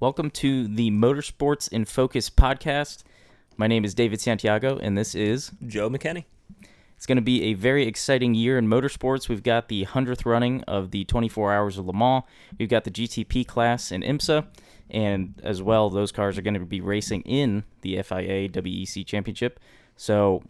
Welcome 0.00 0.30
to 0.30 0.66
the 0.66 0.90
Motorsports 0.90 1.70
in 1.70 1.84
Focus 1.84 2.30
podcast. 2.30 3.02
My 3.58 3.66
name 3.66 3.84
is 3.84 3.92
David 3.92 4.18
Santiago, 4.18 4.78
and 4.78 4.96
this 4.96 5.14
is 5.14 5.52
Joe 5.66 5.90
McKenney. 5.90 6.24
It's 6.96 7.04
going 7.04 7.16
to 7.16 7.22
be 7.22 7.42
a 7.42 7.52
very 7.52 7.86
exciting 7.86 8.34
year 8.34 8.56
in 8.56 8.66
motorsports. 8.66 9.28
We've 9.28 9.42
got 9.42 9.68
the 9.68 9.84
100th 9.84 10.24
running 10.24 10.62
of 10.62 10.90
the 10.90 11.04
24 11.04 11.52
Hours 11.52 11.76
of 11.76 11.86
Le 11.86 11.92
Mans. 11.92 12.24
We've 12.58 12.70
got 12.70 12.84
the 12.84 12.90
GTP 12.90 13.46
class 13.46 13.92
in 13.92 14.00
IMSA, 14.00 14.46
and 14.88 15.38
as 15.42 15.60
well, 15.60 15.90
those 15.90 16.12
cars 16.12 16.38
are 16.38 16.42
going 16.42 16.54
to 16.54 16.60
be 16.60 16.80
racing 16.80 17.20
in 17.26 17.64
the 17.82 18.02
FIA 18.02 18.48
WEC 18.48 19.04
Championship. 19.04 19.60
So, 19.98 20.42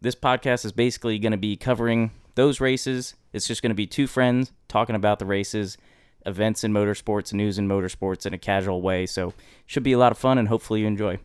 this 0.00 0.16
podcast 0.16 0.64
is 0.64 0.72
basically 0.72 1.20
going 1.20 1.30
to 1.30 1.38
be 1.38 1.56
covering 1.56 2.10
those 2.34 2.60
races. 2.60 3.14
It's 3.32 3.46
just 3.46 3.62
going 3.62 3.70
to 3.70 3.76
be 3.76 3.86
two 3.86 4.08
friends 4.08 4.50
talking 4.66 4.96
about 4.96 5.20
the 5.20 5.26
races, 5.26 5.78
events 6.26 6.64
in 6.64 6.72
motorsports, 6.72 7.32
news 7.32 7.58
in 7.58 7.68
motorsports 7.68 8.26
in 8.26 8.34
a 8.34 8.38
casual 8.38 8.82
way. 8.82 9.06
So, 9.06 9.34
should 9.66 9.82
be 9.82 9.92
a 9.92 9.98
lot 9.98 10.12
of 10.12 10.18
fun, 10.18 10.38
and 10.38 10.48
hopefully, 10.48 10.80
you 10.80 10.86
enjoy. 10.86 11.18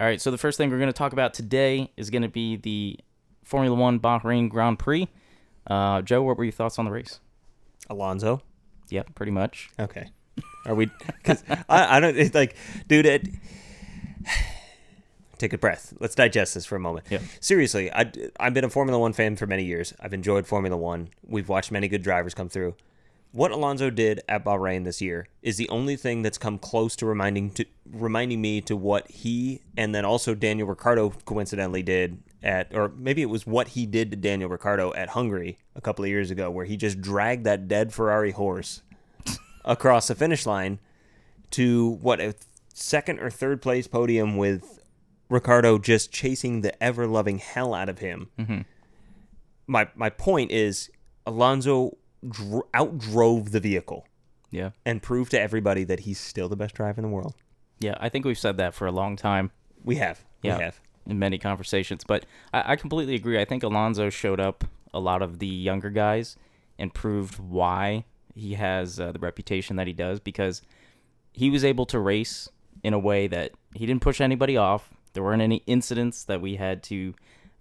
All 0.00 0.06
right, 0.06 0.20
so 0.20 0.30
the 0.30 0.38
first 0.38 0.58
thing 0.58 0.70
we're 0.70 0.78
going 0.78 0.88
to 0.88 0.92
talk 0.92 1.12
about 1.12 1.34
today 1.34 1.90
is 1.96 2.10
going 2.10 2.22
to 2.22 2.28
be 2.28 2.56
the 2.56 2.98
Formula 3.44 3.76
One 3.76 4.00
Bahrain 4.00 4.48
Grand 4.48 4.78
Prix. 4.78 5.08
Uh, 5.66 6.02
Joe, 6.02 6.22
what 6.22 6.36
were 6.36 6.44
your 6.44 6.52
thoughts 6.52 6.78
on 6.78 6.84
the 6.84 6.90
race? 6.90 7.20
Alonso. 7.88 8.42
Yep, 8.90 9.14
pretty 9.14 9.32
much. 9.32 9.70
Okay. 9.78 10.10
Are 10.66 10.74
we? 10.74 10.90
Because 11.06 11.44
I, 11.68 11.96
I 11.96 12.00
don't 12.00 12.16
it's 12.16 12.34
like, 12.34 12.56
dude. 12.88 13.06
It, 13.06 13.28
take 15.44 15.52
a 15.52 15.58
breath. 15.58 15.94
Let's 16.00 16.14
digest 16.14 16.54
this 16.54 16.66
for 16.66 16.76
a 16.76 16.80
moment. 16.80 17.06
Yeah. 17.10 17.20
Seriously, 17.40 17.92
I 17.92 18.10
I've 18.40 18.54
been 18.54 18.64
a 18.64 18.70
Formula 18.70 18.98
One 18.98 19.12
fan 19.12 19.36
for 19.36 19.46
many 19.46 19.64
years. 19.64 19.92
I've 20.00 20.14
enjoyed 20.14 20.46
Formula 20.46 20.76
One. 20.76 21.10
We've 21.26 21.48
watched 21.48 21.70
many 21.70 21.88
good 21.88 22.02
drivers 22.02 22.34
come 22.34 22.48
through. 22.48 22.74
What 23.32 23.50
Alonso 23.50 23.90
did 23.90 24.22
at 24.28 24.44
Bahrain 24.44 24.84
this 24.84 25.02
year 25.02 25.26
is 25.42 25.56
the 25.56 25.68
only 25.68 25.96
thing 25.96 26.22
that's 26.22 26.38
come 26.38 26.56
close 26.56 26.94
to 26.96 27.06
reminding 27.06 27.50
to 27.52 27.64
reminding 27.90 28.40
me 28.40 28.60
to 28.62 28.76
what 28.76 29.10
he 29.10 29.60
and 29.76 29.94
then 29.94 30.04
also 30.04 30.34
Daniel 30.34 30.68
Ricciardo 30.68 31.10
coincidentally 31.24 31.82
did 31.82 32.22
at 32.42 32.72
or 32.74 32.90
maybe 32.96 33.22
it 33.22 33.30
was 33.30 33.46
what 33.46 33.68
he 33.68 33.86
did 33.86 34.12
to 34.12 34.16
Daniel 34.16 34.48
Ricciardo 34.48 34.94
at 34.94 35.10
Hungary 35.10 35.58
a 35.74 35.80
couple 35.80 36.04
of 36.04 36.10
years 36.10 36.30
ago 36.30 36.48
where 36.48 36.64
he 36.64 36.76
just 36.76 37.00
dragged 37.00 37.44
that 37.44 37.66
dead 37.66 37.92
Ferrari 37.92 38.30
horse 38.30 38.82
across 39.64 40.06
the 40.06 40.14
finish 40.14 40.46
line 40.46 40.78
to 41.50 41.98
what 42.00 42.20
a 42.20 42.34
second 42.72 43.18
or 43.18 43.30
third 43.30 43.60
place 43.60 43.88
podium 43.88 44.36
with 44.36 44.83
Ricciardo 45.28 45.78
just 45.78 46.12
chasing 46.12 46.60
the 46.60 46.80
ever 46.82 47.06
loving 47.06 47.38
hell 47.38 47.74
out 47.74 47.88
of 47.88 47.98
him. 47.98 48.28
Mm-hmm. 48.38 48.60
My 49.66 49.88
my 49.94 50.10
point 50.10 50.50
is 50.50 50.90
Alonso 51.26 51.96
dr- 52.28 52.62
outdrove 52.74 53.50
the 53.52 53.60
vehicle 53.60 54.06
Yeah. 54.50 54.70
and 54.84 55.02
proved 55.02 55.30
to 55.32 55.40
everybody 55.40 55.84
that 55.84 56.00
he's 56.00 56.18
still 56.20 56.48
the 56.48 56.56
best 56.56 56.74
driver 56.74 57.00
in 57.00 57.02
the 57.08 57.12
world. 57.14 57.34
Yeah, 57.80 57.94
I 57.98 58.08
think 58.08 58.24
we've 58.24 58.38
said 58.38 58.56
that 58.58 58.74
for 58.74 58.86
a 58.86 58.92
long 58.92 59.16
time 59.16 59.50
We 59.84 59.96
have. 59.96 60.22
Yeah. 60.42 60.58
We 60.58 60.62
have. 60.64 60.80
in 61.06 61.18
many 61.18 61.38
conversations, 61.38 62.04
but 62.06 62.24
I, 62.52 62.72
I 62.72 62.76
completely 62.76 63.14
agree. 63.14 63.40
I 63.40 63.44
think 63.46 63.62
Alonso 63.62 64.10
showed 64.10 64.40
up 64.40 64.64
a 64.92 65.00
lot 65.00 65.22
of 65.22 65.38
the 65.38 65.46
younger 65.46 65.90
guys 65.90 66.36
and 66.78 66.92
proved 66.94 67.38
why 67.38 68.04
he 68.34 68.54
has 68.54 69.00
uh, 69.00 69.12
the 69.12 69.18
reputation 69.18 69.76
that 69.76 69.86
he 69.86 69.92
does 69.92 70.20
because 70.20 70.60
he 71.32 71.50
was 71.50 71.64
able 71.64 71.86
to 71.86 71.98
race 71.98 72.48
in 72.82 72.92
a 72.94 72.98
way 72.98 73.26
that 73.26 73.52
he 73.74 73.86
didn't 73.86 74.02
push 74.02 74.20
anybody 74.20 74.56
off. 74.56 74.93
There 75.14 75.22
weren't 75.22 75.42
any 75.42 75.62
incidents 75.66 76.24
that 76.24 76.40
we 76.40 76.56
had 76.56 76.82
to 76.84 77.14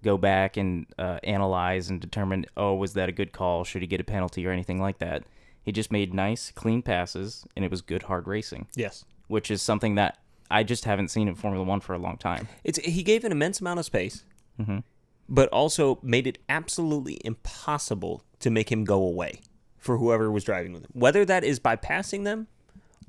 go 0.03 0.17
back 0.17 0.57
and 0.57 0.85
uh, 0.99 1.19
analyze 1.23 1.89
and 1.89 2.01
determine, 2.01 2.45
oh, 2.57 2.73
was 2.75 2.93
that 2.93 3.07
a 3.07 3.13
good 3.13 3.31
call? 3.31 3.63
Should 3.63 3.81
he 3.81 3.87
get 3.87 4.01
a 4.01 4.03
penalty 4.03 4.45
or 4.45 4.51
anything 4.51 4.81
like 4.81 4.97
that? 4.97 5.23
He 5.63 5.71
just 5.71 5.91
made 5.91 6.13
nice, 6.13 6.51
clean 6.51 6.81
passes, 6.81 7.45
and 7.55 7.63
it 7.63 7.71
was 7.71 7.81
good, 7.81 8.03
hard 8.03 8.27
racing, 8.27 8.67
Yes. 8.75 9.05
which 9.27 9.49
is 9.49 9.61
something 9.61 9.95
that 9.95 10.17
I 10.51 10.63
just 10.63 10.83
haven't 10.83 11.07
seen 11.07 11.27
in 11.29 11.35
Formula 11.35 11.63
One 11.63 11.79
for 11.79 11.93
a 11.93 11.97
long 11.97 12.17
time. 12.17 12.49
It's 12.65 12.77
he 12.79 13.01
gave 13.01 13.23
an 13.23 13.31
immense 13.31 13.61
amount 13.61 13.79
of 13.79 13.85
space, 13.85 14.25
Mhm. 14.59 14.83
but 15.29 15.47
also 15.49 15.99
made 16.03 16.27
it 16.27 16.37
absolutely 16.49 17.19
impossible 17.23 18.23
to 18.39 18.49
make 18.49 18.71
him 18.71 18.83
go 18.83 19.01
away 19.01 19.39
for 19.77 19.97
whoever 19.97 20.29
was 20.29 20.43
driving 20.43 20.73
with 20.73 20.83
him. 20.83 20.89
Whether 20.93 21.23
that 21.25 21.43
is 21.45 21.59
by 21.59 21.75
passing 21.77 22.23
them 22.23 22.47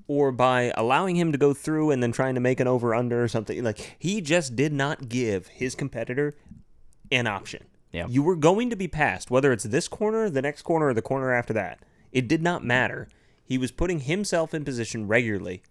or 0.07 0.33
by 0.33 0.73
allowing 0.77 1.17
him 1.17 1.33
to 1.33 1.39
go 1.39 1.55
through 1.55 1.91
and 1.91 2.03
then 2.03 2.13
trying 2.13 2.35
to 2.35 2.41
make 2.41 2.61
an 2.61 2.67
over 2.67 2.95
under 2.95 3.23
or 3.23 3.29
something 3.29 3.63
like 3.65 3.97
he 3.99 4.21
just 4.21 4.55
did 4.55 4.73
not 4.73 5.09
give 5.09 5.49
his 5.49 5.75
competitor 5.75 6.35
an 7.11 7.27
option. 7.27 7.65
Yeah. 7.93 8.07
You 8.09 8.23
were 8.23 8.37
going 8.37 8.71
to 8.71 8.77
be 8.77 8.89
passed, 8.89 9.31
whether 9.31 9.53
it's 9.53 9.65
this 9.65 9.89
corner, 9.89 10.29
the 10.29 10.43
next 10.43 10.63
corner, 10.63 10.89
or 10.89 10.95
the 10.95 11.03
corner 11.03 11.33
after 11.33 11.53
that. 11.53 11.79
It 12.13 12.29
did 12.29 12.43
not 12.43 12.65
matter. 12.65 13.09
He 13.45 13.57
was 13.57 13.71
putting 13.71 14.01
himself 14.01 14.53
in 14.53 14.65
position 14.65 15.07
regularly 15.07 15.63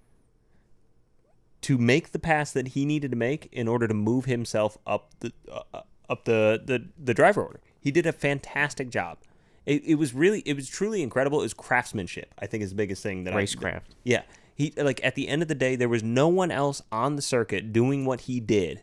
to 1.62 1.78
make 1.78 2.12
the 2.12 2.20
pass 2.20 2.52
that 2.52 2.70
he 2.70 2.86
needed 2.86 3.12
to 3.12 3.18
make 3.18 3.50
in 3.52 3.68
order 3.68 3.88
to 3.88 3.94
move 3.94 4.26
himself 4.26 4.78
up 4.86 5.12
the 5.20 5.32
uh, 5.52 5.62
uh, 5.74 5.82
up 6.10 6.26
the, 6.26 6.62
the 6.64 6.90
the 7.02 7.14
driver 7.14 7.44
order. 7.44 7.62
He 7.80 7.92
did 7.92 8.06
a 8.06 8.12
fantastic 8.12 8.90
job. 8.90 9.18
It, 9.66 9.84
it 9.86 9.96
was 9.96 10.14
really 10.14 10.42
it 10.42 10.56
was 10.56 10.68
truly 10.68 11.02
incredible. 11.02 11.40
It 11.40 11.44
was 11.44 11.54
craftsmanship. 11.54 12.34
I 12.40 12.48
think 12.48 12.64
is 12.64 12.70
the 12.72 12.76
biggest 12.76 13.02
thing 13.04 13.24
that 13.24 13.34
I- 13.34 13.44
Racecraft. 13.44 13.84
yeah. 14.04 14.24
He 14.56 14.72
like 14.78 15.04
at 15.04 15.16
the 15.16 15.28
end 15.28 15.42
of 15.42 15.48
the 15.48 15.56
day 15.56 15.76
there 15.76 15.90
was 15.90 16.04
no 16.04 16.28
one 16.28 16.52
else 16.52 16.82
on 16.92 17.16
the 17.16 17.22
circuit 17.24 17.74
doing 17.74 18.06
what 18.06 18.22
he 18.22 18.40
did. 18.40 18.82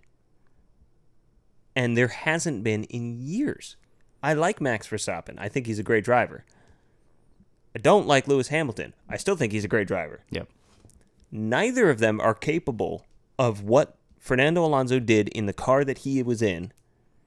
And 1.76 1.96
there 1.96 2.08
hasn't 2.08 2.64
been 2.64 2.84
in 2.84 3.20
years. 3.20 3.76
I 4.22 4.34
like 4.34 4.60
Max 4.60 4.88
Verstappen. 4.88 5.36
I 5.38 5.48
think 5.48 5.66
he's 5.66 5.78
a 5.78 5.84
great 5.84 6.04
driver. 6.04 6.44
I 7.74 7.78
don't 7.78 8.06
like 8.06 8.26
Lewis 8.26 8.48
Hamilton. 8.48 8.94
I 9.08 9.16
still 9.16 9.36
think 9.36 9.52
he's 9.52 9.64
a 9.64 9.68
great 9.68 9.86
driver. 9.86 10.20
Yep. 10.30 10.48
Neither 11.30 11.88
of 11.88 12.00
them 12.00 12.20
are 12.20 12.34
capable 12.34 13.06
of 13.38 13.62
what 13.62 13.96
Fernando 14.18 14.64
Alonso 14.64 14.98
did 14.98 15.28
in 15.28 15.46
the 15.46 15.52
car 15.52 15.84
that 15.84 15.98
he 15.98 16.20
was 16.22 16.42
in. 16.42 16.72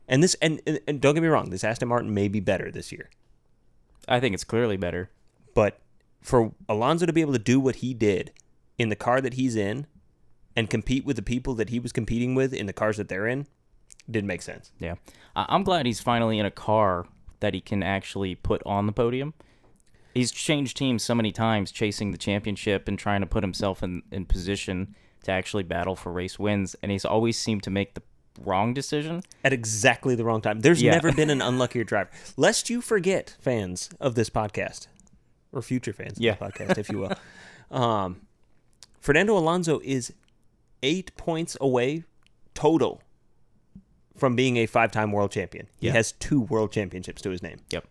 And 0.08 0.22
this 0.22 0.36
and, 0.42 0.62
and, 0.68 0.82
and 0.86 1.00
don't 1.00 1.14
get 1.16 1.24
me 1.24 1.30
wrong, 1.30 1.50
this 1.50 1.64
Aston 1.64 1.88
Martin 1.88 2.14
may 2.14 2.28
be 2.28 2.42
better 2.42 2.70
this 2.70 2.92
year. 2.92 3.10
I 4.08 4.20
think 4.20 4.34
it's 4.34 4.44
clearly 4.44 4.78
better. 4.78 5.10
But 5.54 5.80
for 6.22 6.54
Alonso 6.68 7.06
to 7.06 7.14
be 7.14 7.22
able 7.22 7.34
to 7.34 7.40
do 7.40 7.60
what 7.60 7.78
he 7.78 7.94
did 7.94 8.32
in 8.78 8.90
the 8.90 8.96
car 8.96 9.22
that 9.22 9.36
he's 9.36 9.56
in 9.56 9.88
and 10.56 10.70
compete 10.70 11.06
with 11.06 11.16
the 11.16 11.22
people 11.22 11.54
that 11.56 11.70
he 11.70 11.80
was 11.80 11.92
competing 11.92 12.36
with 12.36 12.54
in 12.54 12.66
the 12.66 12.74
cars 12.74 12.98
that 12.98 13.10
they're 13.10 13.28
in 13.28 13.48
didn't 14.10 14.28
make 14.28 14.42
sense. 14.42 14.72
Yeah. 14.80 14.96
I'm 15.36 15.64
glad 15.64 15.86
he's 15.86 16.02
finally 16.02 16.40
in 16.40 16.46
a 16.46 16.52
car 16.52 17.06
that 17.40 17.54
he 17.54 17.62
can 17.62 17.84
actually 17.84 18.36
put 18.36 18.62
on 18.66 18.86
the 18.86 18.92
podium. 18.92 19.34
He's 20.14 20.32
changed 20.32 20.78
teams 20.78 21.04
so 21.04 21.16
many 21.16 21.32
times, 21.32 21.72
chasing 21.72 22.12
the 22.12 22.18
championship 22.18 22.88
and 22.88 23.00
trying 23.00 23.22
to 23.22 23.28
put 23.28 23.44
himself 23.44 23.82
in, 23.82 24.04
in 24.12 24.26
position 24.26 24.96
to 25.24 25.32
actually 25.32 25.64
battle 25.64 25.96
for 25.96 26.12
race 26.12 26.38
wins. 26.38 26.76
And 26.84 26.92
he's 26.92 27.06
always 27.06 27.38
seemed 27.38 27.64
to 27.64 27.72
make 27.72 27.96
the 27.96 28.04
wrong 28.42 28.74
decision. 28.74 29.22
At 29.44 29.54
exactly 29.54 30.16
the 30.16 30.24
wrong 30.26 30.42
time. 30.42 30.62
There's 30.62 30.82
Yeah. 30.82 30.92
never 30.92 31.12
been 31.12 31.30
an 31.30 31.42
unluckier 31.42 31.84
driver. 31.84 32.10
Lest 32.38 32.70
you 32.70 32.82
forget, 32.82 33.36
fans 33.40 33.90
of 34.00 34.16
this 34.16 34.30
podcast, 34.30 34.88
or 35.52 35.62
future 35.62 35.94
fans 35.94 36.18
Yeah. 36.20 36.34
of 36.34 36.40
this 36.40 36.48
podcast, 36.68 36.78
if 36.78 36.90
you 36.90 37.00
will. 37.00 37.14
Um, 37.72 38.22
Fernando 39.00 39.36
Alonso 39.36 39.80
is 39.84 40.14
eight 40.84 41.16
points 41.18 41.58
away 41.60 42.04
total 42.54 43.02
from 44.16 44.36
being 44.36 44.58
a 44.58 44.68
five 44.68 44.92
time 44.92 45.12
world 45.12 45.32
champion. 45.32 45.68
He 45.80 45.88
Yeah. 45.88 45.94
has 45.94 46.12
two 46.12 46.40
world 46.42 46.72
championships 46.72 47.20
to 47.24 47.32
his 47.32 47.42
name. 47.42 47.58
Yep. 47.72 47.88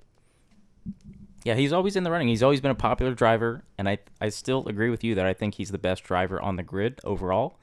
Yeah, 1.44 1.54
he's 1.54 1.72
always 1.72 1.96
in 1.96 2.04
the 2.04 2.10
running. 2.12 2.28
He's 2.28 2.42
always 2.44 2.60
been 2.60 2.70
a 2.70 2.74
popular 2.76 3.12
driver, 3.14 3.64
and 3.76 3.88
I 3.88 3.98
I 4.20 4.28
still 4.28 4.66
agree 4.68 4.90
with 4.90 5.02
you 5.02 5.16
that 5.16 5.26
I 5.26 5.32
think 5.34 5.54
he's 5.54 5.72
the 5.72 5.78
best 5.78 6.04
driver 6.04 6.40
on 6.40 6.54
the 6.54 6.62
grid 6.62 7.00
overall. 7.02 7.58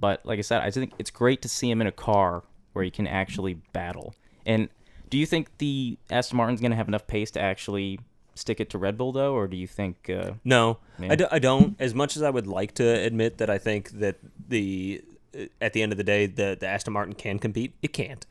But 0.00 0.24
like 0.24 0.38
I 0.38 0.42
said, 0.42 0.62
I 0.62 0.70
think 0.70 0.92
it's 0.98 1.10
great 1.10 1.42
to 1.42 1.48
see 1.48 1.70
him 1.70 1.80
in 1.80 1.86
a 1.86 1.92
car 1.92 2.42
where 2.72 2.84
he 2.84 2.90
can 2.90 3.06
actually 3.06 3.54
battle. 3.72 4.14
And 4.46 4.68
do 5.10 5.18
you 5.18 5.26
think 5.26 5.58
the 5.58 5.98
Aston 6.10 6.36
Martin's 6.36 6.60
going 6.60 6.70
to 6.70 6.76
have 6.76 6.88
enough 6.88 7.06
pace 7.06 7.30
to 7.32 7.40
actually 7.40 8.00
stick 8.34 8.60
it 8.60 8.70
to 8.70 8.78
Red 8.78 8.96
Bull 8.96 9.12
though, 9.12 9.34
or 9.34 9.46
do 9.46 9.56
you 9.56 9.66
think? 9.66 10.08
Uh, 10.08 10.32
No. 10.44 10.78
I, 10.98 11.16
do, 11.16 11.26
I 11.30 11.38
don't. 11.38 11.76
As 11.78 11.94
much 11.94 12.16
as 12.16 12.22
I 12.22 12.30
would 12.30 12.46
like 12.46 12.74
to 12.74 12.84
admit 12.84 13.38
that 13.38 13.50
I 13.50 13.58
think 13.58 13.90
that 13.92 14.16
the 14.48 15.02
uh, 15.36 15.44
at 15.60 15.72
the 15.72 15.82
end 15.82 15.92
of 15.92 15.98
the 15.98 16.04
day 16.04 16.26
the 16.26 16.56
the 16.58 16.66
Aston 16.66 16.92
Martin 16.92 17.14
can 17.14 17.38
compete, 17.38 17.74
it 17.82 17.92
can't. 17.92 18.24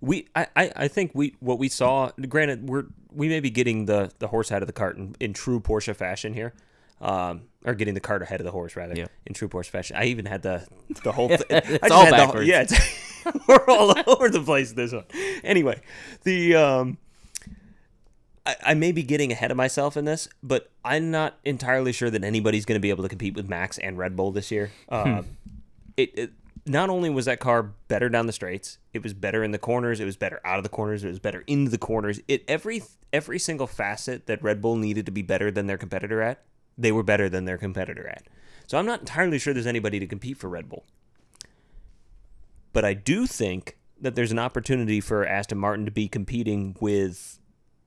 We 0.00 0.28
I, 0.34 0.46
I, 0.56 0.72
I 0.76 0.88
think 0.88 1.12
we 1.14 1.34
what 1.40 1.58
we 1.58 1.68
saw. 1.68 2.10
Granted, 2.28 2.68
we're 2.68 2.84
we 3.12 3.28
may 3.28 3.40
be 3.40 3.50
getting 3.50 3.86
the 3.86 4.12
the 4.18 4.28
horse 4.28 4.52
out 4.52 4.62
of 4.62 4.66
the 4.66 4.72
cart 4.72 4.96
in, 4.96 5.16
in 5.18 5.32
true 5.32 5.60
Porsche 5.60 5.94
fashion 5.94 6.34
here. 6.34 6.54
Um, 7.00 7.42
or 7.64 7.74
getting 7.74 7.94
the 7.94 8.00
cart 8.00 8.22
ahead 8.22 8.40
of 8.40 8.44
the 8.44 8.50
horse 8.50 8.76
rather 8.76 8.94
Yeah. 8.94 9.06
in 9.26 9.34
true 9.34 9.48
horse 9.50 9.68
fashion. 9.68 9.96
I 9.96 10.04
even 10.06 10.26
had 10.26 10.42
the 10.42 10.66
the 11.04 11.12
whole. 11.12 11.28
Th- 11.36 11.40
I 11.50 11.56
It's 11.56 11.78
just 11.78 11.92
all 11.92 12.04
had 12.04 12.12
the 12.14 12.16
backwards. 12.18 12.46
yeah, 12.48 12.62
it's, 12.62 12.74
we're 13.48 13.64
all 13.68 13.94
over 14.06 14.28
the 14.28 14.40
place 14.40 14.72
this 14.72 14.92
one. 14.92 15.04
Anyway, 15.44 15.80
the 16.24 16.54
um, 16.56 16.98
I, 18.46 18.56
I 18.62 18.74
may 18.74 18.92
be 18.92 19.02
getting 19.02 19.32
ahead 19.32 19.50
of 19.50 19.56
myself 19.56 19.96
in 19.96 20.04
this, 20.04 20.28
but 20.42 20.70
I'm 20.84 21.10
not 21.10 21.38
entirely 21.44 21.92
sure 21.92 22.10
that 22.10 22.24
anybody's 22.24 22.64
going 22.64 22.76
to 22.76 22.80
be 22.80 22.90
able 22.90 23.02
to 23.02 23.08
compete 23.08 23.34
with 23.34 23.48
Max 23.48 23.78
and 23.78 23.98
Red 23.98 24.16
Bull 24.16 24.30
this 24.32 24.50
year. 24.50 24.70
Uh, 24.88 25.22
it, 25.96 26.18
it 26.18 26.30
not 26.66 26.88
only 26.90 27.10
was 27.10 27.26
that 27.26 27.40
car 27.40 27.62
better 27.88 28.08
down 28.08 28.26
the 28.26 28.32
straights, 28.32 28.78
it 28.94 29.02
was 29.02 29.12
better 29.12 29.44
in 29.44 29.50
the 29.50 29.58
corners, 29.58 30.00
it 30.00 30.04
was 30.06 30.16
better 30.16 30.40
out 30.44 30.56
of 30.58 30.62
the 30.62 30.68
corners, 30.70 31.04
it 31.04 31.08
was 31.08 31.18
better 31.18 31.44
into 31.46 31.70
the 31.70 31.78
corners. 31.78 32.20
It 32.28 32.44
every 32.48 32.82
every 33.12 33.38
single 33.38 33.66
facet 33.66 34.26
that 34.26 34.42
Red 34.42 34.60
Bull 34.62 34.76
needed 34.76 35.04
to 35.06 35.12
be 35.12 35.22
better 35.22 35.50
than 35.50 35.66
their 35.66 35.78
competitor 35.78 36.22
at, 36.22 36.42
they 36.80 36.92
were 36.92 37.02
better 37.02 37.28
than 37.28 37.44
their 37.44 37.58
competitor 37.58 38.08
at. 38.08 38.24
So 38.66 38.78
I'm 38.78 38.86
not 38.86 39.00
entirely 39.00 39.38
sure 39.38 39.52
there's 39.52 39.66
anybody 39.66 39.98
to 40.00 40.06
compete 40.06 40.38
for 40.38 40.48
Red 40.48 40.68
Bull. 40.68 40.84
But 42.72 42.84
I 42.84 42.94
do 42.94 43.26
think 43.26 43.76
that 44.00 44.14
there's 44.14 44.32
an 44.32 44.38
opportunity 44.38 45.00
for 45.00 45.26
Aston 45.26 45.58
Martin 45.58 45.84
to 45.84 45.90
be 45.90 46.08
competing 46.08 46.76
with 46.80 47.40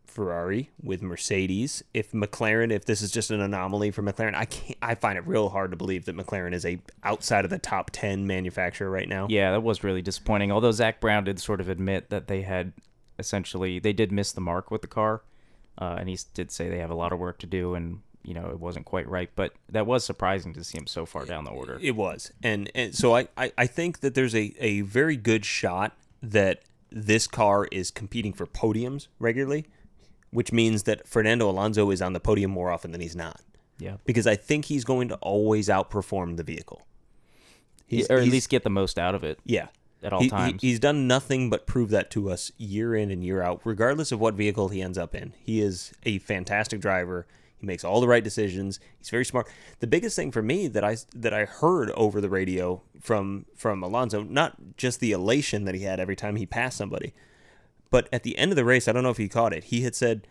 Ferrari, 0.06 0.70
with 0.82 1.02
Mercedes. 1.02 1.84
If 1.94 2.12
McLaren, 2.12 2.72
if 2.72 2.86
this 2.86 3.02
is 3.02 3.10
just 3.10 3.32
an 3.32 3.42
anomaly 3.42 3.92
for 3.92 4.04
McLaren, 4.04 4.36
I 4.36 4.46
can't. 4.46 4.78
I 4.82 4.94
find 4.96 5.18
it 5.18 5.26
real 5.26 5.50
hard 5.50 5.72
to 5.72 5.78
believe 5.78 6.06
that 6.06 6.16
McLaren 6.16 6.54
is 6.54 6.66
a 6.66 6.80
outside 7.04 7.46
of 7.46 7.50
the 7.50 7.58
top 7.58 7.90
ten 7.92 8.28
manufacturer 8.28 8.92
right 8.92 9.10
now. 9.10 9.28
Yeah, 9.30 9.52
that 9.52 9.64
was 9.64 9.84
really 9.84 10.02
disappointing. 10.02 10.52
Although 10.52 10.72
Zak 10.72 11.00
Brown 11.00 11.24
did 11.24 11.40
sort 11.40 11.62
of 11.62 11.70
admit 11.70 12.10
that 12.10 12.28
they 12.28 12.44
had 12.44 12.74
essentially 13.18 13.80
they 13.80 13.94
did 13.94 14.12
miss 14.12 14.32
the 14.34 14.42
mark 14.42 14.70
with 14.70 14.82
the 14.82 14.88
car, 14.88 15.24
uh, 15.80 15.96
and 15.98 16.10
he 16.10 16.20
did 16.34 16.52
say 16.52 16.70
they 16.70 16.80
have 16.80 16.92
a 16.92 16.96
lot 16.96 17.12
of 17.12 17.20
work 17.20 17.40
to 17.40 17.48
do, 17.48 17.74
and 17.74 18.02
you 18.24 18.34
know 18.34 18.50
it 18.50 18.60
wasn't 18.60 18.86
quite 18.86 19.08
right. 19.08 19.30
But 19.36 19.54
that 19.70 19.86
was 19.86 20.04
surprising 20.04 20.54
to 20.54 20.64
see 20.64 20.78
him 20.78 20.88
so 20.88 21.06
far 21.06 21.26
down 21.26 21.44
the 21.46 21.52
order. 21.52 21.78
It 21.82 21.96
was, 21.96 22.32
and 22.42 22.70
and 22.76 22.96
so 22.96 23.16
I 23.16 23.28
I, 23.38 23.52
I 23.58 23.68
think 23.68 24.00
that 24.02 24.16
there's 24.16 24.36
a 24.36 24.54
a 24.60 24.82
very 24.82 25.16
good 25.18 25.46
shot 25.46 25.98
that 26.22 26.62
this 26.92 27.28
car 27.28 27.68
is 27.72 27.90
competing 27.92 28.34
for 28.34 28.46
podiums 28.46 29.08
regularly, 29.20 29.66
which 30.32 30.52
means 30.52 30.84
that 30.84 31.08
Fernando 31.08 31.50
Alonso 31.50 31.90
is 31.90 32.02
on 32.02 32.14
the 32.14 32.20
podium 32.20 32.52
more 32.52 32.70
often 32.72 32.92
than 32.92 33.02
he's 33.02 33.16
not. 33.16 33.42
Yeah, 33.80 33.98
Because 34.06 34.28
I 34.28 34.36
think 34.36 34.66
he's 34.66 34.84
going 34.86 35.08
to 35.10 35.16
always 35.16 35.68
outperform 35.68 36.38
the 36.38 36.44
vehicle. 36.44 36.84
He's, 37.88 38.10
or 38.10 38.18
at 38.20 38.28
least 38.28 38.50
get 38.50 38.64
the 38.64 38.70
most 38.70 38.98
out 39.00 39.16
of 39.16 39.24
it 39.24 39.40
yeah. 39.44 39.68
at 40.04 40.14
all 40.14 40.20
He- 40.20 40.26
he- 40.26 40.30
times. 40.30 40.62
he's 40.62 40.80
done 40.80 41.08
nothing 41.08 41.50
but 41.50 41.66
prove 41.68 41.90
that 41.90 42.10
to 42.12 42.30
us 42.30 42.52
year 42.58 42.96
in 42.96 43.10
and 43.12 43.24
year 43.24 43.42
out, 43.42 43.62
regardless 43.66 44.12
of 44.12 44.20
what 44.20 44.36
vehicle 44.36 44.70
he 44.70 44.82
ends 44.82 44.98
up 44.98 45.16
in. 45.16 45.34
He 45.44 45.60
is 45.62 45.92
a 46.04 46.20
fantastic 46.20 46.80
driver. 46.80 47.26
He 47.64 47.68
makes 47.68 47.86
all 47.86 48.02
the 48.02 48.10
right 48.10 48.22
decisions. 48.24 48.78
He's 49.00 49.10
very 49.10 49.24
smart. 49.24 49.48
The 49.80 49.88
biggest 49.88 50.18
thing 50.18 50.34
for 50.34 50.42
me 50.42 50.68
that 50.68 50.84
I 50.84 50.98
that 51.16 51.34
I 51.34 51.46
heard 51.46 51.92
over 51.92 52.20
the 52.20 52.28
radio 52.28 52.82
from 53.00 53.46
from 53.56 53.82
Alonso, 53.82 54.22
not 54.22 54.76
just 54.76 55.00
the 55.00 55.14
elation 55.14 55.64
that 55.64 55.74
he 55.74 55.84
had 55.84 55.98
every 55.98 56.18
time 56.18 56.36
he 56.36 56.46
passed 56.46 56.76
somebody, 56.78 57.14
but 57.90 58.10
at 58.12 58.24
the 58.24 58.38
end 58.38 58.52
of 58.52 58.58
the 58.58 58.66
race, 58.66 58.90
I 58.90 58.92
don't 58.92 59.04
know 59.04 59.12
if 59.12 59.18
he 59.18 59.30
caught 59.30 59.54
it. 59.54 59.64
He 59.66 59.84
had 59.84 59.96
said, 59.96 60.28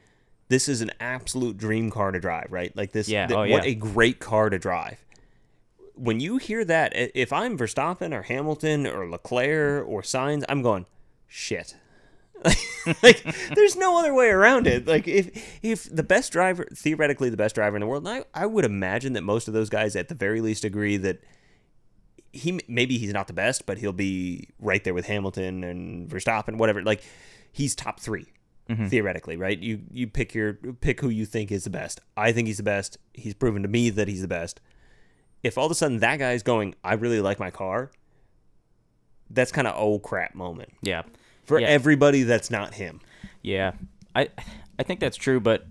"This 0.49 0.69
is 0.69 0.82
an 0.82 0.90
absolute 1.00 1.56
dream 1.56 1.90
car 1.90 2.11
to 2.11 2.20
drive." 2.20 2.49
Right? 2.50 2.76
Like 2.76 2.93
this. 2.93 3.08
Yeah. 3.08 3.26
th- 3.26 3.38
Oh, 3.38 3.46
what 3.50 3.64
a 3.64 3.75
great 3.75 4.20
car 4.20 4.50
to 4.50 4.58
drive 4.58 5.02
when 5.94 6.20
you 6.20 6.37
hear 6.38 6.64
that, 6.67 6.93
if 6.94 7.32
I'm 7.32 7.56
Verstappen 7.56 8.14
or 8.14 8.23
Hamilton 8.23 8.87
or 8.87 9.08
Leclerc 9.08 9.87
or 9.87 10.00
Sainz, 10.02 10.43
I'm 10.49 10.62
going, 10.62 10.87
shit. 11.28 11.76
like, 13.02 13.22
there's 13.54 13.76
no 13.76 13.98
other 13.98 14.14
way 14.14 14.28
around 14.28 14.66
it. 14.66 14.86
Like, 14.86 15.06
if 15.08 15.60
if 15.62 15.84
the 15.94 16.02
best 16.02 16.32
driver, 16.32 16.66
theoretically 16.74 17.30
the 17.30 17.36
best 17.36 17.54
driver 17.54 17.76
in 17.76 17.80
the 17.80 17.86
world, 17.86 18.06
and 18.06 18.24
I, 18.34 18.42
I 18.42 18.46
would 18.46 18.64
imagine 18.64 19.12
that 19.14 19.22
most 19.22 19.48
of 19.48 19.54
those 19.54 19.70
guys, 19.70 19.96
at 19.96 20.08
the 20.08 20.14
very 20.14 20.40
least, 20.40 20.64
agree 20.64 20.96
that 20.98 21.22
he 22.32 22.60
maybe 22.68 22.98
he's 22.98 23.12
not 23.12 23.26
the 23.26 23.32
best, 23.32 23.66
but 23.66 23.78
he'll 23.78 23.92
be 23.92 24.48
right 24.58 24.82
there 24.84 24.94
with 24.94 25.06
Hamilton 25.06 25.64
and 25.64 26.08
Verstappen, 26.08 26.56
whatever. 26.56 26.82
Like, 26.82 27.02
he's 27.52 27.74
top 27.74 28.00
3 28.00 28.26
mm-hmm. 28.68 28.86
theoretically, 28.86 29.36
right? 29.36 29.58
You 29.58 29.82
you 29.90 30.06
pick 30.06 30.34
your 30.34 30.54
pick 30.54 31.00
who 31.00 31.08
you 31.08 31.26
think 31.26 31.52
is 31.52 31.64
the 31.64 31.70
best. 31.70 32.00
I 32.16 32.32
think 32.32 32.48
he's 32.48 32.56
the 32.58 32.62
best. 32.62 32.98
He's 33.14 33.34
proven 33.34 33.62
to 33.62 33.68
me 33.68 33.90
that 33.90 34.08
he's 34.08 34.22
the 34.22 34.28
best 34.28 34.60
if 35.42 35.58
all 35.58 35.66
of 35.66 35.72
a 35.72 35.74
sudden 35.74 35.98
that 35.98 36.18
guy's 36.18 36.42
going, 36.42 36.74
I 36.84 36.94
really 36.94 37.20
like 37.20 37.38
my 37.38 37.50
car, 37.50 37.90
that's 39.30 39.50
kind 39.50 39.66
of 39.66 39.74
oh 39.76 39.98
crap 39.98 40.34
moment 40.34 40.70
yeah, 40.82 41.02
for 41.44 41.60
Yeah. 41.60 41.68
everybody 41.68 42.22
that's 42.22 42.50
not 42.50 42.74
him. 42.74 43.00
yeah. 43.42 43.72
I 44.14 44.28
I 44.78 44.82
think 44.82 45.00
that's 45.00 45.16
true, 45.16 45.40
but 45.40 45.66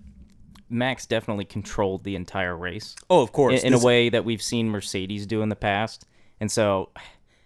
Max 0.68 1.06
definitely 1.06 1.44
controlled 1.44 2.02
the 2.04 2.16
entire 2.16 2.56
race. 2.56 2.96
Oh, 3.10 3.20
of 3.22 3.32
course. 3.32 3.62
in, 3.62 3.68
in 3.68 3.80
a 3.80 3.84
way 3.84 4.08
that 4.08 4.24
we've 4.24 4.42
seen 4.42 4.68
Mercedes 4.70 5.26
do 5.26 5.42
in 5.42 5.48
the 5.48 5.56
past. 5.56 6.06
And 6.40 6.50
so, 6.50 6.90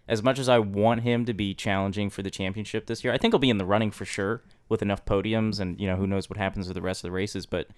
as 0.08 0.22
much 0.22 0.38
as 0.38 0.48
I 0.48 0.58
want 0.60 1.02
him 1.02 1.24
to 1.26 1.34
be 1.34 1.52
challenging 1.52 2.08
for 2.08 2.22
the 2.22 2.30
championship 2.30 2.86
this 2.86 3.02
year, 3.04 3.12
I 3.12 3.18
think 3.18 3.34
he'll 3.34 3.38
be 3.40 3.50
in 3.50 3.58
the 3.58 3.66
running 3.66 3.90
for 3.90 4.04
sure 4.04 4.42
with 4.68 4.80
enough 4.80 5.04
podiums, 5.04 5.60
and 5.60 5.78
you 5.80 5.86
know 5.86 5.96
who 5.96 6.06
knows 6.06 6.30
what 6.30 6.36
happens 6.38 6.66
with 6.68 6.76
the 6.76 6.80
rest 6.82 7.00
of 7.04 7.08
the 7.08 7.12
races. 7.12 7.44
But 7.46 7.68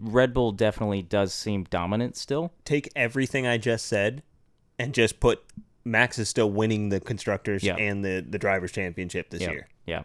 Red 0.00 0.32
Bull 0.32 0.52
definitely 0.52 1.02
does 1.02 1.32
seem 1.34 1.64
dominant 1.64 2.16
still. 2.16 2.52
Take 2.64 2.90
everything 2.94 3.46
I 3.46 3.58
just 3.58 3.86
said 3.86 4.22
and 4.78 4.94
just 4.94 5.18
put 5.20 5.42
Max 5.84 6.18
is 6.18 6.28
still 6.28 6.50
winning 6.50 6.88
the 6.90 7.00
constructors 7.00 7.62
Yeah. 7.62 7.76
and 7.76 8.04
the 8.04 8.24
the 8.28 8.38
drivers 8.38 8.72
championship 8.72 9.30
this 9.30 9.40
Yeah, 9.42 9.50
year. 9.50 9.68
yeah, 9.86 10.02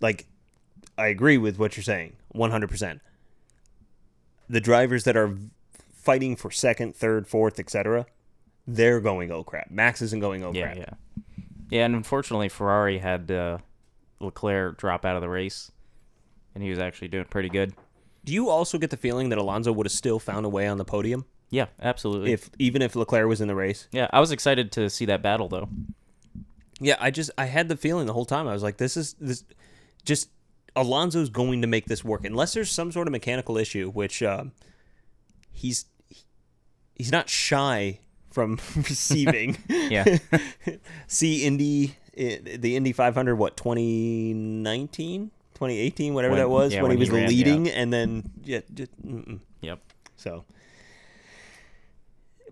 Like 0.00 0.26
I 0.98 1.06
agree 1.08 1.38
with 1.38 1.58
what 1.58 1.76
you're 1.76 1.84
saying 1.84 2.16
100%. 2.34 3.00
The 4.48 4.60
drivers 4.60 5.04
that 5.04 5.16
are 5.16 5.36
fighting 5.92 6.36
for 6.36 6.50
second, 6.50 6.96
third, 6.96 7.26
fourth, 7.26 7.58
etc., 7.60 8.06
they're 8.66 9.00
going 9.00 9.30
oh 9.30 9.42
crap. 9.44 9.70
Max 9.70 10.02
isn't 10.02 10.20
going 10.20 10.44
oh 10.44 10.52
yeah, 10.52 10.62
crap. 10.74 10.76
yeah, 10.76 10.94
yeah. 11.70 11.84
And 11.86 11.94
unfortunately, 11.94 12.48
Ferrari 12.48 12.98
had 12.98 13.30
uh, 13.30 13.58
Leclerc 14.20 14.76
drop 14.78 15.04
out 15.04 15.16
of 15.16 15.22
the 15.22 15.28
race, 15.28 15.70
and 16.54 16.62
he 16.62 16.70
was 16.70 16.78
actually 16.78 17.08
doing 17.08 17.24
pretty 17.24 17.48
good. 17.48 17.72
Do 18.24 18.32
you 18.34 18.50
also 18.50 18.76
get 18.76 18.90
the 18.90 18.96
feeling 18.96 19.30
that 19.30 19.38
Alonso 19.38 19.72
would 19.72 19.86
have 19.86 19.92
still 19.92 20.18
found 20.18 20.44
a 20.44 20.48
way 20.48 20.66
on 20.66 20.76
the 20.78 20.84
podium 20.84 21.24
Yeah, 21.50 21.66
absolutely. 21.82 22.32
if 22.32 22.48
even 22.58 22.80
if 22.82 22.94
Leclerc 22.94 23.26
was 23.28 23.40
in 23.40 23.48
the 23.48 23.54
race? 23.56 23.88
yeah, 23.92 24.08
I 24.12 24.20
was 24.20 24.30
excited 24.30 24.70
to 24.72 24.88
see 24.88 25.04
that 25.06 25.20
battle 25.22 25.48
though. 25.48 25.68
Yeah, 26.80 26.96
I 27.00 27.10
just 27.10 27.30
I 27.36 27.44
had 27.46 27.68
the 27.68 27.76
feeling 27.76 28.06
the 28.06 28.12
whole 28.12 28.24
time. 28.24 28.46
I 28.48 28.52
was 28.52 28.62
like, 28.62 28.76
this 28.78 28.96
is 28.96 29.14
this 29.20 29.44
just 30.04 30.28
Alonso's 30.76 31.28
going 31.28 31.60
to 31.62 31.66
make 31.66 31.86
this 31.86 32.04
work 32.04 32.24
unless 32.24 32.54
there's 32.54 32.70
some 32.70 32.92
sort 32.92 33.06
of 33.08 33.12
mechanical 33.12 33.58
issue, 33.58 33.90
which 33.90 34.22
um, 34.22 34.52
he's 35.52 35.86
he's 36.94 37.10
not 37.12 37.28
shy 37.28 37.98
from 38.30 38.58
receiving. 38.76 39.58
Yeah. 39.68 40.18
See 41.08 41.44
Indy 41.44 41.96
eh, 42.16 42.38
the 42.58 42.76
Indy 42.76 42.92
500 42.92 43.34
what 43.36 43.56
2019 43.56 45.30
2018 45.54 46.14
whatever 46.14 46.32
When- 46.34 46.40
that 46.40 46.48
was 46.48 46.72
yeah, 46.72 46.82
when, 46.82 46.92
he 46.92 46.96
when 46.96 47.00
was 47.00 47.08
he 47.08 47.14
ran, 47.16 47.28
leading 47.28 47.68
and 47.68 47.92
then 47.92 48.30
yeah 48.44 48.60
just. 48.72 48.92
Yep. 49.62 49.80
So, 50.16 50.44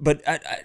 but 0.00 0.22
I, 0.26 0.34
I, 0.34 0.62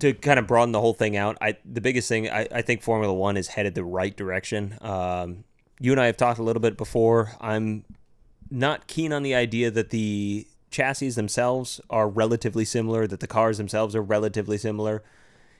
to 0.00 0.14
kind 0.14 0.38
of 0.38 0.46
broaden 0.46 0.72
the 0.72 0.80
whole 0.80 0.94
thing 0.94 1.16
out, 1.16 1.36
I 1.40 1.56
the 1.64 1.80
biggest 1.80 2.08
thing 2.08 2.28
I, 2.28 2.46
I 2.52 2.62
think 2.62 2.82
Formula 2.82 3.12
One 3.12 3.36
is 3.36 3.48
headed 3.48 3.74
the 3.74 3.84
right 3.84 4.16
direction. 4.16 4.78
Um, 4.80 5.44
you 5.80 5.92
and 5.92 6.00
I 6.00 6.06
have 6.06 6.16
talked 6.16 6.38
a 6.38 6.42
little 6.42 6.60
bit 6.62 6.76
before. 6.76 7.32
I'm 7.40 7.84
not 8.50 8.86
keen 8.86 9.12
on 9.12 9.22
the 9.22 9.34
idea 9.34 9.70
that 9.70 9.90
the 9.90 10.46
chassis 10.70 11.10
themselves 11.10 11.80
are 11.90 12.08
relatively 12.08 12.64
similar, 12.64 13.06
that 13.06 13.20
the 13.20 13.26
cars 13.26 13.58
themselves 13.58 13.94
are 13.94 14.02
relatively 14.02 14.58
similar. 14.58 15.02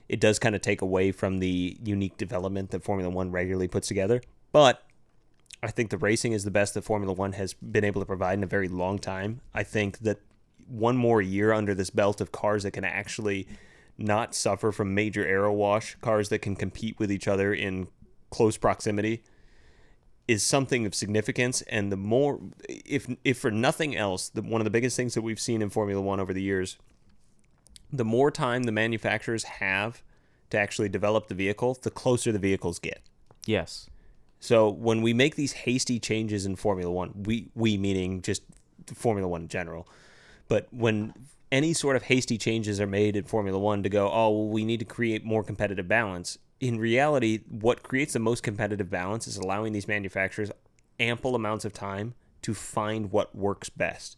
It 0.07 0.19
does 0.19 0.39
kind 0.39 0.55
of 0.55 0.61
take 0.61 0.81
away 0.81 1.11
from 1.11 1.39
the 1.39 1.77
unique 1.83 2.17
development 2.17 2.71
that 2.71 2.83
Formula 2.83 3.09
One 3.09 3.31
regularly 3.31 3.67
puts 3.67 3.87
together. 3.87 4.21
But 4.51 4.83
I 5.61 5.71
think 5.71 5.89
the 5.89 5.97
racing 5.97 6.31
is 6.31 6.43
the 6.43 6.51
best 6.51 6.73
that 6.73 6.83
Formula 6.83 7.13
One 7.13 7.33
has 7.33 7.53
been 7.53 7.83
able 7.83 8.01
to 8.01 8.05
provide 8.05 8.37
in 8.37 8.43
a 8.43 8.47
very 8.47 8.67
long 8.67 8.97
time. 8.97 9.41
I 9.53 9.63
think 9.63 9.99
that 9.99 10.19
one 10.69 10.97
more 10.97 11.21
year 11.21 11.51
under 11.51 11.73
this 11.73 11.89
belt 11.89 12.21
of 12.21 12.31
cars 12.31 12.63
that 12.63 12.71
can 12.71 12.83
actually 12.83 13.47
not 13.97 14.33
suffer 14.33 14.71
from 14.71 14.93
major 14.93 15.25
aero 15.25 15.51
wash, 15.51 15.95
cars 16.01 16.29
that 16.29 16.39
can 16.39 16.55
compete 16.55 16.97
with 16.99 17.11
each 17.11 17.27
other 17.27 17.53
in 17.53 17.87
close 18.29 18.57
proximity, 18.57 19.21
is 20.27 20.43
something 20.43 20.85
of 20.85 20.93
significance. 20.93 21.61
And 21.63 21.91
the 21.91 21.97
more, 21.97 22.39
if 22.69 23.07
if 23.23 23.39
for 23.39 23.51
nothing 23.51 23.95
else, 23.95 24.29
the, 24.29 24.41
one 24.41 24.61
of 24.61 24.65
the 24.65 24.71
biggest 24.71 24.95
things 24.95 25.15
that 25.15 25.21
we've 25.21 25.39
seen 25.39 25.61
in 25.61 25.69
Formula 25.69 26.01
One 26.01 26.19
over 26.19 26.33
the 26.33 26.41
years, 26.41 26.77
the 27.91 28.05
more 28.05 28.31
time 28.31 28.63
the 28.63 28.71
manufacturers 28.71 29.43
have 29.43 30.03
to 30.51 30.57
actually 30.57 30.89
develop 30.89 31.27
the 31.27 31.35
vehicle, 31.35 31.77
the 31.81 31.91
closer 31.91 32.31
the 32.31 32.39
vehicles 32.39 32.79
get. 32.79 33.01
Yes. 33.45 33.89
So 34.39 34.69
when 34.69 35.01
we 35.01 35.13
make 35.13 35.35
these 35.35 35.51
hasty 35.51 35.99
changes 35.99 36.45
in 36.45 36.55
Formula 36.55 36.91
One, 36.91 37.23
we 37.23 37.49
we 37.55 37.77
meaning 37.77 38.21
just 38.21 38.43
Formula 38.93 39.27
One 39.27 39.41
in 39.41 39.47
general, 39.47 39.87
but 40.49 40.67
when 40.71 41.13
any 41.51 41.73
sort 41.73 41.95
of 41.95 42.03
hasty 42.03 42.37
changes 42.37 42.81
are 42.81 42.87
made 42.87 43.15
in 43.15 43.23
Formula 43.23 43.57
One 43.57 43.81
to 43.83 43.89
go, 43.89 44.11
oh, 44.11 44.29
well, 44.29 44.47
we 44.47 44.65
need 44.65 44.79
to 44.79 44.85
create 44.85 45.23
more 45.23 45.43
competitive 45.43 45.87
balance. 45.87 46.37
In 46.59 46.77
reality, 46.77 47.39
what 47.47 47.83
creates 47.83 48.13
the 48.13 48.19
most 48.19 48.43
competitive 48.43 48.89
balance 48.89 49.27
is 49.27 49.37
allowing 49.37 49.71
these 49.71 49.87
manufacturers 49.87 50.51
ample 50.99 51.35
amounts 51.35 51.63
of 51.63 51.71
time 51.71 52.13
to 52.41 52.53
find 52.53 53.11
what 53.11 53.33
works 53.33 53.69
best. 53.69 54.17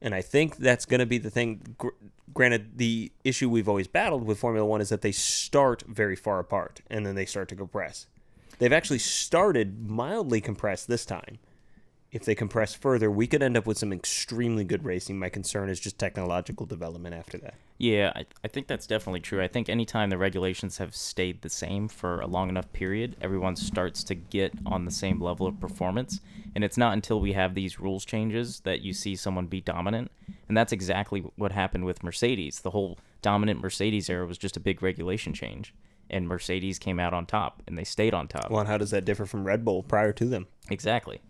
And 0.00 0.14
I 0.14 0.22
think 0.22 0.56
that's 0.56 0.84
going 0.84 1.00
to 1.00 1.06
be 1.06 1.18
the 1.18 1.30
thing. 1.30 1.74
Gr- 1.78 1.88
granted, 2.32 2.78
the 2.78 3.12
issue 3.24 3.48
we've 3.48 3.68
always 3.68 3.88
battled 3.88 4.24
with 4.24 4.38
Formula 4.38 4.66
One 4.66 4.80
is 4.80 4.88
that 4.90 5.02
they 5.02 5.12
start 5.12 5.82
very 5.86 6.16
far 6.16 6.38
apart 6.38 6.80
and 6.90 7.04
then 7.04 7.14
they 7.14 7.26
start 7.26 7.48
to 7.48 7.56
compress. 7.56 8.06
They've 8.58 8.72
actually 8.72 8.98
started 8.98 9.88
mildly 9.88 10.40
compressed 10.40 10.88
this 10.88 11.04
time, 11.04 11.38
if 12.10 12.24
they 12.24 12.34
compress 12.34 12.74
further, 12.74 13.10
we 13.10 13.26
could 13.26 13.42
end 13.42 13.56
up 13.56 13.66
with 13.66 13.76
some 13.76 13.92
extremely 13.92 14.64
good 14.64 14.84
racing. 14.84 15.18
My 15.18 15.28
concern 15.28 15.68
is 15.68 15.78
just 15.78 15.98
technological 15.98 16.64
development 16.64 17.14
after 17.14 17.36
that. 17.38 17.54
Yeah, 17.76 18.12
I, 18.14 18.24
I 18.42 18.48
think 18.48 18.66
that's 18.66 18.86
definitely 18.86 19.20
true. 19.20 19.42
I 19.42 19.48
think 19.48 19.68
anytime 19.68 20.08
the 20.08 20.18
regulations 20.18 20.78
have 20.78 20.96
stayed 20.96 21.42
the 21.42 21.50
same 21.50 21.86
for 21.86 22.20
a 22.20 22.26
long 22.26 22.48
enough 22.48 22.72
period, 22.72 23.16
everyone 23.20 23.56
starts 23.56 24.02
to 24.04 24.14
get 24.14 24.52
on 24.64 24.84
the 24.84 24.90
same 24.90 25.20
level 25.20 25.46
of 25.46 25.60
performance. 25.60 26.20
And 26.54 26.64
it's 26.64 26.78
not 26.78 26.94
until 26.94 27.20
we 27.20 27.34
have 27.34 27.54
these 27.54 27.78
rules 27.78 28.04
changes 28.06 28.60
that 28.60 28.80
you 28.80 28.94
see 28.94 29.14
someone 29.14 29.46
be 29.46 29.60
dominant. 29.60 30.10
And 30.48 30.56
that's 30.56 30.72
exactly 30.72 31.20
what 31.36 31.52
happened 31.52 31.84
with 31.84 32.02
Mercedes. 32.02 32.60
The 32.60 32.70
whole 32.70 32.98
dominant 33.20 33.60
Mercedes 33.60 34.08
era 34.08 34.26
was 34.26 34.38
just 34.38 34.56
a 34.56 34.60
big 34.60 34.82
regulation 34.82 35.34
change. 35.34 35.74
And 36.10 36.26
Mercedes 36.26 36.78
came 36.78 36.98
out 36.98 37.12
on 37.12 37.26
top, 37.26 37.62
and 37.66 37.76
they 37.76 37.84
stayed 37.84 38.14
on 38.14 38.28
top. 38.28 38.50
Well, 38.50 38.60
and 38.60 38.68
how 38.68 38.78
does 38.78 38.92
that 38.92 39.04
differ 39.04 39.26
from 39.26 39.44
Red 39.44 39.62
Bull 39.62 39.82
prior 39.82 40.10
to 40.14 40.24
them? 40.24 40.46
Exactly. 40.70 41.20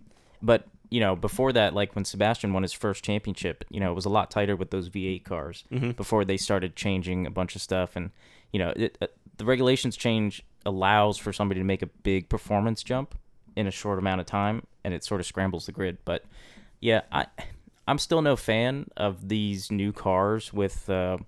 But 0.43 0.67
you 0.91 1.01
know, 1.01 1.15
before 1.17 1.53
that, 1.53 1.75
like 1.75 1.95
when 1.95 2.05
Sebastian 2.07 2.53
won 2.55 2.63
his 2.63 2.73
first 2.73 3.05
championship, 3.05 3.65
you 3.69 3.79
know, 3.79 3.91
it 3.91 3.95
was 3.95 4.07
a 4.07 4.09
lot 4.11 4.31
tighter 4.31 4.57
with 4.57 4.71
those 4.71 4.89
V8 4.89 5.23
cars 5.25 5.65
before 5.93 6.25
they 6.25 6.37
started 6.39 6.77
changing 6.77 7.27
a 7.27 7.31
bunch 7.31 7.55
of 7.57 7.61
stuff. 7.63 7.95
And 7.97 8.11
you 8.53 8.59
know, 8.59 8.73
it, 8.75 8.97
uh, 9.03 9.07
the 9.37 9.45
regulations 9.45 9.97
change 9.97 10.43
allows 10.65 11.19
for 11.19 11.33
somebody 11.33 11.61
to 11.61 11.65
make 11.65 11.83
a 11.83 11.87
big 11.87 12.29
performance 12.29 12.83
jump 12.83 13.15
in 13.55 13.67
a 13.67 13.71
short 13.71 13.99
amount 13.99 14.21
of 14.21 14.27
time, 14.27 14.63
and 14.85 14.95
it 14.95 15.05
sort 15.05 15.21
of 15.21 15.27
scrambles 15.27 15.67
the 15.67 15.73
grid. 15.73 15.99
But 16.07 16.25
yeah, 16.81 17.03
I 17.13 17.27
I'm 17.87 17.99
still 17.99 18.23
no 18.23 18.35
fan 18.37 18.87
of 18.97 19.29
these 19.29 19.71
new 19.71 19.93
cars 19.93 20.53
with. 20.53 20.89
Uh, 20.89 21.19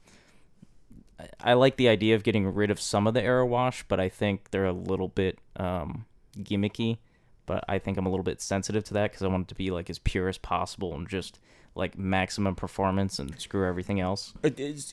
I- 1.18 1.50
I 1.50 1.52
like 1.52 1.76
the 1.76 1.88
idea 1.88 2.14
of 2.14 2.22
getting 2.22 2.46
rid 2.54 2.70
of 2.70 2.80
some 2.80 3.06
of 3.06 3.12
the 3.14 3.22
aero 3.22 3.44
wash, 3.44 3.84
but 3.88 4.00
I 4.00 4.08
think 4.08 4.50
they're 4.52 4.64
a 4.64 4.72
little 4.72 5.08
bit 5.08 5.38
um, 5.56 6.06
gimmicky. 6.38 6.96
But 7.50 7.64
I 7.68 7.80
think 7.80 7.98
I'm 7.98 8.06
a 8.06 8.10
little 8.10 8.22
bit 8.22 8.40
sensitive 8.40 8.84
to 8.84 8.94
that 8.94 9.10
because 9.10 9.22
I 9.22 9.26
want 9.26 9.46
it 9.46 9.48
to 9.48 9.56
be 9.56 9.72
like 9.72 9.90
as 9.90 9.98
pure 9.98 10.28
as 10.28 10.38
possible 10.38 10.94
and 10.94 11.08
just 11.08 11.40
like 11.74 11.98
maximum 11.98 12.54
performance 12.54 13.18
and 13.18 13.38
screw 13.40 13.66
everything 13.66 13.98
else. 13.98 14.32
Uh, 14.44 14.50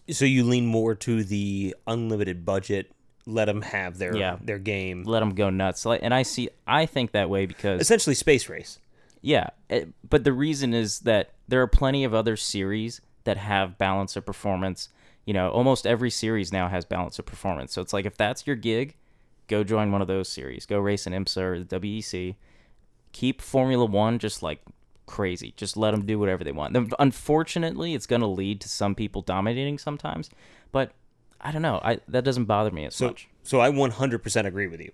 so 0.09 0.25
you 0.25 0.43
lean 0.43 0.65
more 0.65 0.95
to 0.95 1.23
the 1.23 1.75
unlimited 1.85 2.45
budget. 2.45 2.91
Let 3.27 3.45
them 3.45 3.61
have 3.61 3.99
their 3.99 4.15
Yeah. 4.17 4.37
their 4.41 4.57
game. 4.57 5.03
Let 5.03 5.19
them 5.19 5.35
go 5.35 5.51
nuts. 5.51 5.85
Like, 5.85 5.99
and 6.01 6.15
I 6.15 6.23
see, 6.23 6.49
I 6.65 6.87
think 6.87 7.11
that 7.11 7.29
way 7.29 7.45
because 7.45 7.79
Essentially, 7.79 8.15
space 8.15 8.49
race. 8.49 8.79
Yeah, 9.21 9.49
it, 9.69 9.89
but 10.09 10.23
the 10.23 10.33
reason 10.33 10.73
is 10.73 11.01
that 11.01 11.33
there 11.47 11.61
are 11.61 11.67
plenty 11.67 12.03
of 12.05 12.15
other 12.15 12.35
series 12.37 13.01
that 13.25 13.37
have 13.37 13.77
balance 13.77 14.15
of 14.15 14.25
performance. 14.25 14.89
You 15.25 15.33
know, 15.35 15.49
almost 15.51 15.85
every 15.85 16.09
series 16.09 16.51
now 16.51 16.69
has 16.69 16.85
balance 16.85 17.19
of 17.19 17.25
performance. 17.27 17.71
So 17.73 17.81
it's 17.83 17.93
like 17.93 18.05
if 18.05 18.17
that's 18.17 18.47
your 18.47 18.55
gig, 18.55 18.95
go 19.47 19.63
join 19.63 19.91
one 19.91 20.01
of 20.01 20.07
those 20.07 20.29
series. 20.29 20.65
Go 20.65 20.79
race 20.79 21.05
an 21.05 21.13
IMSA 21.13 21.41
or 21.41 21.63
the 21.63 21.79
WEC. 21.79 22.35
Keep 23.11 23.41
Formula 23.41 23.85
One 23.85 24.19
just 24.19 24.43
like 24.43 24.61
crazy. 25.05 25.53
Just 25.57 25.75
let 25.75 25.91
them 25.91 26.05
do 26.05 26.19
whatever 26.19 26.43
they 26.43 26.51
want. 26.51 26.77
Unfortunately, 26.99 27.95
it's 27.95 28.05
going 28.05 28.21
to 28.21 28.27
lead 28.27 28.61
to 28.61 28.69
some 28.69 28.93
people 28.93 29.21
dominating 29.21 29.79
sometimes, 29.79 30.29
but 30.71 30.91
I 31.41 31.51
don't 31.51 31.61
know. 31.63 31.79
I 31.83 31.99
that 32.07 32.23
doesn't 32.23 32.45
bother 32.45 32.71
me 32.71 32.85
as 32.85 32.95
So, 32.95 33.07
much. 33.07 33.27
so 33.43 33.59
I 33.59 33.71
100% 33.71 34.45
agree 34.45 34.67
with 34.67 34.81
you. 34.81 34.91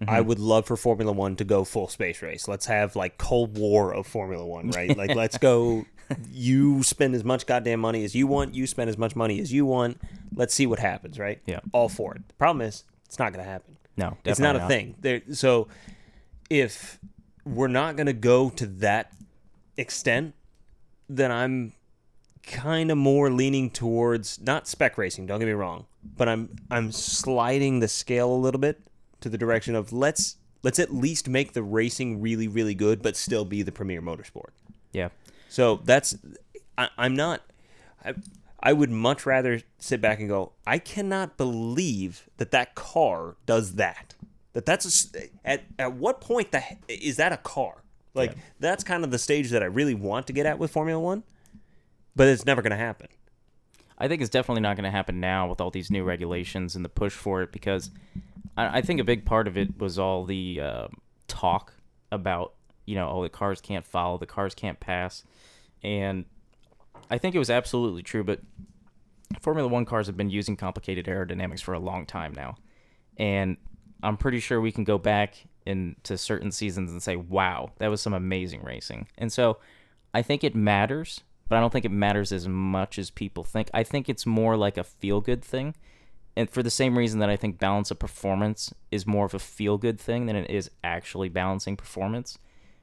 I 0.00 0.18
mm-hmm. 0.18 0.28
would 0.28 0.38
love 0.40 0.66
for 0.66 0.76
Formula 0.76 1.12
One 1.12 1.36
to 1.36 1.44
go 1.44 1.64
full 1.64 1.88
space 1.88 2.20
race. 2.20 2.48
Let's 2.48 2.66
have 2.66 2.96
like 2.96 3.16
Cold 3.16 3.56
War 3.56 3.94
of 3.94 4.06
Formula 4.06 4.44
One, 4.44 4.70
right? 4.70 4.94
like, 4.96 5.14
let's 5.14 5.38
go. 5.38 5.86
You 6.30 6.82
spend 6.82 7.14
as 7.14 7.24
much 7.24 7.46
goddamn 7.46 7.80
money 7.80 8.04
as 8.04 8.14
you 8.14 8.26
want. 8.26 8.54
You 8.54 8.66
spend 8.66 8.90
as 8.90 8.98
much 8.98 9.16
money 9.16 9.40
as 9.40 9.52
you 9.52 9.64
want. 9.64 10.00
Let's 10.34 10.52
see 10.52 10.66
what 10.66 10.78
happens, 10.78 11.18
right? 11.18 11.40
Yeah. 11.46 11.60
All 11.72 11.88
for 11.88 12.14
it. 12.14 12.26
The 12.28 12.34
problem 12.34 12.66
is, 12.66 12.84
it's 13.06 13.18
not 13.18 13.32
going 13.32 13.44
to 13.44 13.50
happen. 13.50 13.76
No, 13.96 14.16
it's 14.24 14.40
not 14.40 14.56
a 14.56 14.66
thing. 14.66 14.96
There. 15.00 15.22
So, 15.32 15.68
if 16.50 16.98
we're 17.44 17.68
not 17.68 17.96
going 17.96 18.06
to 18.06 18.12
go 18.12 18.50
to 18.50 18.66
that 18.66 19.12
extent, 19.76 20.34
then 21.08 21.30
I'm 21.30 21.72
kind 22.42 22.90
of 22.90 22.98
more 22.98 23.30
leaning 23.30 23.70
towards 23.70 24.40
not 24.40 24.68
spec 24.68 24.98
racing. 24.98 25.26
Don't 25.26 25.38
get 25.38 25.46
me 25.46 25.52
wrong, 25.52 25.86
but 26.16 26.28
I'm 26.28 26.56
I'm 26.70 26.92
sliding 26.92 27.80
the 27.80 27.88
scale 27.88 28.30
a 28.30 28.36
little 28.36 28.60
bit 28.60 28.80
to 29.20 29.28
the 29.28 29.38
direction 29.38 29.74
of 29.74 29.92
let's 29.92 30.36
let's 30.62 30.78
at 30.78 30.92
least 30.92 31.28
make 31.28 31.52
the 31.52 31.62
racing 31.62 32.20
really 32.20 32.48
really 32.48 32.74
good, 32.74 33.02
but 33.02 33.16
still 33.16 33.44
be 33.44 33.62
the 33.62 33.72
premier 33.72 34.02
motorsport. 34.02 34.50
Yeah. 34.92 35.08
So 35.48 35.80
that's 35.84 36.16
I, 36.76 36.88
I'm 36.98 37.14
not. 37.14 37.42
I, 38.04 38.14
I 38.60 38.72
would 38.72 38.90
much 38.90 39.26
rather 39.26 39.60
sit 39.78 40.00
back 40.00 40.20
and 40.20 40.28
go. 40.28 40.52
I 40.66 40.78
cannot 40.78 41.36
believe 41.36 42.28
that 42.38 42.50
that 42.52 42.74
car 42.74 43.36
does 43.44 43.74
that. 43.74 44.14
That 44.54 44.64
that's 44.66 45.14
a 45.14 45.28
at 45.44 45.64
at 45.78 45.92
what 45.92 46.20
point 46.20 46.50
that 46.52 46.78
is 46.88 47.16
that 47.16 47.32
a 47.32 47.36
car? 47.36 47.82
Like 48.14 48.30
Yeah. 48.32 48.42
that's 48.60 48.84
kind 48.84 49.04
of 49.04 49.10
the 49.10 49.18
stage 49.18 49.50
that 49.50 49.62
I 49.62 49.66
really 49.66 49.94
want 49.94 50.26
to 50.28 50.32
get 50.32 50.46
at 50.46 50.58
with 50.58 50.70
Formula 50.70 51.00
One, 51.00 51.22
but 52.16 52.28
it's 52.28 52.46
never 52.46 52.62
going 52.62 52.70
to 52.70 52.76
happen. 52.76 53.08
I 53.98 54.08
think 54.08 54.22
it's 54.22 54.30
definitely 54.30 54.62
not 54.62 54.76
going 54.76 54.84
to 54.84 54.90
happen 54.90 55.20
now 55.20 55.48
with 55.48 55.60
all 55.60 55.70
these 55.70 55.90
new 55.90 56.02
regulations 56.02 56.74
and 56.74 56.84
the 56.84 56.88
push 56.88 57.12
for 57.12 57.42
it 57.42 57.52
because 57.52 57.90
I, 58.56 58.78
I 58.78 58.80
think 58.82 59.00
a 59.00 59.04
big 59.04 59.24
part 59.24 59.46
of 59.46 59.56
it 59.58 59.78
was 59.78 59.98
all 59.98 60.24
the 60.24 60.60
uh, 60.60 60.88
talk 61.28 61.74
about, 62.10 62.54
you 62.86 62.94
know, 62.94 63.08
oh, 63.08 63.22
the 63.22 63.28
cars 63.28 63.60
can't 63.60 63.84
follow, 63.84 64.18
the 64.18 64.26
cars 64.26 64.54
can't 64.54 64.78
pass. 64.80 65.24
And 65.82 66.24
I 67.10 67.18
think 67.18 67.34
it 67.34 67.38
was 67.38 67.50
absolutely 67.50 68.02
true, 68.02 68.24
but 68.24 68.40
Formula 69.40 69.68
One 69.68 69.84
cars 69.84 70.06
have 70.06 70.16
been 70.16 70.30
using 70.30 70.56
complicated 70.56 71.06
aerodynamics 71.06 71.60
for 71.60 71.74
a 71.74 71.78
long 71.80 72.06
time 72.06 72.32
now. 72.34 72.56
And 73.16 73.56
I'm 74.02 74.16
pretty 74.16 74.40
sure 74.40 74.60
we 74.60 74.72
can 74.72 74.84
go 74.84 74.98
back 74.98 75.46
into 75.66 76.18
certain 76.18 76.52
seasons 76.52 76.90
and 76.90 77.02
say, 77.02 77.16
wow, 77.16 77.70
that 77.78 77.88
was 77.88 78.00
some 78.00 78.12
amazing 78.12 78.62
racing. 78.62 79.08
And 79.16 79.32
so 79.32 79.58
I 80.12 80.22
think 80.22 80.44
it 80.44 80.54
matters, 80.54 81.22
but 81.48 81.56
I 81.56 81.60
don't 81.60 81.72
think 81.72 81.84
it 81.84 81.90
matters 81.90 82.32
as 82.32 82.46
much 82.46 82.98
as 82.98 83.10
people 83.10 83.44
think. 83.44 83.70
I 83.72 83.82
think 83.82 84.08
it's 84.08 84.26
more 84.26 84.56
like 84.56 84.76
a 84.76 84.84
feel 84.84 85.20
good 85.20 85.42
thing. 85.42 85.74
And 86.36 86.50
for 86.50 86.62
the 86.62 86.70
same 86.70 86.98
reason 86.98 87.20
that 87.20 87.30
I 87.30 87.36
think 87.36 87.58
balance 87.58 87.90
of 87.90 87.98
performance 87.98 88.74
is 88.90 89.06
more 89.06 89.24
of 89.24 89.34
a 89.34 89.38
feel 89.38 89.78
good 89.78 90.00
thing 90.00 90.26
than 90.26 90.36
it 90.36 90.50
is 90.50 90.70
actually 90.82 91.28
balancing 91.28 91.76
performance. 91.76 92.38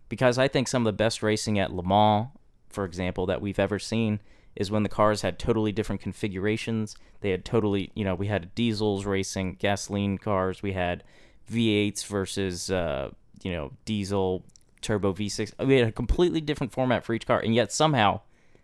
Because 0.09 0.37
I 0.37 0.47
think 0.47 0.67
some 0.67 0.81
of 0.83 0.91
the 0.91 0.97
best 0.97 1.21
racing 1.21 1.59
at 1.59 1.73
Le 1.73 1.83
Mans, 1.83 2.29
for 2.69 2.85
example, 2.85 3.25
that 3.27 3.41
we've 3.41 3.59
ever 3.59 3.77
seen 3.79 4.21
is 4.55 4.69
when 4.71 4.83
the 4.83 4.89
cars 4.89 5.21
had 5.21 5.39
totally 5.39 5.71
different 5.71 6.01
configurations. 6.01 6.95
They 7.21 7.31
had 7.31 7.45
totally, 7.45 7.91
you 7.95 8.03
know, 8.03 8.15
we 8.15 8.27
had 8.27 8.53
diesels 8.55 9.05
racing 9.05 9.55
gasoline 9.59 10.17
cars, 10.17 10.61
we 10.61 10.73
had 10.73 11.03
V8s 11.51 12.05
versus, 12.05 12.69
uh, 12.71 13.11
you 13.43 13.51
know, 13.51 13.71
diesel 13.85 14.43
turbo 14.81 15.13
V6. 15.13 15.65
We 15.65 15.75
had 15.77 15.87
a 15.87 15.91
completely 15.91 16.41
different 16.41 16.73
format 16.73 17.03
for 17.03 17.13
each 17.13 17.27
car, 17.27 17.39
and 17.39 17.53
yet 17.55 17.71
somehow 17.71 18.21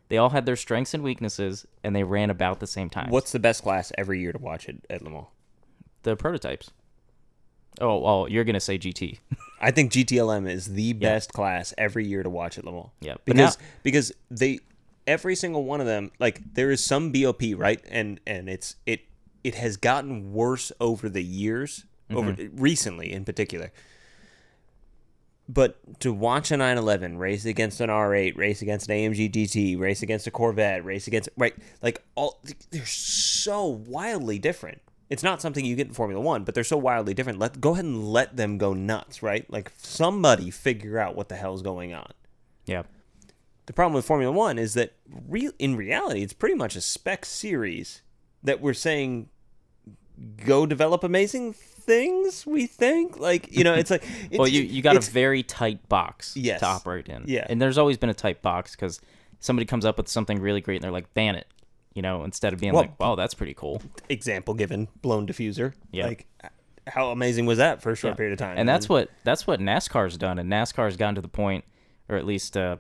they 0.09 0.17
all 0.17 0.29
had 0.29 0.45
their 0.45 0.55
strengths 0.55 0.93
and 0.93 1.03
weaknesses, 1.03 1.65
and 1.83 1.95
they 1.95 2.03
ran 2.03 2.29
about 2.29 2.59
the 2.59 2.67
same 2.67 2.89
time. 2.89 3.09
What's 3.09 3.31
the 3.31 3.39
best 3.39 3.63
class 3.63 3.91
every 3.97 4.19
year 4.19 4.31
to 4.31 4.39
watch 4.39 4.67
at, 4.69 4.75
at 4.89 5.01
Le 5.01 5.09
Mans? 5.09 5.27
the 6.03 6.15
prototypes? 6.15 6.71
Oh, 7.79 7.97
well, 7.99 8.27
you're 8.29 8.43
gonna 8.43 8.59
say 8.59 8.77
GT. 8.79 9.19
I 9.61 9.71
think 9.71 9.91
GTLM 9.91 10.49
is 10.49 10.67
the 10.67 10.93
best 10.93 11.33
class 11.33 11.73
every 11.77 12.07
year 12.07 12.23
to 12.23 12.29
watch 12.29 12.57
at 12.57 12.65
Le 12.65 12.71
Mans. 12.71 12.87
Yeah, 13.01 13.15
because 13.25 13.57
now- 13.57 13.65
because 13.83 14.11
they 14.31 14.59
every 15.07 15.35
single 15.35 15.63
one 15.63 15.79
of 15.79 15.87
them 15.87 16.11
like 16.19 16.53
there 16.53 16.69
is 16.69 16.83
some 16.83 17.11
BOP 17.11 17.41
right, 17.55 17.83
and 17.89 18.19
and 18.27 18.49
it's 18.49 18.75
it 18.85 19.01
it 19.43 19.55
has 19.55 19.77
gotten 19.77 20.33
worse 20.33 20.71
over 20.79 21.07
the 21.09 21.23
years, 21.23 21.85
over 22.11 22.33
mm-hmm. 22.33 22.61
recently 22.61 23.11
in 23.11 23.25
particular. 23.25 23.71
But 25.49 26.01
to 26.01 26.11
watch 26.11 26.51
a 26.51 26.57
911 26.57 27.17
race 27.17 27.45
against 27.45 27.79
an 27.79 27.89
R8, 27.89 28.35
race 28.35 28.61
against 28.61 28.89
an 28.89 28.97
AMG 28.97 29.31
GT, 29.31 29.79
race 29.79 30.01
against 30.01 30.27
a 30.27 30.31
Corvette, 30.31 30.83
race 30.83 31.07
against 31.07 31.29
right, 31.37 31.55
like 31.81 32.03
all 32.15 32.41
they're 32.71 32.85
so 32.85 33.65
wildly 33.65 34.39
different. 34.39 34.81
It's 35.09 35.23
not 35.23 35.41
something 35.41 35.63
you 35.63 35.77
get 35.77 35.87
in 35.87 35.93
Formula 35.93 36.21
One, 36.21 36.43
but 36.43 36.53
they're 36.53 36.65
so 36.65 36.75
wildly 36.75 37.13
different. 37.13 37.39
Let 37.39 37.61
go 37.61 37.71
ahead 37.71 37.85
and 37.85 38.11
let 38.11 38.35
them 38.35 38.57
go 38.57 38.73
nuts, 38.73 39.23
right? 39.23 39.49
Like 39.49 39.71
somebody 39.77 40.51
figure 40.51 40.99
out 40.99 41.15
what 41.15 41.29
the 41.29 41.37
hell's 41.37 41.61
going 41.61 41.93
on. 41.93 42.11
yeah, 42.65 42.83
The 43.67 43.73
problem 43.73 43.93
with 43.93 44.05
Formula 44.05 44.31
One 44.31 44.57
is 44.57 44.73
that 44.73 44.93
real 45.27 45.51
in 45.59 45.75
reality, 45.75 46.23
it's 46.23 46.33
pretty 46.33 46.55
much 46.55 46.75
a 46.75 46.81
spec 46.81 47.25
series 47.25 48.01
that 48.43 48.59
we're 48.61 48.73
saying 48.73 49.29
go 50.45 50.65
develop 50.65 51.03
amazing 51.03 51.53
things. 51.53 52.45
We 52.47 52.65
think 52.65 53.19
like 53.19 53.51
you 53.55 53.63
know, 53.63 53.73
it's 53.73 53.91
like 53.91 54.03
it's, 54.31 54.37
well, 54.39 54.47
you 54.47 54.61
you 54.63 54.81
got 54.81 54.95
a 54.95 55.11
very 55.11 55.43
tight 55.43 55.87
box 55.89 56.35
Yes. 56.35 56.61
to 56.61 56.65
operate 56.65 57.07
in. 57.07 57.23
Yeah. 57.27 57.45
and 57.49 57.61
there's 57.61 57.77
always 57.77 57.97
been 57.97 58.09
a 58.09 58.13
tight 58.15 58.41
box 58.41 58.71
because 58.75 58.99
somebody 59.39 59.65
comes 59.65 59.85
up 59.85 59.97
with 59.97 60.07
something 60.07 60.39
really 60.41 60.61
great 60.61 60.77
and 60.77 60.83
they're 60.83 60.91
like, 60.91 61.13
ban 61.13 61.35
it. 61.35 61.47
You 61.93 62.01
know, 62.03 62.23
instead 62.23 62.53
of 62.53 62.59
being 62.59 62.73
Well- 62.73 62.83
like, 62.83 62.99
wow, 62.99 63.15
that's 63.15 63.33
pretty 63.33 63.53
cool. 63.53 63.81
example 64.07 64.53
given 64.53 64.87
blown 65.01 65.27
diffuser. 65.27 65.73
Yeah. 65.91 66.07
like 66.07 66.27
how 66.87 67.11
amazing 67.11 67.45
was 67.45 67.57
that 67.57 67.81
for 67.81 67.91
a 67.91 67.95
short 67.97 68.15
period 68.15 68.31
of 68.31 68.39
time? 68.39 68.57
And 68.57 68.67
that's 68.69 68.87
what 68.87 69.09
that's 69.25 69.45
what 69.45 69.59
NASCAR's 69.59 70.17
done, 70.17 70.39
and 70.39 70.49
NASCAR's 70.49 70.95
gotten 70.95 71.15
to 71.15 71.21
the 71.21 71.27
point, 71.27 71.65
or 72.07 72.15
at 72.15 72.25
least 72.25 72.55
uh, 72.55 72.77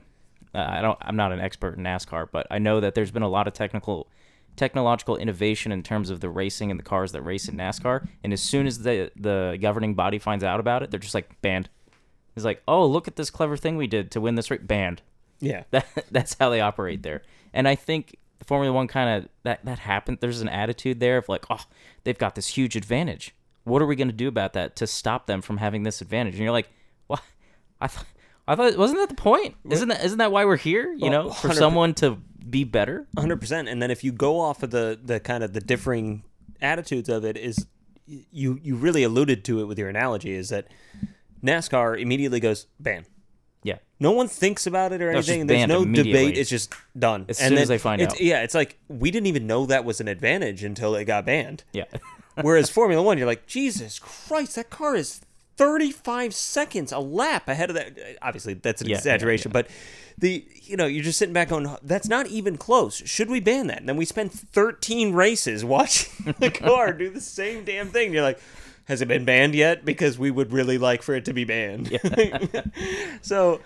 uh, 0.57 0.65
I 0.67 0.81
don't. 0.81 0.97
I'm 1.01 1.15
not 1.15 1.31
an 1.31 1.39
expert 1.39 1.77
in 1.77 1.83
NASCAR, 1.83 2.29
but 2.31 2.47
I 2.49 2.57
know 2.57 2.79
that 2.79 2.95
there's 2.95 3.11
been 3.11 3.21
a 3.21 3.29
lot 3.29 3.47
of 3.47 3.53
technical, 3.53 4.07
technological 4.55 5.15
innovation 5.15 5.71
in 5.71 5.83
terms 5.83 6.09
of 6.09 6.19
the 6.19 6.29
racing 6.29 6.71
and 6.71 6.79
the 6.79 6.83
cars 6.83 7.11
that 7.11 7.21
race 7.21 7.47
in 7.47 7.55
NASCAR. 7.55 8.07
And 8.23 8.33
as 8.33 8.41
soon 8.41 8.65
as 8.65 8.79
the 8.79 9.11
the 9.15 9.59
governing 9.61 9.93
body 9.93 10.17
finds 10.17 10.43
out 10.43 10.59
about 10.59 10.81
it, 10.81 10.89
they're 10.89 10.99
just 10.99 11.13
like 11.13 11.39
banned. 11.43 11.69
It's 12.35 12.43
like, 12.43 12.63
oh, 12.67 12.87
look 12.87 13.07
at 13.07 13.17
this 13.17 13.29
clever 13.29 13.55
thing 13.55 13.77
we 13.77 13.85
did 13.85 14.09
to 14.11 14.21
win 14.21 14.33
this 14.33 14.49
race. 14.49 14.61
Banned. 14.63 15.03
Yeah. 15.39 15.63
That, 15.71 15.85
that's 16.09 16.35
how 16.39 16.49
they 16.49 16.59
operate 16.59 17.03
there. 17.03 17.21
And 17.53 17.67
I 17.67 17.75
think 17.75 18.15
Formula 18.47 18.73
One 18.73 18.87
kind 18.87 19.23
of 19.23 19.29
that 19.43 19.63
that 19.65 19.77
happened. 19.77 20.17
There's 20.21 20.41
an 20.41 20.49
attitude 20.49 20.99
there 20.99 21.17
of 21.17 21.29
like, 21.29 21.45
oh, 21.51 21.65
they've 22.03 22.17
got 22.17 22.33
this 22.33 22.47
huge 22.47 22.75
advantage. 22.75 23.35
What 23.63 23.83
are 23.83 23.85
we 23.85 23.95
going 23.95 24.07
to 24.07 24.13
do 24.13 24.27
about 24.27 24.53
that 24.53 24.75
to 24.77 24.87
stop 24.87 25.27
them 25.27 25.43
from 25.43 25.57
having 25.57 25.83
this 25.83 26.01
advantage? 26.01 26.33
And 26.33 26.43
you're 26.43 26.51
like, 26.51 26.69
what? 27.05 27.21
I 27.79 27.85
thought. 27.85 28.07
I 28.47 28.55
thought 28.55 28.77
wasn't 28.77 28.99
that 28.99 29.09
the 29.09 29.21
point? 29.21 29.55
Isn't 29.69 29.89
that 29.89 30.03
isn't 30.05 30.17
that 30.19 30.31
why 30.31 30.45
we're 30.45 30.57
here? 30.57 30.93
You 30.93 31.09
know, 31.09 31.29
for 31.31 31.53
someone 31.53 31.93
to 31.95 32.17
be 32.49 32.63
better. 32.63 33.07
hundred 33.17 33.41
percent. 33.41 33.67
And 33.67 33.81
then 33.81 33.91
if 33.91 34.03
you 34.03 34.11
go 34.11 34.39
off 34.39 34.63
of 34.63 34.71
the 34.71 34.97
the 35.03 35.19
kind 35.19 35.43
of 35.43 35.53
the 35.53 35.59
differing 35.59 36.23
attitudes 36.61 37.09
of 37.09 37.25
it, 37.25 37.35
is 37.37 37.67
you 38.05 38.59
you 38.63 38.75
really 38.75 39.03
alluded 39.03 39.43
to 39.45 39.59
it 39.59 39.65
with 39.65 39.77
your 39.77 39.89
analogy 39.89 40.31
is 40.33 40.49
that 40.49 40.67
NASCAR 41.43 41.99
immediately 41.99 42.39
goes 42.39 42.67
ban. 42.79 43.05
Yeah, 43.63 43.79
No 43.99 44.11
one 44.11 44.29
thinks 44.29 44.65
about 44.65 44.93
it 44.93 45.01
or 45.01 45.11
No, 45.11 45.17
anything. 45.17 45.47
There's 45.47 45.67
no 45.67 45.83
debate. 45.83 46.37
It's 46.37 46.49
just 46.49 46.73
done. 46.97 47.25
As 47.27 47.39
and 47.39 47.49
soon 47.49 47.55
then 47.55 47.61
as 47.63 47.67
they 47.67 47.77
find 47.77 48.01
out. 48.01 48.17
Yeah, 48.19 48.43
it's 48.43 48.53
like 48.55 48.77
we 48.87 49.11
didn't 49.11 49.27
even 49.27 49.45
know 49.45 49.65
that 49.65 49.83
was 49.83 49.99
an 49.99 50.07
advantage 50.07 50.63
until 50.63 50.95
it 50.95 51.03
got 51.05 51.25
banned. 51.25 51.65
yeah, 51.73 51.83
Whereas 52.41 52.69
Formula 52.69 53.03
One, 53.03 53.17
you're 53.17 53.27
like, 53.27 53.45
Jesus 53.45 53.99
Christ, 53.99 54.55
that 54.55 54.69
car 54.69 54.95
is 54.95 55.19
35 55.57 56.33
seconds 56.33 56.91
a 56.91 56.99
lap 56.99 57.47
ahead 57.49 57.69
of 57.69 57.75
that. 57.75 57.97
Obviously, 58.21 58.53
that's 58.53 58.81
an 58.81 58.87
Yeah, 58.87 58.93
yeah, 58.93 58.97
exaggeration, 58.99 59.51
but 59.51 59.67
the 60.17 60.45
you 60.63 60.77
know 60.77 60.85
you're 60.85 61.03
just 61.03 61.19
sitting 61.19 61.33
back 61.33 61.49
going, 61.49 61.75
that's 61.83 62.07
not 62.07 62.27
even 62.27 62.57
close. 62.57 62.95
Should 63.05 63.29
we 63.29 63.39
ban 63.39 63.67
that? 63.67 63.79
And 63.79 63.89
then 63.89 63.97
we 63.97 64.05
spent 64.05 64.31
13 64.31 65.13
races 65.13 65.63
watching 65.75 66.35
the 66.39 66.49
car 66.51 66.93
do 66.93 67.09
the 67.09 67.21
same 67.21 67.63
damn 67.65 67.87
thing. 67.89 68.13
You're 68.13 68.23
like. 68.23 68.39
Has 68.85 69.01
it 69.01 69.09
been 69.09 69.25
banned 69.25 69.53
yet? 69.53 69.83
Because 69.83 70.17
we 70.17 70.31
would 70.31 70.53
really 70.53 70.77
like 70.77 71.01
for 71.03 71.13
it 71.13 71.25
to 71.25 71.33
be 71.33 71.43
banned. 71.43 71.89
so 73.21 73.59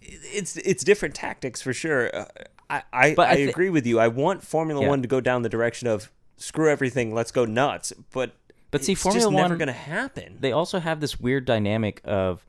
it's 0.00 0.56
it's 0.56 0.84
different 0.84 1.16
tactics 1.16 1.60
for 1.60 1.72
sure. 1.72 2.14
Uh, 2.14 2.24
I 2.70 2.82
I, 2.92 3.14
But 3.16 3.28
I, 3.28 3.32
I 3.32 3.36
thi- 3.36 3.48
agree 3.50 3.70
with 3.70 3.86
you. 3.86 3.98
I 3.98 4.06
want 4.06 4.44
Formula 4.44 4.80
Yeah. 4.82 4.88
One 4.88 5.02
to 5.02 5.08
go 5.08 5.20
down 5.20 5.42
the 5.42 5.48
direction 5.48 5.88
of 5.88 6.12
screw 6.36 6.70
everything, 6.70 7.12
let's 7.12 7.32
go 7.32 7.44
nuts. 7.44 7.92
But 8.12 8.36
But 8.72 8.82
see, 8.84 8.94
Formula 8.96 9.22
just 9.30 9.32
never 9.32 9.54
going 9.56 9.68
to 9.68 9.72
happen. 9.72 10.38
they 10.40 10.50
also 10.50 10.80
have 10.80 10.98
this 11.00 11.20
weird 11.20 11.44
dynamic 11.44 12.00
of 12.04 12.44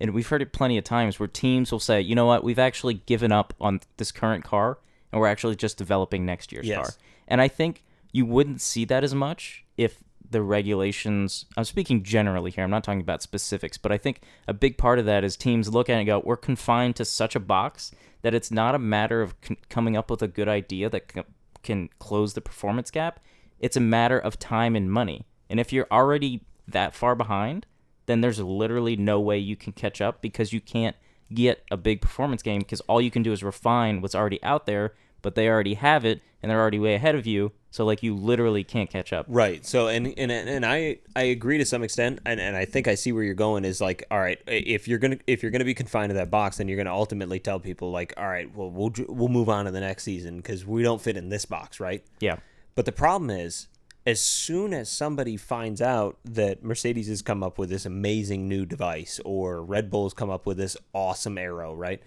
and 0.00 0.12
we've 0.12 0.28
heard 0.28 0.42
it 0.42 0.52
plenty 0.52 0.76
of 0.78 0.84
times 0.84 1.18
where 1.18 1.26
teams 1.26 1.72
will 1.72 1.80
say, 1.80 2.00
you 2.00 2.14
know 2.14 2.26
what, 2.26 2.44
we've 2.44 2.58
actually 2.58 2.94
given 2.94 3.32
up 3.32 3.52
on 3.60 3.80
this 3.96 4.12
current 4.12 4.44
car 4.44 4.78
and 5.10 5.20
we're 5.20 5.26
actually 5.26 5.56
just 5.56 5.76
developing 5.78 6.24
next 6.26 6.52
year's 6.52 6.66
Yes. 6.66 6.76
car. 6.76 6.90
And 7.26 7.40
I 7.40 7.48
think 7.48 7.82
you 8.12 8.24
wouldn't 8.26 8.60
see 8.60 8.84
that 8.84 9.02
as 9.02 9.14
much 9.14 9.64
if 9.76 9.98
the 10.30 10.42
regulations 10.42 11.46
I'm 11.56 11.64
speaking 11.64 12.02
generally 12.02 12.50
here, 12.50 12.62
I'm 12.62 12.70
not 12.70 12.84
talking 12.84 13.00
about 13.00 13.22
specifics, 13.22 13.76
but 13.78 13.90
I 13.90 13.98
think 13.98 14.20
a 14.46 14.52
big 14.52 14.78
part 14.78 14.98
of 14.98 15.06
that 15.06 15.24
is 15.24 15.36
teams 15.36 15.72
look 15.72 15.88
at 15.88 15.94
it 15.94 15.98
and 16.00 16.06
go, 16.06 16.22
we're 16.24 16.36
confined 16.36 16.94
to 16.96 17.04
such 17.04 17.34
a 17.34 17.40
box 17.40 17.90
that 18.22 18.34
it's 18.34 18.50
not 18.50 18.74
a 18.74 18.78
matter 18.78 19.22
of 19.22 19.34
c- 19.42 19.56
coming 19.68 19.96
up 19.96 20.10
with 20.10 20.22
a 20.22 20.28
good 20.28 20.48
idea 20.48 20.88
that 20.90 21.10
c- 21.14 21.22
can 21.62 21.88
close 21.98 22.34
the 22.34 22.40
performance 22.40 22.90
gap. 22.90 23.20
It's 23.58 23.76
a 23.76 23.80
matter 23.80 24.18
of 24.18 24.38
time 24.38 24.76
and 24.76 24.90
money. 24.92 25.26
And 25.50 25.58
if 25.58 25.72
you're 25.72 25.86
already 25.90 26.42
that 26.66 26.94
far 26.94 27.14
behind, 27.14 27.66
then 28.06 28.20
there's 28.20 28.40
literally 28.40 28.96
no 28.96 29.20
way 29.20 29.38
you 29.38 29.56
can 29.56 29.72
catch 29.72 30.00
up 30.00 30.20
because 30.20 30.52
you 30.52 30.60
can't 30.60 30.96
get 31.32 31.62
a 31.70 31.76
big 31.76 32.00
performance 32.00 32.42
game 32.42 32.60
because 32.60 32.80
all 32.82 33.00
you 33.00 33.10
can 33.10 33.22
do 33.22 33.32
is 33.32 33.42
refine 33.42 34.00
what's 34.00 34.14
already 34.14 34.42
out 34.42 34.66
there, 34.66 34.94
but 35.22 35.34
they 35.34 35.48
already 35.48 35.74
have 35.74 36.04
it 36.04 36.22
and 36.42 36.50
they're 36.50 36.60
already 36.60 36.78
way 36.78 36.94
ahead 36.94 37.14
of 37.14 37.26
you. 37.26 37.52
So 37.70 37.84
like 37.84 38.02
you 38.02 38.14
literally 38.14 38.64
can't 38.64 38.88
catch 38.88 39.12
up. 39.12 39.26
Right. 39.28 39.64
So 39.66 39.88
and 39.88 40.06
and 40.18 40.32
and 40.32 40.64
I 40.64 41.00
I 41.14 41.24
agree 41.24 41.58
to 41.58 41.66
some 41.66 41.82
extent, 41.82 42.20
and, 42.24 42.40
and 42.40 42.56
I 42.56 42.64
think 42.64 42.88
I 42.88 42.94
see 42.94 43.12
where 43.12 43.22
you're 43.22 43.34
going. 43.34 43.66
Is 43.66 43.78
like, 43.78 44.04
all 44.10 44.18
right, 44.18 44.38
if 44.46 44.88
you're 44.88 44.98
gonna 44.98 45.18
if 45.26 45.42
you're 45.42 45.52
gonna 45.52 45.66
be 45.66 45.74
confined 45.74 46.08
to 46.10 46.14
that 46.14 46.30
box, 46.30 46.56
then 46.56 46.68
you're 46.68 46.78
gonna 46.78 46.94
ultimately 46.94 47.38
tell 47.38 47.60
people 47.60 47.90
like, 47.90 48.14
all 48.16 48.26
right, 48.26 48.54
well 48.56 48.70
we'll 48.70 48.92
we'll 49.06 49.28
move 49.28 49.50
on 49.50 49.66
to 49.66 49.70
the 49.70 49.80
next 49.80 50.04
season 50.04 50.38
because 50.38 50.64
we 50.64 50.82
don't 50.82 51.00
fit 51.00 51.18
in 51.18 51.28
this 51.28 51.44
box, 51.44 51.78
right? 51.78 52.02
Yeah. 52.20 52.38
But 52.74 52.86
the 52.86 52.92
problem 52.92 53.28
is, 53.28 53.66
as 54.08 54.22
soon 54.22 54.72
as 54.72 54.88
somebody 54.88 55.36
finds 55.36 55.82
out 55.82 56.16
that 56.24 56.64
Mercedes 56.64 57.08
has 57.08 57.20
come 57.20 57.42
up 57.42 57.58
with 57.58 57.68
this 57.68 57.84
amazing 57.84 58.48
new 58.48 58.64
device 58.64 59.20
or 59.22 59.62
Red 59.62 59.90
Bull's 59.90 60.14
come 60.14 60.30
up 60.30 60.46
with 60.46 60.56
this 60.56 60.78
awesome 60.94 61.36
aero, 61.36 61.74
right? 61.74 62.02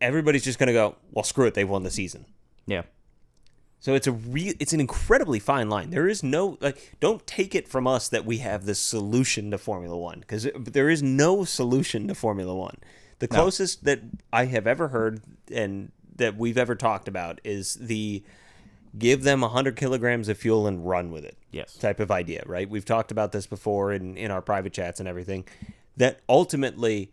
Everybody's 0.00 0.44
just 0.44 0.58
going 0.58 0.68
to 0.68 0.72
go, 0.72 0.96
well, 1.12 1.22
screw 1.22 1.44
it, 1.44 1.52
they 1.52 1.64
won 1.64 1.82
the 1.82 1.90
season. 1.90 2.24
Yeah. 2.64 2.84
So 3.78 3.92
it's 3.92 4.06
a 4.06 4.12
re- 4.12 4.56
it's 4.58 4.72
an 4.72 4.80
incredibly 4.80 5.38
fine 5.38 5.68
line. 5.68 5.90
There 5.90 6.08
is 6.08 6.22
no 6.22 6.56
like 6.62 6.96
don't 6.98 7.26
take 7.26 7.54
it 7.54 7.68
from 7.68 7.86
us 7.86 8.08
that 8.08 8.24
we 8.24 8.38
have 8.38 8.64
the 8.64 8.74
solution 8.74 9.50
to 9.50 9.58
Formula 9.58 9.98
1 9.98 10.24
cuz 10.26 10.48
there 10.56 10.88
is 10.88 11.02
no 11.02 11.44
solution 11.44 12.08
to 12.08 12.14
Formula 12.14 12.54
1. 12.56 12.78
The 13.18 13.28
closest 13.28 13.84
that 13.84 14.00
I 14.32 14.46
have 14.46 14.66
ever 14.66 14.88
heard 14.88 15.20
and 15.52 15.92
that 16.16 16.38
we've 16.38 16.58
ever 16.58 16.74
talked 16.74 17.06
about 17.06 17.38
is 17.44 17.74
the 17.74 18.24
give 18.96 19.22
them 19.24 19.40
100 19.40 19.76
kilograms 19.76 20.28
of 20.28 20.38
fuel 20.38 20.66
and 20.66 20.86
run 20.88 21.10
with 21.10 21.24
it 21.24 21.36
Yes. 21.50 21.74
type 21.74 22.00
of 22.00 22.10
idea, 22.10 22.42
right? 22.46 22.68
We've 22.68 22.84
talked 22.84 23.10
about 23.10 23.32
this 23.32 23.46
before 23.46 23.92
in, 23.92 24.16
in 24.16 24.30
our 24.30 24.40
private 24.42 24.72
chats 24.72 25.00
and 25.00 25.08
everything. 25.08 25.44
That 25.96 26.20
ultimately, 26.28 27.12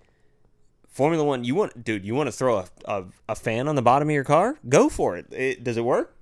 Formula 0.87 1.23
One, 1.23 1.43
you 1.43 1.55
want, 1.55 1.83
dude, 1.83 2.05
you 2.05 2.13
want 2.15 2.27
to 2.27 2.31
throw 2.31 2.57
a, 2.59 2.65
a, 2.85 3.05
a 3.29 3.35
fan 3.35 3.67
on 3.67 3.75
the 3.75 3.81
bottom 3.81 4.07
of 4.09 4.13
your 4.13 4.23
car? 4.23 4.57
Go 4.69 4.89
for 4.89 5.17
it. 5.17 5.25
it. 5.31 5.63
Does 5.63 5.77
it 5.77 5.83
work? 5.83 6.15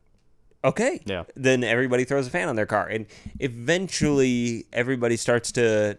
Okay. 0.63 1.02
Yeah. 1.06 1.24
Then 1.36 1.63
everybody 1.63 2.06
throws 2.06 2.26
a 2.28 2.30
fan 2.30 2.48
on 2.48 2.56
their 2.56 2.66
car, 2.66 2.88
and 2.88 3.06
eventually 3.39 4.66
everybody 4.72 5.18
starts 5.18 5.52
to 5.54 5.98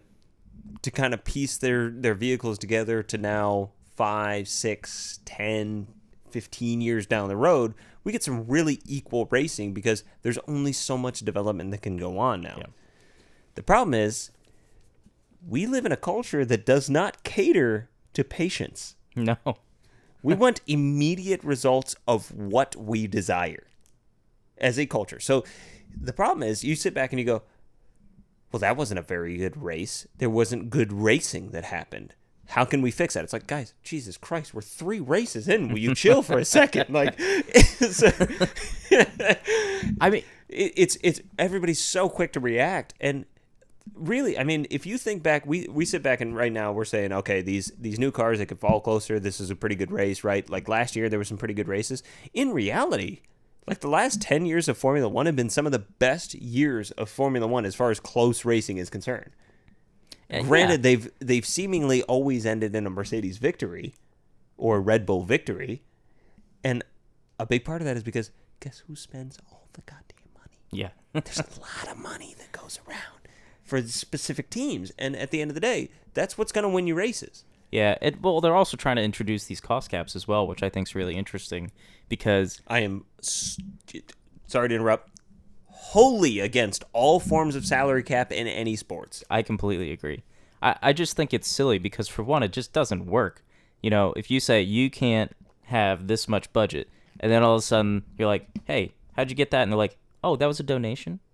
to 0.81 0.91
kind 0.91 1.13
of 1.13 1.23
piece 1.23 1.57
their 1.57 1.89
their 1.89 2.13
vehicles 2.15 2.57
together 2.57 3.03
to 3.03 3.17
now 3.17 3.71
five, 3.95 4.47
six, 4.47 5.19
ten, 5.25 5.87
15 6.31 6.81
years 6.81 7.05
down 7.05 7.29
the 7.29 7.35
road, 7.37 7.73
we 8.05 8.13
get 8.13 8.23
some 8.23 8.47
really 8.47 8.79
equal 8.85 9.27
racing 9.29 9.73
because 9.73 10.05
there's 10.21 10.37
only 10.47 10.71
so 10.71 10.97
much 10.97 11.19
development 11.19 11.71
that 11.71 11.81
can 11.81 11.97
go 11.97 12.17
on 12.17 12.41
now. 12.41 12.55
Yeah. 12.59 12.67
The 13.55 13.63
problem 13.63 13.93
is 13.93 14.31
we 15.45 15.65
live 15.65 15.85
in 15.85 15.91
a 15.91 15.97
culture 15.97 16.45
that 16.45 16.65
does 16.65 16.89
not 16.89 17.23
cater 17.23 17.89
to 18.13 18.23
patience. 18.23 18.95
No. 19.15 19.37
We 20.23 20.33
want 20.33 20.61
immediate 20.65 21.43
results 21.43 21.95
of 22.07 22.31
what 22.31 22.75
we 22.75 23.07
desire 23.07 23.67
as 24.57 24.79
a 24.79 24.85
culture. 24.85 25.19
So 25.19 25.43
the 25.95 26.13
problem 26.13 26.43
is 26.43 26.63
you 26.63 26.75
sit 26.75 26.93
back 26.93 27.11
and 27.11 27.19
you 27.19 27.25
go, 27.25 27.43
well, 28.51 28.59
that 28.59 28.77
wasn't 28.77 28.99
a 28.99 29.03
very 29.03 29.37
good 29.37 29.61
race. 29.61 30.07
There 30.17 30.29
wasn't 30.29 30.69
good 30.69 30.93
racing 30.93 31.51
that 31.51 31.65
happened. 31.65 32.15
How 32.47 32.65
can 32.65 32.81
we 32.81 32.91
fix 32.91 33.15
that? 33.15 33.23
It's 33.23 33.33
like, 33.33 33.47
guys, 33.47 33.73
Jesus 33.83 34.17
Christ, 34.17 34.53
we're 34.53 34.61
three 34.61 34.99
races 34.99 35.47
in. 35.47 35.69
Will 35.69 35.79
you 35.79 35.95
chill 35.95 36.21
for 36.21 36.37
a 36.37 36.45
second? 36.45 36.89
Like, 36.89 37.19
I 39.99 40.09
mean, 40.09 40.23
it, 40.49 40.73
it's 40.75 40.97
it's 41.01 41.21
everybody's 41.37 41.83
so 41.83 42.09
quick 42.09 42.33
to 42.33 42.39
react 42.39 42.93
and 42.99 43.25
really 43.93 44.37
i 44.37 44.43
mean 44.43 44.65
if 44.69 44.85
you 44.85 44.97
think 44.97 45.21
back 45.21 45.45
we 45.45 45.67
we 45.69 45.85
sit 45.85 46.01
back 46.01 46.19
and 46.19 46.35
right 46.35 46.51
now 46.51 46.71
we're 46.71 46.85
saying 46.85 47.13
okay 47.13 47.41
these 47.41 47.71
these 47.79 47.99
new 47.99 48.11
cars 48.11 48.39
they 48.39 48.45
could 48.45 48.59
fall 48.59 48.79
closer 48.79 49.19
this 49.19 49.39
is 49.39 49.49
a 49.49 49.55
pretty 49.55 49.75
good 49.75 49.91
race 49.91 50.23
right 50.23 50.49
like 50.49 50.67
last 50.67 50.95
year 50.95 51.07
there 51.07 51.19
were 51.19 51.25
some 51.25 51.37
pretty 51.37 51.53
good 51.53 51.67
races 51.67 52.01
in 52.33 52.51
reality 52.51 53.19
like 53.67 53.79
the 53.79 53.89
last 53.89 54.21
10 54.21 54.45
years 54.45 54.67
of 54.67 54.77
formula 54.77 55.07
1 55.07 55.27
have 55.27 55.35
been 55.35 55.49
some 55.49 55.65
of 55.65 55.71
the 55.71 55.79
best 55.79 56.33
years 56.33 56.91
of 56.91 57.09
formula 57.09 57.45
1 57.45 57.65
as 57.65 57.75
far 57.75 57.91
as 57.91 57.99
close 57.99 58.43
racing 58.43 58.77
is 58.77 58.89
concerned 58.89 59.31
granted 60.43 60.73
yeah. 60.73 60.77
they've 60.95 61.11
they've 61.19 61.45
seemingly 61.45 62.01
always 62.03 62.45
ended 62.45 62.75
in 62.75 62.85
a 62.85 62.89
mercedes 62.89 63.37
victory 63.37 63.93
or 64.57 64.77
a 64.77 64.79
red 64.79 65.05
bull 65.05 65.23
victory 65.23 65.81
and 66.63 66.83
a 67.39 67.45
big 67.45 67.63
part 67.65 67.81
of 67.81 67.85
that 67.85 67.97
is 67.97 68.03
because 68.03 68.31
guess 68.59 68.83
who 68.87 68.95
spends 68.95 69.37
all 69.51 69.67
the 69.73 69.81
goddamn 69.81 70.29
money 70.37 70.57
yeah. 70.71 70.89
there's 71.13 71.39
a 71.39 71.61
lot 71.61 71.91
of 71.91 71.97
money 71.97 72.35
that 72.37 72.51
goes 72.51 72.79
around 72.87 73.15
for 73.65 73.81
specific 73.81 74.49
teams, 74.49 74.91
and 74.97 75.15
at 75.15 75.31
the 75.31 75.41
end 75.41 75.51
of 75.51 75.55
the 75.55 75.61
day, 75.61 75.89
that's 76.13 76.37
what's 76.37 76.51
going 76.51 76.63
to 76.63 76.69
win 76.69 76.87
you 76.87 76.95
races. 76.95 77.43
Yeah, 77.71 77.97
it, 78.01 78.21
well, 78.21 78.39
they're 78.39 78.55
also 78.55 78.77
trying 78.77 78.95
to 78.95 79.01
introduce 79.01 79.45
these 79.45 79.59
cost 79.59 79.89
caps 79.89 80.15
as 80.15 80.27
well, 80.27 80.47
which 80.47 80.63
I 80.63 80.69
think 80.69 80.87
is 80.87 80.95
really 80.95 81.15
interesting 81.15 81.71
because 82.07 82.61
I 82.67 82.79
am 82.81 83.05
s- 83.19 83.57
sorry 84.47 84.69
to 84.69 84.75
interrupt. 84.75 85.09
Wholly 85.89 86.39
against 86.39 86.83
all 86.93 87.19
forms 87.19 87.55
of 87.55 87.65
salary 87.65 88.03
cap 88.03 88.31
in 88.31 88.47
any 88.47 88.75
sports. 88.75 89.23
I 89.29 89.41
completely 89.43 89.91
agree. 89.91 90.23
I, 90.61 90.75
I 90.81 90.93
just 90.93 91.15
think 91.15 91.33
it's 91.33 91.47
silly 91.47 91.77
because, 91.79 92.07
for 92.07 92.23
one, 92.23 92.43
it 92.43 92.51
just 92.51 92.73
doesn't 92.73 93.05
work. 93.05 93.43
You 93.81 93.89
know, 93.91 94.13
if 94.17 94.29
you 94.31 94.39
say 94.39 94.61
you 94.61 94.89
can't 94.89 95.31
have 95.65 96.07
this 96.07 96.27
much 96.27 96.51
budget, 96.53 96.89
and 97.19 97.31
then 97.31 97.43
all 97.43 97.53
of 97.55 97.59
a 97.59 97.61
sudden 97.61 98.03
you're 98.17 98.27
like, 98.27 98.47
hey, 98.65 98.93
how'd 99.15 99.29
you 99.29 99.35
get 99.35 99.51
that? 99.51 99.61
And 99.63 99.71
they're 99.71 99.77
like, 99.77 99.97
oh, 100.23 100.35
that 100.35 100.47
was 100.47 100.59
a 100.59 100.63
donation. 100.63 101.19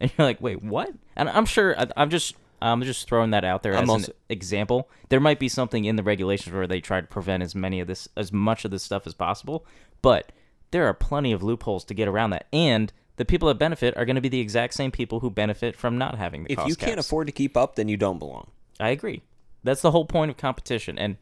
And 0.00 0.10
you're 0.18 0.26
like, 0.26 0.40
wait, 0.40 0.60
what? 0.62 0.90
And 1.14 1.28
I'm 1.30 1.46
sure 1.46 1.78
I- 1.80 1.86
I'm 1.96 2.10
just 2.10 2.34
I'm 2.60 2.82
just 2.82 3.06
throwing 3.08 3.30
that 3.30 3.44
out 3.44 3.62
there 3.62 3.74
I'm 3.76 3.84
as 3.84 3.88
also- 3.88 4.10
an 4.12 4.16
example. 4.28 4.88
There 5.08 5.20
might 5.20 5.38
be 5.38 5.48
something 5.48 5.84
in 5.84 5.94
the 5.96 6.02
regulations 6.02 6.52
where 6.54 6.66
they 6.66 6.80
try 6.80 7.00
to 7.00 7.06
prevent 7.06 7.42
as 7.44 7.54
many 7.54 7.78
of 7.80 7.86
this 7.86 8.08
as 8.16 8.32
much 8.32 8.64
of 8.64 8.70
this 8.72 8.82
stuff 8.82 9.06
as 9.06 9.14
possible, 9.14 9.64
but 10.02 10.32
there 10.72 10.84
are 10.86 10.94
plenty 10.94 11.30
of 11.32 11.42
loopholes 11.44 11.84
to 11.84 11.94
get 11.94 12.08
around 12.08 12.30
that. 12.30 12.46
And 12.52 12.92
the 13.16 13.24
people 13.24 13.48
that 13.48 13.54
benefit 13.58 13.96
are 13.96 14.04
going 14.04 14.16
to 14.16 14.22
be 14.22 14.28
the 14.28 14.40
exact 14.40 14.74
same 14.74 14.90
people 14.90 15.20
who 15.20 15.30
benefit 15.30 15.76
from 15.76 15.98
not 15.98 16.16
having 16.16 16.44
the 16.44 16.52
If 16.52 16.58
cost 16.58 16.68
you 16.68 16.76
can't 16.76 16.96
caps. 16.96 17.06
afford 17.06 17.26
to 17.28 17.32
keep 17.32 17.56
up, 17.56 17.76
then 17.76 17.88
you 17.88 17.96
don't 17.96 18.18
belong. 18.18 18.50
I 18.80 18.90
agree. 18.90 19.22
That's 19.62 19.80
the 19.82 19.90
whole 19.92 20.04
point 20.04 20.30
of 20.30 20.36
competition. 20.36 20.98
And 20.98 21.16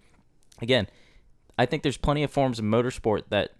again, 0.61 0.88
I 1.59 1.66
think 1.66 1.83
there's 1.83 1.96
plenty 1.98 2.22
of 2.22 2.31
forms 2.31 2.59
of 2.59 2.64
motorsport 2.64 3.24
that 3.28 3.50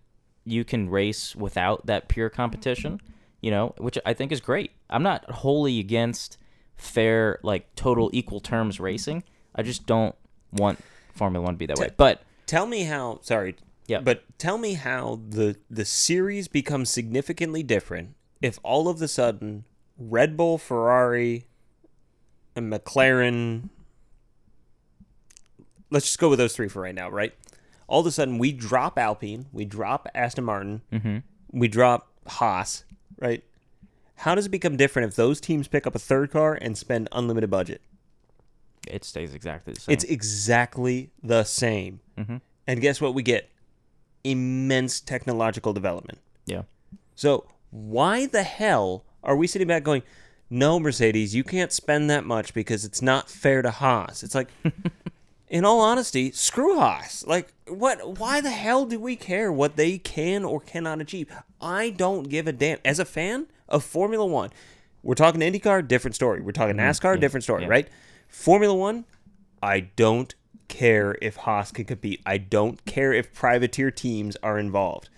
you 0.45 0.65
can 0.65 0.89
race 0.89 1.37
without 1.37 1.87
that 1.87 2.09
pure 2.09 2.31
competition, 2.31 3.01
you 3.41 3.51
know, 3.51 3.75
which 3.79 3.99
I 4.05 4.15
think 4.15 4.33
is 4.33 4.41
great. 4.41 4.73
I'm 4.91 5.03
not 5.03 5.31
wholly 5.31 5.79
against 5.79 6.39
fair, 6.75 7.39
like 7.43 7.75
total 7.77 8.11
equal 8.13 8.41
terms 8.41 8.81
racing. 8.81 9.23
I 9.55 9.63
just 9.63 9.87
don't 9.87 10.15
want 10.53 10.81
Formula 11.15 11.45
One 11.45 11.55
to 11.55 11.59
be 11.59 11.67
that 11.67 11.79
way. 11.79 11.91
But 11.97 12.23
Tell 12.47 12.67
me 12.67 12.83
how. 12.83 13.19
Sorry. 13.23 13.55
Yeah. 13.87 14.01
But 14.01 14.25
tell 14.39 14.59
me 14.59 14.75
how 14.75 15.21
the 15.29 15.57
the 15.71 15.85
series 15.85 16.49
becomes 16.49 16.91
significantly 16.91 17.63
different 17.63 18.15
if 18.43 18.59
all 18.63 18.89
of 18.89 19.01
a 19.01 19.09
sudden 19.09 19.65
Red 19.99 20.37
Bull, 20.37 20.59
Ferrari, 20.59 21.47
and 22.55 22.73
McLaren. 22.73 23.69
Let's 25.91 26.07
just 26.07 26.19
go 26.19 26.29
with 26.29 26.39
those 26.39 26.55
three 26.55 26.69
for 26.69 26.83
right 26.83 26.95
now, 26.95 27.11
right? 27.11 27.35
All 27.87 28.01
of 28.01 28.07
a 28.07 28.11
sudden, 28.11 28.39
we 28.39 28.53
drop 28.53 28.99
Alpine, 28.99 29.47
we 29.53 29.65
drop 29.65 30.09
Aston 30.15 30.45
Martin, 30.45 30.81
mm-hmm. 30.91 31.19
we 31.51 31.69
drop 31.69 32.09
Haas, 32.27 32.85
right? 33.21 33.45
How 34.17 34.35
does 34.35 34.47
it 34.47 34.51
become 34.51 34.77
different 34.77 35.09
if 35.09 35.17
those 35.17 35.41
teams 35.41 35.69
pick 35.69 35.87
up 35.87 35.95
a 35.95 35.99
third 35.99 36.31
car 36.31 36.59
and 36.61 36.79
spend 36.79 37.09
unlimited 37.13 37.51
budget? 37.51 37.83
it 38.89 39.05
stays 39.05 39.35
exactly 39.35 39.75
the 39.75 39.81
same. 39.81 39.93
It's 39.93 40.05
exactly 40.05 41.11
the 41.23 41.45
same. 41.45 42.01
Mm-hmm. 42.19 42.37
And 42.67 42.81
guess 42.81 43.01
what 43.01 43.15
we 43.15 43.23
get? 43.23 43.49
Immense 44.25 45.01
technological 45.01 45.73
development. 45.73 46.19
yeah. 46.47 46.63
So 47.15 47.47
why 47.73 48.27
the 48.27 48.45
hell 48.45 49.05
are 49.25 49.35
we 49.35 49.47
sitting 49.47 49.67
back 49.67 49.83
going, 49.83 50.03
no, 50.51 50.79
Mercedes, 50.79 51.35
you 51.35 51.43
can't 51.43 51.73
spend 51.73 52.11
that 52.11 52.25
much 52.25 52.53
because 52.53 52.85
it's 52.85 53.01
not 53.01 53.31
fair 53.31 53.63
to 53.63 53.71
Haas? 53.71 54.23
It's 54.23 54.35
like, 54.35 54.49
in 55.49 55.65
all 55.65 55.81
honesty, 55.81 56.31
screw 56.33 56.77
Haas. 56.77 57.27
Like, 57.27 57.55
what? 57.67 58.19
Why 58.19 58.43
the 58.43 58.51
hell 58.51 58.85
do 58.85 59.01
we 59.01 59.17
care 59.17 59.51
what 59.51 59.77
they 59.77 59.97
can 59.97 60.45
or 60.45 60.61
cannot 60.61 61.01
achieve? 61.01 61.33
I 61.61 61.89
don't 61.91 62.29
give 62.29 62.47
a 62.47 62.53
damn. 62.53 62.79
As 62.85 62.99
a 62.99 63.07
fan 63.07 63.47
of 63.69 63.83
Formula 63.83 64.27
One, 64.27 64.51
we're 65.03 65.15
talking 65.15 65.41
IndyCar, 65.41 65.89
different 65.89 66.15
story. 66.15 66.43
We're 66.43 66.53
talking 66.53 66.77
mm-hmm. 66.77 66.91
NASCAR, 66.91 67.19
different 67.19 67.45
story, 67.45 67.63
yeah. 67.63 67.69
right? 67.69 67.89
Formula 68.29 68.75
One, 68.75 69.07
I 69.63 69.81
don't 69.81 70.35
care 70.69 71.17
if 71.23 71.37
Haas 71.37 71.73
can 71.73 71.87
compete. 71.87 72.21
I 72.27 72.37
don't 72.37 72.85
care 72.85 73.15
if 73.15 73.33
privateer 73.33 73.91
teams 73.91 74.37
are 74.43 74.59
involved. 74.59 75.09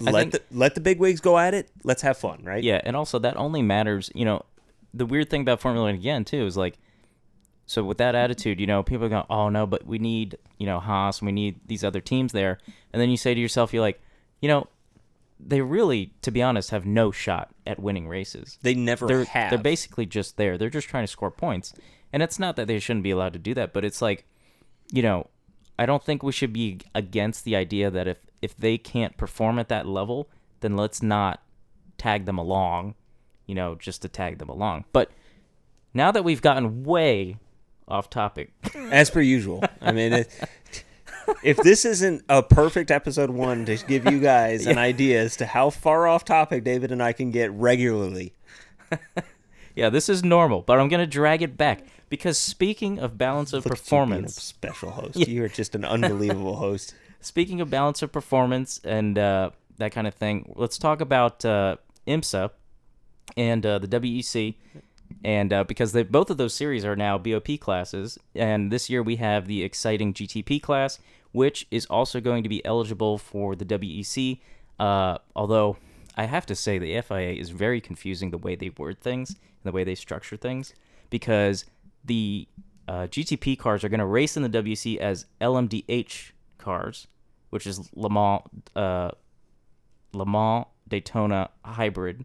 Let 0.00 0.14
think- 0.14 0.32
the 0.32 0.42
let 0.50 0.74
the 0.74 0.80
big 0.80 0.98
wigs 0.98 1.20
go 1.20 1.38
at 1.38 1.54
it. 1.54 1.70
Let's 1.84 2.02
have 2.02 2.18
fun, 2.18 2.42
right? 2.44 2.62
Yeah, 2.62 2.80
and 2.84 2.94
also 2.96 3.18
that 3.20 3.36
only 3.36 3.62
matters, 3.62 4.10
you 4.14 4.24
know, 4.24 4.42
the 4.92 5.06
weird 5.06 5.30
thing 5.30 5.40
about 5.42 5.60
Formula 5.60 5.86
One 5.86 5.94
again 5.94 6.24
too 6.24 6.44
is 6.46 6.56
like 6.56 6.78
so 7.66 7.82
with 7.82 7.98
that 7.98 8.14
attitude, 8.14 8.60
you 8.60 8.66
know, 8.66 8.82
people 8.82 9.08
go, 9.08 9.26
Oh 9.28 9.48
no, 9.48 9.66
but 9.66 9.86
we 9.86 9.98
need, 9.98 10.38
you 10.58 10.66
know, 10.66 10.78
Haas 10.80 11.20
and 11.20 11.26
we 11.26 11.32
need 11.32 11.60
these 11.66 11.82
other 11.82 12.00
teams 12.00 12.32
there 12.32 12.58
and 12.92 13.00
then 13.02 13.10
you 13.10 13.16
say 13.16 13.34
to 13.34 13.40
yourself, 13.40 13.72
you're 13.72 13.82
like, 13.82 14.00
you 14.40 14.48
know, 14.48 14.68
they 15.40 15.60
really, 15.60 16.12
to 16.22 16.30
be 16.30 16.42
honest, 16.42 16.70
have 16.70 16.86
no 16.86 17.10
shot 17.10 17.50
at 17.66 17.78
winning 17.80 18.08
races. 18.08 18.58
They 18.62 18.74
never 18.74 19.06
They're 19.06 19.24
have. 19.24 19.50
they're 19.50 19.58
basically 19.58 20.06
just 20.06 20.36
there. 20.36 20.56
They're 20.56 20.70
just 20.70 20.88
trying 20.88 21.04
to 21.04 21.08
score 21.08 21.30
points. 21.30 21.74
And 22.12 22.22
it's 22.22 22.38
not 22.38 22.56
that 22.56 22.66
they 22.68 22.78
shouldn't 22.78 23.02
be 23.02 23.10
allowed 23.10 23.32
to 23.34 23.38
do 23.38 23.52
that, 23.54 23.72
but 23.74 23.84
it's 23.84 24.00
like, 24.00 24.24
you 24.92 25.02
know, 25.02 25.26
I 25.78 25.86
don't 25.86 26.02
think 26.02 26.22
we 26.22 26.32
should 26.32 26.52
be 26.52 26.80
against 26.94 27.44
the 27.44 27.56
idea 27.56 27.90
that 27.90 28.08
if 28.08 28.26
if 28.42 28.56
they 28.56 28.78
can't 28.78 29.16
perform 29.16 29.58
at 29.58 29.68
that 29.68 29.86
level, 29.86 30.28
then 30.60 30.76
let's 30.76 31.02
not 31.02 31.42
tag 31.98 32.26
them 32.26 32.38
along, 32.38 32.94
you 33.46 33.54
know, 33.54 33.74
just 33.74 34.02
to 34.02 34.08
tag 34.08 34.38
them 34.38 34.48
along. 34.48 34.84
But 34.92 35.10
now 35.94 36.10
that 36.10 36.24
we've 36.24 36.42
gotten 36.42 36.84
way 36.84 37.36
off 37.88 38.10
topic, 38.10 38.52
as 38.90 39.10
per 39.10 39.20
usual. 39.20 39.64
I 39.80 39.92
mean, 39.92 40.12
it, 40.12 40.48
if 41.42 41.56
this 41.58 41.84
isn't 41.84 42.24
a 42.28 42.42
perfect 42.42 42.90
episode 42.90 43.30
one 43.30 43.64
to 43.66 43.76
give 43.76 44.04
you 44.10 44.20
guys 44.20 44.66
an 44.66 44.78
idea 44.90 45.22
as 45.22 45.36
to 45.36 45.46
how 45.46 45.70
far 45.70 46.06
off 46.06 46.24
topic 46.24 46.64
David 46.64 46.92
and 46.92 47.02
I 47.02 47.12
can 47.12 47.30
get 47.30 47.50
regularly, 47.52 48.32
yeah, 49.74 49.90
this 49.90 50.08
is 50.08 50.22
normal, 50.22 50.62
but 50.62 50.78
I'm 50.78 50.88
going 50.88 51.00
to 51.00 51.06
drag 51.06 51.42
it 51.42 51.56
back 51.56 51.82
because 52.08 52.38
speaking 52.38 52.98
of 52.98 53.18
balance 53.18 53.52
of 53.52 53.64
look 53.64 53.72
at 53.72 53.78
you 53.78 53.84
being 53.84 54.02
a 54.02 54.06
performance, 54.06 54.42
special 54.42 54.90
host. 54.92 55.16
You're 55.16 55.48
just 55.48 55.74
an 55.74 55.84
unbelievable 55.84 56.56
host. 56.56 56.94
Speaking 57.20 57.60
of 57.60 57.70
balance 57.70 58.02
of 58.02 58.12
performance 58.12 58.80
and 58.84 59.18
uh, 59.18 59.50
that 59.78 59.92
kind 59.92 60.06
of 60.06 60.14
thing, 60.14 60.52
let's 60.56 60.78
talk 60.78 61.00
about 61.00 61.44
uh, 61.44 61.76
IMSA 62.06 62.50
and 63.36 63.64
uh, 63.66 63.78
the 63.78 63.88
WEC. 63.88 64.54
And 65.24 65.52
uh, 65.52 65.64
because 65.64 65.92
they, 65.92 66.02
both 66.02 66.30
of 66.30 66.36
those 66.36 66.54
series 66.54 66.84
are 66.84 66.96
now 66.96 67.18
BOP 67.18 67.58
classes, 67.60 68.18
and 68.34 68.70
this 68.72 68.90
year 68.90 69.02
we 69.02 69.16
have 69.16 69.46
the 69.46 69.62
exciting 69.62 70.12
GTP 70.12 70.60
class, 70.60 70.98
which 71.32 71.66
is 71.70 71.86
also 71.86 72.20
going 72.20 72.42
to 72.42 72.48
be 72.48 72.64
eligible 72.64 73.18
for 73.18 73.56
the 73.56 73.64
WEC. 73.64 74.40
Uh, 74.78 75.18
although 75.34 75.76
I 76.16 76.24
have 76.24 76.46
to 76.46 76.54
say 76.54 76.78
the 76.78 77.00
FIA 77.00 77.32
is 77.32 77.50
very 77.50 77.80
confusing 77.80 78.30
the 78.30 78.38
way 78.38 78.56
they 78.56 78.70
word 78.70 79.00
things 79.00 79.30
and 79.30 79.64
the 79.64 79.72
way 79.72 79.84
they 79.84 79.94
structure 79.94 80.36
things, 80.36 80.74
because 81.10 81.64
the 82.06 82.48
uh, 82.88 83.06
GTP 83.08 83.58
cars 83.58 83.82
are 83.84 83.88
going 83.88 84.00
to 84.00 84.06
race 84.06 84.36
in 84.36 84.42
the 84.42 84.48
WC 84.48 84.96
as 84.98 85.26
LMDH 85.40 86.30
cars, 86.58 87.06
which 87.50 87.66
is 87.66 87.90
Le 87.94 88.08
Mans, 88.10 88.42
uh, 88.74 89.10
Le 90.12 90.26
Mans 90.26 90.66
Daytona 90.88 91.50
hybrid. 91.64 92.24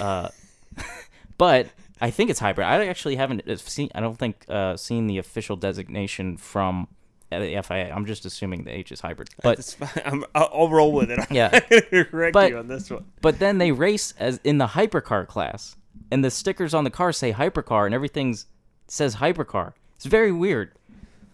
Uh, 0.00 0.28
but 1.38 1.68
I 2.00 2.10
think 2.10 2.30
it's 2.30 2.40
hybrid. 2.40 2.66
I 2.66 2.86
actually 2.86 3.16
haven't 3.16 3.48
uh, 3.48 3.56
seen. 3.56 3.90
I 3.94 4.00
don't 4.00 4.18
think 4.18 4.44
uh, 4.48 4.76
seen 4.76 5.06
the 5.06 5.18
official 5.18 5.56
designation 5.56 6.36
from 6.36 6.88
the 7.30 7.60
FIA. 7.64 7.92
I'm 7.94 8.06
just 8.06 8.24
assuming 8.24 8.64
the 8.64 8.70
H 8.76 8.92
is 8.92 9.00
hybrid. 9.00 9.30
But 9.42 9.76
I'm, 10.04 10.24
I'll, 10.34 10.50
I'll 10.52 10.68
roll 10.68 10.92
with 10.92 11.10
it. 11.10 11.18
I'm 11.30 11.34
Yeah. 11.34 11.58
correct 12.04 12.32
But- 12.34 12.50
you 12.50 12.58
on 12.58 12.68
this 12.68 12.90
one. 12.90 13.04
but 13.20 13.38
then 13.38 13.58
they 13.58 13.72
race 13.72 14.14
as 14.18 14.40
in 14.44 14.58
the 14.58 14.66
hypercar 14.68 15.26
class, 15.26 15.76
and 16.10 16.24
the 16.24 16.30
stickers 16.30 16.74
on 16.74 16.84
the 16.84 16.90
car 16.90 17.12
say 17.12 17.32
hypercar, 17.32 17.86
and 17.86 17.94
everything's 17.94 18.46
says 18.88 19.16
hypercar. 19.16 19.72
It's 19.96 20.04
very 20.06 20.32
weird. 20.32 20.72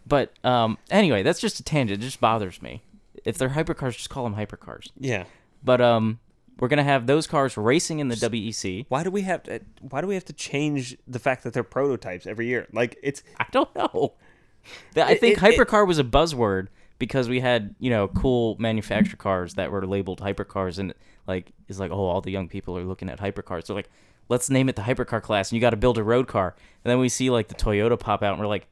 But 0.07 0.33
um, 0.45 0.79
anyway, 0.91 1.23
that's 1.23 1.41
just 1.41 1.61
a 1.61 1.63
tangent. 1.63 2.03
It 2.03 2.07
just 2.07 2.21
bothers 2.21 2.61
me. 2.63 2.83
If 3.25 3.39
they're 3.39 3.51
hypercars, 3.51 3.97
just 3.97 4.11
call 4.11 4.25
them 4.25 4.35
hypercars. 4.35 4.89
Yeah. 4.99 5.25
But 5.65 5.81
um, 5.81 6.19
we're 6.59 6.69
gonna 6.69 6.83
have 6.83 7.07
those 7.07 7.27
cars 7.27 7.57
racing 7.57 8.01
in 8.01 8.09
the 8.09 8.17
WEC. 8.17 8.87
Why 8.89 9.05
do 9.05 9.11
we 9.11 9.23
have 9.23 9.45
to? 9.45 9.61
Why 9.81 10.01
do 10.01 10.07
we 10.09 10.15
have 10.15 10.25
to 10.27 10.33
change 10.33 10.97
the 11.07 11.19
fact 11.21 11.45
that 11.45 11.53
they're 11.53 11.63
prototypes 11.63 12.27
every 12.27 12.47
year? 12.49 12.67
Like 12.73 12.99
it's 13.03 13.23
I 13.39 13.47
don't 13.53 13.73
know. 13.77 14.15
I 14.97 15.15
think 15.15 15.41
it- 15.41 15.43
it- 15.43 15.59
hypercar 15.59 15.87
was 15.87 15.99
a 15.99 16.05
buzzword 16.05 16.69
because 16.99 17.29
we 17.29 17.41
had 17.41 17.75
you 17.79 17.91
know 17.91 18.09
cool 18.09 18.57
manufactured 18.59 19.19
cars 19.19 19.55
that 19.55 19.71
were 19.71 19.87
labeled 19.87 20.21
hypercars, 20.21 20.79
and 20.79 20.95
like 21.29 21.53
it's 21.69 21.79
like 21.79 21.91
oh 21.93 22.07
all 22.07 22.21
the 22.21 22.31
young 22.33 22.49
people 22.49 22.77
are 22.77 22.85
looking 22.85 23.09
at 23.09 23.21
hypercars. 23.21 23.67
So 23.67 23.75
like 23.75 23.89
let's 24.29 24.49
name 24.51 24.69
it 24.69 24.77
the 24.77 24.83
hypercar 24.83 25.23
class, 25.23 25.51
and 25.51 25.57
you 25.57 25.61
got 25.61 25.71
to 25.71 25.77
build 25.77 25.99
a 25.99 26.03
road 26.05 26.29
car. 26.29 26.55
And 26.85 26.91
then 26.91 26.99
we 26.99 27.09
see 27.09 27.31
like 27.31 27.49
the 27.49 27.55
Toyota 27.55 27.99
pop 27.99 28.23
out, 28.23 28.33
and 28.33 28.41
we're 28.41 28.47
like, 28.47 28.67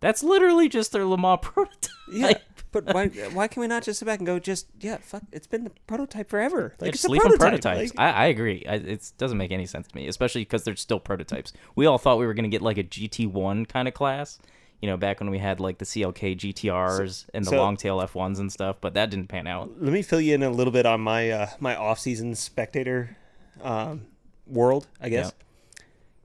that's 0.00 0.22
literally 0.22 0.68
just 0.68 0.92
their 0.92 1.04
Le 1.04 1.16
Mans 1.18 1.38
prototype. 1.42 1.90
yeah. 2.12 2.32
but 2.70 2.84
why? 2.94 3.08
Why 3.08 3.48
can 3.48 3.60
we 3.62 3.66
not 3.66 3.82
just 3.82 3.98
sit 3.98 4.04
back 4.04 4.18
and 4.20 4.26
go? 4.26 4.38
Just 4.38 4.66
yeah. 4.80 4.98
Fuck. 4.98 5.22
It's 5.32 5.46
been 5.46 5.64
the 5.64 5.72
prototype 5.86 6.28
forever. 6.28 6.74
Like 6.80 6.88
Yeah, 6.88 6.94
it's 6.94 7.04
a 7.04 7.08
prototype. 7.08 7.38
prototypes. 7.38 7.94
Like, 7.96 7.98
I, 7.98 8.10
I 8.10 8.26
agree. 8.26 8.64
I, 8.68 8.74
it 8.74 9.12
doesn't 9.16 9.38
make 9.38 9.50
any 9.52 9.64
sense 9.66 9.88
to 9.88 9.96
me, 9.96 10.06
especially 10.06 10.42
because 10.42 10.64
they're 10.64 10.76
still 10.76 11.00
prototypes. 11.00 11.52
We 11.74 11.86
all 11.86 11.96
thought 11.98 12.18
we 12.18 12.26
were 12.26 12.34
going 12.34 12.44
to 12.44 12.50
get 12.50 12.60
like 12.62 12.76
a 12.78 12.84
GT1 12.84 13.68
kind 13.68 13.88
of 13.88 13.94
class, 13.94 14.38
you 14.82 14.88
know, 14.88 14.98
back 14.98 15.18
when 15.20 15.30
we 15.30 15.38
had 15.38 15.58
like 15.60 15.78
the 15.78 15.86
CLK 15.86 16.36
GTRs 16.36 17.26
and 17.32 17.44
the 17.46 17.50
so- 17.50 17.56
long 17.56 17.76
tail 17.78 17.98
F1s 17.98 18.38
and 18.38 18.52
stuff, 18.52 18.76
but 18.82 18.92
that 18.94 19.08
didn't 19.08 19.28
pan 19.28 19.46
out. 19.46 19.70
let 19.80 19.92
me 19.92 20.02
fill 20.02 20.20
you 20.20 20.34
in 20.34 20.42
a 20.42 20.50
little 20.50 20.72
bit 20.72 20.84
on 20.84 21.00
my 21.00 21.30
uh, 21.30 21.46
my 21.58 21.74
off 21.74 21.98
season 21.98 22.34
spectator 22.34 23.16
um, 23.62 24.02
world. 24.46 24.86
I 25.00 25.08
guess 25.08 25.32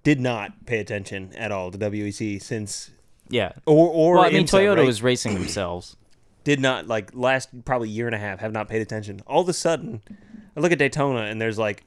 did 0.04 0.20
not 0.20 0.66
pay 0.66 0.80
attention 0.80 1.32
at 1.36 1.52
all 1.52 1.70
to 1.72 1.78
WEC 1.78 2.42
since 2.42 2.90
Yeah. 3.30 3.52
or 3.66 3.88
or 3.90 4.16
Well, 4.16 4.24
I 4.24 4.30
mean, 4.32 4.46
IMSA, 4.46 4.60
Toyota 4.60 4.78
right? 4.78 4.86
was 4.86 5.02
racing 5.04 5.36
themselves. 5.36 5.96
did 6.44 6.60
not 6.60 6.88
like 6.88 7.12
last 7.14 7.50
probably 7.66 7.90
year 7.90 8.08
and 8.08 8.16
a 8.16 8.20
half 8.20 8.40
have 8.40 8.52
not 8.52 8.68
paid 8.68 8.82
attention. 8.82 9.22
All 9.28 9.42
of 9.42 9.50
a 9.50 9.54
sudden, 9.54 10.02
I 10.56 10.60
look 10.60 10.72
at 10.72 10.80
Daytona 10.80 11.22
and 11.26 11.40
there's 11.40 11.60
like, 11.60 11.84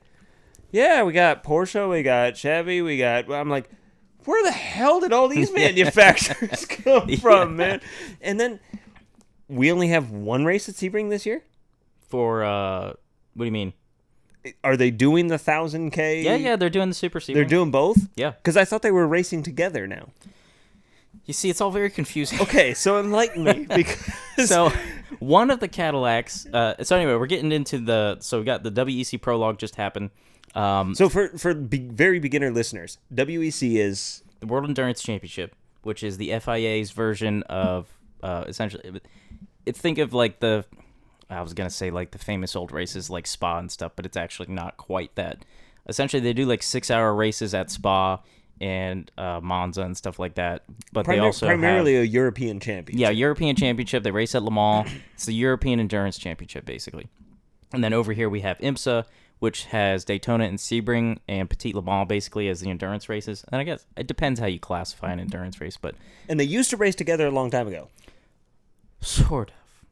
yeah, 0.71 1.03
we 1.03 1.13
got 1.13 1.43
Porsche, 1.43 1.91
we 1.91 2.03
got 2.05 2.37
Chevy, 2.37 2.83
we 2.83 2.99
got. 2.99 3.31
I'm 3.33 3.49
like, 3.51 3.69
where 4.25 4.43
the 4.45 4.53
hell 4.53 5.01
did 5.01 5.13
all 5.13 5.27
these 5.29 5.53
manufacturers 5.55 6.65
come 6.69 7.17
from, 7.17 7.57
man? 7.57 7.81
And 8.21 8.39
then 8.39 8.61
we 9.49 9.71
only 9.73 9.89
have 9.89 10.11
one 10.13 10.45
race 10.45 10.69
at 10.69 10.77
Sebring 10.77 11.11
this 11.11 11.27
year. 11.27 11.43
For 12.09 12.45
uh, 12.45 12.93
what 13.35 13.39
do 13.41 13.45
you 13.45 13.51
mean? 13.51 13.73
Are 14.63 14.77
they 14.77 14.91
doing 14.91 15.29
the 15.29 15.39
thousand 15.39 15.91
k? 15.91 16.23
Yeah, 16.23 16.37
yeah, 16.37 16.57
they're 16.57 16.71
doing 16.71 16.89
the 16.89 16.95
Super 16.95 17.21
Sebring. 17.21 17.35
They're 17.35 17.45
doing 17.45 17.71
both. 17.71 17.97
Yeah. 18.17 18.33
Because 18.33 18.57
I 18.57 18.65
thought 18.65 18.83
they 18.83 18.91
were 18.91 19.07
racing 19.07 19.43
together 19.43 19.87
now. 19.87 20.09
You 21.27 21.33
see, 21.33 21.49
it's 21.49 21.61
all 21.61 21.71
very 21.71 21.89
confusing. 21.89 22.41
Okay, 22.41 22.75
so 22.75 22.99
enlighten 23.01 23.45
me 23.45 23.67
because 23.75 24.49
so 24.49 24.71
one 25.21 25.51
of 25.51 25.61
the 25.61 25.69
Cadillacs. 25.69 26.47
Uh, 26.47 26.83
so 26.83 26.97
anyway, 26.97 27.15
we're 27.15 27.27
getting 27.27 27.53
into 27.53 27.79
the. 27.79 28.19
So 28.21 28.41
we 28.41 28.45
got 28.45 28.63
the 28.63 28.71
WEC 28.71 29.21
prologue 29.21 29.59
just 29.59 29.77
happened. 29.77 30.11
Um, 30.55 30.95
so 30.95 31.09
for 31.09 31.29
for 31.39 31.55
be, 31.55 31.79
very 31.79 32.19
beginner 32.19 32.51
listeners, 32.51 32.99
WEC 33.15 33.77
is 33.77 34.23
the 34.41 34.47
World 34.47 34.67
Endurance 34.67 35.03
Championship. 35.03 35.55
which 35.83 36.03
is 36.03 36.19
the 36.19 36.39
FIA's 36.39 36.91
version 36.91 37.43
of 37.45 37.87
uh, 38.23 38.45
essentially. 38.47 39.01
It, 39.65 39.77
think 39.77 39.97
of 39.97 40.13
like 40.13 40.41
the, 40.41 40.67
I 41.31 41.43
was 41.43 41.55
gonna 41.55 41.71
say 41.71 41.91
like 41.91 42.11
the 42.11 42.19
famous 42.19 42.55
old 42.55 42.73
races 42.73 43.11
like 43.11 43.27
Spa 43.27 43.59
and 43.59 43.71
stuff, 43.71 43.93
but 43.97 44.07
it's 44.07 44.17
actually 44.17 44.53
not 44.53 44.77
quite 44.77 45.15
that. 45.17 45.45
Essentially, 45.89 46.21
they 46.21 46.33
do 46.33 46.47
like 46.47 46.63
six-hour 46.63 47.15
races 47.15 47.53
at 47.55 47.71
Spa 47.71 48.21
and 48.61 49.11
uh, 49.19 49.41
Monza 49.43 49.83
and 49.83 49.97
stuff 49.97 50.19
like 50.19 50.35
that. 50.37 50.65
But 50.93 51.07
they 51.07 51.19
also 51.19 51.47
primarily 51.47 51.95
have, 51.95 52.05
a 52.05 52.07
European 52.07 52.61
championship. 52.61 53.01
yeah, 53.01 53.11
European 53.11 53.57
Championship. 53.57 54.03
They 54.03 54.11
race 54.11 54.35
at 54.35 54.43
Le 54.43 54.51
Mans. 54.51 54.89
It's 55.15 55.27
the 55.27 55.35
European 55.35 55.81
Endurance 55.81 56.19
Championship, 56.19 56.65
basically. 56.65 57.09
And 57.73 57.83
then 57.83 57.93
over 57.93 58.13
here 58.13 58.29
we 58.29 58.41
have 58.41 58.59
IMSA, 58.59 59.05
which 59.41 59.65
has 59.67 60.05
Daytona 60.05 60.45
and 60.45 60.59
Sebring 60.59 61.19
and 61.29 61.51
Petit 61.51 61.73
Le 61.73 61.83
Mans, 61.83 62.07
basically 62.09 62.49
as 62.49 62.61
the 62.61 62.71
endurance 62.71 63.09
races. 63.09 63.45
And 63.51 63.61
I 63.61 63.65
guess 63.65 63.85
it 63.97 64.07
depends 64.07 64.39
how 64.39 64.47
you 64.47 64.61
classify 64.61 65.13
an 65.13 65.19
endurance 65.19 65.61
race, 65.61 65.77
but 65.77 65.95
and 66.29 66.39
they 66.39 66.45
used 66.45 66.71
to 66.71 66.77
race 66.77 66.95
together 66.95 67.27
a 67.27 67.31
long 67.31 67.51
time 67.51 67.67
ago. 67.67 67.89
sort 69.01 69.51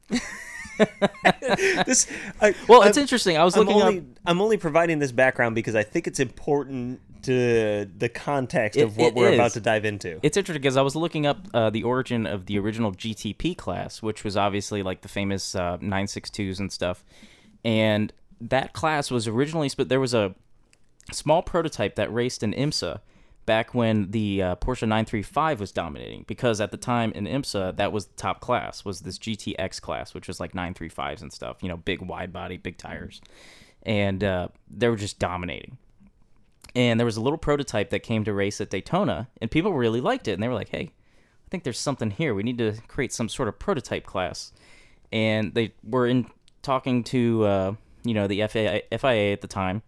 of. 0.09 0.21
This, 1.85 2.07
I, 2.41 2.53
Well, 2.67 2.81
I'm- 2.81 2.89
it's 2.89 2.97
interesting. 2.97 3.37
I 3.37 3.43
was 3.43 3.55
I'm 3.55 3.65
looking 3.65 3.81
only, 3.81 3.97
up. 3.99 4.03
I'm 4.25 4.41
only 4.41 4.57
providing 4.57 4.99
this 4.99 5.11
background 5.11 5.55
because 5.55 5.75
I 5.75 5.83
think 5.83 6.07
it's 6.07 6.19
important 6.19 6.99
to 7.23 7.87
the 7.97 8.09
context 8.09 8.77
It- 8.77 8.83
of 8.83 8.97
what 8.97 9.13
we're 9.15 9.33
about 9.33 9.51
to 9.53 9.61
dive 9.61 9.85
into. 9.85 10.19
It's 10.23 10.37
interesting 10.37 10.61
because 10.61 10.77
I 10.77 10.81
was 10.81 10.95
looking 10.95 11.25
up 11.25 11.47
uh, 11.53 11.69
the 11.69 11.83
origin 11.83 12.25
of 12.25 12.45
the 12.47 12.57
original 12.59 12.91
GTP 12.91 13.57
class, 13.57 14.01
which 14.01 14.23
was 14.23 14.35
obviously 14.37 14.83
like 14.83 15.01
the 15.01 15.07
famous 15.07 15.55
uh, 15.55 15.77
962s 15.77 16.59
and 16.59 16.71
stuff. 16.71 17.03
And 17.63 18.11
that 18.41 18.73
class 18.73 19.09
was 19.11 19.27
originally, 19.27 19.69
but 19.75 19.89
there 19.89 19.99
was 19.99 20.13
a 20.13 20.35
small 21.11 21.41
prototype 21.41 21.95
that 21.95 22.13
raced 22.13 22.43
in 22.43 22.53
IMSA 22.53 22.99
back 23.45 23.73
when 23.73 24.11
the 24.11 24.41
uh, 24.41 24.55
Porsche 24.55 24.83
935 24.83 25.59
was 25.59 25.71
dominating. 25.71 26.23
Because 26.27 26.61
at 26.61 26.71
the 26.71 26.77
time 26.77 27.11
in 27.13 27.25
IMSA, 27.25 27.77
that 27.77 27.91
was 27.91 28.05
the 28.05 28.15
top 28.15 28.41
class, 28.41 28.85
was 28.85 29.01
this 29.01 29.19
GTX 29.19 29.81
class, 29.81 30.13
which 30.13 30.27
was 30.27 30.39
like 30.39 30.53
935s 30.53 31.21
and 31.21 31.31
stuff. 31.31 31.57
You 31.61 31.69
know, 31.69 31.77
big 31.77 32.01
wide 32.01 32.33
body, 32.33 32.57
big 32.57 32.77
tires, 32.77 33.21
and 33.83 34.23
uh, 34.23 34.47
they 34.69 34.87
were 34.87 34.95
just 34.95 35.19
dominating 35.19 35.77
and 36.75 36.99
there 36.99 37.05
was 37.05 37.17
a 37.17 37.21
little 37.21 37.37
prototype 37.37 37.89
that 37.91 37.99
came 38.01 38.23
to 38.23 38.33
race 38.33 38.59
at 38.59 38.69
Daytona, 38.69 39.27
and 39.39 39.51
people 39.51 39.73
really 39.73 40.01
liked 40.01 40.27
it, 40.27 40.33
and 40.33 40.41
they 40.41 40.47
were 40.47 40.53
like, 40.53 40.69
"Hey, 40.69 40.91
I 40.91 41.49
think 41.49 41.63
there's 41.63 41.79
something 41.79 42.11
here. 42.11 42.33
We 42.33 42.43
need 42.43 42.57
to 42.57 42.73
create 42.87 43.13
some 43.13 43.29
sort 43.29 43.47
of 43.47 43.59
prototype 43.59 44.05
class." 44.05 44.51
And 45.11 45.53
they 45.53 45.73
were 45.83 46.07
in 46.07 46.27
talking 46.63 47.03
to 47.05 47.45
uh, 47.45 47.73
you 48.03 48.13
know 48.13 48.27
the 48.27 48.47
FIA, 48.47 48.81
FIA 48.97 49.33
at 49.33 49.41
the 49.41 49.47
time, 49.47 49.83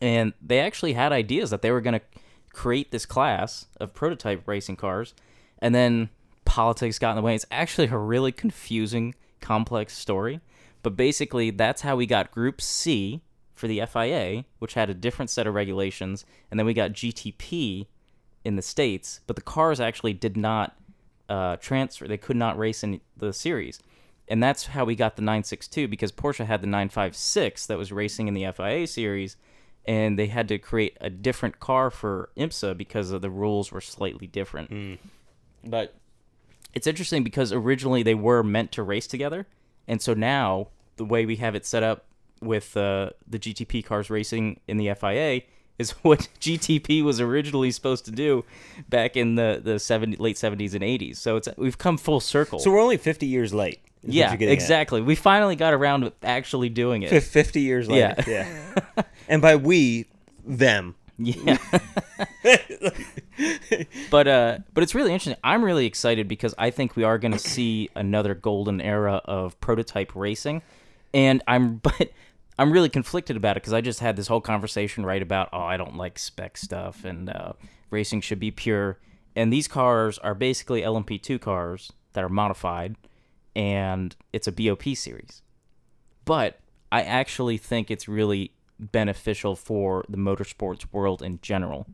and 0.00 0.32
they 0.40 0.60
actually 0.60 0.94
had 0.94 1.12
ideas 1.12 1.50
that 1.50 1.62
they 1.62 1.70
were 1.70 1.82
going 1.82 2.00
to 2.00 2.20
create 2.52 2.90
this 2.90 3.06
class 3.06 3.66
of 3.80 3.94
prototype 3.94 4.46
racing 4.46 4.76
cars, 4.76 5.14
and 5.58 5.74
then 5.74 6.10
politics 6.44 6.98
got 6.98 7.10
in 7.10 7.16
the 7.16 7.22
way. 7.22 7.34
It's 7.34 7.46
actually 7.50 7.88
a 7.88 7.98
really 7.98 8.32
confusing, 8.32 9.14
complex 9.40 9.96
story, 9.96 10.40
but 10.82 10.96
basically 10.96 11.50
that's 11.50 11.82
how 11.82 11.96
we 11.96 12.06
got 12.06 12.30
Group 12.30 12.60
C 12.60 13.22
for 13.54 13.68
the 13.68 13.82
FIA, 13.86 14.44
which 14.58 14.74
had 14.74 14.90
a 14.90 14.94
different 14.94 15.30
set 15.30 15.46
of 15.46 15.54
regulations, 15.54 16.24
and 16.50 16.58
then 16.58 16.66
we 16.66 16.74
got 16.74 16.92
GTP 16.92 17.86
in 18.44 18.56
the 18.56 18.62
states, 18.62 19.20
but 19.26 19.36
the 19.36 19.42
cars 19.42 19.80
actually 19.80 20.12
did 20.12 20.36
not 20.36 20.76
uh, 21.28 21.56
transfer; 21.56 22.08
they 22.08 22.16
could 22.16 22.36
not 22.36 22.58
race 22.58 22.82
in 22.82 23.00
the 23.16 23.32
series, 23.32 23.78
and 24.28 24.42
that's 24.42 24.66
how 24.66 24.84
we 24.84 24.96
got 24.96 25.16
the 25.16 25.22
962 25.22 25.86
because 25.88 26.10
Porsche 26.10 26.46
had 26.46 26.60
the 26.60 26.66
956 26.66 27.66
that 27.66 27.78
was 27.78 27.92
racing 27.92 28.28
in 28.28 28.34
the 28.34 28.50
FIA 28.52 28.86
series, 28.86 29.36
and 29.84 30.18
they 30.18 30.26
had 30.28 30.48
to 30.48 30.58
create 30.58 30.96
a 31.00 31.10
different 31.10 31.58
car 31.60 31.90
for 31.90 32.30
IMSA 32.36 32.76
because 32.76 33.10
of 33.10 33.20
the 33.22 33.30
rules 33.30 33.72
were 33.72 33.80
slightly 33.80 34.26
different. 34.26 34.98
But 35.64 35.94
it's 36.74 36.86
interesting 36.86 37.22
because 37.24 37.52
originally 37.52 38.02
they 38.02 38.14
were 38.14 38.42
meant 38.42 38.72
to 38.72 38.82
race 38.82 39.06
together, 39.06 39.46
and 39.86 40.00
so 40.00 40.14
now 40.14 40.68
the 40.96 41.04
way 41.04 41.26
we 41.26 41.36
have 41.36 41.54
it 41.54 41.66
set 41.66 41.82
up 41.82 42.04
with 42.40 42.76
uh, 42.76 43.10
the 43.26 43.38
GTP 43.38 43.84
cars 43.84 44.10
racing 44.10 44.60
in 44.66 44.76
the 44.76 44.92
FIA 44.94 45.42
is 45.78 45.90
what 46.02 46.28
GTP 46.40 47.02
was 47.02 47.20
originally 47.20 47.70
supposed 47.70 48.04
to 48.06 48.10
do 48.10 48.44
back 48.88 49.16
in 49.16 49.36
the 49.36 49.60
the 49.62 49.78
70, 49.78 50.16
late 50.16 50.38
seventies 50.38 50.74
and 50.74 50.82
eighties. 50.84 51.18
So 51.18 51.36
it's 51.36 51.48
we've 51.56 51.78
come 51.78 51.98
full 51.98 52.20
circle. 52.20 52.58
so 52.58 52.70
we're 52.70 52.80
only 52.80 52.96
50 52.96 53.26
years 53.26 53.52
late. 53.54 53.80
Yeah, 54.04 54.36
you're 54.38 54.48
at. 54.48 54.52
exactly. 54.52 55.00
We 55.00 55.14
finally 55.14 55.56
got 55.56 55.74
around 55.74 56.02
to 56.02 56.12
actually 56.22 56.68
doing 56.68 57.02
it. 57.02 57.10
Fif- 57.10 57.26
50 57.26 57.60
years 57.60 57.88
later. 57.88 58.14
Yeah. 58.26 58.44
Yeah. 58.96 59.02
and 59.28 59.40
by 59.40 59.56
we, 59.56 60.06
them. 60.44 60.96
Yeah. 61.18 61.58
but 64.10 64.26
uh 64.26 64.58
but 64.74 64.82
it's 64.82 64.94
really 64.94 65.12
interesting. 65.12 65.36
I'm 65.44 65.62
really 65.64 65.86
excited 65.86 66.26
because 66.26 66.54
I 66.58 66.70
think 66.70 66.96
we 66.96 67.04
are 67.04 67.18
going 67.18 67.32
to 67.32 67.38
see 67.38 67.90
another 67.94 68.34
golden 68.34 68.80
era 68.80 69.20
of 69.24 69.60
prototype 69.60 70.16
racing. 70.16 70.62
And 71.14 71.42
I'm 71.46 71.76
but 71.82 72.10
I'm 72.58 72.72
really 72.72 72.88
conflicted 72.88 73.36
about 73.36 73.56
it 73.56 73.62
because 73.62 73.72
I 73.72 73.80
just 73.80 74.00
had 74.00 74.16
this 74.16 74.26
whole 74.26 74.40
conversation 74.40 75.06
right 75.06 75.22
about 75.22 75.48
oh 75.52 75.60
I 75.60 75.76
don't 75.76 75.96
like 75.96 76.18
spec 76.18 76.56
stuff 76.56 77.04
and 77.04 77.30
uh, 77.30 77.52
racing 77.90 78.22
should 78.22 78.40
be 78.40 78.50
pure. 78.50 78.98
And 79.36 79.52
these 79.52 79.68
cars 79.68 80.18
are 80.18 80.34
basically 80.34 80.82
LMP2 80.82 81.40
cars 81.40 81.92
that 82.12 82.22
are 82.22 82.28
modified, 82.28 82.96
and 83.54 84.14
it's 84.32 84.46
a 84.46 84.52
BOP 84.52 84.94
series. 84.94 85.42
But 86.24 86.60
I 86.90 87.02
actually 87.02 87.58
think 87.58 87.90
it's 87.90 88.08
really 88.08 88.52
beneficial 88.78 89.56
for 89.56 90.04
the 90.08 90.16
motorsports 90.16 90.86
world 90.92 91.22
in 91.22 91.38
general. 91.42 91.86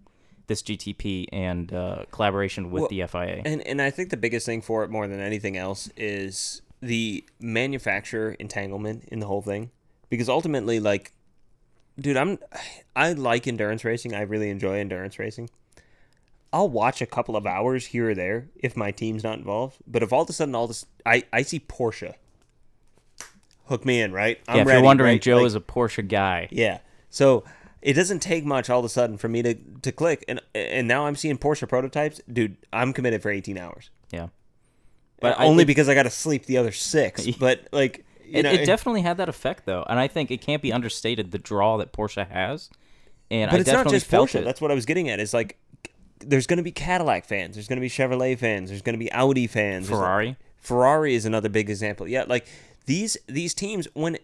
This 0.47 0.63
GTP 0.63 1.27
and 1.31 1.73
uh, 1.73 2.05
collaboration 2.11 2.71
with 2.71 2.83
Well, 2.83 2.89
the 2.89 3.07
FIA. 3.07 3.43
And 3.45 3.67
and 3.67 3.83
I 3.83 3.91
think 3.91 4.11
the 4.11 4.17
biggest 4.17 4.47
thing 4.47 4.63
for 4.63 4.83
it 4.83 4.91
more 4.91 5.07
than 5.07 5.21
anything 5.21 5.57
else 5.57 5.91
is 5.97 6.63
the 6.81 7.25
manufacturer 7.39 8.33
entanglement 8.39 9.05
in 9.09 9.21
the 9.21 9.27
whole 9.27 9.43
thing. 9.43 9.71
Because 10.09 10.29
ultimately 10.29 10.81
like 10.81 11.13
dude, 12.01 12.17
I'm 12.17 12.39
I 12.97 13.13
like 13.13 13.47
endurance 13.47 13.85
racing. 13.85 14.15
I 14.15 14.23
really 14.23 14.51
enjoy 14.51 14.79
endurance 14.79 15.19
racing. 15.19 15.51
I'll 16.53 16.69
watch 16.69 17.03
a 17.03 17.07
couple 17.07 17.37
of 17.37 17.47
hours 17.47 17.87
here 17.87 18.11
or 18.11 18.15
there 18.15 18.49
if 18.57 18.77
my 18.77 18.91
team's 18.91 19.23
not 19.23 19.39
involved. 19.39 19.77
But 19.87 20.03
if 20.03 20.13
all 20.13 20.23
of 20.23 20.31
a 20.31 20.33
sudden 20.33 20.55
all 20.55 20.67
this 20.67 20.87
I, 21.05 21.25
I 21.33 21.43
see 21.43 21.61
Porsche. 21.61 22.15
Hook 23.67 23.85
me 23.85 24.01
in, 24.01 24.13
right? 24.13 24.41
I'm 24.49 24.57
yeah, 24.57 24.63
if 24.63 24.69
ready, 24.69 24.79
you're 24.79 24.85
wondering, 24.85 25.13
right? 25.15 25.23
Joe 25.23 25.37
Like- 25.39 25.47
is 25.47 25.55
a 25.55 25.61
Porsche 25.61 26.07
guy. 26.09 26.49
yeah. 26.51 26.79
So 27.11 27.45
it 27.83 27.93
doesn't 27.95 28.21
take 28.21 28.45
much 28.45 28.69
all 28.71 28.79
of 28.81 28.85
a 28.85 28.89
sudden 28.89 29.17
for 29.19 29.29
me 29.29 29.43
to, 29.43 29.55
to 29.83 29.93
click 29.93 30.25
and 30.29 30.41
and 30.55 30.87
now 30.89 31.07
I'm 31.07 31.17
seeing 31.17 31.37
Porsche 31.39 31.69
prototypes. 31.69 32.21
Dude, 32.31 32.57
I'm 32.73 32.93
committed 32.93 33.23
for 33.23 33.31
18 33.31 33.57
hours. 33.59 33.91
Yeah, 34.11 34.29
But 35.21 35.37
But 35.37 35.41
I- 35.41 35.45
only 35.47 35.63
it- 35.65 35.67
because 35.67 35.89
I 35.89 35.95
got 35.95 36.05
to 36.05 36.11
sleep 36.11 36.47
the 36.47 36.57
other 36.57 36.73
6. 36.73 37.27
But 37.39 37.69
like 37.73 38.05
you 38.25 38.41
it, 38.41 38.43
know, 38.43 38.53
it 38.53 38.65
definitely 38.67 39.03
had 39.03 39.17
that 39.19 39.29
effect 39.29 39.65
though, 39.67 39.85
and 39.89 39.99
I 39.99 40.07
think 40.09 40.31
it 40.31 40.41
can't 40.43 40.61
be 40.63 40.73
understated 40.73 41.31
the 41.31 41.39
draw 41.39 41.77
that 41.79 41.93
Porsche 41.93 42.29
has. 42.29 42.69
And 43.31 43.51
but 43.51 43.57
I 43.59 43.61
it's 43.61 43.67
not 43.69 43.73
definitely 43.79 43.97
just 43.99 44.07
felt 44.07 44.31
Porsche. 44.31 44.35
it. 44.41 44.45
That's 44.45 44.61
what 44.63 44.71
I 44.71 44.75
was 44.75 44.87
getting 44.87 45.09
at. 45.11 45.19
Is 45.21 45.33
like 45.35 45.59
there's 46.21 46.47
going 46.47 46.59
to 46.59 46.63
be 46.63 46.73
Cadillac 46.73 47.25
fans, 47.25 47.55
there's 47.57 47.69
going 47.69 47.77
to 47.79 47.81
be 47.81 47.89
Chevrolet 47.89 48.39
fans, 48.39 48.71
there's 48.71 48.83
going 48.83 48.95
to 48.95 48.99
be 48.99 49.11
Audi 49.13 49.47
fans, 49.47 49.89
Ferrari. 49.89 50.37
Ferrari 50.59 51.15
is 51.15 51.25
another 51.25 51.49
big 51.49 51.71
example. 51.71 52.07
Yeah, 52.09 52.25
like 52.27 52.47
these 52.87 53.17
these 53.27 53.55
teams 53.55 53.89
when 53.95 54.19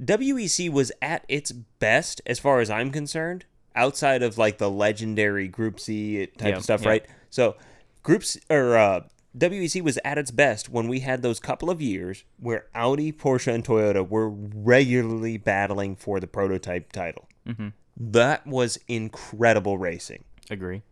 WEC 0.00 0.70
was 0.70 0.92
at 1.02 1.24
its 1.28 1.52
best 1.52 2.20
as 2.26 2.38
far 2.38 2.60
as 2.60 2.70
I'm 2.70 2.90
concerned, 2.90 3.44
outside 3.74 4.22
of 4.22 4.38
like 4.38 4.58
the 4.58 4.70
legendary 4.70 5.48
Group 5.48 5.80
C 5.80 6.26
type 6.26 6.50
Yeah, 6.50 6.56
of 6.56 6.62
stuff, 6.62 6.82
yeah. 6.82 6.88
right? 6.88 7.06
So 7.30 7.56
groups 8.02 8.38
or 8.48 8.76
uh, 8.76 9.00
WEC 9.36 9.82
was 9.82 9.98
at 10.04 10.18
its 10.18 10.30
best 10.30 10.68
when 10.68 10.88
we 10.88 11.00
had 11.00 11.22
those 11.22 11.40
couple 11.40 11.70
of 11.70 11.80
years 11.80 12.24
where 12.38 12.66
Audi, 12.74 13.12
Porsche, 13.12 13.52
and 13.52 13.64
Toyota 13.64 14.08
were 14.08 14.28
regularly 14.30 15.36
battling 15.36 15.96
for 15.96 16.20
the 16.20 16.26
prototype 16.26 16.92
title. 16.92 17.28
Mm-hmm. 17.46 17.68
That 17.96 18.46
was 18.46 18.78
incredible 18.86 19.78
racing. 19.78 20.24
Agree. 20.50 20.82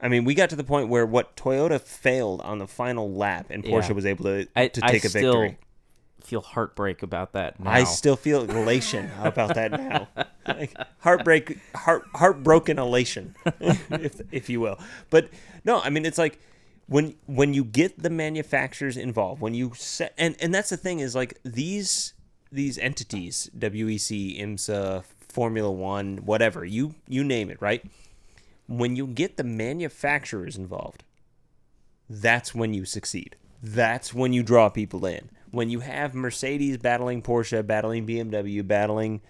I 0.00 0.08
mean, 0.08 0.24
we 0.24 0.34
got 0.34 0.48
to 0.50 0.56
the 0.56 0.64
point 0.64 0.88
where 0.88 1.04
what 1.04 1.36
Toyota 1.36 1.80
failed 1.80 2.40
on 2.42 2.58
the 2.58 2.66
final 2.68 3.12
lap, 3.12 3.46
and 3.50 3.64
Porsche 3.64 3.88
Yeah. 3.88 3.94
was 3.94 4.06
able 4.06 4.24
to, 4.24 4.46
I, 4.54 4.68
to 4.68 4.84
I 4.84 4.92
take 4.92 5.04
a 5.04 5.08
still 5.08 5.32
victory. 5.42 5.58
feel 6.22 6.40
heartbreak 6.40 7.02
about 7.02 7.32
that 7.32 7.58
now. 7.58 7.70
I 7.70 7.82
still 7.84 8.14
feel 8.16 8.44
elation 8.48 9.10
about 9.22 9.54
that 9.54 9.72
now. 9.72 10.08
Like, 10.46 10.72
heartbreak, 11.00 11.58
heart, 11.74 12.04
heartbroken 12.14 12.78
elation, 12.78 13.34
if 13.60 14.20
if 14.30 14.48
you 14.48 14.60
will. 14.60 14.78
But 15.10 15.30
no, 15.64 15.80
I 15.80 15.90
mean 15.90 16.06
it's 16.06 16.18
like 16.18 16.38
when 16.86 17.16
when 17.26 17.52
you 17.52 17.64
get 17.64 18.00
the 18.00 18.10
manufacturers 18.10 18.96
involved, 18.96 19.40
when 19.40 19.54
you 19.54 19.72
set 19.74 20.14
and 20.16 20.36
and 20.40 20.54
that's 20.54 20.70
the 20.70 20.76
thing 20.76 21.00
is 21.00 21.14
like 21.16 21.38
these 21.44 22.14
these 22.52 22.78
entities, 22.78 23.50
WEC, 23.58 24.40
IMSA, 24.40 25.04
Formula 25.28 25.70
One, 25.72 26.18
whatever 26.18 26.64
you 26.64 26.94
you 27.08 27.24
name 27.24 27.50
it, 27.50 27.60
right? 27.60 27.84
When 28.68 28.94
you 28.94 29.06
get 29.06 29.36
the 29.36 29.44
manufacturers 29.44 30.56
involved, 30.56 31.02
that's 32.08 32.54
when 32.54 32.72
you 32.72 32.84
succeed. 32.84 33.34
That's 33.60 34.14
when 34.14 34.32
you 34.32 34.44
draw 34.44 34.68
people 34.68 35.04
in. 35.04 35.30
When 35.50 35.70
you 35.70 35.80
have 35.80 36.14
Mercedes 36.14 36.76
battling 36.76 37.22
Porsche, 37.22 37.66
battling 37.66 38.06
BMW, 38.06 38.64
battling 38.64 39.22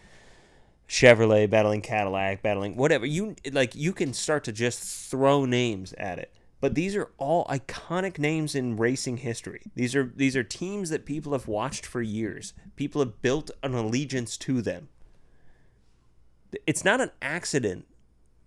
Chevrolet 0.88 1.48
battling 1.50 1.82
Cadillac, 1.82 2.42
battling 2.42 2.74
whatever. 2.76 3.04
You 3.04 3.36
like 3.52 3.74
you 3.74 3.92
can 3.92 4.14
start 4.14 4.44
to 4.44 4.52
just 4.52 5.10
throw 5.10 5.44
names 5.44 5.92
at 5.94 6.18
it. 6.18 6.32
But 6.60 6.74
these 6.74 6.96
are 6.96 7.10
all 7.18 7.44
iconic 7.44 8.18
names 8.18 8.54
in 8.54 8.76
racing 8.76 9.18
history. 9.18 9.62
These 9.74 9.94
are 9.94 10.10
these 10.16 10.34
are 10.34 10.42
teams 10.42 10.88
that 10.90 11.04
people 11.04 11.32
have 11.32 11.46
watched 11.46 11.84
for 11.84 12.00
years. 12.00 12.54
People 12.74 13.02
have 13.02 13.20
built 13.20 13.50
an 13.62 13.74
allegiance 13.74 14.36
to 14.38 14.62
them. 14.62 14.88
It's 16.66 16.84
not 16.84 17.02
an 17.02 17.10
accident 17.20 17.86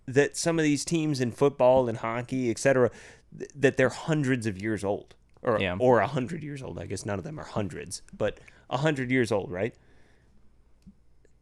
that 0.06 0.36
some 0.36 0.58
of 0.58 0.64
these 0.64 0.84
teams 0.84 1.20
in 1.20 1.30
football 1.32 1.88
and 1.88 1.98
hockey, 1.98 2.50
etc., 2.50 2.90
th- 3.38 3.50
that 3.54 3.76
they're 3.76 3.88
hundreds 3.88 4.46
of 4.46 4.60
years 4.60 4.82
old, 4.84 5.14
or 5.42 5.60
Yeah. 5.60 5.76
or 5.78 6.00
a 6.00 6.06
hundred 6.06 6.42
years 6.42 6.62
old. 6.62 6.78
I 6.78 6.86
guess 6.86 7.04
none 7.06 7.18
of 7.18 7.24
them 7.24 7.38
are 7.38 7.44
hundreds, 7.44 8.02
but 8.16 8.38
a 8.70 8.78
hundred 8.78 9.10
years 9.10 9.30
old, 9.32 9.50
right? 9.50 9.74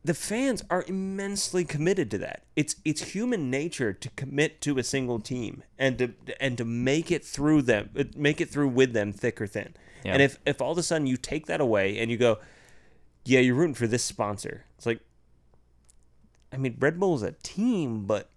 The 0.03 0.15
fans 0.15 0.63
are 0.71 0.83
immensely 0.89 1.63
committed 1.65 2.11
to 2.13 2.19
that. 2.19 2.45
It's 2.57 2.77
it's 2.87 3.13
human 3.13 3.51
nature 3.51 3.93
to 3.93 4.09
commit 4.11 4.63
to 4.63 4.79
a 4.79 4.83
single 4.83 5.21
team 5.21 5.63
and 5.79 5.99
to 5.99 6.15
and 6.41 6.57
to 6.57 6.65
make 6.65 7.11
it 7.11 7.23
through 7.25 7.63
them, 7.63 7.91
uh, 7.99 8.05
make 8.17 8.41
it 8.41 8.49
through 8.49 8.69
with 8.69 8.95
them, 8.95 9.13
thick 9.13 9.41
or 9.43 9.47
thin. 9.47 9.75
Yeah. 10.03 10.15
And 10.15 10.23
if 10.23 10.39
if 10.47 10.63
all 10.63 10.73
of 10.73 10.79
a 10.79 10.83
sudden 10.83 11.07
you 11.07 11.19
take 11.19 11.45
that 11.47 11.61
away 11.61 11.99
and 11.99 12.11
you 12.11 12.17
go, 12.17 12.39
yeah, 13.27 13.41
you're 13.41 13.55
rooting 13.55 13.75
for 13.75 13.87
this 13.87 14.03
sponsor, 14.03 14.65
it's 14.79 14.87
like, 14.87 15.01
I 16.51 16.57
mean, 16.57 16.77
Red 16.81 16.99
Bull's 16.99 17.23
a 17.23 17.33
team, 17.43 18.07
but 18.07 18.30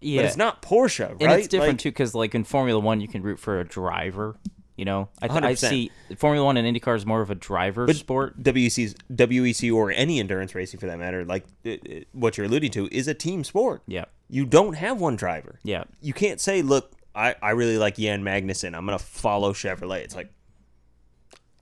Yeah, 0.00 0.18
but 0.22 0.26
it's 0.26 0.36
not 0.36 0.62
Porsche, 0.62 1.08
right? 1.10 1.22
and 1.22 1.32
it's 1.32 1.48
different 1.48 1.72
Like, 1.74 1.78
too 1.80 1.90
because 1.90 2.14
like 2.14 2.34
in 2.34 2.44
Formula 2.44 2.78
One, 2.80 3.00
you 3.00 3.08
can 3.08 3.22
root 3.22 3.38
for 3.38 3.58
a 3.60 3.64
driver. 3.64 4.36
You 4.76 4.84
know, 4.84 5.08
I, 5.20 5.26
th- 5.26 5.42
I 5.42 5.52
100%. 5.54 5.56
see 5.70 5.90
Formula 6.16 6.44
One 6.46 6.56
and 6.56 6.64
IndyCar 6.76 6.94
is 6.94 7.04
more 7.04 7.20
of 7.20 7.30
a 7.30 7.34
driver 7.34 7.92
sport. 7.92 8.40
WEC's 8.40 8.94
WEC 9.12 9.74
or 9.74 9.90
any 9.90 10.20
endurance 10.20 10.54
racing 10.54 10.78
for 10.78 10.86
that 10.86 11.00
matter, 11.00 11.24
like 11.24 11.44
uh, 11.66 11.70
uh, 11.70 11.76
what 12.12 12.36
you're 12.38 12.46
alluding 12.46 12.70
to, 12.72 12.88
is 12.94 13.08
a 13.08 13.14
team 13.14 13.42
sport. 13.42 13.82
Yeah, 13.88 14.04
You 14.28 14.46
don't 14.46 14.74
have 14.74 15.00
one 15.00 15.16
driver. 15.16 15.58
yeah, 15.64 15.82
You 16.00 16.12
can't 16.12 16.40
say, 16.40 16.62
"Look, 16.62 16.92
I, 17.12 17.34
I 17.42 17.50
really 17.50 17.76
like 17.76 17.96
Jan 17.96 18.22
Magnussen. 18.22 18.76
I'm 18.76 18.84
gonna 18.86 19.00
follow 19.00 19.52
Chevrolet." 19.52 20.02
It's 20.04 20.14
like 20.14 20.30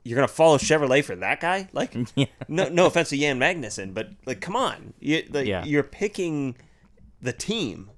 you're 0.05 0.17
gonna 0.17 0.29
follow 0.29 0.59
Chevrolet 0.59 1.03
for 1.03 1.17
that 1.17 1.41
guy? 1.41 1.69
Like, 1.73 1.95
Yeah. 2.17 2.27
no, 2.49 2.69
no 2.69 2.85
offense 2.87 3.09
to 3.09 3.17
Jan 3.19 3.39
Magnussen, 3.41 3.95
but 3.95 4.11
like, 4.27 4.41
come 4.43 4.55
on, 4.57 4.93
you, 5.01 5.25
like, 5.31 5.47
Yeah. 5.47 5.65
you're 5.65 5.83
picking 5.83 6.57
the 7.23 7.33
team. 7.33 7.91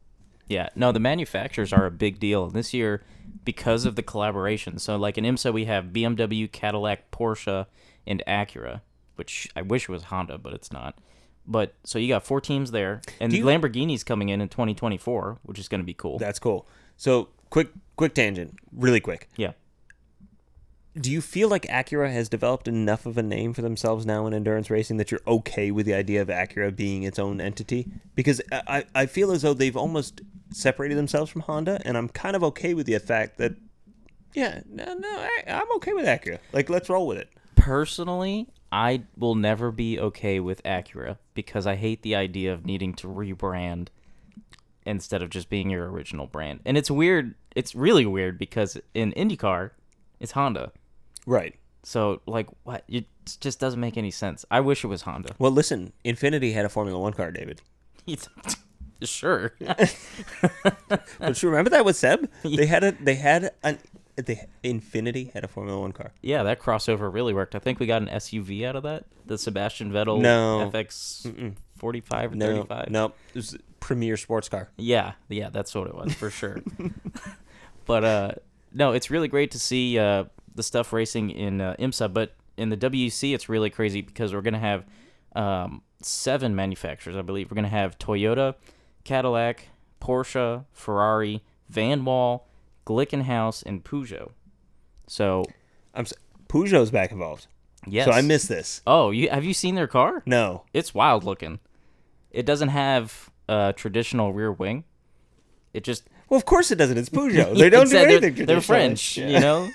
Yeah. 0.48 0.68
No, 0.74 0.92
the 0.92 1.00
manufacturers 1.00 1.72
are 1.72 1.86
a 1.86 1.90
big 1.90 2.18
deal 2.18 2.48
this 2.48 2.72
year 2.74 3.02
because 3.44 3.84
of 3.84 3.96
the 3.96 4.02
collaboration. 4.02 4.78
So, 4.78 4.96
like 4.96 5.18
in 5.18 5.24
IMSA, 5.24 5.52
we 5.52 5.64
have 5.66 5.86
BMW, 5.86 6.50
Cadillac, 6.50 7.10
Porsche, 7.10 7.66
and 8.06 8.22
Acura, 8.26 8.80
which 9.16 9.48
I 9.56 9.62
wish 9.62 9.88
was 9.88 10.04
Honda, 10.04 10.38
but 10.38 10.52
it's 10.54 10.72
not. 10.72 10.98
But 11.46 11.74
so 11.84 11.98
you 11.98 12.08
got 12.08 12.24
four 12.26 12.40
teams 12.40 12.70
there, 12.72 13.00
and 13.20 13.32
you- 13.32 13.44
Lamborghini's 13.44 14.04
coming 14.04 14.28
in 14.28 14.40
in 14.40 14.48
2024, 14.48 15.38
which 15.42 15.58
is 15.58 15.68
going 15.68 15.80
to 15.80 15.84
be 15.86 15.94
cool. 15.94 16.18
That's 16.18 16.38
cool. 16.38 16.66
So, 16.96 17.28
quick, 17.50 17.68
quick 17.96 18.14
tangent, 18.14 18.56
really 18.72 19.00
quick. 19.00 19.28
yeah. 19.36 19.52
Do 20.98 21.12
you 21.12 21.20
feel 21.20 21.48
like 21.48 21.62
Acura 21.66 22.12
has 22.12 22.28
developed 22.28 22.66
enough 22.66 23.06
of 23.06 23.16
a 23.16 23.22
name 23.22 23.52
for 23.52 23.62
themselves 23.62 24.04
now 24.04 24.26
in 24.26 24.34
endurance 24.34 24.68
racing 24.68 24.96
that 24.96 25.12
you're 25.12 25.20
okay 25.28 25.70
with 25.70 25.86
the 25.86 25.94
idea 25.94 26.20
of 26.20 26.26
Acura 26.26 26.74
being 26.74 27.04
its 27.04 27.20
own 27.20 27.40
entity? 27.40 27.86
Because 28.16 28.40
uh, 28.50 28.62
I, 28.66 28.84
I 28.96 29.06
feel 29.06 29.30
as 29.30 29.42
though 29.42 29.54
they've 29.54 29.76
almost 29.76 30.22
separated 30.52 30.96
themselves 30.96 31.30
from 31.30 31.42
Honda, 31.42 31.80
and 31.84 31.96
I'm 31.96 32.08
kind 32.08 32.36
of 32.36 32.44
okay 32.44 32.74
with 32.74 32.86
the 32.86 32.98
fact 32.98 33.38
that, 33.38 33.54
yeah, 34.34 34.60
no, 34.68 34.94
no, 34.94 35.08
I, 35.08 35.42
I'm 35.48 35.70
okay 35.76 35.92
with 35.92 36.06
Acura. 36.06 36.38
Like, 36.52 36.70
let's 36.70 36.88
roll 36.88 37.06
with 37.06 37.18
it. 37.18 37.28
Personally, 37.56 38.48
I 38.70 39.02
will 39.16 39.34
never 39.34 39.70
be 39.70 39.98
okay 39.98 40.40
with 40.40 40.62
Acura 40.62 41.18
because 41.34 41.66
I 41.66 41.76
hate 41.76 42.02
the 42.02 42.14
idea 42.14 42.52
of 42.52 42.66
needing 42.66 42.94
to 42.94 43.08
rebrand 43.08 43.88
instead 44.84 45.22
of 45.22 45.30
just 45.30 45.48
being 45.48 45.70
your 45.70 45.90
original 45.90 46.26
brand. 46.26 46.60
And 46.64 46.76
it's 46.76 46.90
weird. 46.90 47.34
It's 47.54 47.74
really 47.74 48.06
weird 48.06 48.38
because 48.38 48.78
in 48.94 49.12
IndyCar, 49.12 49.70
it's 50.20 50.32
Honda. 50.32 50.72
Right. 51.26 51.56
So 51.82 52.20
like, 52.26 52.48
what? 52.64 52.84
It 52.88 53.06
just 53.40 53.60
doesn't 53.60 53.80
make 53.80 53.96
any 53.96 54.10
sense. 54.10 54.44
I 54.50 54.60
wish 54.60 54.84
it 54.84 54.88
was 54.88 55.02
Honda. 55.02 55.34
Well, 55.38 55.50
listen, 55.50 55.92
Infiniti 56.04 56.54
had 56.54 56.64
a 56.64 56.68
Formula 56.68 56.98
One 56.98 57.12
car, 57.12 57.30
David. 57.30 57.60
sure. 59.02 59.54
Don't 61.20 61.42
you 61.42 61.48
remember 61.48 61.70
that 61.70 61.84
with 61.84 61.96
Seb? 61.96 62.28
They 62.42 62.66
had 62.66 62.84
a, 62.84 62.92
they 62.92 63.14
had 63.14 63.50
an, 63.62 63.78
they 64.16 64.46
Infiniti 64.64 65.32
had 65.32 65.44
a 65.44 65.48
Formula 65.48 65.80
One 65.80 65.92
car. 65.92 66.12
yeah, 66.22 66.42
that 66.42 66.60
crossover 66.60 67.12
really 67.12 67.32
worked. 67.32 67.54
I 67.54 67.58
think 67.58 67.78
we 67.80 67.86
got 67.86 68.02
an 68.02 68.08
SUV 68.08 68.64
out 68.66 68.76
of 68.76 68.82
that. 68.84 69.04
The 69.26 69.38
Sebastian 69.38 69.92
Vettel 69.92 70.20
No. 70.20 70.70
FX 70.72 71.54
45 71.76 72.32
or 72.32 72.34
No, 72.34 72.46
35. 72.64 72.90
no, 72.90 73.04
it 73.06 73.12
was 73.34 73.54
a 73.54 73.58
premier 73.80 74.16
sports 74.16 74.48
car. 74.48 74.68
Yeah, 74.76 75.12
yeah, 75.28 75.50
that's 75.50 75.74
what 75.74 75.86
it 75.86 75.94
was 75.94 76.12
for 76.14 76.30
sure. 76.30 76.60
but 77.86 78.04
uh, 78.04 78.32
no, 78.72 78.92
it's 78.92 79.10
really 79.10 79.28
great 79.28 79.50
to 79.52 79.58
see 79.58 79.98
uh, 79.98 80.24
the 80.54 80.62
stuff 80.62 80.92
racing 80.92 81.30
in 81.30 81.60
uh, 81.60 81.76
IMSA. 81.78 82.12
But 82.12 82.34
in 82.56 82.70
the 82.70 82.76
WC, 82.76 83.34
it's 83.34 83.48
really 83.48 83.70
crazy 83.70 84.00
because 84.02 84.34
we're 84.34 84.42
gonna 84.42 84.58
have 84.58 84.84
um, 85.36 85.82
seven 86.02 86.56
manufacturers, 86.56 87.16
I 87.16 87.22
believe. 87.22 87.50
We're 87.50 87.56
gonna 87.56 87.68
have 87.68 87.98
Toyota, 87.98 88.54
Cadillac, 89.08 89.68
Porsche, 90.02 90.66
Ferrari, 90.72 91.42
Vanwall, 91.72 92.42
Glickenhaus, 92.86 93.62
and 93.64 93.82
Peugeot. 93.82 94.30
So 95.06 95.44
I'm 95.94 96.02
s- 96.02 96.12
Peugeot's 96.48 96.90
back 96.90 97.10
involved. 97.10 97.46
yes. 97.86 98.04
So 98.06 98.12
I 98.12 98.20
missed 98.20 98.48
this. 98.50 98.82
Oh, 98.86 99.10
you 99.10 99.30
have 99.30 99.44
you 99.44 99.54
seen 99.54 99.74
their 99.76 99.86
car? 99.86 100.22
No. 100.26 100.64
It's 100.74 100.92
wild 100.94 101.24
looking. 101.24 101.58
It 102.30 102.44
doesn't 102.44 102.68
have 102.68 103.30
a 103.48 103.72
traditional 103.74 104.34
rear 104.34 104.52
wing. 104.52 104.84
It 105.72 105.84
just 105.84 106.04
Well, 106.28 106.36
of 106.36 106.44
course 106.44 106.70
it 106.70 106.76
doesn't. 106.76 106.98
It's 106.98 107.08
Peugeot. 107.18 107.56
They 107.58 107.70
don't 107.70 107.88
do 107.88 107.96
anything. 107.96 108.34
They're, 108.34 108.46
they're. 108.46 108.60
French, 108.60 109.16
Yeah. 109.16 109.28
you 109.28 109.40
know. 109.40 109.70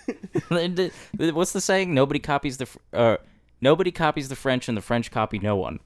What's 1.33 1.53
the 1.53 1.61
saying? 1.61 1.91
Nobody 1.93 2.19
copies 2.19 2.57
the 2.57 2.67
uh, 2.93 3.17
nobody 3.61 3.91
copies 3.91 4.29
the 4.29 4.35
French, 4.35 4.67
and 4.67 4.77
the 4.77 4.81
French 4.81 5.09
copy 5.09 5.39
no 5.39 5.55
one. 5.55 5.79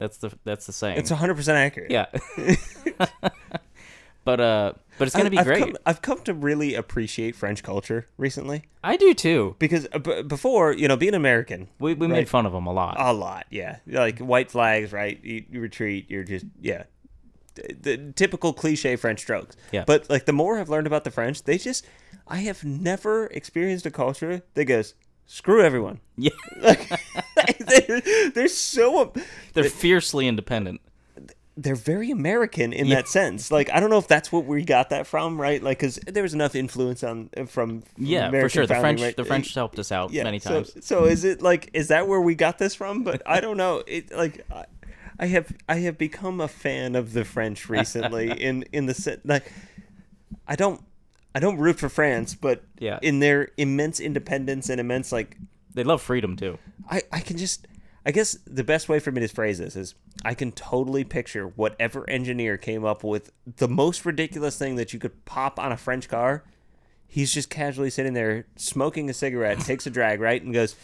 That's 0.00 0.16
the 0.16 0.32
that's 0.44 0.66
the 0.66 0.72
saying. 0.72 0.98
It's 0.98 1.10
100 1.10 1.34
percent 1.36 1.58
accurate. 1.58 1.90
yeah. 1.92 2.06
but 4.24 4.40
uh, 4.40 4.72
but 4.98 5.06
it's 5.06 5.14
gonna 5.16 5.26
I- 5.26 5.30
be 5.30 5.38
I've 5.38 5.46
great. 5.46 5.62
Come, 5.62 5.76
I've 5.86 6.02
come 6.02 6.22
to 6.24 6.34
really 6.34 6.74
appreciate 6.74 7.34
French 7.36 7.62
culture 7.62 8.06
recently 8.16 8.64
I 8.84 8.96
do 8.96 9.14
too. 9.14 9.56
because 9.58 9.86
uh, 9.92 9.98
b- 9.98 10.22
before, 10.22 10.72
you 10.72 10.88
know, 10.88 10.96
being 10.96 11.14
American, 11.14 11.68
We 11.78 11.94
we 11.94 12.06
Right. 12.06 12.12
made 12.16 12.28
fun 12.28 12.46
of 12.46 12.52
them 12.52 12.66
a 12.66 12.72
lot. 12.72 12.96
a 12.98 13.12
lot, 13.12 13.46
yeah, 13.50 13.78
like 13.86 14.18
white 14.18 14.50
flags, 14.50 14.92
right? 14.92 15.18
You, 15.22 15.44
you 15.50 15.60
retreat. 15.60 16.10
You're 16.10 16.24
just, 16.24 16.46
yeah, 16.60 16.84
the, 17.54 17.74
the 17.96 18.12
typical 18.12 18.52
cliche 18.52 18.96
French 18.96 19.20
strokes. 19.20 19.56
Yeah. 19.72 19.84
But 19.86 20.08
like 20.10 20.26
the 20.26 20.32
more 20.32 20.58
I've 20.58 20.68
learned 20.70 20.86
about 20.86 21.04
the 21.04 21.10
French, 21.10 21.42
they 21.44 21.58
just, 21.58 21.86
I 22.26 22.38
have 22.38 22.64
never 22.64 23.26
experienced 23.26 23.86
a 23.86 23.90
culture 23.90 24.42
that 24.54 24.64
goes 24.66 24.94
screw 25.32 25.62
everyone. 25.62 26.00
yeah, 26.16 26.30
they're, 26.60 28.30
they're 28.30 28.48
so 28.48 29.12
they're 29.54 29.64
fiercely 29.64 30.26
independent. 30.26 30.80
they're 31.56 31.74
very 31.76 32.10
American 32.10 32.72
in 32.72 32.88
that 32.88 33.06
sense. 33.08 33.50
Like 33.52 33.70
I 33.72 33.78
don't 33.80 33.90
know 33.90 33.98
if 33.98 34.08
that's 34.08 34.32
what 34.32 34.44
we 34.44 34.64
got 34.64 34.90
that 34.90 35.06
from, 35.06 35.40
right? 35.40 35.62
Like 35.62 35.78
because 35.78 35.96
there 36.06 36.22
was 36.24 36.34
enough 36.34 36.54
influence 36.54 37.04
on 37.04 37.30
from 37.46 37.84
Yeah, 37.96 38.28
American 38.28 38.48
for 38.48 38.52
sure. 38.54 38.66
The 38.66 38.74
French 38.80 39.00
right? 39.00 39.16
the 39.16 39.24
French 39.24 39.54
helped 39.54 39.78
us 39.78 39.92
out 39.92 40.10
yeah, 40.12 40.24
many 40.24 40.40
so- 40.40 40.50
times. 40.50 40.84
So, 40.84 41.04
is 41.04 41.24
it 41.24 41.40
like 41.42 41.70
is 41.72 41.88
that 41.88 42.08
where 42.08 42.20
we 42.20 42.34
got 42.34 42.58
this 42.58 42.74
from? 42.74 43.04
But 43.04 43.22
I 43.24 43.40
don't 43.40 43.56
know. 43.56 43.82
It 43.86 44.12
like 44.14 44.44
I, 44.52 44.64
I 45.18 45.26
have 45.26 45.52
I 45.68 45.76
have 45.76 45.96
become 45.96 46.40
a 46.40 46.48
fan 46.48 46.96
of 46.96 47.12
the 47.12 47.24
French 47.24 47.68
recently 47.68 48.30
in 48.42 48.64
in 48.72 48.86
the 48.86 49.20
like 49.24 49.50
I 50.48 50.56
don't 50.56 50.82
I 51.34 51.40
don't 51.40 51.58
root 51.58 51.78
for 51.78 51.88
France, 51.88 52.34
but 52.34 52.62
Yeah. 52.78 52.98
in 53.02 53.20
their 53.20 53.50
immense 53.56 54.00
independence 54.00 54.68
and 54.68 54.80
immense 54.80 55.12
like 55.12 55.36
They 55.74 55.84
love 55.84 56.02
freedom 56.02 56.36
too. 56.36 56.58
I, 56.90 57.02
I 57.12 57.20
can 57.20 57.36
just 57.36 57.66
I 58.04 58.12
guess 58.12 58.38
the 58.46 58.64
best 58.64 58.88
way 58.88 58.98
for 58.98 59.12
me 59.12 59.20
to 59.20 59.28
phrase 59.28 59.58
this 59.58 59.76
is 59.76 59.94
I 60.24 60.34
can 60.34 60.52
totally 60.52 61.04
picture 61.04 61.46
whatever 61.46 62.08
engineer 62.08 62.56
came 62.56 62.84
up 62.84 63.04
with 63.04 63.30
the 63.58 63.68
most 63.68 64.04
ridiculous 64.06 64.56
thing 64.58 64.76
that 64.76 64.92
you 64.92 64.98
could 64.98 65.24
pop 65.26 65.58
on 65.58 65.70
a 65.70 65.76
French 65.76 66.08
car. 66.08 66.42
He's 67.06 67.32
just 67.34 67.50
casually 67.50 67.90
sitting 67.90 68.14
there 68.14 68.46
smoking 68.56 69.10
a 69.10 69.12
cigarette, 69.14 69.60
takes 69.66 69.86
a 69.86 69.90
drag, 69.90 70.20
right, 70.20 70.42
and 70.42 70.54
goes, 70.54 70.74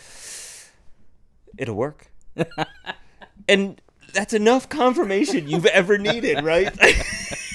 It'll 1.57 1.75
work. 1.77 2.09
and 3.49 3.81
that's 4.13 4.35
enough 4.35 4.69
confirmation 4.69 5.49
you've 5.49 5.67
ever 5.67 5.97
needed, 5.99 6.45
right? 6.45 6.75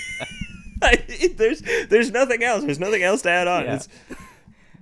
there's 1.36 1.62
there's 1.90 2.12
nothing 2.12 2.44
else. 2.44 2.64
There's 2.64 2.80
nothing 2.80 3.04
else 3.04 3.22
to 3.24 3.30
add 3.30 3.48
on. 3.48 3.64
Yeah. 3.66 3.80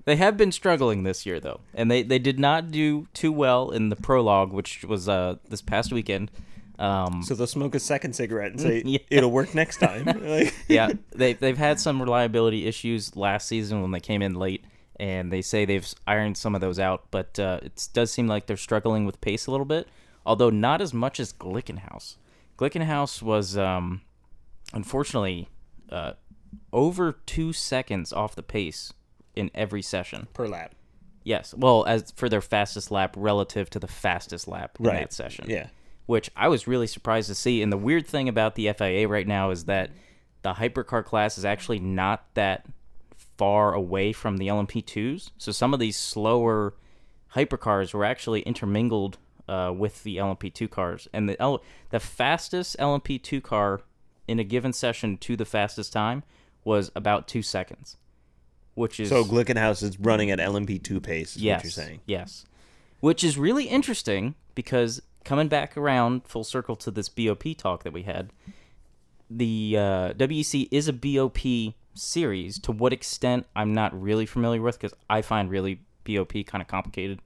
They 0.06 0.16
have 0.16 0.38
been 0.38 0.52
struggling 0.52 1.04
this 1.04 1.28
year 1.28 1.40
though, 1.40 1.60
and 1.76 1.92
they, 1.92 2.02
they 2.02 2.18
did 2.18 2.40
not 2.40 2.72
do 2.72 3.08
too 3.14 3.32
well 3.32 3.70
in 3.70 3.90
the 3.90 3.96
prologue, 3.96 4.52
which 4.52 4.84
was 4.84 5.08
uh 5.08 5.36
this 5.50 5.62
past 5.62 5.92
weekend. 5.94 6.32
Um, 6.80 7.22
so 7.22 7.36
they'll 7.36 7.46
smoke 7.46 7.76
a 7.76 7.80
second 7.80 8.14
cigarette 8.16 8.54
and 8.54 8.62
say 8.68 8.82
Yeah. 8.86 9.00
it'll 9.12 9.30
work 9.30 9.54
next 9.54 9.78
time. 9.78 10.06
Like, 10.06 10.56
yeah, 10.68 10.90
they 11.12 11.34
they've 11.34 11.58
had 11.58 11.80
some 11.80 12.02
reliability 12.02 12.66
issues 12.66 13.16
last 13.16 13.48
season 13.48 13.84
when 13.84 13.92
they 13.92 14.00
came 14.00 14.24
in 14.24 14.34
late, 14.34 14.64
and 15.00 15.32
they 15.32 15.44
say 15.44 15.66
they've 15.66 15.88
ironed 16.08 16.38
some 16.38 16.56
of 16.56 16.62
those 16.62 16.80
out. 16.80 17.04
But 17.12 17.38
uh, 17.38 17.60
it 17.62 17.88
does 17.94 18.12
seem 18.12 18.26
like 18.28 18.48
they're 18.48 18.58
struggling 18.58 19.06
with 19.06 19.22
pace 19.22 19.46
a 19.46 19.52
little 19.52 19.66
bit, 19.66 19.88
although 20.26 20.50
not 20.50 20.82
as 20.82 20.92
much 20.92 21.20
as 21.20 21.34
Glickenhaus. 21.34 22.16
Glickenhaus 22.58 23.22
was 23.22 23.58
um, 23.58 24.02
unfortunately 24.74 25.50
uh, 25.92 26.14
over 26.74 27.14
two 27.26 27.54
seconds 27.54 28.12
off 28.14 28.36
the 28.36 28.44
pace 28.44 28.94
in 29.36 29.52
every 29.54 29.82
session. 29.82 30.28
per 30.34 30.48
lap. 30.48 30.76
Yes, 31.24 31.54
well, 31.56 31.86
as 31.86 32.12
for 32.16 32.30
their 32.30 32.42
fastest 32.42 32.92
lap 32.92 33.14
relative 33.18 33.70
to 33.72 33.80
the 33.80 33.88
fastest 33.88 34.48
lap 34.48 34.78
in 34.80 34.86
that 34.86 35.14
session. 35.14 35.46
Yeah. 35.50 35.68
which 36.06 36.32
I 36.36 36.48
was 36.48 36.68
really 36.68 36.88
surprised 36.88 37.28
to 37.28 37.36
see. 37.36 37.62
And 37.62 37.72
the 37.72 37.78
weird 37.78 38.08
thing 38.08 38.28
about 38.28 38.56
the 38.56 38.72
FIA 38.74 39.08
right 39.08 39.28
now 39.28 39.52
is 39.52 39.66
that 39.66 39.92
the 40.42 40.54
hypercar 40.54 41.06
class 41.06 41.38
is 41.38 41.46
actually 41.46 41.80
not 41.80 42.26
that 42.34 42.66
far 43.38 43.74
away 43.74 44.12
from 44.12 44.38
the 44.38 44.48
LMP2s. 44.48 45.32
So 45.38 45.52
some 45.52 45.74
of 45.74 45.80
these 45.80 45.98
slower 45.98 46.74
hypercars 47.36 47.94
were 47.94 48.06
actually 48.06 48.42
intermingled 48.42 49.18
uh, 49.48 49.72
with 49.76 50.04
the 50.04 50.18
LMP2 50.18 50.70
cars, 50.70 51.08
and 51.14 51.28
the 51.30 51.40
L- 51.42 51.62
the 51.90 52.00
fastest 52.00 52.78
LMP2 52.80 53.42
car 53.44 53.82
in 54.30 54.40
a 54.40 54.44
given 54.44 54.72
session 54.74 55.18
to 55.18 55.36
the 55.36 55.46
fastest 55.46 55.92
time 55.92 56.24
was 56.64 56.92
about 56.96 57.28
two 57.28 57.42
seconds, 57.42 57.98
which 58.76 59.00
is 59.00 59.10
So 59.10 59.24
Glickenhaus 59.24 59.82
is 59.84 60.00
running 60.00 60.30
at 60.32 60.40
LMP2 60.40 61.02
pace, 61.02 61.36
is 61.36 61.42
yes, 61.42 61.58
what 61.58 61.64
you're 61.64 61.72
saying. 61.72 62.00
yes, 62.06 62.46
which 63.00 63.24
is 63.24 63.38
really 63.38 63.66
interesting 63.66 64.36
because 64.56 65.02
coming 65.24 65.48
back 65.48 65.76
around 65.78 66.26
full 66.26 66.44
circle 66.44 66.76
to 66.78 66.92
this 66.92 67.10
BOP 67.10 67.44
talk 67.58 67.84
that 67.84 67.94
we 67.94 68.04
had, 68.04 68.32
the 69.30 69.76
uh, 69.78 70.14
WEC 70.14 70.68
is 70.72 70.88
a 70.88 70.94
BOP 70.94 71.74
series. 71.94 72.60
To 72.60 72.72
what 72.72 72.94
extent, 72.94 73.46
I'm 73.56 73.74
not 73.74 74.00
really 74.00 74.26
familiar 74.26 74.62
with 74.62 74.80
because 74.80 74.94
I 75.10 75.22
find 75.22 75.50
really 75.50 75.82
BOP 76.04 76.34
kind 76.46 76.62
of 76.62 76.68
complicated. 76.68 77.20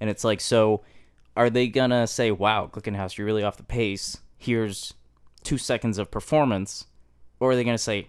And 0.00 0.10
it's 0.10 0.24
like, 0.24 0.40
so 0.40 0.82
are 1.36 1.50
they 1.50 1.68
gonna 1.68 2.06
say, 2.06 2.30
"Wow, 2.30 2.68
Glickenhaus, 2.72 3.16
you're 3.16 3.26
really 3.26 3.42
off 3.42 3.56
the 3.56 3.62
pace. 3.62 4.18
Here's 4.36 4.94
two 5.44 5.58
seconds 5.58 5.98
of 5.98 6.10
performance," 6.10 6.86
or 7.38 7.52
are 7.52 7.56
they 7.56 7.62
gonna 7.64 7.78
say, 7.78 8.08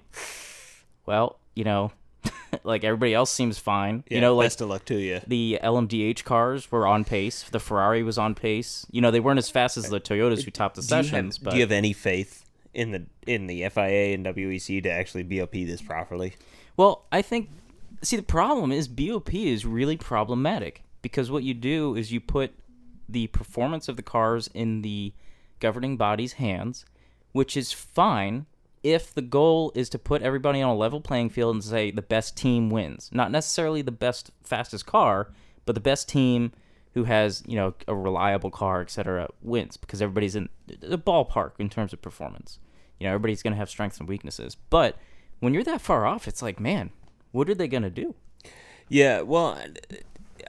"Well, 1.06 1.38
you 1.56 1.64
know, 1.64 1.92
like 2.64 2.84
everybody 2.84 3.14
else 3.14 3.32
seems 3.32 3.60
fine. 3.60 4.04
Yeah, 4.08 4.16
you 4.16 4.22
know, 4.22 4.36
like 4.36 4.46
best 4.46 4.62
of 4.62 4.70
luck 4.70 4.86
to 4.86 4.96
you. 4.96 5.22
the 5.28 5.60
LMDH 5.62 6.24
cars 6.24 6.72
were 6.72 6.88
on 6.88 7.04
pace. 7.06 7.44
The 7.44 7.60
Ferrari 7.60 8.02
was 8.04 8.18
on 8.18 8.36
pace. 8.36 8.86
You 8.92 9.02
know, 9.02 9.12
they 9.12 9.20
weren't 9.20 9.38
as 9.40 9.50
fast 9.50 9.78
as 9.78 9.90
the 9.90 10.00
Toyotas 10.00 10.44
who 10.44 10.52
topped 10.52 10.76
the 10.76 10.82
Do 10.82 10.98
you, 10.98 11.04
sessions, 11.04 11.38
have, 11.38 11.44
but 11.44 11.50
do 11.52 11.58
you 11.58 11.64
have 11.64 11.72
any 11.72 11.94
faith 11.94 12.46
in 12.74 12.92
the 12.92 13.06
in 13.28 13.48
the 13.48 13.68
FIA 13.70 14.14
and 14.14 14.26
WEC 14.26 14.82
to 14.84 14.90
actually 14.90 15.24
BOP 15.24 15.52
this 15.52 15.82
properly? 15.82 16.34
well, 16.78 17.06
I 17.12 17.22
think 17.22 17.50
see 18.02 18.18
the 18.18 18.24
problem 18.24 18.72
is 18.72 18.88
BOP 18.88 19.34
is 19.34 19.66
really 19.66 19.98
problematic 19.98 20.84
because 21.02 21.32
what 21.32 21.44
you 21.44 21.54
do 21.54 21.96
is 21.96 22.12
you 22.12 22.20
put 22.20 22.52
the 23.08 23.28
performance 23.28 23.88
of 23.88 23.96
the 23.96 24.02
cars 24.04 24.50
in 24.54 24.82
the 24.82 25.14
governing 25.60 25.96
body's 25.96 26.34
hands, 26.34 26.86
which 27.36 27.58
is 27.58 27.74
fine 27.74 28.46
if 28.82 29.14
the 29.14 29.22
goal 29.22 29.70
is 29.76 29.90
to 29.90 30.00
put 30.00 30.22
everybody 30.22 30.62
on 30.62 30.70
a 30.70 30.74
level 30.74 31.02
playing 31.02 31.30
field 31.30 31.54
and 31.54 31.62
say 31.62 31.92
the 31.92 32.02
best 32.02 32.38
team 32.38 32.70
wins. 32.70 33.10
Not 33.12 33.30
necessarily 33.30 33.82
the 33.82 33.92
best 33.92 34.32
fastest 34.42 34.86
car, 34.86 35.34
but 35.66 35.76
the 35.76 35.82
best 35.82 36.08
team 36.08 36.54
who 36.94 37.04
has, 37.04 37.44
you 37.46 37.58
know, 37.58 37.74
a 37.90 37.94
reliable 37.94 38.52
car, 38.52 38.80
etc., 38.80 39.28
wins 39.42 39.76
because 39.76 40.02
everybody's 40.02 40.38
in 40.38 40.48
the 40.80 40.98
ballpark 40.98 41.52
in 41.60 41.70
terms 41.70 41.92
of 41.92 42.02
performance. 42.02 42.58
You 43.02 43.04
know, 43.04 43.10
everybody's 43.14 43.44
going 43.44 43.52
to 43.52 43.60
have 43.60 43.70
strengths 43.70 43.98
and 43.98 44.08
weaknesses. 44.08 44.56
But 44.70 44.98
when 45.42 45.54
you're 45.54 45.66
that 45.66 45.82
far 45.82 46.06
off, 46.06 46.30
it's 46.30 46.42
like, 46.42 46.58
man, 46.58 46.92
what 47.34 47.50
are 47.50 47.56
they 47.56 47.68
going 47.68 47.84
to 47.84 47.90
do? 47.90 48.16
Yeah, 48.88 49.24
well, 49.24 49.62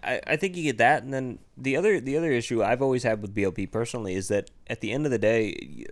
I, 0.04 0.20
I 0.24 0.36
think 0.36 0.54
you 0.54 0.62
get 0.62 0.78
that, 0.78 1.02
and 1.02 1.12
then 1.12 1.40
the 1.56 1.76
other 1.76 1.98
the 1.98 2.16
other 2.16 2.30
issue 2.30 2.62
I've 2.62 2.80
always 2.80 3.02
had 3.02 3.22
with 3.22 3.34
BOP 3.34 3.72
personally 3.72 4.14
is 4.14 4.28
that 4.28 4.52
at 4.68 4.82
the 4.82 4.92
end 4.92 5.04
of 5.04 5.10
the 5.10 5.18
day, 5.18 5.84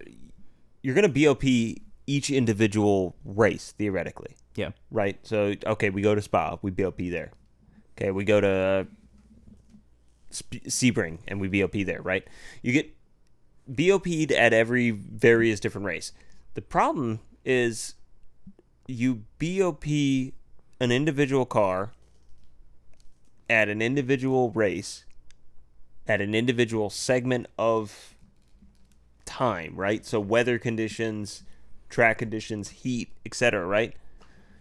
you're 0.84 0.94
going 0.94 1.10
to 1.10 1.26
BOP 1.34 1.42
each 2.06 2.28
individual 2.30 3.16
race 3.24 3.72
theoretically, 3.78 4.36
Yeah. 4.54 4.72
right? 4.90 5.18
So 5.26 5.54
okay, 5.66 5.88
we 5.88 6.02
go 6.02 6.14
to 6.14 6.20
Spa, 6.20 6.58
we 6.60 6.70
BOP 6.70 6.98
there. 6.98 7.32
Okay, 7.96 8.10
we 8.10 8.24
go 8.24 8.38
to 8.40 8.86
Sp- 10.28 10.66
Sebring 10.68 11.20
and 11.26 11.40
we 11.40 11.48
BOP 11.48 11.72
there, 11.86 12.02
right? 12.02 12.24
You 12.62 12.72
get 12.72 12.94
BOP'd 13.66 14.30
at 14.32 14.52
every 14.52 14.90
various 14.90 15.58
different 15.58 15.86
race. 15.86 16.12
The 16.52 16.60
problem 16.60 17.20
is 17.46 17.94
you 18.86 19.22
BOP 19.38 19.86
an 20.80 20.92
individual 20.92 21.46
car 21.46 21.92
at 23.48 23.70
an 23.70 23.80
individual 23.80 24.50
race 24.50 25.04
at 26.06 26.20
an 26.20 26.34
individual 26.34 26.90
segment 26.90 27.46
of 27.58 28.13
time, 29.24 29.74
right? 29.76 30.04
So 30.04 30.20
weather 30.20 30.58
conditions, 30.58 31.42
track 31.88 32.18
conditions, 32.18 32.68
heat, 32.70 33.12
etc., 33.24 33.64
right? 33.66 33.94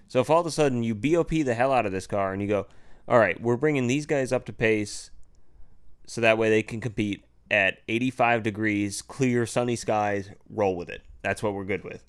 So 0.08 0.20
if 0.20 0.30
all 0.30 0.42
of 0.42 0.46
a 0.46 0.52
sudden 0.52 0.84
you 0.84 0.94
BOP 0.96 1.30
the 1.30 1.54
hell 1.56 1.72
out 1.72 1.86
of 1.86 1.92
this 1.92 2.08
car 2.08 2.34
and 2.34 2.42
you 2.42 2.48
go, 2.48 2.68
"All 3.08 3.20
right, 3.20 3.40
we're 3.42 3.58
bringing 3.58 3.88
these 3.88 4.06
guys 4.06 4.32
up 4.32 4.46
to 4.46 4.54
pace 4.54 5.10
so 6.06 6.22
that 6.22 6.38
way 6.38 6.50
they 6.50 6.64
can 6.64 6.82
compete 6.82 7.26
at 7.50 7.80
85 7.88 8.44
degrees, 8.44 9.02
clear 9.02 9.46
sunny 9.46 9.76
skies, 9.76 10.30
roll 10.50 10.76
with 10.76 10.90
it. 10.90 11.02
That's 11.22 11.42
what 11.42 11.54
we're 11.54 11.66
good 11.66 11.84
with." 11.84 12.04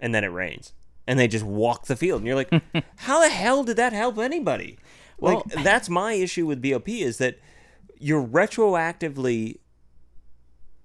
And 0.00 0.14
then 0.14 0.24
it 0.24 0.28
rains. 0.28 0.72
And 1.06 1.18
they 1.18 1.28
just 1.28 1.44
walk 1.44 1.86
the 1.86 1.96
field. 1.96 2.20
And 2.20 2.26
you're 2.26 2.36
like, 2.36 2.52
"How 2.96 3.20
the 3.20 3.28
hell 3.30 3.62
did 3.64 3.76
that 3.76 3.92
help 3.92 4.18
anybody?" 4.18 4.78
Well- 5.18 5.42
like 5.54 5.64
that's 5.64 5.88
my 5.88 6.12
issue 6.14 6.46
with 6.46 6.62
BOP 6.62 6.88
is 6.88 7.18
that 7.18 7.38
you're 7.98 8.26
retroactively 8.26 9.58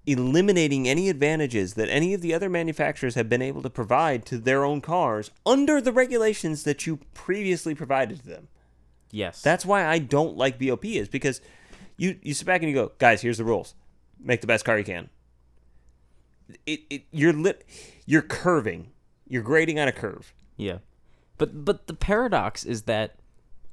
eliminating 0.06 0.88
any 0.88 1.08
advantages 1.08 1.74
that 1.74 1.88
any 1.88 2.12
of 2.12 2.20
the 2.20 2.34
other 2.34 2.50
manufacturers 2.50 3.14
have 3.14 3.28
been 3.28 3.42
able 3.42 3.62
to 3.62 3.70
provide 3.70 4.26
to 4.26 4.38
their 4.38 4.64
own 4.64 4.80
cars 4.80 5.30
under 5.46 5.80
the 5.80 5.92
regulations 5.92 6.64
that 6.64 6.86
you 6.86 6.98
previously 7.14 7.74
provided 7.74 8.20
to 8.20 8.26
them. 8.26 8.48
Yes. 9.10 9.42
That's 9.42 9.64
why 9.64 9.86
I 9.86 9.98
don't 9.98 10.36
like 10.36 10.58
BOP 10.58 10.84
is 10.86 11.08
because 11.08 11.40
you 11.96 12.18
you 12.22 12.34
sit 12.34 12.46
back 12.46 12.62
and 12.62 12.70
you 12.70 12.74
go, 12.74 12.92
guys, 12.98 13.22
here's 13.22 13.38
the 13.38 13.44
rules. 13.44 13.74
Make 14.18 14.40
the 14.40 14.46
best 14.46 14.64
car 14.64 14.78
you 14.78 14.84
can. 14.84 15.10
It, 16.66 16.80
it 16.90 17.02
you're 17.12 17.32
lit 17.32 17.64
you're 18.06 18.22
curving. 18.22 18.90
You're 19.28 19.42
grading 19.42 19.78
on 19.78 19.86
a 19.86 19.92
curve. 19.92 20.34
Yeah. 20.56 20.78
But 21.38 21.64
but 21.64 21.86
the 21.86 21.94
paradox 21.94 22.64
is 22.64 22.82
that 22.82 23.16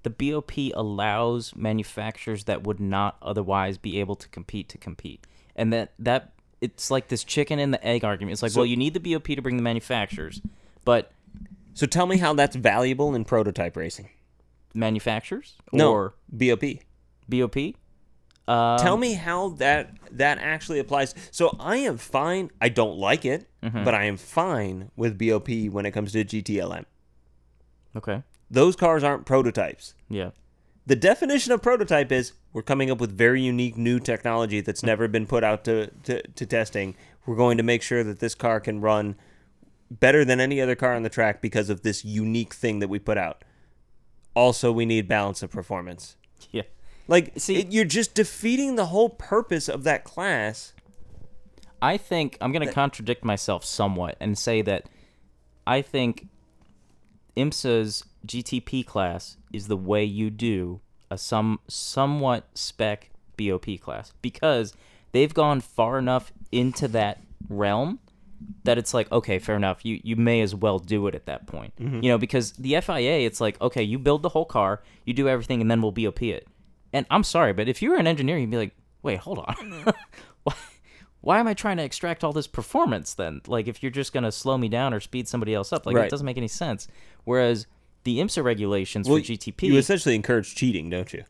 the 0.04 0.10
BOP 0.10 0.52
allows 0.76 1.56
manufacturers 1.56 2.46
that 2.46 2.64
would 2.64 2.80
not 2.80 3.18
otherwise 3.22 3.78
be 3.78 4.00
able 4.00 4.16
to 4.16 4.28
compete 4.30 4.70
to 4.70 4.78
compete. 4.78 5.26
And 5.60 5.72
that 5.74 5.93
that 5.99 6.32
it's 6.62 6.89
like 6.89 7.07
this 7.10 7.24
chicken 7.24 7.60
and 7.60 7.74
the 7.74 7.86
egg 7.86 8.03
argument. 8.03 8.34
It's 8.34 8.41
like, 8.41 8.51
So- 8.53 8.62
well, 8.62 8.66
you 8.66 8.76
need 8.78 8.93
the 8.93 8.99
BOP 9.14 9.26
to 9.36 9.41
bring 9.41 9.57
the 9.57 9.64
manufacturers, 9.64 10.41
but 10.86 11.12
So 11.74 11.86
tell 11.86 12.05
me 12.07 12.18
how 12.18 12.34
that's 12.34 12.55
valuable 12.55 13.14
in 13.16 13.24
prototype 13.26 13.76
racing. 13.78 14.10
manufacturers 14.74 15.55
No, 15.72 15.91
or 15.91 16.14
BOP. 16.32 16.64
BOP? 17.28 17.57
Um, 18.47 18.80
Tell 18.80 18.97
me 18.97 19.14
how 19.14 19.49
that 19.49 19.95
that 20.12 20.39
actually 20.39 20.80
applies. 20.80 21.14
So 21.32 21.55
I 21.60 21.78
am 21.78 21.97
fine. 21.97 22.49
I 22.60 22.70
don't 22.70 22.97
like 22.97 23.24
it, 23.26 23.45
Mm-hmm. 23.64 23.84
but 23.84 23.93
I 23.93 24.05
am 24.05 24.16
fine 24.18 24.89
with 24.95 25.18
BOP 25.18 25.49
when 25.70 25.86
it 25.86 25.91
comes 25.91 26.14
to 26.14 26.24
GTLM. 26.24 26.86
Okay. 27.95 28.24
Those 28.49 28.76
cars 28.76 29.03
aren't 29.03 29.26
prototypes. 29.26 29.93
Yeah. 30.10 30.32
The 30.90 30.96
definition 30.96 31.52
of 31.52 31.62
prototype 31.62 32.12
is 32.12 32.34
we're 32.52 32.64
coming 32.64 32.90
up 32.90 33.00
with 33.00 33.16
very 33.16 33.44
unique 33.44 33.78
new 33.78 34.00
technology 34.00 34.60
that's 34.60 34.82
never 34.82 35.08
been 35.08 35.28
put 35.28 35.44
out 35.44 35.64
to, 35.66 35.92
to, 36.06 36.24
to 36.24 36.46
testing. 36.48 36.96
We're 37.28 37.36
going 37.36 37.58
to 37.58 37.64
make 37.64 37.84
sure 37.84 38.04
that 38.04 38.18
this 38.18 38.34
car 38.34 38.60
can 38.60 38.82
run 38.82 39.16
better 39.92 40.26
than 40.26 40.40
any 40.40 40.60
other 40.60 40.74
car 40.74 40.96
on 40.96 41.04
the 41.04 41.10
track 41.10 41.44
because 41.44 41.70
of 41.70 41.84
this 41.84 42.04
unique 42.04 42.56
thing 42.56 42.80
that 42.80 42.88
we 42.88 42.98
put 42.98 43.20
out. 43.20 43.44
Also, 44.34 44.72
we 44.72 44.84
need 44.84 45.08
balance 45.08 45.44
of 45.44 45.52
performance. 45.52 46.16
Yeah. 46.50 46.64
Like, 47.08 47.34
See- 47.38 47.58
it, 47.58 47.72
you're 47.72 47.86
just 47.86 48.16
defeating 48.16 48.76
the 48.76 48.88
whole 48.88 49.10
purpose 49.10 49.70
of 49.70 49.84
that 49.84 50.04
class. 50.04 50.74
I 51.84 51.98
think 51.98 52.36
I'm 52.42 52.52
going 52.52 52.68
to 52.68 52.74
contradict 52.74 53.24
myself 53.24 53.64
somewhat 53.64 54.18
and 54.20 54.36
say 54.36 54.64
that 54.64 54.90
I 55.68 55.84
think 55.84 56.30
IMSA's 57.38 58.06
GTP 58.26 58.84
class 58.84 59.38
is 59.52 59.68
the 59.68 59.78
way 59.78 60.04
you 60.04 60.30
do 60.30 60.82
a 61.12 61.18
some 61.18 61.60
somewhat 61.68 62.45
spec 62.54 63.10
BOP 63.38 63.80
class 63.80 64.14
because 64.22 64.74
they've 65.12 65.34
gone 65.34 65.62
far 65.62 65.97
enough 65.97 66.32
into 66.52 66.88
that 66.89 67.22
realm 67.47 68.00
that 68.64 68.78
it's 68.78 68.93
like 68.93 69.12
okay 69.12 69.39
fair 69.39 69.56
enough 69.56 69.84
you 69.84 70.00
you 70.04 70.16
may 70.16 70.41
as 70.41 70.56
well 70.56 70.80
do 70.80 71.08
it 71.08 71.16
at 71.16 71.26
that 71.26 71.47
point 71.47 71.74
mm-hmm. 71.78 72.02
you 72.02 72.10
know 72.10 72.18
because 72.18 72.52
the 72.54 72.80
FIA 72.80 73.26
it's 73.26 73.41
like 73.41 73.60
okay 73.62 73.84
you 73.84 73.97
build 74.00 74.22
the 74.22 74.30
whole 74.30 74.45
car 74.45 74.82
you 75.06 75.14
do 75.14 75.28
everything 75.28 75.62
and 75.62 75.70
then 75.70 75.82
we'll 75.82 75.91
BOP 75.91 76.22
it 76.22 76.47
and 76.93 77.06
I'm 77.10 77.24
sorry 77.24 77.54
but 77.54 77.68
if 77.68 77.82
you 77.82 77.91
were 77.91 77.97
an 77.97 78.08
engineer 78.08 78.38
you'd 78.38 78.52
be 78.52 78.58
like 78.58 78.76
wait 79.02 79.20
hold 79.20 79.39
on 79.39 79.93
why 80.43 80.54
why 81.22 81.39
am 81.39 81.47
I 81.47 81.54
trying 81.54 81.78
to 81.78 81.84
extract 81.84 82.24
all 82.24 82.32
this 82.32 82.47
performance 82.47 83.14
then? 83.14 83.41
Like, 83.45 83.68
if 83.68 83.84
you're 83.84 83.91
just 83.91 84.14
going 84.14 84.24
to 84.24 84.32
slow 84.32 84.58
me 84.58 84.70
down 84.70 84.93
or 84.93 85.00
speed 85.00 85.28
somebody 85.28 85.54
else 85.54 85.74
up, 85.74 85.86
like, 85.86 85.95
Right. 85.95 86.06
it 86.06 86.12
doesn't 86.12 86.26
make 86.26 86.38
any 86.38 86.47
sense. 86.47 86.88
Whereas 87.26 87.68
the 88.04 88.20
IMSA 88.20 88.43
regulations 88.43 89.08
Well, 89.08 89.18
for 89.20 89.24
GTP, 89.24 89.64
You 89.64 89.78
essentially 89.78 90.16
encourage 90.16 90.56
cheating, 90.56 90.89
don't 90.89 91.12
you? 91.14 91.24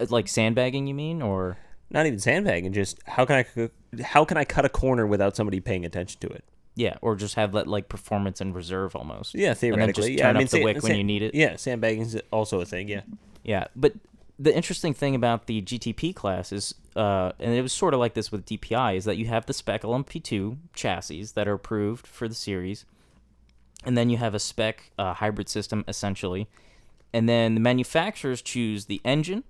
uh, 0.00 0.06
like 0.10 0.28
sandbagging, 0.28 0.86
you 0.86 0.94
mean? 0.94 1.22
Or, 1.22 1.56
not 1.90 2.06
even 2.06 2.18
sandbagging, 2.18 2.72
just 2.72 2.98
how 3.06 3.24
can 3.24 3.36
I 3.44 4.02
how 4.02 4.24
can 4.24 4.36
I 4.36 4.44
cut 4.44 4.64
a 4.64 4.68
corner 4.68 5.06
without 5.06 5.36
somebody 5.36 5.60
paying 5.60 5.84
attention 5.84 6.20
to 6.20 6.28
it? 6.28 6.44
Yeah, 6.76 6.96
or 7.02 7.14
just 7.14 7.36
have 7.36 7.52
that 7.52 7.68
like 7.68 7.88
performance 7.88 8.40
in 8.40 8.52
reserve 8.52 8.96
almost. 8.96 9.34
Yeah, 9.34 9.54
theoretically. 9.54 10.16
yeah, 10.16 10.22
turn 10.24 10.26
I 10.26 10.30
up 10.30 10.36
mean, 10.38 10.46
the 10.46 10.58
sa- 10.58 10.64
wick 10.64 10.82
when 10.82 10.92
sa- 10.92 10.96
you 10.98 11.04
need 11.04 11.22
it. 11.22 11.34
Yeah, 11.34 11.54
sandbagging 11.56 12.02
is 12.02 12.20
also 12.32 12.60
a 12.60 12.64
thing. 12.64 12.88
Yeah. 12.88 13.02
Yeah, 13.44 13.66
but 13.76 13.92
the 14.38 14.52
interesting 14.56 14.92
thing 14.94 15.14
about 15.14 15.46
the 15.46 15.62
GTP 15.62 16.12
class 16.12 16.50
is, 16.50 16.74
uh, 16.96 17.30
and 17.38 17.54
it 17.54 17.62
was 17.62 17.72
sort 17.72 17.94
of 17.94 18.00
like 18.00 18.14
this 18.14 18.32
with 18.32 18.44
DPI, 18.46 18.96
is 18.96 19.04
that 19.04 19.16
you 19.16 19.26
have 19.26 19.46
the 19.46 19.52
spec 19.52 19.82
LMP2 19.82 20.56
chassis 20.74 21.22
that 21.36 21.46
are 21.46 21.52
approved 21.52 22.06
for 22.08 22.26
the 22.26 22.34
series, 22.34 22.84
and 23.84 23.96
then 23.96 24.10
you 24.10 24.16
have 24.16 24.34
a 24.34 24.38
spec 24.38 24.90
uh, 24.98 25.14
hybrid 25.14 25.48
system 25.48 25.84
essentially, 25.86 26.48
and 27.12 27.28
then 27.28 27.54
the 27.54 27.60
manufacturers 27.60 28.42
choose 28.42 28.86
the 28.86 29.00
engine, 29.04 29.44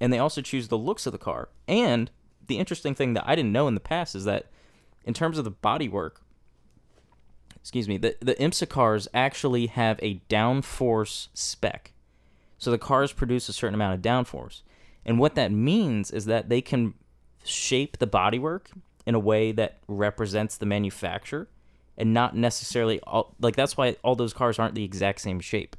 and 0.00 0.12
they 0.12 0.18
also 0.18 0.40
choose 0.40 0.68
the 0.68 0.78
looks 0.78 1.06
of 1.06 1.12
the 1.12 1.18
car. 1.18 1.48
And 1.66 2.10
the 2.46 2.58
interesting 2.58 2.94
thing 2.94 3.14
that 3.14 3.24
I 3.26 3.34
didn't 3.34 3.52
know 3.52 3.68
in 3.68 3.74
the 3.74 3.80
past 3.80 4.14
is 4.14 4.24
that, 4.24 4.46
in 5.04 5.14
terms 5.14 5.38
of 5.38 5.44
the 5.44 5.52
bodywork, 5.52 6.16
excuse 7.56 7.88
me, 7.88 7.96
the 7.96 8.16
the 8.20 8.34
IMSA 8.34 8.68
cars 8.68 9.08
actually 9.12 9.66
have 9.66 9.98
a 10.02 10.20
downforce 10.28 11.28
spec. 11.34 11.92
So 12.58 12.70
the 12.70 12.78
cars 12.78 13.12
produce 13.12 13.48
a 13.48 13.52
certain 13.52 13.74
amount 13.74 13.94
of 13.94 14.02
downforce. 14.02 14.62
And 15.04 15.18
what 15.18 15.36
that 15.36 15.52
means 15.52 16.10
is 16.10 16.24
that 16.26 16.48
they 16.48 16.60
can 16.60 16.94
shape 17.44 17.98
the 17.98 18.06
bodywork 18.06 18.66
in 19.06 19.14
a 19.14 19.18
way 19.18 19.52
that 19.52 19.78
represents 19.86 20.56
the 20.56 20.66
manufacturer 20.66 21.48
and 21.98 22.14
not 22.14 22.34
necessarily 22.34 23.00
all, 23.00 23.34
like 23.40 23.56
that's 23.56 23.76
why 23.76 23.96
all 24.02 24.14
those 24.14 24.32
cars 24.32 24.58
aren't 24.58 24.74
the 24.74 24.84
exact 24.84 25.20
same 25.20 25.40
shape. 25.40 25.76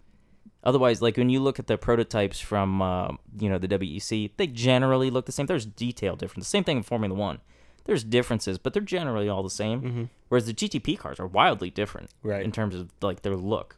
Otherwise, 0.64 1.02
like 1.02 1.16
when 1.18 1.30
you 1.30 1.40
look 1.40 1.58
at 1.58 1.68
the 1.68 1.78
prototypes 1.78 2.40
from 2.40 2.82
uh, 2.82 3.08
you 3.40 3.50
know 3.50 3.58
the 3.58 3.68
WEC, 3.68 4.32
they 4.38 4.46
generally 4.46 5.10
look 5.10 5.26
the 5.26 5.32
same. 5.32 5.46
There's 5.48 5.66
detail 5.66 6.16
difference. 6.16 6.46
The 6.46 6.50
same 6.50 6.64
thing 6.66 6.78
in 6.78 6.84
Formula 6.84 7.16
One. 7.16 7.40
There's 7.86 8.04
differences, 8.04 8.60
but 8.60 8.74
they're 8.74 8.84
generally 8.84 9.28
all 9.30 9.42
the 9.42 9.50
same. 9.50 10.10
Whereas 10.28 10.46
the 10.46 10.54
GTP 10.54 10.96
cars 11.00 11.20
are 11.20 11.26
wildly 11.26 11.72
different 11.72 12.12
Right. 12.22 12.44
in 12.44 12.52
terms 12.52 12.76
of 12.76 12.92
like 13.02 13.24
their 13.24 13.36
look 13.36 13.78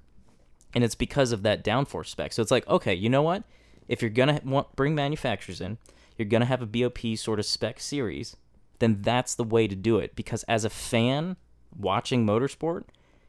and 0.74 0.84
it's 0.84 0.96
because 0.96 1.32
of 1.32 1.44
that 1.44 1.64
downforce 1.64 2.08
spec. 2.08 2.34
So 2.34 2.42
it's 2.42 2.52
like, 2.52 2.68
okay, 2.68 2.94
you 2.94 3.10
know 3.10 3.22
what? 3.22 3.44
If 3.88 4.02
you're 4.02 4.10
gonna 4.10 4.42
want 4.44 4.76
bring 4.76 4.96
manufacturers 4.96 5.62
in, 5.62 5.78
you're 6.18 6.28
gonna 6.28 6.46
have 6.46 6.62
a 6.62 6.66
BOP 6.66 7.16
sort 7.18 7.39
of 7.39 7.46
spec 7.46 7.80
series, 7.80 8.36
then 8.80 9.02
that's 9.02 9.36
the 9.36 9.44
way 9.44 9.68
to 9.68 9.76
do 9.76 9.98
it. 10.00 10.16
Because 10.16 10.44
as 10.44 10.66
a 10.66 10.70
fan 10.70 11.36
watching 11.78 12.26
motorsport, 12.26 12.84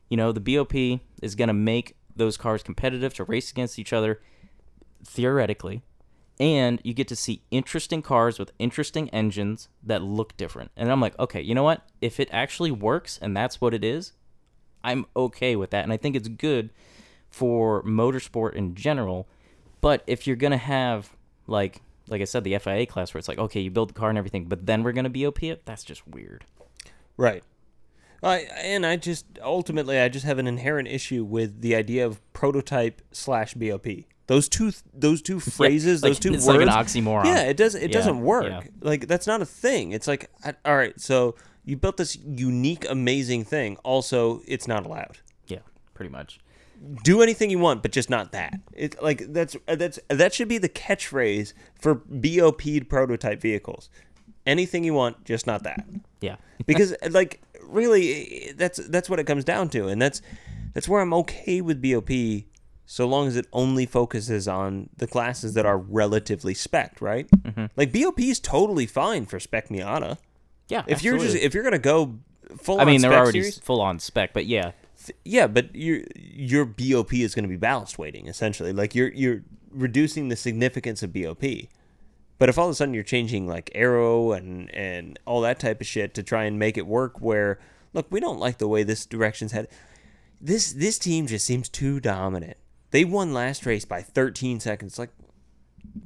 you 0.09 0.17
know 0.17 0.33
the 0.33 0.41
BOP 0.41 1.01
is 1.23 1.35
gonna 1.35 1.53
make 1.53 1.97
those 2.15 2.37
cars 2.37 2.63
competitive 2.63 3.15
to 3.15 3.25
race 3.25 3.51
against 3.51 3.79
each 3.79 3.93
other, 3.93 4.21
theoretically, 5.05 5.83
and 6.39 6.81
you 6.85 6.93
get 6.95 7.09
to 7.09 7.17
see 7.17 7.43
interesting 7.51 8.03
cars 8.03 8.39
with 8.39 8.53
interesting 8.59 9.09
engines 9.11 9.69
that 9.83 10.03
look 10.03 10.37
different. 10.37 10.71
And 10.77 10.91
I'm 10.91 11.01
like, 11.01 11.19
okay, 11.19 11.41
you 11.41 11.55
know 11.55 11.63
what? 11.63 11.83
If 12.01 12.21
it 12.21 12.29
actually 12.33 12.71
works 12.71 13.19
and 13.23 13.37
that's 13.37 13.61
what 13.61 13.75
it 13.75 13.85
is, 13.85 14.13
I'm 14.85 15.07
okay 15.17 15.57
with 15.57 15.71
that, 15.71 15.85
and 15.85 15.93
I 15.93 15.97
think 15.97 16.17
it's 16.17 16.29
good 16.29 16.71
for 17.31 17.83
motorsport 17.85 18.55
in 18.55 18.75
general. 18.75 19.29
But 19.81 20.03
if 20.07 20.27
you're 20.27 20.37
gonna 20.37 20.57
have 20.57 21.17
like 21.47 21.81
like 22.09 22.21
I 22.21 22.25
said, 22.25 22.45
the 22.45 22.59
FIA 22.59 22.87
class 22.87 23.15
where 23.15 23.19
it's 23.21 23.29
like, 23.29 23.39
okay, 23.39 23.61
you 23.61 23.71
build 23.71 23.91
the 23.91 23.95
car 23.95 24.09
and 24.09 24.19
everything, 24.19 24.45
but 24.45 24.67
then 24.67 24.83
we're 24.83 24.93
gonna 24.93 25.11
BOP 25.11 25.43
it, 25.45 25.65
that's 25.65 25.85
just 25.85 26.07
weird. 26.07 26.45
Right. 27.17 27.43
I 28.23 28.39
and 28.63 28.87
I 28.87 28.97
just 28.97 29.27
ultimately 29.43 29.99
I 29.99 30.09
just 30.09 30.25
have 30.25 30.39
an 30.39 30.47
inherent 30.47 30.89
issue 30.89 31.25
with 31.25 31.61
the 31.61 31.75
idea 31.75 32.07
of 32.07 32.21
prototype 32.33 33.03
slash 33.13 33.55
BOP. 33.55 33.87
Those 34.29 34.49
two 34.49 34.73
those 34.95 35.21
two 35.21 35.41
phrases, 35.41 36.03
like, 36.03 36.11
those 36.11 36.19
two 36.21 36.35
it's 36.35 36.47
like 36.47 36.59
words, 36.61 36.71
an 36.73 37.05
oxymoron. 37.05 37.25
Yeah, 37.25 37.43
it 37.43 37.57
does. 37.57 37.75
It 37.75 37.91
Yeah, 37.91 37.99
doesn't 37.99 38.21
work. 38.21 38.45
yeah. 38.45 38.61
Like 38.81 39.09
that's 39.09 39.27
not 39.27 39.43
a 39.43 39.47
thing. 39.47 39.93
It's 39.93 40.07
like 40.07 40.31
I, 40.45 40.55
all 40.65 40.77
right, 40.77 40.99
so 41.01 41.35
you 41.65 41.77
built 41.77 41.97
this 41.97 42.17
unique, 42.17 42.87
amazing 42.89 43.45
thing. 43.45 43.77
Also, 43.85 44.43
it's 44.47 44.67
not 44.69 44.87
allowed. 44.87 45.19
Yeah, 45.47 45.59
pretty 45.95 46.11
much. 46.11 46.39
Do 47.05 47.23
anything 47.23 47.51
you 47.51 47.59
want, 47.61 47.83
but 47.83 47.93
just 47.93 48.11
not 48.11 48.33
that. 48.33 48.55
It 48.73 49.01
like 49.03 49.33
that's 49.33 49.57
that's 49.67 49.99
that 50.09 50.33
should 50.35 50.49
be 50.49 50.59
the 50.59 50.69
catchphrase 50.69 51.53
for 51.81 51.95
BOP 51.95 52.63
prototype 52.89 53.41
vehicles. 53.41 53.89
Anything 54.47 54.83
you 54.83 54.93
want, 54.95 55.25
just 55.25 55.47
not 55.47 55.63
that 55.63 55.85
Yeah. 56.21 56.37
because 56.67 56.95
like 57.11 57.41
really 57.73 58.53
that's 58.57 58.79
that's 58.89 59.09
what 59.09 59.19
it 59.19 59.25
comes 59.25 59.45
down 59.45 59.69
to. 59.71 59.89
And 59.89 60.01
that's 60.01 60.23
that's 60.75 60.89
where 60.89 61.01
I'm 61.01 61.15
okay 61.15 61.61
with 61.61 61.83
BOP 61.83 62.45
so 62.85 63.07
long 63.07 63.27
as 63.27 63.37
it 63.37 63.47
only 63.53 63.87
focuses 63.87 64.47
on 64.47 64.91
the 64.97 65.07
classes 65.07 65.55
that 65.55 65.65
are 65.65 65.79
relatively 65.79 66.53
spec 66.55 67.01
right? 67.01 67.31
Mm-hmm. 67.31 67.67
like 67.77 67.93
BOP 67.93 68.21
is 68.21 68.41
totally 68.41 68.87
fine 68.87 69.27
for 69.27 69.41
spec 69.41 69.69
Miata. 69.69 70.19
Yeah. 70.69 70.85
if 70.87 71.03
you're 71.03 71.19
just 71.19 71.37
if 71.37 71.55
you're 71.55 71.65
gonna 71.65 71.79
go 71.79 72.19
full 72.57 72.81
I 72.81 72.85
mean, 72.85 73.01
they're 73.01 73.13
already 73.13 73.43
series, 73.43 73.59
full 73.59 73.81
on 73.81 73.99
spec, 73.99 74.33
but 74.33 74.47
yeah, 74.47 74.73
th- 75.05 75.19
yeah 75.25 75.47
but 75.47 75.75
your 75.75 76.03
your 76.15 76.65
BOP 76.65 77.15
is 77.15 77.35
going 77.35 77.45
to 77.45 77.49
be 77.49 77.57
ballast 77.57 77.99
weighting 77.99 78.27
essentially. 78.27 78.73
Like 78.73 78.95
you're 78.95 79.13
you're 79.13 79.43
reducing 79.71 80.29
the 80.29 80.37
significance 80.37 81.03
of 81.03 81.13
BOP 81.13 81.43
but 82.43 82.49
if 82.49 82.59
all 82.59 82.67
of 82.67 82.73
a 82.73 82.75
sudden 82.75 82.93
you're 82.93 83.05
changing 83.05 83.47
like 83.47 83.71
aero 83.73 84.33
and 84.33 84.69
and 84.75 85.17
all 85.27 85.43
that 85.43 85.61
type 85.61 85.81
of 85.81 85.87
shit 85.87 86.13
to 86.13 86.25
try 86.25 86.43
and 86.43 86.59
make 86.59 86.77
it 86.77 86.89
work 86.89 87.21
where 87.21 87.61
look 87.93 88.09
we 88.11 88.19
don't 88.19 88.41
like 88.41 88.59
the 88.59 88.67
way 88.67 88.83
this 88.83 89.07
direction's 89.07 89.53
headed 89.53 89.71
this 90.41 90.73
this 90.73 90.99
team 90.99 91.29
just 91.29 91.47
seems 91.47 91.69
too 91.69 92.01
dominant. 92.01 92.57
They 92.91 93.05
won 93.05 93.33
last 93.33 93.65
race 93.65 93.85
by 93.85 94.03
13 94.03 94.59
seconds. 94.59 94.99
Like 94.99 95.11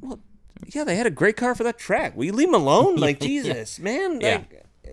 well 0.02 0.20
yeah 0.66 0.84
they 0.84 0.96
had 0.96 1.06
a 1.06 1.10
great 1.10 1.38
car 1.38 1.54
for 1.54 1.64
that 1.64 1.78
track. 1.78 2.14
Will 2.14 2.26
you 2.26 2.32
leave 2.32 2.48
them 2.48 2.60
alone? 2.60 2.96
Like 3.00 3.18
jesus 3.18 3.78
man. 3.78 4.20
Yeah. 4.20 4.42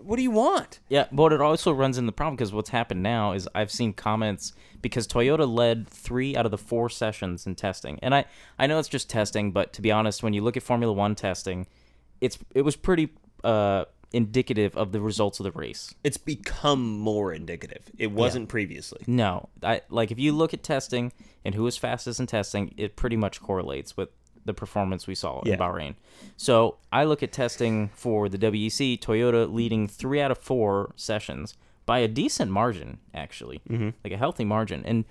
Like 0.03 0.09
what 0.09 0.17
do 0.17 0.23
you 0.23 0.31
want? 0.31 0.79
Yeah, 0.89 1.07
but 1.11 1.33
it 1.33 1.41
also 1.41 1.71
runs 1.71 1.97
in 1.97 2.05
the 2.05 2.11
problem 2.11 2.35
because 2.35 2.53
what's 2.53 2.69
happened 2.69 3.03
now 3.03 3.33
is 3.33 3.47
I've 3.55 3.71
seen 3.71 3.93
comments 3.93 4.53
because 4.81 5.07
Toyota 5.07 5.51
led 5.51 5.87
three 5.87 6.35
out 6.35 6.45
of 6.45 6.51
the 6.51 6.57
four 6.57 6.89
sessions 6.89 7.47
in 7.47 7.55
testing, 7.55 7.99
and 8.01 8.13
I 8.13 8.25
I 8.59 8.67
know 8.67 8.79
it's 8.79 8.89
just 8.89 9.09
testing, 9.09 9.51
but 9.51 9.73
to 9.73 9.81
be 9.81 9.91
honest, 9.91 10.23
when 10.23 10.33
you 10.33 10.41
look 10.41 10.57
at 10.57 10.63
Formula 10.63 10.93
One 10.93 11.15
testing, 11.15 11.67
it's 12.21 12.37
it 12.53 12.61
was 12.61 12.75
pretty 12.75 13.09
uh, 13.43 13.85
indicative 14.11 14.75
of 14.77 14.91
the 14.91 15.01
results 15.01 15.39
of 15.39 15.43
the 15.43 15.51
race. 15.51 15.93
it's 16.03 16.17
become 16.17 16.99
more 16.99 17.33
indicative. 17.33 17.89
It 17.97 18.11
wasn't 18.11 18.47
previously. 18.49 19.01
No, 19.07 19.49
I 19.61 19.81
like 19.89 20.11
if 20.11 20.19
you 20.19 20.31
look 20.33 20.53
at 20.53 20.63
testing 20.63 21.11
and 21.43 21.55
who 21.55 21.63
was 21.63 21.77
fastest 21.77 22.19
in 22.19 22.27
testing, 22.27 22.73
it 22.77 22.95
pretty 22.95 23.17
much 23.17 23.41
correlates 23.41 23.97
with 23.97 24.09
the 24.45 24.53
performance 24.53 25.07
we 25.07 25.15
saw 25.15 25.41
Yeah. 25.45 25.53
in 25.53 25.59
Bahrain. 25.59 25.95
So 26.37 26.77
I 26.91 27.03
look 27.03 27.23
at 27.23 27.31
testing 27.31 27.89
for 27.93 28.29
the 28.29 28.37
WEC, 28.37 28.97
Toyota 28.99 29.51
leading 29.51 29.87
three 29.87 30.21
out 30.21 30.31
of 30.31 30.37
four 30.37 30.93
sessions 30.95 31.55
by 31.85 31.99
a 31.99 32.07
decent 32.07 32.51
margin, 32.51 32.99
actually, 33.13 33.61
mm-hmm. 33.69 33.89
like 34.03 34.13
a 34.13 34.17
healthy 34.17 34.45
margin. 34.45 34.83
And 34.85 35.05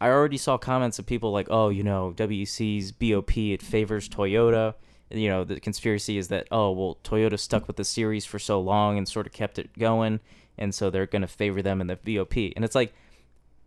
I 0.00 0.08
already 0.10 0.36
saw 0.36 0.58
comments 0.58 0.98
of 0.98 1.06
people 1.06 1.32
like, 1.32 1.48
"Oh, 1.50 1.70
you 1.70 1.82
know, 1.82 2.12
WEC's 2.16 2.92
BOP 2.92 3.36
it 3.36 3.62
favors 3.62 4.08
Toyota." 4.08 4.74
You 5.10 5.28
know, 5.28 5.42
the 5.44 5.58
conspiracy 5.58 6.18
is 6.18 6.28
that 6.28 6.46
oh, 6.50 6.70
well, 6.70 6.98
Toyota 7.02 7.38
stuck 7.38 7.66
with 7.66 7.76
the 7.76 7.84
series 7.84 8.24
for 8.24 8.38
so 8.38 8.60
long 8.60 8.98
and 8.98 9.08
sort 9.08 9.26
of 9.26 9.32
kept 9.32 9.58
it 9.58 9.76
going, 9.78 10.20
and 10.56 10.74
so 10.74 10.90
they're 10.90 11.06
going 11.06 11.22
to 11.22 11.28
favor 11.28 11.62
them 11.62 11.80
in 11.80 11.86
the 11.86 11.96
BOP. 11.96 12.36
And 12.54 12.64
it's 12.64 12.74
like 12.74 12.92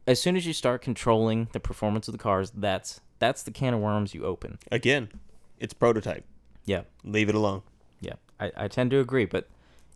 as 0.08 0.22
soon 0.22 0.36
as 0.36 0.46
you 0.46 0.54
start 0.54 0.82
controlling 0.82 1.48
the 1.52 1.60
performance 1.60 2.08
of 2.08 2.12
the 2.14 2.18
cars, 2.18 2.52
that's 2.52 3.02
that's 3.22 3.44
the 3.44 3.52
can 3.52 3.74
of 3.74 3.80
worms 3.80 4.14
you 4.14 4.26
open. 4.26 4.60
again 4.72 5.08
it's 5.60 5.74
prototype 5.74 6.26
Yeah, 6.66 6.82
leave 7.06 7.30
it 7.30 7.36
alone 7.36 7.62
yeah. 8.02 8.16
I, 8.40 8.52
I 8.58 8.68
tend 8.68 8.92
to 8.92 9.00
agree, 9.00 9.26
but 9.26 9.48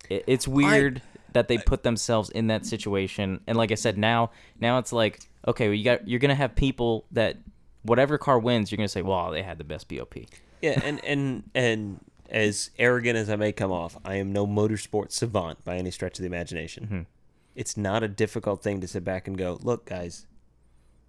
it, 0.10 0.24
it's 0.28 0.48
weird 0.48 1.02
that 1.34 1.48
they 1.50 1.58
put 1.58 1.84
themselves 1.84 2.30
in 2.30 2.48
that 2.48 2.66
situation. 2.66 3.42
And 3.48 3.58
like 3.58 3.72
I 3.72 3.76
said, 3.76 3.98
now 3.98 4.32
now 4.60 4.78
it's 4.78 4.94
like 4.94 5.20
okay, 5.48 5.68
well, 5.68 5.74
you 5.74 5.84
got 5.84 6.08
you're 6.08 6.20
gonna 6.20 6.36
have 6.36 6.56
people 6.56 7.06
that 7.12 7.38
whatever 7.82 8.18
car 8.18 8.40
wins, 8.40 8.72
you're 8.72 8.78
gonna 8.78 8.88
say, 8.88 9.02
well, 9.02 9.32
they 9.32 9.42
had 9.42 9.58
the 9.58 9.64
best 9.64 9.90
BOP. 9.90 10.16
Yeah, 10.62 10.80
and 10.84 11.04
and 11.04 11.44
and 11.54 12.00
as 12.30 12.70
arrogant 12.80 13.18
as 13.18 13.30
I 13.30 13.36
may 13.36 13.52
come 13.52 13.72
off, 13.72 13.98
I 14.06 14.16
am 14.16 14.32
no 14.32 14.48
motorsport 14.48 15.12
savant 15.12 15.64
by 15.66 15.78
any 15.78 15.92
stretch 15.92 16.18
of 16.18 16.22
the 16.22 16.28
imagination. 16.28 16.84
Mm-hmm. 16.86 17.02
It's 17.56 17.78
not 17.78 18.04
a 18.04 18.08
difficult 18.08 18.62
thing 18.62 18.82
to 18.82 18.88
sit 18.88 19.04
back 19.04 19.28
and 19.28 19.38
go, 19.38 19.60
look, 19.62 19.86
guys, 19.86 20.26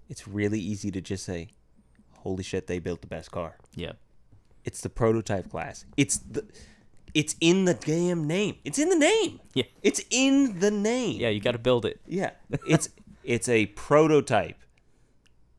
it's 0.09 0.29
really 0.29 0.61
easy 0.61 0.91
to 0.93 1.01
just 1.01 1.25
say, 1.25 1.49
holy 2.27 2.43
shit, 2.43 2.67
they 2.67 2.79
built 2.81 3.01
the 3.01 3.07
best 3.07 3.31
car. 3.31 3.57
Yeah, 3.75 3.93
It's 4.65 4.81
the 4.81 4.89
prototype 4.89 5.49
class. 5.51 5.85
It's 5.97 6.19
the 6.19 6.45
it's 7.15 7.35
in 7.41 7.65
the 7.65 7.75
damn 7.75 8.27
name. 8.27 8.57
It's 8.65 8.79
in 8.79 8.89
the 8.91 8.97
name. 8.99 9.41
Yeah. 9.55 9.65
It's 9.83 10.03
in 10.11 10.59
the 10.59 10.71
name. 10.71 11.21
yeah. 11.21 11.29
You 11.31 11.41
got 11.41 11.53
to 11.53 11.59
build 11.59 11.85
it. 11.87 12.01
Yeah. 12.07 12.31
It's 12.69 12.89
it's 13.25 13.49
a 13.49 13.67
prototype 13.67 14.59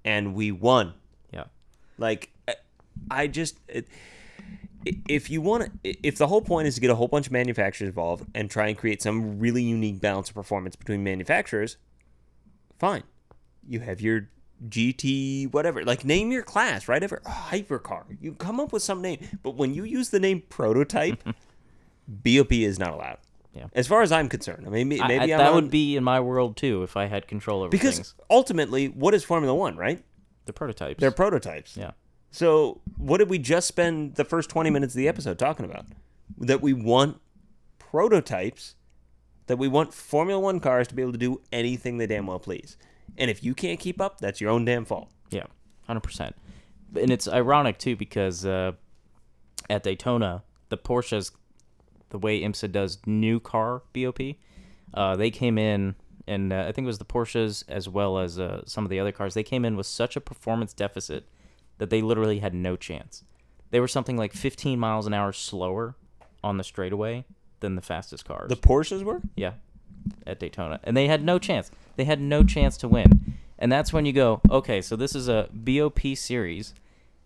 and 0.06 0.34
we 0.36 0.52
won. 0.52 0.94
Yeah, 1.34 1.46
Like, 1.98 2.30
I- 2.48 2.56
I 3.12 3.28
just, 3.28 3.58
it, 3.68 3.88
if 5.08 5.30
you 5.30 5.42
want 5.42 5.60
to, 5.84 5.90
if 6.08 6.18
the 6.18 6.28
whole 6.28 6.42
point 6.42 6.68
is 6.68 6.76
to 6.76 6.82
get 6.82 6.90
a 6.90 6.96
whole 6.96 7.08
bunch 7.10 7.26
of 7.28 7.32
manufacturers 7.34 7.88
involved 7.90 8.26
and 8.36 8.50
try 8.50 8.68
and 8.70 8.78
create 8.78 9.02
some 9.02 9.40
really 9.40 9.64
unique 9.64 10.00
balance 10.02 10.30
of 10.30 10.36
performance 10.36 10.76
between 10.76 11.04
manufacturers, 11.04 11.78
fine. 12.80 13.04
You 13.68 13.80
have 13.82 14.00
your 14.00 14.30
GT, 14.68 15.52
whatever. 15.54 15.84
Like, 15.84 16.04
name 16.04 16.32
your 16.32 16.44
class, 16.44 16.88
right? 16.88 17.02
Ever 17.04 17.22
oh, 17.26 17.48
hypercar. 17.50 18.04
You 18.20 18.34
come 18.34 18.60
up 18.60 18.74
with 18.74 18.84
some 18.84 19.02
name, 19.02 19.20
but 19.44 19.56
when 19.56 19.74
you 19.74 19.84
use 19.84 20.10
the 20.10 20.20
name 20.20 20.44
prototype, 20.50 21.24
BOP 22.08 22.52
is 22.52 22.80
not 22.80 22.92
allowed. 22.94 23.18
Yeah. 23.54 23.68
As 23.74 23.88
far 23.88 24.02
as 24.02 24.12
I'm 24.12 24.30
concerned, 24.30 24.66
I 24.68 24.70
mean, 24.70 24.88
maybe 24.88 25.02
I- 25.02 25.24
I- 25.24 25.28
that 25.28 25.50
on- 25.50 25.56
would 25.56 25.72
be 25.72 25.96
in 25.96 26.04
my 26.04 26.20
world 26.20 26.58
too 26.58 26.84
if 26.84 26.96
I 26.96 27.06
had 27.06 27.28
control 27.28 27.62
over 27.62 27.70
because 27.70 27.96
things. 27.96 28.16
ultimately, 28.30 28.88
what 28.88 29.14
is 29.14 29.24
Formula 29.24 29.54
One, 29.54 29.76
right? 29.78 30.04
The 30.46 30.54
prototypes. 30.54 31.00
They're 31.00 31.12
prototypes. 31.12 31.76
yeah. 31.76 31.92
So, 32.30 32.82
what 32.98 33.18
did 33.18 33.30
we 33.30 33.40
just 33.40 33.68
spend 33.68 34.16
the 34.16 34.26
first 34.26 34.50
20 34.50 34.70
minutes 34.70 34.94
of 34.94 34.98
the 34.98 35.08
episode 35.08 35.40
talking 35.40 35.66
about? 35.66 35.86
That 36.38 36.62
we 36.62 36.74
want 36.74 37.20
prototypes, 37.80 38.76
that 39.48 39.58
we 39.58 39.68
want 39.68 39.94
Formula 39.94 40.40
One 40.40 40.60
cars 40.60 40.88
to 40.90 40.96
be 40.96 41.02
able 41.02 41.14
to 41.14 41.18
do 41.18 41.42
anything 41.52 41.98
they 41.98 42.06
damn 42.08 42.28
well 42.28 42.40
please. 42.40 42.78
And 43.18 43.32
if 43.32 43.44
you 43.44 43.54
can't 43.54 43.80
keep 43.80 44.00
up, 44.00 44.20
that's 44.20 44.40
your 44.40 44.52
own 44.52 44.66
damn 44.66 44.86
fault. 44.86 45.10
Yeah, 45.30 45.46
hundred 45.88 46.02
percent. 46.02 46.36
And 46.96 47.12
it's 47.12 47.28
ironic 47.28 47.78
too 47.78 47.96
because 47.96 48.46
uh, 48.46 48.74
at 49.70 49.84
Daytona, 49.84 50.44
the 50.70 50.78
Porsches, 50.78 51.32
the 52.10 52.18
way 52.18 52.42
IMSA 52.42 52.72
does 52.72 53.00
new 53.06 53.40
car 53.40 53.84
BOP, 53.94 54.20
uh, 54.94 55.16
they 55.16 55.30
came 55.30 55.58
in, 55.58 55.96
and 56.28 56.54
uh, 56.54 56.66
I 56.68 56.72
think 56.72 56.86
it 56.86 56.88
was 56.88 57.00
the 57.00 57.06
Porsches 57.06 57.64
as 57.68 57.90
well 57.90 58.20
as 58.20 58.40
uh, 58.40 58.62
some 58.66 58.86
of 58.86 58.90
the 58.90 59.00
other 59.00 59.12
cars. 59.12 59.34
They 59.34 59.44
came 59.44 59.66
in 59.66 59.76
with 59.76 59.88
such 59.88 60.16
a 60.16 60.22
performance 60.22 60.74
deficit 60.74 61.28
that 61.78 61.90
they 61.90 62.02
literally 62.02 62.40
had 62.40 62.54
no 62.54 62.76
chance. 62.76 63.24
They 63.70 63.80
were 63.80 63.88
something 63.88 64.18
like 64.18 64.34
15 64.34 64.80
miles 64.80 65.08
an 65.08 65.14
hour 65.14 65.34
slower 65.34 65.96
on 66.44 66.58
the 66.58 66.64
straightaway 66.64 67.26
than 67.60 67.76
the 67.76 67.82
fastest 67.82 68.26
cars. 68.26 68.50
The 68.50 68.56
Porsches 68.56 69.04
were? 69.04 69.22
Yeah, 69.36 69.54
at 70.26 70.40
Daytona, 70.40 70.80
and 70.84 70.96
they 70.96 71.08
had 71.08 71.24
no 71.24 71.38
chance. 71.40 71.70
They 71.98 72.06
had 72.06 72.22
no 72.22 72.44
chance 72.44 72.78
to 72.78 72.88
win, 72.88 73.38
and 73.60 73.72
that's 73.72 73.92
when 73.92 74.06
you 74.06 74.14
go, 74.14 74.40
okay, 74.50 74.82
so 74.82 74.96
this 74.96 75.14
is 75.16 75.28
a 75.28 75.50
BOP 75.52 76.00
series, 76.16 76.74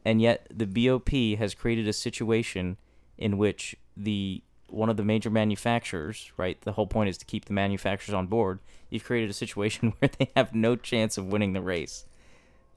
and 0.04 0.22
yet 0.22 0.48
the 0.50 0.66
BOP 0.66 1.10
has 1.38 1.54
created 1.54 1.88
a 1.88 1.94
situation 1.94 2.78
in 3.18 3.38
which 3.38 3.76
the 3.96 4.42
one 4.72 4.90
of 4.90 4.98
the 4.98 5.04
major 5.04 5.30
manufacturers, 5.30 6.32
right? 6.38 6.60
The 6.62 6.72
whole 6.72 6.88
point 6.88 7.10
is 7.10 7.18
to 7.20 7.26
keep 7.26 7.46
the 7.46 7.54
manufacturers 7.54 8.14
on 8.14 8.28
board. 8.28 8.60
You've 8.90 9.04
created 9.04 9.30
a 9.30 9.34
situation 9.34 9.94
where 10.00 10.10
they 10.18 10.32
have 10.36 10.56
no 10.56 10.76
chance 10.76 11.18
of 11.18 11.28
winning 11.28 11.54
the 11.54 11.62
race. 11.62 12.06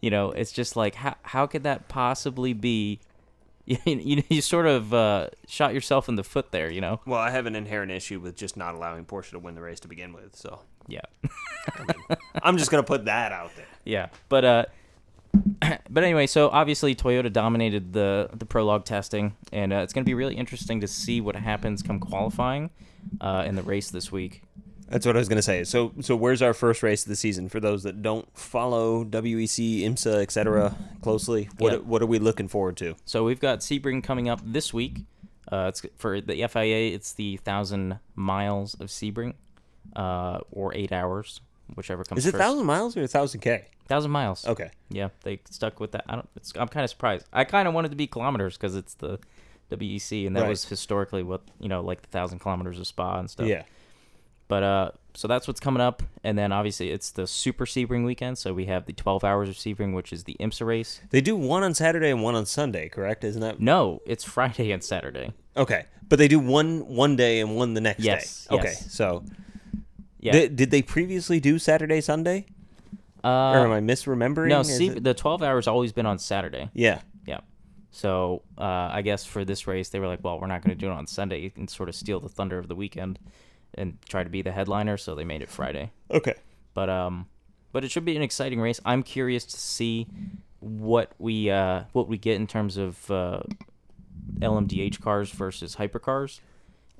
You 0.00 0.10
know, 0.10 0.32
it's 0.32 0.52
just 0.52 0.76
like 0.76 0.96
how 0.96 1.16
how 1.22 1.46
could 1.46 1.62
that 1.62 1.88
possibly 1.88 2.52
be? 2.52 3.00
You, 3.66 3.78
you, 3.86 4.22
you 4.28 4.42
sort 4.42 4.66
of 4.66 4.92
uh, 4.92 5.28
shot 5.48 5.72
yourself 5.72 6.06
in 6.10 6.16
the 6.16 6.22
foot 6.22 6.52
there, 6.52 6.70
you 6.70 6.82
know? 6.82 7.00
Well, 7.06 7.18
I 7.18 7.30
have 7.30 7.46
an 7.46 7.56
inherent 7.56 7.90
issue 7.90 8.20
with 8.20 8.36
just 8.36 8.58
not 8.58 8.74
allowing 8.74 9.06
Porsche 9.06 9.30
to 9.30 9.38
win 9.38 9.54
the 9.54 9.62
race 9.62 9.80
to 9.80 9.88
begin 9.88 10.12
with. 10.12 10.36
So, 10.36 10.60
Yeah. 10.86 11.00
I'm 12.42 12.56
just 12.58 12.70
going 12.70 12.82
to 12.82 12.86
put 12.86 13.04
that 13.06 13.32
out 13.32 13.54
there. 13.56 13.66
Yeah, 13.84 14.08
but 14.28 14.44
uh, 14.44 14.64
but 15.90 16.04
anyway, 16.04 16.26
so 16.26 16.48
obviously 16.50 16.94
Toyota 16.94 17.32
dominated 17.32 17.92
the 17.92 18.30
the 18.32 18.46
prologue 18.46 18.84
testing, 18.84 19.34
and 19.52 19.72
uh, 19.72 19.76
it's 19.76 19.92
going 19.92 20.04
to 20.04 20.08
be 20.08 20.14
really 20.14 20.34
interesting 20.36 20.80
to 20.80 20.86
see 20.88 21.20
what 21.20 21.36
happens 21.36 21.82
come 21.82 21.98
qualifying 22.00 22.70
uh, 23.20 23.44
in 23.46 23.54
the 23.56 23.62
race 23.62 23.90
this 23.90 24.10
week. 24.12 24.42
That's 24.88 25.06
what 25.06 25.16
I 25.16 25.18
was 25.18 25.28
going 25.28 25.36
to 25.36 25.42
say. 25.42 25.64
So, 25.64 25.92
so 26.02 26.14
where's 26.14 26.42
our 26.42 26.52
first 26.52 26.82
race 26.82 27.04
of 27.04 27.08
the 27.08 27.16
season 27.16 27.48
for 27.48 27.58
those 27.58 27.82
that 27.84 28.02
don't 28.02 28.28
follow 28.36 29.02
WEC, 29.02 29.80
IMSA, 29.82 30.20
etc. 30.22 30.76
closely? 31.00 31.48
What 31.58 31.72
Yeah. 31.72 31.78
what 31.78 32.02
are 32.02 32.06
we 32.06 32.18
looking 32.18 32.48
forward 32.48 32.76
to? 32.78 32.94
So 33.06 33.24
we've 33.24 33.40
got 33.40 33.60
Sebring 33.60 34.04
coming 34.04 34.28
up 34.28 34.40
this 34.44 34.74
week. 34.74 35.04
Uh, 35.50 35.66
it's 35.70 35.82
for 35.96 36.20
the 36.20 36.46
FIA. 36.48 36.94
It's 36.94 37.12
the 37.14 37.38
thousand 37.38 37.98
miles 38.14 38.74
of 38.74 38.88
Sebring, 38.88 39.34
uh, 39.96 40.40
or 40.50 40.74
eight 40.74 40.92
hours, 40.92 41.40
whichever 41.74 42.04
comes 42.04 42.18
Is 42.20 42.26
it 42.26 42.32
first. 42.32 42.42
thousand 42.42 42.66
miles 42.66 42.96
or 42.96 43.02
a 43.02 43.08
thousand 43.08 43.40
k? 43.40 43.66
Thousand 43.86 44.10
miles. 44.10 44.46
Okay. 44.46 44.70
Yeah, 44.88 45.08
they 45.24 45.40
stuck 45.50 45.78
with 45.80 45.92
that. 45.92 46.04
I 46.08 46.14
don't. 46.14 46.28
It's, 46.36 46.52
I'm 46.56 46.68
kind 46.68 46.84
of 46.84 46.90
surprised. 46.90 47.26
I 47.32 47.44
kind 47.44 47.68
of 47.68 47.74
wanted 47.74 47.90
to 47.90 47.96
be 47.96 48.06
kilometers 48.06 48.56
because 48.56 48.74
it's 48.76 48.94
the 48.94 49.18
WEC, 49.70 50.26
and 50.26 50.34
that 50.36 50.42
Right. 50.42 50.48
was 50.48 50.64
historically 50.64 51.22
what 51.22 51.42
you 51.60 51.68
know, 51.68 51.80
like 51.82 52.02
the 52.02 52.08
thousand 52.08 52.38
kilometers 52.38 52.78
of 52.78 52.86
Spa 52.86 53.18
and 53.18 53.28
stuff. 53.30 53.46
Yeah. 53.46 53.64
But 54.46 54.62
uh, 54.62 54.90
so 55.14 55.26
that's 55.26 55.46
what's 55.48 55.58
coming 55.60 55.80
up, 55.80 56.02
and 56.22 56.36
then 56.36 56.52
obviously 56.52 56.90
it's 56.90 57.10
the 57.10 57.26
Super 57.26 57.64
Sebring 57.64 58.04
weekend. 58.04 58.36
So 58.36 58.52
we 58.52 58.66
have 58.66 58.84
the 58.84 58.92
12 58.92 59.24
hours 59.24 59.48
of 59.48 59.54
Sebring, 59.56 59.94
which 59.94 60.12
is 60.12 60.24
the 60.24 60.36
IMSA 60.38 60.66
race. 60.66 61.00
They 61.10 61.22
do 61.22 61.34
one 61.34 61.62
on 61.62 61.72
Saturday 61.72 62.10
and 62.10 62.22
one 62.22 62.34
on 62.34 62.44
Sunday, 62.44 62.90
correct? 62.90 63.24
Isn't 63.24 63.40
that 63.40 63.58
No, 63.58 64.02
it's 64.04 64.22
Friday 64.22 64.70
and 64.70 64.84
Saturday. 64.84 65.32
okay? 65.56 65.86
But 66.08 66.18
they 66.18 66.28
do 66.28 66.38
one 66.38 66.86
one 66.86 67.16
day 67.16 67.40
and 67.40 67.56
one 67.56 67.72
the 67.72 67.80
next 67.80 68.04
Yes, 68.04 68.46
day. 68.50 68.56
Okay. 68.56 68.72
So, 68.72 69.24
Yeah. 70.24 70.32
did, 70.32 70.56
did 70.56 70.70
they 70.70 70.82
previously 70.82 71.38
do 71.38 71.58
Saturday 71.58 72.00
Sunday, 72.00 72.46
or 73.22 73.28
am 73.30 73.70
uh, 73.70 73.76
I 73.76 73.80
misremembering? 73.80 74.48
no, 74.48 74.60
Is 74.60 74.76
Se- 74.76 74.86
it- 74.88 75.04
the 75.04 75.14
12 75.14 75.42
hours 75.42 75.68
always 75.68 75.92
been 75.92 76.06
on 76.06 76.18
Saturday. 76.18 76.70
yeah. 76.74 77.00
Yeah. 77.26 77.40
So 77.90 78.42
uh, 78.58 78.62
I 78.92 79.02
guess 79.02 79.24
for 79.24 79.44
this 79.44 79.66
race, 79.68 79.90
they 79.90 80.00
were 80.00 80.08
like, 80.08 80.24
well, 80.24 80.40
we're 80.40 80.48
not 80.48 80.62
going 80.62 80.76
to 80.76 80.80
do 80.80 80.90
it 80.90 80.94
on 80.94 81.06
Sunday 81.06 81.52
and 81.56 81.70
sort 81.70 81.88
of 81.88 81.94
steal 81.94 82.18
the 82.20 82.28
thunder 82.28 82.58
of 82.58 82.66
the 82.68 82.74
weekend 82.74 83.18
and 83.74 83.98
try 84.08 84.24
to 84.24 84.30
be 84.30 84.42
the 84.42 84.50
headliner. 84.50 84.96
So 84.96 85.14
they 85.14 85.24
made 85.24 85.42
it 85.42 85.48
Friday. 85.48 85.92
Okay. 86.10 86.34
But 86.74 86.90
um, 86.90 87.26
but 87.70 87.84
it 87.84 87.90
should 87.92 88.04
be 88.04 88.16
an 88.16 88.22
exciting 88.22 88.60
race. 88.60 88.80
I'm 88.84 89.02
curious 89.04 89.44
to 89.44 89.56
see 89.56 90.08
what 90.60 91.12
we 91.18 91.50
uh 91.50 91.84
what 91.92 92.08
we 92.08 92.18
get 92.18 92.34
in 92.36 92.46
terms 92.48 92.76
of 92.78 93.10
uh, 93.10 93.40
LMDH 94.40 95.00
cars 95.00 95.30
versus 95.30 95.76
hypercars. 95.76 96.40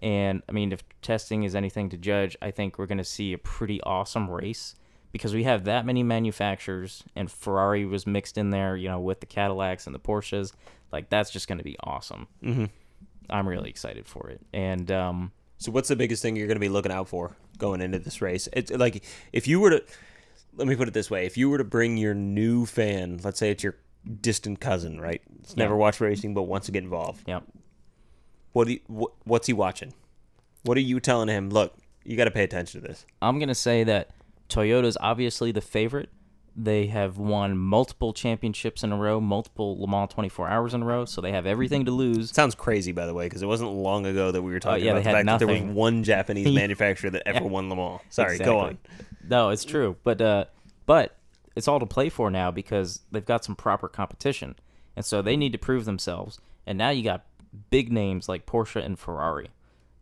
And 0.05 0.43
I 0.49 0.53
mean, 0.53 0.71
if 0.73 0.85
testing 1.01 1.45
is 1.45 1.55
anything 1.55 1.89
to 1.89 1.97
judge, 1.97 2.37
I 2.43 2.51
think 2.51 2.79
we're 2.79 2.87
going 2.87 2.99
to 2.99 3.05
see 3.05 3.33
a 3.33 3.39
pretty 3.39 3.81
awesome 3.83 4.31
race 4.31 4.75
because 5.13 5.33
we 5.33 5.45
have 5.45 5.65
that 5.65 5.87
many 5.87 6.03
manufacturers, 6.03 7.05
and 7.17 7.31
Ferrari 7.31 7.87
was 7.87 8.07
mixed 8.07 8.37
in 8.37 8.51
there, 8.51 8.77
you 8.77 8.89
know, 8.89 9.01
with 9.01 9.21
the 9.21 9.27
Cadillacs 9.27 9.87
and 9.87 9.95
the 9.95 9.99
Porsches. 10.01 10.53
Like 10.93 11.09
that's 11.09 11.31
just 11.31 11.49
going 11.49 11.59
to 11.59 11.65
be 11.65 11.77
awesome. 11.83 12.27
Mhm. 12.43 12.69
I'm 13.31 13.49
really 13.49 13.71
excited 13.71 14.07
for 14.07 14.29
it. 14.29 14.43
And 14.53 14.91
um, 14.91 15.33
So, 15.57 15.73
what's 15.73 15.89
the 15.89 15.97
biggest 15.97 16.21
thing 16.21 16.37
you're 16.37 16.49
going 16.49 16.57
to 16.57 16.61
be 16.61 16.69
looking 16.69 16.93
out 16.93 17.09
for 17.09 17.37
going 17.57 17.81
into 17.81 17.99
this 17.99 18.21
race? 18.21 18.47
It's 18.53 18.71
like 18.71 19.03
if 19.33 19.49
you 19.49 19.59
were 19.61 19.71
to, 19.71 19.85
let 20.57 20.69
me 20.69 20.77
put 20.77 20.89
it 20.89 20.95
this 20.95 21.11
way: 21.11 21.25
if 21.25 21.39
you 21.39 21.49
were 21.49 21.59
to 21.59 21.65
bring 21.65 21.97
your 21.97 22.13
new 22.15 22.67
fan, 22.67 23.21
let's 23.25 23.39
say 23.39 23.51
it's 23.51 23.63
your 23.65 23.77
distant 24.21 24.61
cousin, 24.61 25.01
right? 25.01 25.23
It's 25.41 25.57
never 25.57 25.73
Yeah. 25.75 25.79
watched 25.79 26.01
racing 26.03 26.35
but 26.35 26.43
wants 26.43 26.67
to 26.67 26.73
get 26.73 26.83
involved. 26.85 27.23
yeah, 27.27 27.41
What 28.55 28.69
you, 28.69 28.81
wh- 28.89 29.27
what's 29.27 29.47
he 29.49 29.53
watching? 29.53 29.93
What 30.63 30.79
are 30.79 30.81
you 30.81 30.99
telling 31.01 31.29
him? 31.29 31.51
Look, 31.51 31.75
you 32.05 32.17
got 32.17 32.25
to 32.25 32.31
pay 32.31 32.45
attention 32.45 32.81
to 32.81 32.87
this. 32.89 33.05
I'm 33.21 33.39
gonna 33.39 33.55
say 33.55 33.85
that 33.85 34.11
Toyota's 34.49 34.97
obviously 35.01 35.53
the 35.53 35.61
favorite. 35.61 36.09
They 36.57 36.87
have 36.87 37.19
won 37.19 37.59
multiple 37.59 38.13
championships 38.13 38.85
in 38.85 38.93
a 38.93 38.97
row, 38.97 39.21
multiple 39.21 39.77
Le 39.81 39.89
Mans 39.89 40.09
24 40.15 40.49
hours 40.49 40.73
in 40.73 40.83
a 40.83 40.85
row, 40.85 41.05
so 41.05 41.21
they 41.21 41.33
have 41.33 41.47
everything 41.47 41.85
to 41.87 41.91
lose. 41.91 42.31
Sounds 42.31 42.55
crazy, 42.55 42.93
by 42.93 43.07
the 43.07 43.13
way, 43.15 43.27
because 43.27 43.43
it 43.43 43.47
wasn't 43.47 43.73
long 43.73 44.07
ago 44.07 44.31
that 44.31 44.41
we 44.41 44.53
were 44.53 44.61
talking 44.61 44.85
Oh, 44.85 44.87
yeah, 44.87 44.93
about 44.93 45.03
the 45.03 45.11
fact 45.11 45.27
that 45.27 45.39
there 45.41 45.49
was 45.49 45.61
one 45.63 46.05
Japanese 46.05 46.55
manufacturer 46.55 47.11
that 47.11 47.25
ever 47.27 47.45
won 47.45 47.69
Le 47.69 47.75
Mans. 47.75 48.01
Sorry, 48.09 48.39
go 48.39 48.61
on. 48.61 48.79
No, 49.29 49.49
it's 49.51 49.65
true, 49.65 49.97
but 50.05 50.21
uh, 50.21 50.45
but 50.87 51.17
it's 51.57 51.67
all 51.67 51.81
to 51.81 51.87
play 51.87 52.09
for 52.09 52.31
now 52.31 52.53
because 52.53 53.01
they've 53.11 53.25
got 53.25 53.45
some 53.45 53.57
proper 53.57 53.89
competition, 53.89 54.55
and 54.95 55.05
so 55.05 55.23
they 55.23 55.37
need 55.37 55.51
to 55.53 55.59
prove 55.59 55.85
themselves. 55.87 56.39
And 56.69 56.79
now 56.79 56.91
you 56.91 57.03
got 57.03 57.25
big 57.71 57.93
names 57.93 58.29
like 58.29 58.47
Porsche 58.47 58.85
and 58.85 58.99
Ferrari. 58.99 59.51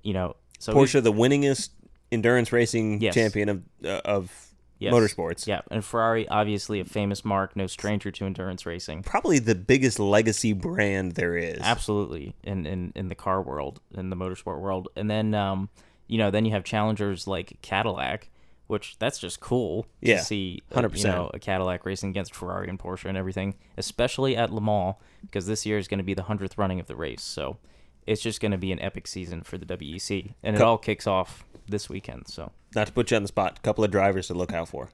You 0.02 0.14
know, 0.14 0.36
so 0.58 0.72
Porsche, 0.74 1.02
the 1.02 1.12
winningest 1.12 1.70
endurance 2.10 2.52
racing 2.52 3.00
Yes. 3.00 3.14
champion 3.14 3.48
of 3.48 3.62
uh, 3.84 4.00
of 4.04 4.48
Yes. 4.78 4.92
motorsports. 4.92 5.46
Yeah, 5.46 5.60
and 5.70 5.84
Ferrari, 5.84 6.26
obviously 6.28 6.80
a 6.80 6.84
famous 6.84 7.24
marque, 7.24 7.54
no 7.54 7.68
stranger 7.68 8.10
to 8.10 8.24
endurance 8.26 8.66
racing. 8.66 9.04
Probably 9.04 9.38
the 9.38 9.54
biggest 9.54 10.00
legacy 10.00 10.52
brand 10.54 11.12
there 11.12 11.36
is. 11.36 11.58
Absolutely, 11.60 12.34
in, 12.42 12.66
in 12.66 12.92
in 12.96 13.08
the 13.08 13.14
car 13.14 13.40
world, 13.40 13.80
in 13.94 14.10
the 14.10 14.16
motorsport 14.16 14.58
world, 14.60 14.88
and 14.96 15.08
then 15.08 15.34
um, 15.34 15.68
you 16.08 16.18
know, 16.18 16.32
then 16.32 16.44
you 16.44 16.50
have 16.50 16.64
challengers 16.64 17.28
like 17.28 17.58
Cadillac, 17.62 18.28
which 18.72 18.98
that's 18.98 19.18
just 19.18 19.38
cool 19.38 19.86
Yeah, 20.00 20.18
to 20.18 20.24
see. 20.24 20.62
uh, 20.74 20.80
100%. 20.80 20.96
You 20.98 21.04
know, 21.04 21.30
a 21.32 21.38
Cadillac 21.38 21.86
racing 21.86 22.10
against 22.10 22.34
Ferrari 22.34 22.68
and 22.68 22.78
Porsche 22.78 23.04
and 23.04 23.16
everything, 23.16 23.54
especially 23.76 24.36
at 24.36 24.50
Le 24.52 24.60
Mans, 24.60 24.96
because 25.20 25.46
this 25.46 25.64
year 25.64 25.78
is 25.78 25.86
going 25.86 25.98
to 25.98 26.04
be 26.04 26.14
the 26.14 26.24
hundredth 26.24 26.58
running 26.58 26.80
of 26.80 26.86
the 26.86 26.96
race. 26.96 27.22
So 27.22 27.58
it's 28.06 28.20
just 28.22 28.40
going 28.40 28.50
to 28.52 28.58
be 28.58 28.72
an 28.72 28.80
epic 28.80 29.06
season 29.06 29.42
for 29.42 29.58
the 29.58 29.66
WEC, 29.66 30.34
and 30.42 30.56
it 30.56 30.62
all 30.62 30.78
kicks 30.78 31.06
off 31.06 31.44
this 31.68 31.88
weekend. 31.88 32.26
So 32.26 32.50
Not 32.74 32.88
to 32.88 32.92
put 32.92 33.10
you 33.12 33.16
on 33.16 33.22
the 33.22 33.28
spot, 33.28 33.58
a 33.58 33.60
couple 33.60 33.84
of 33.84 33.90
drivers 33.92 34.26
to 34.26 34.34
look 34.34 34.52
out 34.52 34.68
for. 34.68 34.88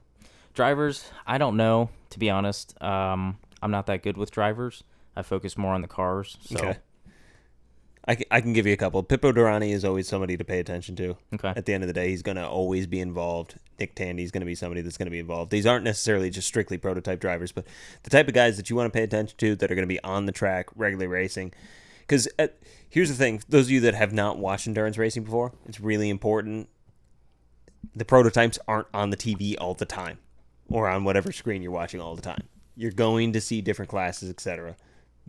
drivers, 0.53 1.09
I 1.25 1.37
don't 1.37 1.57
know 1.57 1.89
to 2.11 2.19
be 2.19 2.29
honest. 2.29 2.79
Um, 2.83 3.37
I'm 3.61 3.71
not 3.71 3.85
that 3.87 4.03
good 4.03 4.17
with 4.17 4.31
drivers. 4.31 4.83
I 5.15 5.21
focus 5.21 5.57
more 5.57 5.73
on 5.73 5.81
the 5.81 5.87
cars. 5.87 6.37
So 6.41 6.57
Okay. 6.59 6.77
I 8.09 8.15
can, 8.15 8.25
I 8.31 8.41
can 8.41 8.53
give 8.53 8.65
you 8.65 8.73
a 8.73 8.77
couple. 8.77 9.03
Pipo 9.03 9.31
Derani 9.31 9.69
is 9.69 9.85
always 9.85 10.07
somebody 10.07 10.35
to 10.35 10.43
pay 10.43 10.57
attention 10.57 10.95
to. 10.95 11.15
Okay. 11.35 11.53
At 11.55 11.67
the 11.67 11.75
end 11.75 11.83
of 11.83 11.87
the 11.87 11.93
day, 11.93 12.09
he's 12.09 12.23
going 12.23 12.37
to 12.37 12.47
always 12.47 12.87
be 12.87 12.99
involved. 12.99 13.59
Nick 13.79 13.93
Tandy's 13.93 14.31
going 14.31 14.41
to 14.41 14.47
be 14.47 14.55
somebody 14.55 14.81
that's 14.81 14.97
going 14.97 15.05
to 15.05 15.11
be 15.11 15.19
involved. 15.19 15.51
These 15.51 15.67
aren't 15.67 15.83
necessarily 15.83 16.31
just 16.31 16.47
strictly 16.47 16.79
prototype 16.79 17.19
drivers, 17.19 17.51
but 17.51 17.67
the 18.01 18.09
type 18.09 18.27
of 18.27 18.33
guys 18.33 18.57
that 18.57 18.67
you 18.67 18.75
want 18.75 18.91
to 18.91 18.97
pay 18.97 19.03
attention 19.03 19.37
to 19.37 19.55
that 19.57 19.71
are 19.71 19.75
going 19.75 19.87
to 19.87 19.93
be 19.93 20.03
on 20.03 20.25
the 20.25 20.31
track, 20.31 20.69
regularly 20.75 21.05
racing. 21.05 21.53
Because 21.99 22.27
uh, 22.39 22.47
here's 22.89 23.09
the 23.09 23.15
thing: 23.15 23.43
those 23.47 23.65
of 23.65 23.71
you 23.71 23.81
that 23.81 23.93
have 23.93 24.11
not 24.11 24.39
watched 24.39 24.65
endurance 24.65 24.97
racing 24.97 25.23
before, 25.23 25.53
it's 25.67 25.79
really 25.79 26.09
important. 26.09 26.67
The 27.95 28.05
prototypes 28.05 28.57
aren't 28.67 28.87
on 28.91 29.11
the 29.11 29.17
TV 29.17 29.55
all 29.61 29.75
the 29.75 29.85
time, 29.85 30.17
or 30.67 30.89
on 30.89 31.03
whatever 31.03 31.31
screen 31.31 31.61
you're 31.61 31.71
watching 31.71 32.01
all 32.01 32.15
the 32.15 32.23
time. 32.23 32.47
You're 32.75 32.91
going 32.91 33.33
to 33.33 33.41
see 33.41 33.61
different 33.61 33.89
classes, 33.89 34.31
etc. 34.31 34.77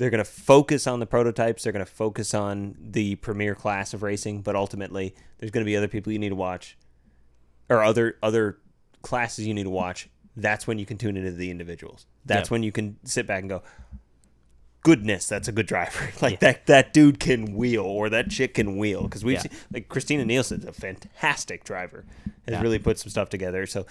they're 0.01 0.09
going 0.09 0.25
to 0.25 0.31
focus 0.31 0.87
on 0.87 0.99
the 0.99 1.05
prototypes. 1.07 1.63
They're 1.63 1.75
going 1.75 1.85
to 1.85 1.93
focus 1.93 2.33
on 2.33 2.75
the 2.81 3.17
premier 3.17 3.55
class 3.55 3.93
of 3.93 4.03
racing, 4.03 4.41
but 4.41 4.57
ultimately, 4.57 5.15
there's 5.39 5.51
going 5.51 5.63
to 5.63 5.69
be 5.69 5.77
other 5.77 5.89
people 5.89 6.11
you 6.11 6.19
need 6.19 6.31
to 6.31 6.35
watch, 6.35 6.79
or 7.69 7.83
other 7.83 8.17
other 8.23 8.57
classes 9.03 9.47
you 9.47 9.53
need 9.53 9.65
to 9.65 9.71
watch. 9.71 10.09
That's 10.37 10.67
when 10.67 10.79
you 10.79 10.87
can 10.87 10.97
tune 10.97 11.19
into 11.19 11.33
the 11.33 11.51
individuals. 11.51 12.07
That's 12.25 12.49
Yeah. 12.49 12.55
when 12.55 12.63
you 12.63 12.73
can 12.73 12.97
sit 13.05 13.27
back 13.27 13.41
and 13.41 13.51
go, 13.51 13.63
"Goodness, 14.83 15.29
that's 15.29 15.49
a 15.49 15.53
good 15.53 15.67
driver. 15.67 16.09
like 16.23 16.41
that 16.41 16.65
that 16.67 16.95
dude 16.95 17.21
can 17.21 17.55
wheel, 17.55 17.85
or 17.85 18.09
that 18.09 18.31
chick 18.31 18.55
can 18.55 18.79
wheel." 18.79 19.03
Because 19.03 19.23
we've 19.23 19.35
Yeah. 19.35 19.43
seen, 19.43 19.53
like 19.71 19.89
Christina 19.91 20.25
Nielsen's 20.25 20.65
a 20.65 20.73
fantastic 20.73 21.63
driver. 21.63 22.07
Has 22.47 22.55
Yeah. 22.55 22.63
really 22.63 22.79
put 22.79 22.99
some 22.99 23.11
stuff 23.11 23.29
together. 23.29 23.67
So. 23.67 23.85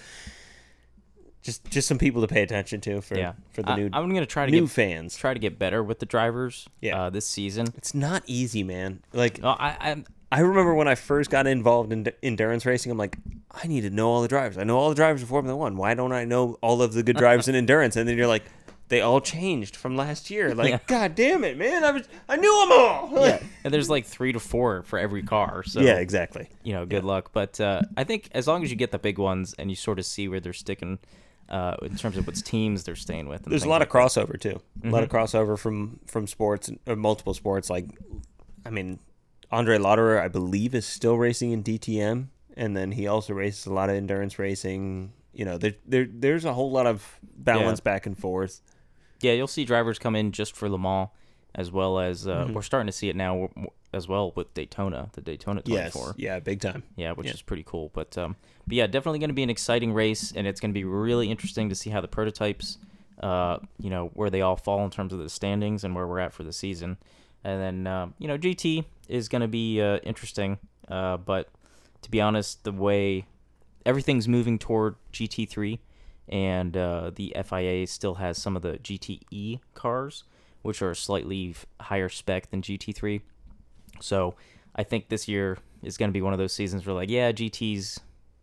Just, 1.41 1.63
just 1.69 1.87
some 1.87 1.97
people 1.97 2.21
to 2.21 2.27
pay 2.27 2.41
attention 2.43 2.81
to 2.81 2.99
for 3.01 3.17
Yeah, 3.17 3.33
for 3.53 3.61
the 3.63 3.71
I, 3.71 3.75
new 3.77 3.89
I'm 3.93 4.13
gonna 4.13 4.25
try 4.25 4.45
to 4.45 4.51
new 4.51 4.61
get 4.63 4.71
fans. 4.71 5.15
try 5.15 5.33
to 5.33 5.39
get 5.39 5.57
better 5.57 5.81
with 5.81 5.99
the 5.99 6.05
drivers. 6.05 6.67
Yeah. 6.81 7.03
Uh, 7.03 7.09
this 7.09 7.25
season. 7.25 7.67
It's 7.77 7.95
not 7.95 8.23
easy, 8.27 8.63
man. 8.63 9.01
Like 9.13 9.41
No, 9.41 9.49
I, 9.49 9.77
I 9.79 10.03
I 10.31 10.41
remember 10.41 10.73
when 10.75 10.87
I 10.87 10.95
first 10.95 11.29
got 11.29 11.47
involved 11.47 11.91
in 11.91 12.07
endurance 12.21 12.65
racing, 12.65 12.91
I'm 12.91 12.97
like, 12.99 13.17
I 13.51 13.67
need 13.67 13.81
to 13.81 13.89
know 13.89 14.09
all 14.09 14.21
the 14.21 14.27
drivers. 14.27 14.57
I 14.57 14.63
know 14.63 14.77
all 14.77 14.89
the 14.89 14.95
drivers 14.95 15.23
of 15.23 15.29
Formula 15.29 15.57
One. 15.57 15.75
Why 15.75 15.93
don't 15.95 16.11
I 16.11 16.25
know 16.25 16.57
all 16.61 16.81
of 16.81 16.93
the 16.93 17.01
good 17.03 17.17
drivers 17.17 17.47
in 17.47 17.55
endurance? 17.63 17.95
And 17.95 18.07
then 18.07 18.15
you're 18.17 18.27
like, 18.27 18.43
they 18.89 19.01
all 19.01 19.21
changed 19.21 19.75
from 19.75 19.95
last 19.95 20.29
year. 20.29 20.53
Like, 20.55 20.69
Yeah. 20.71 20.79
God 20.87 21.15
damn 21.15 21.43
it, 21.45 21.57
man! 21.57 21.83
I 21.83 21.91
was 21.91 22.07
I 22.27 22.35
knew 22.35 22.59
them 22.67 22.71
all. 22.77 23.09
yeah, 23.27 23.41
and 23.63 23.73
there's 23.73 23.89
like 23.89 24.05
three 24.05 24.33
to 24.33 24.39
four 24.39 24.83
for 24.83 24.99
every 24.99 25.23
car. 25.23 25.63
So 25.63 25.79
yeah, 25.79 25.95
exactly. 25.99 26.49
you 26.63 26.73
know, 26.73 26.85
good 26.85 27.03
luck. 27.05 27.29
But 27.31 27.59
uh, 27.61 27.83
I 27.95 28.03
think 28.03 28.29
as 28.33 28.45
long 28.47 28.63
as 28.63 28.69
you 28.71 28.75
get 28.75 28.91
the 28.91 28.99
big 28.99 29.17
ones 29.17 29.55
and 29.57 29.69
you 29.69 29.75
sort 29.75 29.99
of 29.99 30.05
see 30.05 30.27
where 30.27 30.39
they're 30.39 30.53
sticking 30.53 30.99
uh, 31.49 31.75
in 31.81 31.95
terms 31.95 32.15
of 32.17 32.25
which 32.27 32.43
teams 32.43 32.83
they're 32.83 32.95
staying 32.95 33.27
with. 33.27 33.43
and 33.43 33.51
There's 33.51 33.63
a 33.63 33.69
lot 33.69 33.81
like 33.81 33.93
of 33.93 33.93
crossover 33.93 34.39
too. 34.39 34.61
A 34.83 34.89
lot 34.89 35.03
of 35.03 35.09
crossover 35.09 35.57
from 35.57 35.99
from 36.05 36.27
sports 36.27 36.69
or 36.87 36.95
multiple 36.95 37.33
sports. 37.33 37.69
Like, 37.69 37.85
I 38.65 38.69
mean, 38.69 38.99
Andre 39.51 39.77
Lotterer, 39.77 40.21
I 40.21 40.27
believe, 40.27 40.75
is 40.75 40.85
still 40.85 41.17
racing 41.17 41.51
in 41.51 41.63
DTM, 41.63 42.27
and 42.55 42.77
then 42.77 42.91
he 42.91 43.07
also 43.07 43.33
races 43.33 43.65
a 43.65 43.73
lot 43.73 43.89
of 43.89 43.95
endurance 43.95 44.37
racing. 44.39 45.13
You 45.33 45.45
know, 45.45 45.57
there, 45.57 45.73
there 45.85 46.07
there's 46.11 46.45
a 46.45 46.53
whole 46.53 46.71
lot 46.71 46.85
of 46.87 47.19
balance 47.35 47.79
back 47.79 48.05
and 48.05 48.17
forth. 48.17 48.61
Yeah, 49.21 49.33
you'll 49.33 49.47
see 49.47 49.65
drivers 49.65 49.97
come 49.99 50.15
in 50.15 50.31
just 50.31 50.55
for 50.55 50.69
Le 50.69 50.77
Mans, 50.79 51.09
as 51.55 51.71
well 51.71 51.99
as 51.99 52.27
uh, 52.27 52.45
Mm-hmm. 52.45 52.53
we're 52.53 52.61
starting 52.61 52.87
to 52.87 52.91
see 52.93 53.09
it 53.09 53.15
now 53.15 53.49
as 53.93 54.07
well 54.07 54.31
with 54.35 54.53
Daytona, 54.53 55.09
the 55.13 55.21
Daytona 55.21 55.61
24. 55.61 56.05
Yes, 56.07 56.13
yeah, 56.17 56.39
big 56.39 56.61
time. 56.61 56.83
Yeah, 56.95 57.13
which 57.13 57.27
Yeah. 57.27 57.33
is 57.33 57.41
pretty 57.41 57.63
cool. 57.65 57.89
But 57.93 58.17
um, 58.17 58.35
but 58.67 58.75
yeah, 58.75 58.87
definitely 58.87 59.19
going 59.19 59.29
to 59.29 59.33
be 59.35 59.43
an 59.43 59.49
exciting 59.49 59.93
race, 59.93 60.31
and 60.35 60.45
it's 60.45 60.59
going 60.59 60.71
to 60.71 60.73
be 60.79 60.83
really 60.83 61.31
interesting 61.31 61.69
to 61.69 61.75
see 61.75 61.89
how 61.89 62.01
the 62.01 62.07
prototypes, 62.07 62.77
uh, 63.21 63.57
you 63.79 63.89
know, 63.89 64.11
where 64.13 64.29
they 64.29 64.41
all 64.41 64.55
fall 64.55 64.83
in 64.85 64.91
terms 64.91 65.11
of 65.13 65.19
the 65.19 65.29
standings 65.29 65.83
and 65.83 65.95
where 65.95 66.05
we're 66.07 66.19
at 66.19 66.33
for 66.33 66.43
the 66.43 66.53
season. 66.53 66.97
And 67.43 67.61
then 67.61 67.87
uh, 67.87 68.07
you 68.19 68.27
know, 68.27 68.37
GT 68.37 68.85
is 69.07 69.27
going 69.27 69.41
to 69.41 69.47
be 69.47 69.81
uh, 69.81 69.97
interesting. 69.99 70.59
Uh, 70.87 71.17
but 71.17 71.49
to 72.01 72.11
be 72.11 72.21
honest, 72.21 72.63
the 72.63 72.71
way 72.71 73.25
everything's 73.85 74.27
moving 74.27 74.59
toward 74.59 74.95
GT3, 75.13 75.79
and 76.27 76.77
uh, 76.77 77.11
the 77.15 77.35
FIA 77.43 77.87
still 77.87 78.15
has 78.15 78.37
some 78.37 78.55
of 78.55 78.61
the 78.61 78.73
GTE 78.77 79.59
cars, 79.73 80.23
which 80.61 80.81
are 80.81 80.93
slightly 80.93 81.55
higher 81.81 82.09
spec 82.09 82.51
than 82.51 82.61
GT3. 82.61 83.21
So 84.01 84.35
I 84.75 84.83
think 84.83 85.09
this 85.09 85.27
year 85.27 85.57
is 85.83 85.97
going 85.97 86.09
to 86.09 86.13
be 86.13 86.21
one 86.21 86.33
of 86.33 86.39
those 86.39 86.53
seasons 86.53 86.85
where, 86.85 86.95
like, 86.95 87.09
yeah, 87.09 87.31
GT's 87.31 87.99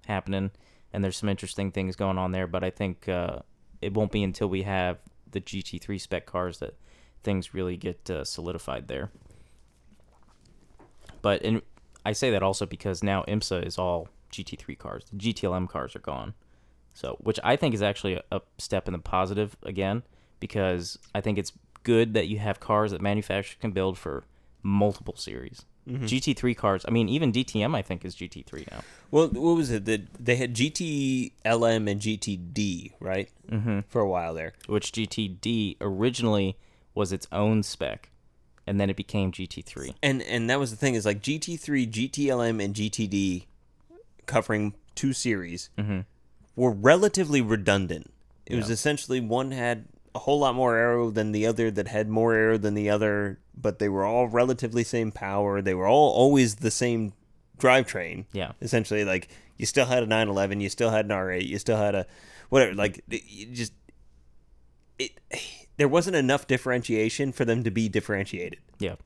happening, 0.07 0.51
and 0.93 1.03
there's 1.03 1.17
some 1.17 1.29
interesting 1.29 1.71
things 1.71 1.97
going 1.97 2.19
on 2.19 2.33
there. 2.33 2.47
But 2.47 2.65
I 2.65 2.71
think 2.71 3.09
uh, 3.09 3.41
it 3.81 3.95
won't 3.95 4.13
be 4.13 4.23
until 4.23 4.49
we 4.49 4.63
have 4.63 4.99
the 5.31 5.41
GT3 5.41 6.01
spec 6.01 6.27
cars 6.27 6.59
that 6.59 6.75
things 7.23 7.55
really 7.55 7.77
get 7.77 8.09
uh, 8.09 8.25
solidified 8.25 8.89
there. 8.89 9.11
But 11.23 11.43
in, 11.43 11.63
I 12.05 12.13
say 12.13 12.31
that 12.31 12.43
also 12.43 12.67
because 12.67 13.03
now 13.03 13.25
IMSA 13.25 13.67
is 13.67 13.79
all 13.79 14.09
GT3 14.33 14.79
cars. 14.79 15.05
The 15.13 15.19
GTLM 15.19 15.69
cars 15.69 15.97
are 15.97 16.01
gone. 16.01 16.35
So, 16.95 17.17
which 17.21 17.39
I 17.45 17.57
think 17.57 17.75
is 17.75 17.83
actually 17.83 18.15
a, 18.15 18.23
a 18.31 18.41
step 18.59 18.89
in 18.89 18.93
the 18.93 18.99
positive 18.99 19.57
again, 19.63 20.03
because 20.41 20.99
I 21.15 21.21
think 21.21 21.37
it's 21.37 21.53
good 21.83 22.15
that 22.15 22.29
you 22.29 22.39
have 22.39 22.59
cars 22.61 22.93
that 22.93 23.03
manufacturers 23.03 23.59
can 23.61 23.73
build 23.73 23.99
for 23.99 24.25
multiple 24.67 25.17
series. 25.17 25.65
GT3 25.89 26.57
cars, 26.57 26.85
I 26.89 26.91
mean, 26.91 27.09
even 27.09 27.31
DTM, 27.31 27.77
I 27.77 27.81
think, 27.81 28.05
is 28.05 28.17
GT3 28.17 28.69
now. 28.73 28.81
Well, 29.13 29.29
what 29.29 29.55
was 29.55 29.71
it? 29.71 29.85
that 29.85 30.13
they 30.19 30.35
had 30.35 30.53
GTLM 30.53 31.89
and 31.89 32.01
GTD, 32.01 32.93
right? 32.99 33.31
Mm-hmm. 33.49 33.81
For 33.89 34.01
a 34.01 34.09
while 34.09 34.35
there. 34.35 34.55
Which 34.67 34.91
GTD 34.91 35.77
originally 35.81 36.57
was 36.93 37.13
its 37.13 37.29
own 37.31 37.63
spec, 37.63 38.11
and 38.67 38.81
then 38.81 38.91
it 38.91 38.97
became 38.97 39.31
GT3. 39.31 39.95
And 40.03 40.23
and 40.23 40.51
that 40.51 40.59
was 40.59 40.73
the 40.73 40.77
thing 40.77 40.97
is 40.97 41.07
like 41.07 41.23
GT3, 41.23 41.89
GTLM, 41.89 42.65
and 42.65 42.75
GTD, 42.75 43.45
covering 44.27 44.75
two 44.97 45.13
series, 45.13 45.71
were 46.57 46.73
relatively 46.73 47.41
redundant. 47.41 48.13
It 48.45 48.57
was 48.57 48.71
essentially 48.71 49.21
one 49.21 49.53
had 49.53 49.85
a 50.17 50.19
whole 50.19 50.41
lot 50.41 50.55
more 50.55 50.77
aero 50.77 51.11
than 51.11 51.33
the 51.33 51.47
other, 51.47 51.71
that 51.71 51.89
had 51.89 52.09
more 52.09 52.35
aero 52.35 52.59
than 52.59 52.75
the 52.75 52.91
other, 52.91 53.39
but 53.57 53.79
they 53.79 53.89
were 53.89 54.05
all 54.05 54.27
relatively 54.29 54.83
same 54.83 55.13
power. 55.13 55.63
They 55.63 55.75
were 55.75 55.87
all 55.87 56.11
always 56.13 56.57
the 56.57 56.71
same 56.71 57.13
drivetrain. 57.59 58.25
Yeah. 58.33 58.53
essentially 58.61 59.05
like 59.05 59.29
you 59.57 59.65
still 59.65 59.87
had 59.87 60.03
a 60.03 60.07
911 60.07 60.61
you 60.61 60.69
still 60.69 60.91
had 60.91 61.07
an 61.07 61.11
r8 61.11 61.47
you 61.47 61.59
still 61.59 61.79
had 61.79 61.95
a 61.95 62.05
whatever 62.51 62.75
like 62.75 63.03
you 63.09 63.47
just 63.47 63.73
it 64.99 65.13
there 65.79 65.89
wasn't 65.89 66.15
enough 66.17 66.47
differentiation 66.47 67.33
for 67.33 67.47
them 67.47 67.65
to 67.65 67.71
be 67.71 67.89
differentiated 67.89 68.59
Yeah, 68.79 68.97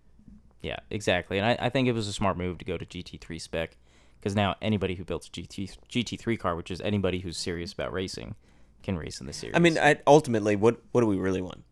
yeah, 0.62 0.78
exactly. 0.90 1.38
And 1.38 1.46
I, 1.46 1.66
I 1.66 1.68
think 1.68 1.86
it 1.86 1.92
was 1.92 2.08
a 2.08 2.12
smart 2.12 2.36
move 2.36 2.58
to 2.58 2.64
go 2.64 2.76
to 2.76 2.84
GT3 2.84 3.40
spec 3.40 3.76
because 4.18 4.34
now 4.34 4.56
anybody 4.60 4.94
who 4.96 5.04
builds 5.04 5.28
a 5.28 5.30
GT 5.30 5.76
GT3 5.88 6.38
car, 6.38 6.56
which 6.56 6.70
is 6.70 6.80
anybody 6.80 7.20
who's 7.20 7.36
serious 7.38 7.72
about 7.72 7.92
racing, 7.92 8.34
can 8.82 8.96
race 8.96 9.20
in 9.20 9.26
the 9.26 9.32
series. 9.32 9.54
i 9.56 9.58
mean 9.58 9.78
I, 9.78 9.96
ultimately 10.06 10.56
what 10.56 10.80
what 10.92 11.00
do 11.00 11.06
we 11.06 11.16
really 11.16 11.42
want 11.42 11.62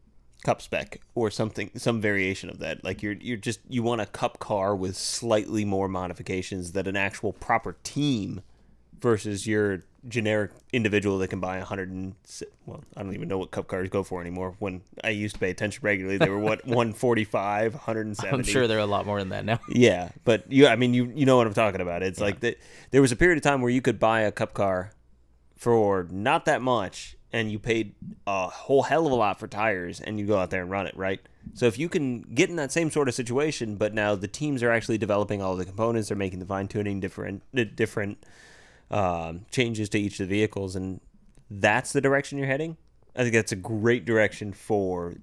cup 0.44 0.62
spec 0.62 1.00
or 1.14 1.30
something 1.30 1.70
some 1.76 2.00
variation 2.00 2.48
of 2.48 2.60
that 2.60 2.84
like 2.84 3.02
you're 3.02 3.14
you're 3.14 3.36
just 3.36 3.60
you 3.68 3.82
want 3.82 4.00
a 4.00 4.06
cup 4.06 4.38
car 4.38 4.74
with 4.74 4.96
slightly 4.96 5.64
more 5.64 5.88
modifications 5.88 6.72
that 6.72 6.86
an 6.86 6.96
actual 6.96 7.32
proper 7.32 7.76
team 7.82 8.42
versus 9.00 9.46
your 9.46 9.82
generic 10.06 10.52
individual 10.72 11.18
that 11.18 11.28
can 11.28 11.40
buy 11.40 11.56
a 11.56 11.64
hundred 11.64 11.90
and 11.90 12.14
well, 12.66 12.82
I 12.96 13.02
don't 13.02 13.14
even 13.14 13.28
know 13.28 13.38
what 13.38 13.50
cup 13.50 13.66
cars 13.66 13.88
go 13.88 14.02
for 14.02 14.20
anymore. 14.20 14.54
When 14.58 14.82
I 15.02 15.10
used 15.10 15.34
to 15.34 15.40
pay 15.40 15.50
attention 15.50 15.80
regularly, 15.82 16.18
they 16.18 16.28
were 16.28 16.38
what 16.38 16.64
145, 16.66 17.74
170. 17.74 18.36
I'm 18.36 18.42
sure 18.44 18.66
they're 18.66 18.78
a 18.78 18.86
lot 18.86 19.06
more 19.06 19.18
than 19.18 19.30
that 19.30 19.44
now. 19.44 19.58
Yeah, 19.68 20.10
but 20.24 20.50
you, 20.50 20.66
I 20.66 20.76
mean, 20.76 20.94
you 20.94 21.12
you 21.14 21.26
know 21.26 21.36
what 21.36 21.46
I'm 21.46 21.54
talking 21.54 21.80
about. 21.80 22.02
It's 22.02 22.20
like 22.20 22.40
that. 22.40 22.58
There 22.90 23.02
was 23.02 23.12
a 23.12 23.16
period 23.16 23.38
of 23.38 23.42
time 23.42 23.60
where 23.60 23.70
you 23.70 23.82
could 23.82 23.98
buy 23.98 24.20
a 24.20 24.32
cup 24.32 24.54
car 24.54 24.92
for 25.58 26.06
not 26.10 26.44
that 26.46 26.62
much, 26.62 27.16
and 27.32 27.52
you 27.52 27.58
paid 27.58 27.94
a 28.26 28.48
whole 28.48 28.84
hell 28.84 29.04
of 29.06 29.12
a 29.12 29.14
lot 29.14 29.38
for 29.38 29.46
tires, 29.48 30.00
and 30.00 30.18
you 30.18 30.24
go 30.26 30.38
out 30.38 30.48
there 30.50 30.62
and 30.62 30.70
run 30.70 30.86
it, 30.86 30.96
right? 30.96 31.20
So 31.54 31.66
if 31.66 31.78
you 31.78 31.88
can 31.88 32.22
get 32.22 32.48
in 32.48 32.56
that 32.56 32.72
same 32.72 32.90
sort 32.90 33.08
of 33.08 33.14
situation, 33.14 33.76
but 33.76 33.92
now 33.92 34.14
the 34.14 34.28
teams 34.28 34.62
are 34.62 34.70
actually 34.70 34.98
developing 34.98 35.42
all 35.42 35.56
the 35.56 35.64
components, 35.66 36.08
they're 36.08 36.16
making 36.16 36.38
the 36.38 36.46
fine 36.46 36.68
tuning, 36.68 37.00
different 37.00 37.42
different 37.76 38.24
um, 38.90 39.44
changes 39.50 39.88
to 39.90 39.98
each 39.98 40.20
of 40.20 40.28
the 40.28 40.34
vehicles, 40.34 40.76
and 40.76 41.00
that's 41.50 41.92
the 41.92 42.00
direction 42.00 42.38
you're 42.38 42.46
heading. 42.46 42.76
I 43.16 43.22
think 43.22 43.34
that's 43.34 43.52
a 43.52 43.56
great 43.56 44.04
direction 44.04 44.52
for 44.52 45.14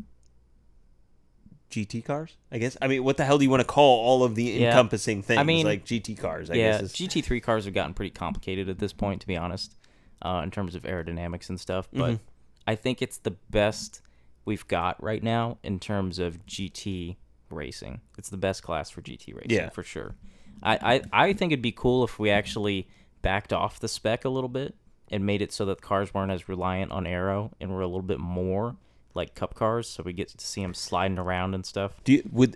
GT 1.71 2.03
cars. 2.05 2.37
I 2.51 2.57
guess. 2.57 2.77
I 2.81 2.87
mean, 2.87 3.03
what 3.03 3.17
the 3.17 3.25
hell 3.25 3.37
do 3.37 3.43
you 3.43 3.49
want 3.49 3.61
to 3.61 3.67
call 3.67 3.99
all 4.05 4.23
of 4.23 4.35
the 4.35 4.43
Yeah. 4.43 4.67
encompassing 4.69 5.21
things? 5.23 5.39
I 5.39 5.43
mean, 5.43 5.65
like 5.65 5.85
GT 5.85 6.15
cars. 6.17 6.49
I 6.49 6.55
yeah, 6.55 6.71
guess. 6.73 6.81
is- 6.83 6.93
GT3 6.93 7.41
cars 7.41 7.65
have 7.65 7.73
gotten 7.73 7.93
pretty 7.93 8.11
complicated 8.11 8.69
at 8.69 8.79
this 8.79 8.93
point, 8.93 9.21
to 9.21 9.27
be 9.27 9.35
honest, 9.37 9.74
uh, 10.21 10.41
in 10.43 10.51
terms 10.51 10.75
of 10.75 10.83
aerodynamics 10.83 11.49
and 11.49 11.59
stuff. 11.59 11.87
But 11.93 12.11
Mm-hmm. 12.11 12.23
I 12.67 12.75
think 12.75 13.01
it's 13.01 13.17
the 13.19 13.35
best 13.51 14.01
we've 14.43 14.67
got 14.67 15.01
right 15.03 15.21
now 15.21 15.57
in 15.63 15.79
terms 15.79 16.17
of 16.17 16.43
GT 16.47 17.15
racing. 17.51 18.01
It's 18.17 18.29
the 18.29 18.37
best 18.37 18.63
class 18.63 18.89
for 18.89 19.01
GT 19.01 19.35
racing, 19.35 19.51
Yeah. 19.51 19.69
for 19.69 19.83
sure. 19.83 20.15
I, 20.63 21.01
I, 21.13 21.27
I 21.27 21.33
think 21.33 21.51
it'd 21.51 21.61
be 21.61 21.71
cool 21.71 22.03
if 22.03 22.17
we 22.17 22.31
actually 22.31 22.87
backed 23.21 23.53
off 23.53 23.79
the 23.79 23.87
spec 23.87 24.25
a 24.25 24.29
little 24.29 24.49
bit 24.49 24.73
and 25.11 25.25
made 25.25 25.41
it 25.43 25.51
so 25.51 25.65
that 25.65 25.81
cars 25.81 26.11
weren't 26.13 26.31
as 26.31 26.49
reliant 26.49 26.91
on 26.91 27.05
aero 27.05 27.51
and 27.61 27.71
were 27.71 27.81
a 27.81 27.85
little 27.87 28.01
bit 28.01 28.19
more 28.19 28.75
like 29.13 29.35
cup 29.35 29.53
cars, 29.53 29.87
so 29.87 30.01
we 30.03 30.11
get 30.11 30.27
to 30.29 30.45
see 30.45 30.61
them 30.61 30.73
sliding 30.73 31.17
around 31.19 31.53
and 31.53 31.65
stuff. 31.65 31.93
Do 32.03 32.13
you, 32.13 32.23
would 32.31 32.55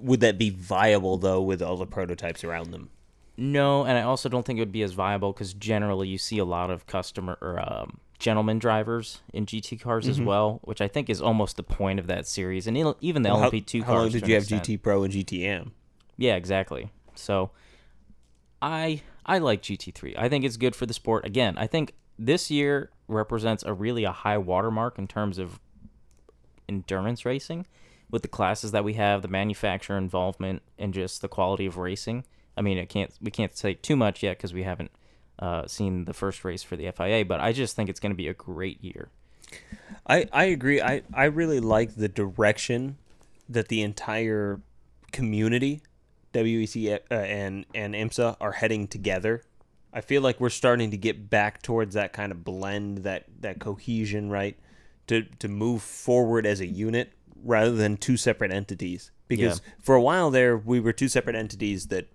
would 0.00 0.20
that 0.20 0.38
be 0.38 0.50
viable 0.50 1.18
though 1.18 1.40
with 1.42 1.60
all 1.62 1.76
the 1.76 1.86
prototypes 1.86 2.42
around 2.44 2.70
them? 2.72 2.90
No, 3.36 3.84
and 3.84 3.96
I 3.96 4.02
also 4.02 4.28
don't 4.28 4.44
think 4.44 4.58
it 4.58 4.62
would 4.62 4.72
be 4.72 4.82
as 4.82 4.92
viable 4.92 5.32
because 5.32 5.54
generally 5.54 6.08
you 6.08 6.18
see 6.18 6.38
a 6.38 6.44
lot 6.44 6.70
of 6.70 6.86
customer 6.86 7.38
or 7.40 7.58
um, 7.60 7.98
gentleman 8.18 8.58
drivers 8.58 9.20
in 9.32 9.46
GT 9.46 9.80
cars 9.80 10.04
Mm-hmm. 10.04 10.10
as 10.10 10.20
well, 10.20 10.60
which 10.64 10.80
I 10.82 10.88
think 10.88 11.08
is 11.08 11.22
almost 11.22 11.56
the 11.56 11.62
point 11.62 11.98
of 11.98 12.06
that 12.08 12.26
series. 12.26 12.66
And 12.66 12.76
even 13.00 13.22
the 13.22 13.30
How, 13.30 13.48
LMP2 13.50 13.80
how 13.82 13.86
cars. 13.86 13.96
long 14.02 14.10
did 14.10 14.28
you 14.28 14.34
have 14.34 14.42
extent. 14.42 14.64
GT 14.64 14.82
Pro 14.82 15.04
and 15.04 15.12
GTM? 15.14 15.70
Yeah, 16.18 16.34
exactly. 16.36 16.90
So 17.14 17.50
I 18.60 19.00
I 19.24 19.38
like 19.38 19.62
GT3. 19.62 20.18
I 20.18 20.28
think 20.28 20.44
it's 20.44 20.56
good 20.58 20.76
for 20.76 20.84
the 20.86 20.92
sport. 20.94 21.24
Again, 21.24 21.56
I 21.56 21.66
think 21.66 21.94
this 22.18 22.50
year 22.50 22.90
represents 23.08 23.62
a 23.64 23.72
really 23.72 24.04
a 24.04 24.12
high 24.12 24.36
watermark 24.38 24.98
in 24.98 25.06
terms 25.08 25.38
of 25.38 25.58
endurance 26.68 27.24
racing 27.24 27.66
with 28.10 28.22
the 28.22 28.28
classes 28.28 28.72
that 28.72 28.84
we 28.84 28.94
have, 28.94 29.22
the 29.22 29.28
manufacturer 29.28 29.96
involvement, 29.96 30.62
and 30.78 30.92
just 30.92 31.22
the 31.22 31.28
quality 31.28 31.64
of 31.66 31.76
racing. 31.76 32.24
I 32.60 32.62
mean, 32.62 32.76
it 32.76 32.90
can't 32.90 33.10
we 33.22 33.30
can't 33.30 33.56
say 33.56 33.72
too 33.72 33.96
much 33.96 34.22
yet 34.22 34.36
because 34.36 34.52
we 34.52 34.64
haven't 34.64 34.90
uh, 35.38 35.66
seen 35.66 36.04
the 36.04 36.12
first 36.12 36.44
race 36.44 36.62
for 36.62 36.76
the 36.76 36.90
FIA, 36.92 37.24
but 37.24 37.40
I 37.40 37.54
just 37.54 37.74
think 37.74 37.88
it's 37.88 37.98
going 37.98 38.12
to 38.12 38.16
be 38.16 38.28
a 38.28 38.34
great 38.34 38.84
year. 38.84 39.08
I, 40.06 40.28
I 40.30 40.44
agree. 40.44 40.82
I, 40.82 41.00
I 41.14 41.24
really 41.24 41.58
like 41.58 41.96
the 41.96 42.06
direction 42.06 42.98
that 43.48 43.68
the 43.68 43.80
entire 43.80 44.60
community, 45.10 45.80
WEC 46.34 47.00
uh, 47.10 47.14
and 47.14 47.64
and 47.74 47.94
IMSA, 47.94 48.36
are 48.42 48.52
heading 48.52 48.86
together. 48.86 49.42
I 49.94 50.02
feel 50.02 50.20
like 50.20 50.38
we're 50.38 50.50
starting 50.50 50.90
to 50.90 50.98
get 50.98 51.30
back 51.30 51.62
towards 51.62 51.94
that 51.94 52.12
kind 52.12 52.30
of 52.30 52.44
blend, 52.44 52.98
that 52.98 53.24
that 53.40 53.58
cohesion, 53.58 54.28
right? 54.28 54.58
To 55.06 55.22
to 55.22 55.48
move 55.48 55.80
forward 55.80 56.44
as 56.44 56.60
a 56.60 56.66
unit 56.66 57.14
rather 57.42 57.72
than 57.72 57.96
two 57.96 58.18
separate 58.18 58.52
entities. 58.52 59.12
Because 59.28 59.62
Yeah. 59.64 59.72
for 59.80 59.94
a 59.94 60.02
while 60.02 60.30
there, 60.30 60.58
we 60.58 60.78
were 60.78 60.92
two 60.92 61.08
separate 61.08 61.36
entities 61.36 61.86
that 61.86 62.06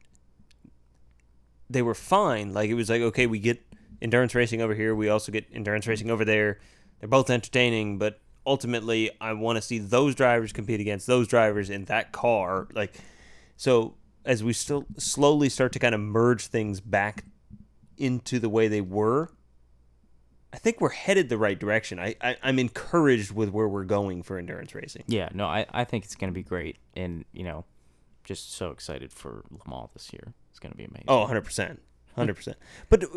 they 1.69 1.81
were 1.81 1.95
fine. 1.95 2.53
Like 2.53 2.69
it 2.69 2.75
was 2.75 2.89
like, 2.89 3.01
okay, 3.01 3.27
we 3.27 3.39
get 3.39 3.61
endurance 4.01 4.35
racing 4.35 4.61
over 4.61 4.75
here, 4.75 4.93
we 4.95 5.09
also 5.09 5.31
get 5.31 5.45
endurance 5.53 5.87
racing 5.87 6.09
over 6.09 6.25
there. 6.25 6.59
They're 6.99 7.09
both 7.09 7.29
entertaining, 7.29 7.97
but 7.97 8.21
ultimately, 8.45 9.11
I 9.19 9.33
want 9.33 9.57
to 9.57 9.61
see 9.61 9.79
those 9.79 10.15
drivers 10.15 10.53
compete 10.53 10.79
against 10.79 11.07
those 11.07 11.27
drivers 11.27 11.69
in 11.69 11.85
that 11.85 12.11
car. 12.11 12.67
Like, 12.73 12.95
so 13.57 13.95
as 14.23 14.43
we 14.43 14.53
still 14.53 14.85
slowly 14.97 15.49
start 15.49 15.71
to 15.73 15.79
kind 15.79 15.95
of 15.95 16.01
merge 16.01 16.47
things 16.47 16.79
back 16.79 17.25
into 17.97 18.39
the 18.39 18.49
way 18.49 18.67
they 18.67 18.81
were, 18.81 19.31
I 20.53 20.57
think 20.57 20.79
we're 20.79 20.89
headed 20.89 21.29
the 21.29 21.37
right 21.37 21.59
direction. 21.59 21.99
I, 21.99 22.15
I 22.21 22.37
I'm 22.41 22.59
encouraged 22.59 23.31
with 23.31 23.49
where 23.49 23.67
we're 23.67 23.83
going 23.83 24.23
for 24.23 24.37
endurance 24.37 24.73
racing. 24.73 25.03
Yeah, 25.07 25.29
no, 25.33 25.45
I, 25.45 25.65
I 25.71 25.83
think 25.83 26.05
it's 26.05 26.15
going 26.15 26.31
to 26.31 26.35
be 26.35 26.43
great, 26.43 26.77
and 26.95 27.25
you 27.33 27.43
know, 27.43 27.65
just 28.23 28.53
so 28.53 28.71
excited 28.71 29.11
for 29.11 29.43
Le 29.51 29.69
Mans 29.69 29.89
this 29.93 30.13
year. 30.13 30.33
Going 30.65 30.71
to 30.71 30.77
be 30.77 30.85
amazing. 30.85 31.05
Oh, 31.07 31.27
100%. 31.27 31.77
100%. 32.17 32.53
But 32.89 33.03
uh, 33.03 33.07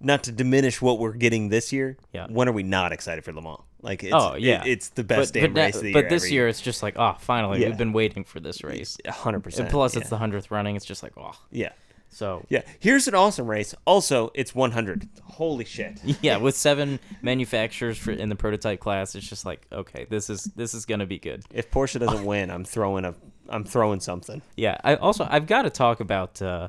not 0.00 0.24
to 0.24 0.32
diminish 0.32 0.82
what 0.82 0.98
we're 0.98 1.12
getting 1.12 1.50
this 1.50 1.72
year. 1.72 1.96
Yeah. 2.12 2.26
When 2.28 2.48
are 2.48 2.52
we 2.52 2.62
not 2.64 2.92
excited 2.92 3.22
for 3.24 3.32
Le 3.32 3.40
Mans? 3.42 3.60
Like 3.82 4.02
it's 4.02 4.12
Oh, 4.12 4.34
yeah. 4.34 4.62
it- 4.64 4.68
it's 4.72 4.88
the 4.88 5.04
best 5.04 5.32
but, 5.34 5.40
damn 5.40 5.52
but, 5.52 5.60
race 5.60 5.74
that- 5.74 5.78
of 5.78 5.84
the 5.84 5.92
but 5.92 6.00
year. 6.00 6.08
this 6.10 6.22
every 6.24 6.32
year 6.34 6.48
it's 6.48 6.60
just 6.60 6.82
like, 6.82 6.94
oh, 6.98 7.14
finally, 7.20 7.60
Yeah. 7.60 7.68
we've 7.68 7.78
been 7.78 7.92
waiting 7.92 8.24
for 8.24 8.40
this 8.40 8.64
race. 8.64 8.96
100%. 9.04 9.58
And 9.60 9.68
plus, 9.70 9.94
yeah. 9.94 10.00
it's 10.00 10.10
the 10.10 10.18
hundredth 10.18 10.50
running. 10.50 10.74
It's 10.74 10.84
just 10.84 11.02
like, 11.04 11.12
oh, 11.16 11.32
Yeah. 11.52 11.70
So 12.10 12.44
Yeah. 12.48 12.62
Here's 12.78 13.08
an 13.08 13.14
awesome 13.14 13.46
race. 13.46 13.74
Also, 13.86 14.30
it's 14.34 14.54
100. 14.54 15.08
Holy 15.22 15.64
shit. 15.64 16.00
yeah, 16.22 16.36
with 16.36 16.56
seven 16.56 17.00
manufacturers 17.22 17.96
for 17.96 18.10
in 18.10 18.28
the 18.28 18.36
prototype 18.36 18.80
class, 18.80 19.14
it's 19.14 19.26
just 19.26 19.46
like, 19.46 19.66
okay, 19.72 20.06
this 20.10 20.28
is 20.28 20.44
this 20.56 20.74
is 20.74 20.84
gonna 20.84 21.06
be 21.06 21.18
good. 21.18 21.44
If 21.52 21.70
Porsche 21.70 21.98
doesn't 21.98 22.24
win, 22.24 22.50
I'm 22.50 22.64
throwing 22.64 23.04
a 23.04 23.14
I'm 23.48 23.64
throwing 23.64 24.00
something. 24.00 24.42
Yeah, 24.56 24.78
I 24.84 24.96
also 24.96 25.26
I've 25.30 25.46
got 25.46 25.62
to 25.62 25.70
talk 25.70 26.00
about 26.00 26.40
uh, 26.42 26.68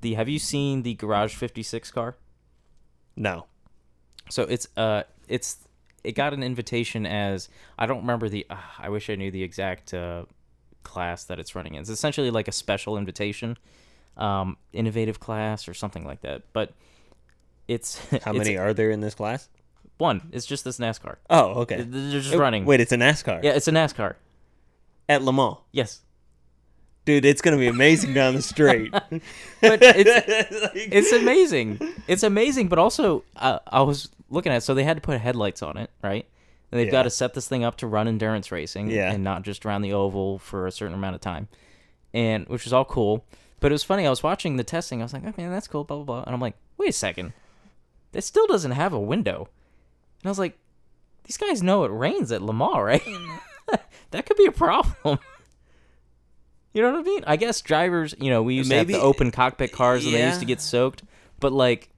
the. 0.00 0.14
Have 0.14 0.28
you 0.28 0.38
seen 0.38 0.82
the 0.82 0.94
Garage 0.94 1.34
Fifty 1.34 1.62
Six 1.62 1.90
car? 1.90 2.16
No. 3.16 3.46
So 4.30 4.42
it's 4.44 4.68
uh 4.76 5.02
it's 5.28 5.58
it 6.04 6.12
got 6.12 6.32
an 6.32 6.42
invitation 6.42 7.06
as 7.06 7.48
I 7.78 7.86
don't 7.86 8.00
remember 8.00 8.28
the 8.28 8.46
uh, 8.48 8.56
I 8.78 8.88
wish 8.88 9.10
I 9.10 9.14
knew 9.16 9.30
the 9.30 9.42
exact 9.42 9.92
uh, 9.94 10.24
class 10.82 11.24
that 11.24 11.38
it's 11.38 11.54
running 11.54 11.74
in. 11.74 11.80
It's 11.80 11.90
essentially 11.90 12.30
like 12.30 12.48
a 12.48 12.52
special 12.52 12.96
invitation, 12.96 13.58
um, 14.20 14.56
innovative 14.72 15.18
class 15.20 15.66
or 15.68 15.74
something 15.74 16.04
like 16.04 16.20
that. 16.22 16.42
But 16.52 16.72
it's 17.68 17.98
How 18.24 18.32
it's 18.32 18.38
many 18.38 18.56
are 18.56 18.72
there 18.74 18.90
in 18.90 19.00
this 19.00 19.14
class? 19.14 19.48
one. 19.98 20.22
It's 20.32 20.46
just 20.46 20.64
this 20.64 20.78
NASCAR. 20.78 21.16
Oh, 21.28 21.60
okay. 21.62 21.82
They're 21.82 22.10
just 22.20 22.32
Oh, 22.34 22.38
running. 22.38 22.64
Wait, 22.64 22.80
it's 22.80 22.92
a 22.92 22.96
NASCAR. 22.96 23.42
Yeah, 23.44 23.50
it's 23.50 23.68
a 23.68 23.72
NASCAR. 23.72 24.14
At 25.10 25.22
Le 25.22 25.32
Mans. 25.32 25.56
Yes, 25.72 26.00
Dude, 27.06 27.24
it's 27.24 27.40
going 27.42 27.56
to 27.56 27.58
be 27.60 27.66
amazing 27.66 28.12
down 28.14 28.34
the 28.34 28.42
straight. 28.42 28.90
but 28.92 29.10
it's 29.62 30.62
Like- 30.62 30.72
it's 30.74 31.12
amazing. 31.12 31.80
It's 32.06 32.22
amazing, 32.22 32.68
but 32.68 32.78
also 32.78 33.24
uh, 33.36 33.58
I 33.66 33.80
was 33.82 34.08
looking 34.28 34.52
at 34.52 34.62
so 34.62 34.74
they 34.74 34.84
had 34.84 34.96
to 34.98 35.00
put 35.00 35.18
headlights 35.20 35.62
on 35.62 35.76
it, 35.76 35.90
right? 36.04 36.26
And 36.70 36.78
they've 36.78 36.86
Yeah. 36.86 36.92
got 36.92 37.02
to 37.02 37.10
set 37.10 37.34
this 37.34 37.48
thing 37.48 37.64
up 37.64 37.76
to 37.78 37.86
run 37.86 38.06
endurance 38.06 38.52
racing, 38.52 38.90
Yeah. 38.90 39.10
and 39.12 39.24
not 39.24 39.42
just 39.42 39.66
around 39.66 39.82
the 39.82 39.92
oval 39.92 40.38
for 40.38 40.66
a 40.66 40.70
certain 40.72 40.94
amount 40.94 41.14
of 41.16 41.20
time, 41.20 41.48
and 42.14 42.46
which 42.48 42.66
is 42.66 42.72
all 42.72 42.84
cool. 42.84 43.24
But 43.60 43.70
it 43.70 43.74
was 43.74 43.84
funny. 43.84 44.06
I 44.06 44.10
was 44.10 44.22
watching 44.22 44.56
the 44.56 44.64
testing. 44.64 45.00
I 45.00 45.04
was 45.04 45.12
like, 45.12 45.22
"Man, 45.36 45.50
that's 45.50 45.68
cool, 45.68 45.84
blah 45.84 45.96
blah 45.98 46.04
blah. 46.04 46.22
And 46.24 46.34
I'm 46.34 46.40
like, 46.40 46.56
wait 46.78 46.88
a 46.88 46.92
second, 46.92 47.32
it 48.12 48.24
still 48.24 48.46
doesn't 48.46 48.70
have 48.72 48.92
a 48.92 48.98
window. 49.00 49.48
And 50.22 50.26
I 50.26 50.28
was 50.30 50.38
like, 50.38 50.58
these 51.24 51.36
guys 51.36 51.62
know 51.62 51.84
it 51.84 51.90
rains 51.90 52.32
at 52.32 52.42
Le 52.42 52.52
Mans, 52.54 52.78
right? 52.82 53.02
that 54.10 54.26
could 54.26 54.36
be 54.36 54.46
a 54.46 54.52
problem. 54.52 55.18
You 56.72 56.82
know 56.82 56.92
what 56.92 57.00
I 57.00 57.02
mean? 57.02 57.24
I 57.26 57.34
guess 57.34 57.60
drivers, 57.62 58.14
you 58.20 58.30
know, 58.30 58.44
we 58.44 58.54
used 58.54 58.70
to 58.70 58.76
Maybe- 58.76 58.92
have 58.92 59.02
the 59.02 59.06
open 59.06 59.32
cockpit 59.32 59.72
cars 59.72 60.04
and 60.04 60.14
they 60.14 60.24
used 60.24 60.38
to 60.38 60.46
get 60.46 60.60
soaked, 60.60 61.02
but 61.40 61.52
like, 61.52 61.90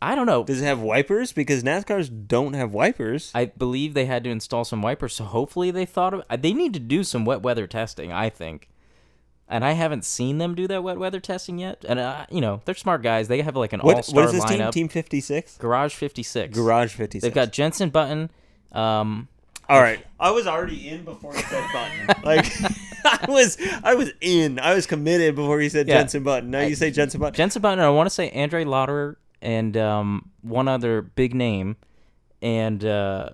I 0.00 0.14
don't 0.14 0.26
know. 0.26 0.44
Does 0.44 0.62
it 0.62 0.66
have 0.66 0.80
wipers? 0.80 1.32
Because 1.32 1.62
NASCARs 1.64 2.28
don't 2.28 2.54
have 2.54 2.72
wipers. 2.72 3.32
I 3.34 3.46
believe 3.46 3.92
they 3.92 4.06
had 4.06 4.22
to 4.24 4.30
install 4.30 4.64
some 4.64 4.82
wipers, 4.82 5.14
so 5.16 5.24
hopefully 5.24 5.72
they 5.72 5.84
thought 5.84 6.14
of. 6.14 6.22
They 6.40 6.52
need 6.54 6.72
to 6.74 6.78
do 6.80 7.02
some 7.04 7.24
wet 7.24 7.42
weather 7.42 7.66
testing, 7.66 8.12
I 8.12 8.30
think. 8.30 8.69
And 9.52 9.64
I 9.64 9.72
haven't 9.72 10.04
seen 10.04 10.38
them 10.38 10.54
do 10.54 10.68
that 10.68 10.84
wet 10.84 10.96
weather 10.98 11.18
testing 11.18 11.58
yet. 11.58 11.84
And 11.88 11.98
uh, 11.98 12.24
you 12.30 12.40
know, 12.40 12.62
they're 12.64 12.74
smart 12.76 13.02
guys. 13.02 13.26
They 13.26 13.42
have 13.42 13.56
like 13.56 13.72
an 13.72 13.80
all-star 13.80 14.02
lineup. 14.02 14.14
what 14.14 14.24
is 14.26 14.32
this 14.32 14.44
team? 14.44 14.60
lineup. 14.60 14.72
Team 14.72 14.88
56? 14.88 15.56
Garage 15.58 15.92
56. 15.94 16.56
Garage 16.56 16.92
56. 16.94 17.22
They've 17.22 17.34
got 17.34 17.50
Jenson 17.52 17.90
Button. 17.90 18.30
Um, 18.70 19.26
All 19.68 19.80
right. 19.82 20.06
I 20.20 20.30
was 20.30 20.46
already 20.46 20.88
in 20.88 21.04
before 21.04 21.34
you 21.34 21.40
said 21.42 21.66
Button. 21.72 22.22
like 22.24 22.46
I 23.04 23.26
was 23.28 23.58
I 23.82 23.94
was 23.96 24.12
in. 24.20 24.60
I 24.60 24.72
was 24.74 24.86
committed 24.86 25.34
before 25.34 25.60
you 25.60 25.68
said 25.68 25.88
Yeah. 25.88 25.98
Jenson 25.98 26.22
Button. 26.22 26.50
Now 26.52 26.60
you 26.60 26.76
say 26.76 26.92
Jenson 26.92 27.18
Button. 27.20 27.34
Jenson 27.34 27.60
Button. 27.60 27.80
I 27.80 27.90
want 27.90 28.06
to 28.06 28.14
say 28.14 28.30
Andre 28.30 28.64
Lotterer 28.64 29.16
and 29.42 29.76
um, 29.76 30.30
one 30.42 30.68
other 30.68 31.02
big 31.02 31.34
name. 31.34 31.74
And 32.40 32.84
uh, 32.84 33.30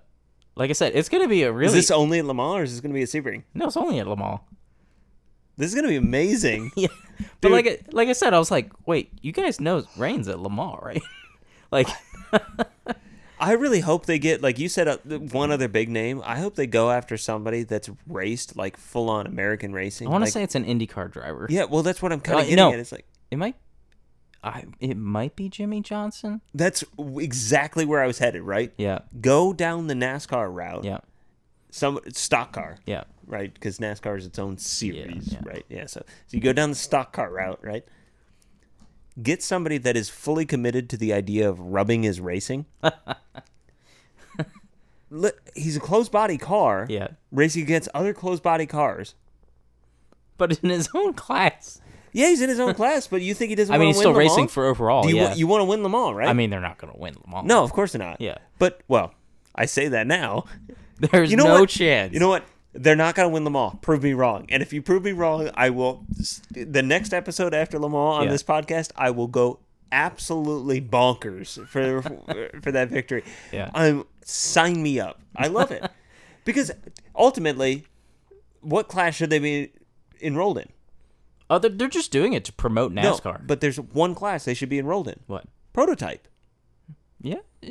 like 0.54 0.70
I 0.70 0.72
said, 0.72 0.92
it's 0.94 1.08
going 1.10 1.22
to 1.22 1.28
be 1.28 1.42
a 1.42 1.52
really 1.52 1.66
Is 1.66 1.74
this 1.74 1.90
only 1.90 2.20
at 2.20 2.24
Le 2.24 2.32
Mans 2.34 2.56
or 2.56 2.62
is 2.62 2.72
this 2.72 2.80
going 2.80 2.90
to 2.92 2.94
be 2.94 3.02
at 3.02 3.08
Sebring? 3.08 3.42
no, 3.54 3.66
it's 3.66 3.76
only 3.76 3.98
at 3.98 4.06
Le 4.06 4.16
Mans. 4.16 4.40
This 5.56 5.68
is 5.68 5.74
going 5.74 5.84
to 5.84 5.90
be 5.90 5.96
amazing. 5.96 6.72
Yeah, 6.76 6.88
but 7.40 7.48
Dude. 7.48 7.52
like 7.52 7.66
I- 7.66 7.78
like 7.92 8.08
I 8.08 8.12
said, 8.12 8.34
I 8.34 8.38
was 8.38 8.50
like, 8.50 8.70
wait, 8.86 9.10
you 9.22 9.32
guys 9.32 9.58
know 9.60 9.84
rains 9.96 10.28
at 10.28 10.38
Le 10.38 10.50
Mans, 10.50 10.78
right? 10.82 11.02
like, 11.70 11.88
I 13.38 13.52
really 13.52 13.80
hope 13.80 14.06
they 14.06 14.18
get 14.18 14.42
like 14.42 14.58
you 14.58 14.68
said 14.68 14.88
uh, 14.88 14.98
one 15.32 15.50
other 15.50 15.68
big 15.68 15.88
name. 15.90 16.22
I 16.24 16.38
hope 16.38 16.54
they 16.56 16.66
go 16.66 16.90
after 16.90 17.16
somebody 17.16 17.62
that's 17.64 17.90
raced 18.06 18.56
like 18.56 18.76
full 18.76 19.10
on 19.10 19.26
American 19.26 19.72
racing. 19.72 20.08
I 20.08 20.10
want 20.10 20.22
to 20.22 20.26
Like- 20.26 20.32
say 20.32 20.42
it's 20.42 20.54
an 20.54 20.64
IndyCar 20.64 21.10
driver. 21.10 21.46
Yeah, 21.50 21.64
well 21.64 21.82
that's 21.82 22.00
what 22.02 22.12
I'm 22.12 22.20
kind 22.20 22.38
Uh, 22.38 22.42
of 22.42 22.48
getting 22.48 22.56
no. 22.64 22.72
at. 22.72 22.78
It's 22.78 22.92
like 22.92 23.06
It 23.30 23.36
might, 23.36 23.56
I 24.42 24.64
it 24.80 24.96
might 24.96 25.36
be 25.36 25.48
Jimmie 25.48 25.80
Johnson. 25.82 26.40
that's 26.54 26.82
exactly 27.16 27.84
where 27.84 28.02
I 28.02 28.06
was 28.06 28.18
headed, 28.18 28.42
right? 28.42 28.72
Yeah, 28.78 29.00
Go 29.20 29.52
down 29.52 29.86
the 29.86 29.94
NASCAR 29.94 30.52
route. 30.54 30.84
yeah, 30.84 30.98
Some 31.70 31.98
stock 32.12 32.52
car. 32.52 32.78
yeah. 32.86 33.04
Right? 33.26 33.52
Because 33.52 33.78
NASCAR 33.78 34.18
is 34.18 34.26
its 34.26 34.38
own 34.38 34.58
series, 34.58 35.32
yeah. 35.32 35.40
right? 35.44 35.64
Yeah. 35.68 35.86
So, 35.86 36.02
so 36.26 36.36
you 36.36 36.40
go 36.40 36.52
down 36.52 36.70
the 36.70 36.76
stock 36.76 37.12
car 37.12 37.30
route, 37.30 37.60
right? 37.62 37.84
Get 39.22 39.42
somebody 39.42 39.78
that 39.78 39.96
is 39.96 40.08
fully 40.10 40.44
committed 40.44 40.90
to 40.90 40.96
the 40.96 41.12
idea 41.12 41.48
of 41.48 41.58
rubbing 41.58 42.02
his 42.02 42.20
racing. 42.20 42.66
Look, 45.10 45.40
he's 45.54 45.76
a 45.76 45.80
closed 45.80 46.10
body 46.10 46.36
car 46.36 46.86
Yeah, 46.88 47.08
racing 47.30 47.62
against 47.62 47.88
other 47.94 48.12
closed 48.12 48.42
body 48.42 48.66
cars. 48.66 49.14
but 50.36 50.58
in 50.62 50.70
his 50.70 50.88
own 50.94 51.14
class. 51.14 51.80
Yeah, 52.12 52.28
he's 52.28 52.40
in 52.40 52.48
his 52.48 52.58
own 52.58 52.74
class, 52.80 53.06
but 53.06 53.22
you 53.22 53.32
think 53.32 53.50
he 53.50 53.54
doesn't? 53.54 53.74
I 53.74 53.78
mean, 53.78 53.88
he's 53.88 53.98
still 53.98 54.12
racing 54.14 54.44
Mans? 54.44 54.52
for 54.52 54.66
overall. 54.66 55.02
Do 55.04 55.08
you 55.10 55.16
yeah. 55.16 55.24
want 55.26 55.38
you 55.38 55.46
want 55.46 55.60
to 55.60 55.64
win 55.66 55.82
Le 55.82 55.88
Mans, 55.88 56.14
right? 56.16 56.28
I 56.28 56.32
mean, 56.32 56.50
they're 56.50 56.60
not 56.60 56.78
going 56.78 56.92
to 56.92 56.98
win 56.98 57.14
Le 57.14 57.30
Mans. 57.30 57.46
no, 57.46 57.62
of 57.62 57.72
course 57.72 57.94
not. 57.94 58.20
Yeah. 58.20 58.38
but 58.58 58.80
well, 58.88 59.14
I 59.54 59.66
say 59.66 59.88
that 59.88 60.06
now. 60.06 60.44
there's 60.98 61.30
You 61.30 61.36
know 61.36 61.44
no 61.44 61.60
what? 61.60 61.68
chance. 61.68 62.12
You 62.12 62.20
know 62.20 62.28
what? 62.28 62.44
They're 62.78 62.96
not 62.96 63.14
going 63.14 63.28
to 63.28 63.32
win 63.32 63.44
Le 63.44 63.50
Mans. 63.50 63.74
Prove 63.80 64.02
me 64.02 64.12
wrong. 64.12 64.46
And 64.50 64.62
if 64.62 64.72
you 64.72 64.82
prove 64.82 65.02
me 65.04 65.12
wrong, 65.12 65.50
I 65.54 65.70
will. 65.70 66.04
The 66.50 66.82
next 66.82 67.12
episode 67.14 67.54
after 67.54 67.78
Le 67.78 67.88
Mans 67.88 68.18
on 68.18 68.24
Yeah. 68.24 68.30
this 68.30 68.42
podcast, 68.42 68.90
I 68.96 69.10
will 69.10 69.26
go 69.28 69.60
absolutely 69.92 70.80
bonkers 70.80 71.64
for 71.68 72.02
for 72.62 72.72
that 72.72 72.88
victory. 72.90 73.24
Yeah. 73.52 73.70
I'm 73.74 74.04
sign 74.24 74.82
me 74.82 74.98
up. 75.00 75.20
I 75.36 75.46
love 75.46 75.70
it 75.70 75.88
because 76.44 76.70
ultimately, 77.14 77.84
what 78.60 78.88
class 78.88 79.14
should 79.14 79.30
they 79.30 79.38
be 79.38 79.70
enrolled 80.20 80.58
in? 80.58 80.68
Oh, 81.48 81.58
they're, 81.60 81.70
they're 81.70 81.88
just 81.88 82.10
doing 82.10 82.32
it 82.32 82.44
to 82.46 82.52
promote 82.52 82.90
No, 82.92 83.02
NASCAR. 83.02 83.46
but 83.46 83.60
there's 83.60 83.78
one 83.78 84.14
class 84.16 84.44
they 84.44 84.54
should 84.54 84.68
be 84.68 84.78
enrolled 84.80 85.06
in. 85.06 85.20
what? 85.28 85.44
Prototype. 85.72 86.26
Yeah, 87.20 87.36
eh. 87.62 87.70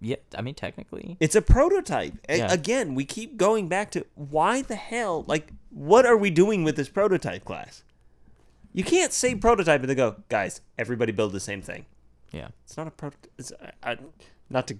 Yeah. 0.00 0.16
I 0.36 0.42
mean, 0.42 0.54
technically, 0.54 1.16
It's 1.20 1.34
a 1.36 1.42
prototype. 1.42 2.14
Yeah. 2.28 2.52
Again, 2.52 2.94
we 2.94 3.04
keep 3.04 3.36
going 3.36 3.68
back 3.68 3.90
to 3.92 4.06
why 4.14 4.62
the 4.62 4.76
hell? 4.76 5.24
Like, 5.26 5.52
what 5.70 6.06
are 6.06 6.16
we 6.16 6.30
doing 6.30 6.64
with 6.64 6.76
this 6.76 6.88
prototype 6.88 7.44
class? 7.44 7.82
You 8.72 8.84
can't 8.84 9.12
say 9.12 9.34
prototype 9.34 9.80
and 9.80 9.88
then 9.88 9.96
go, 9.96 10.16
guys, 10.28 10.60
everybody 10.78 11.12
build 11.12 11.32
the 11.32 11.40
same 11.40 11.62
thing. 11.62 11.86
yeah, 12.32 12.48
It's 12.64 12.76
not 12.76 12.86
a 12.86 12.90
prototype. 12.90 13.32
It's, 13.38 13.52
I, 13.82 13.92
I, 13.92 13.96
not 14.50 14.66
to 14.68 14.78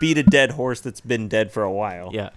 beat 0.00 0.18
a 0.18 0.22
dead 0.22 0.52
horse 0.52 0.80
that's 0.80 1.00
been 1.00 1.28
dead 1.28 1.52
for 1.52 1.62
a 1.62 1.72
while. 1.72 2.10
yeah. 2.12 2.30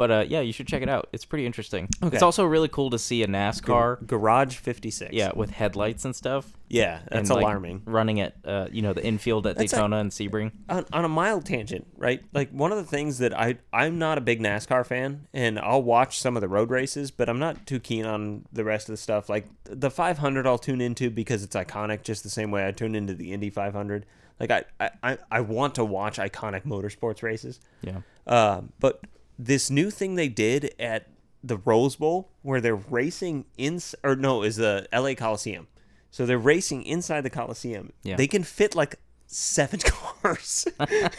But 0.00 0.10
uh, 0.10 0.24
yeah, 0.26 0.40
you 0.40 0.50
should 0.54 0.66
check 0.66 0.80
it 0.80 0.88
out. 0.88 1.08
It's 1.12 1.26
pretty 1.26 1.44
interesting. 1.44 1.86
Okay. 2.02 2.14
It's 2.16 2.22
also 2.22 2.42
really 2.46 2.68
cool 2.68 2.88
to 2.88 2.98
see 2.98 3.22
a 3.22 3.26
NASCAR, 3.26 4.06
Garage 4.06 4.56
56. 4.56 5.12
yeah, 5.12 5.30
with 5.36 5.50
headlights 5.50 6.06
and 6.06 6.16
stuff. 6.16 6.54
Yeah, 6.70 7.00
that's 7.10 7.28
and, 7.28 7.36
like, 7.36 7.42
alarming. 7.42 7.82
running 7.84 8.18
at 8.20 8.34
uh, 8.46 8.68
you 8.72 8.80
know 8.80 8.94
the 8.94 9.04
infield 9.04 9.46
at 9.46 9.56
That's 9.58 9.72
a- 9.74 9.76
Daytona 9.76 9.96
and 9.98 10.10
Sebring. 10.10 10.52
on, 10.70 10.86
on 10.94 11.04
a 11.04 11.08
mild 11.08 11.44
tangent, 11.44 11.86
right? 11.98 12.22
Like 12.32 12.48
one 12.50 12.72
of 12.72 12.78
the 12.78 12.84
things 12.84 13.18
that 13.18 13.38
I 13.38 13.58
I'm 13.74 13.98
not 13.98 14.16
a 14.16 14.22
big 14.22 14.40
NASCAR 14.40 14.86
fan, 14.86 15.26
and 15.34 15.58
I'll 15.58 15.82
watch 15.82 16.18
some 16.18 16.34
of 16.34 16.40
the 16.40 16.48
road 16.48 16.70
races, 16.70 17.10
but 17.10 17.28
I'm 17.28 17.38
not 17.38 17.66
too 17.66 17.78
keen 17.78 18.06
on 18.06 18.46
the 18.52 18.64
rest 18.64 18.88
of 18.88 18.94
the 18.94 18.96
stuff. 18.96 19.28
Like 19.28 19.48
the 19.64 19.90
500, 19.90 20.46
I'll 20.46 20.56
tune 20.56 20.80
into 20.80 21.10
because 21.10 21.42
it's 21.42 21.54
iconic, 21.56 22.04
just 22.04 22.22
the 22.22 22.30
same 22.30 22.50
way 22.50 22.66
I 22.66 22.70
tune 22.72 22.94
into 22.94 23.12
the 23.12 23.32
Indy 23.32 23.50
500. 23.50 24.06
Like 24.38 24.50
I 24.50 24.64
I, 24.80 24.90
I- 25.02 25.18
I 25.30 25.40
want 25.42 25.74
to 25.74 25.84
watch 25.84 26.16
iconic 26.16 26.62
motorsports 26.64 27.22
races. 27.22 27.60
Yeah. 27.82 27.98
Um, 28.26 28.72
but 28.78 29.02
this 29.44 29.70
new 29.70 29.90
thing 29.90 30.14
they 30.14 30.28
did 30.28 30.74
at 30.78 31.08
the 31.42 31.56
Rose 31.56 31.96
Bowl, 31.96 32.30
where 32.42 32.60
they're 32.60 32.74
racing 32.74 33.46
in, 33.56 33.80
or 34.04 34.14
no, 34.14 34.42
is 34.42 34.56
the 34.56 34.86
L.A. 34.92 35.14
Coliseum. 35.14 35.66
So 36.10 36.26
they're 36.26 36.38
racing 36.38 36.82
inside 36.82 37.22
the 37.22 37.30
Coliseum. 37.30 37.92
Yeah. 38.02 38.16
They 38.16 38.26
can 38.26 38.42
fit 38.42 38.74
like 38.74 38.96
seven 39.26 39.80
cars. 39.84 40.68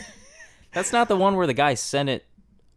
That's 0.74 0.92
not 0.92 1.08
the 1.08 1.16
one 1.16 1.36
where 1.36 1.48
the 1.48 1.54
guy 1.54 1.74
sent 1.74 2.10
it 2.10 2.26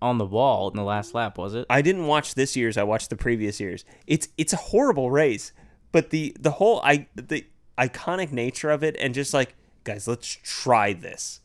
on 0.00 0.18
the 0.18 0.24
wall 0.24 0.68
in 0.70 0.76
the 0.76 0.82
last 0.82 1.14
lap, 1.14 1.36
was 1.38 1.54
it? 1.54 1.66
I 1.68 1.82
didn't 1.82 2.06
watch 2.06 2.34
this 2.34 2.56
year's. 2.56 2.76
I 2.76 2.82
watched 2.82 3.10
the 3.10 3.16
previous 3.16 3.60
years. 3.60 3.84
It's 4.06 4.28
it's 4.36 4.52
a 4.52 4.56
horrible 4.56 5.10
race, 5.10 5.52
but 5.92 6.10
the 6.10 6.36
the 6.38 6.52
whole 6.52 6.80
I 6.82 7.06
the 7.14 7.46
iconic 7.78 8.32
nature 8.32 8.70
of 8.70 8.82
it, 8.82 8.96
and 8.98 9.14
just 9.14 9.32
like 9.32 9.54
guys, 9.84 10.08
let's 10.08 10.26
try 10.42 10.92
this. 10.92 11.40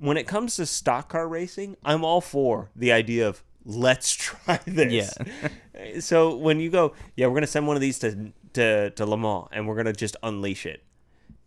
When 0.00 0.16
it 0.16 0.26
comes 0.26 0.56
to 0.56 0.66
stock 0.66 1.08
car 1.10 1.28
racing, 1.28 1.76
I'm 1.84 2.04
all 2.04 2.20
for 2.20 2.70
the 2.74 2.90
idea 2.90 3.28
of 3.28 3.42
let's 3.64 4.12
try 4.16 4.58
this. 4.66 5.14
Yeah. 5.18 6.00
so 6.00 6.34
when 6.36 6.58
you 6.58 6.70
go, 6.70 6.94
yeah, 7.16 7.26
we're 7.26 7.34
gonna 7.34 7.46
send 7.46 7.66
one 7.66 7.76
of 7.76 7.82
these 7.82 7.98
to 8.00 8.32
to 8.54 8.90
to 8.90 9.06
Le 9.06 9.16
Mans, 9.16 9.46
and 9.52 9.68
we're 9.68 9.76
gonna 9.76 9.92
just 9.92 10.16
unleash 10.22 10.66
it. 10.66 10.82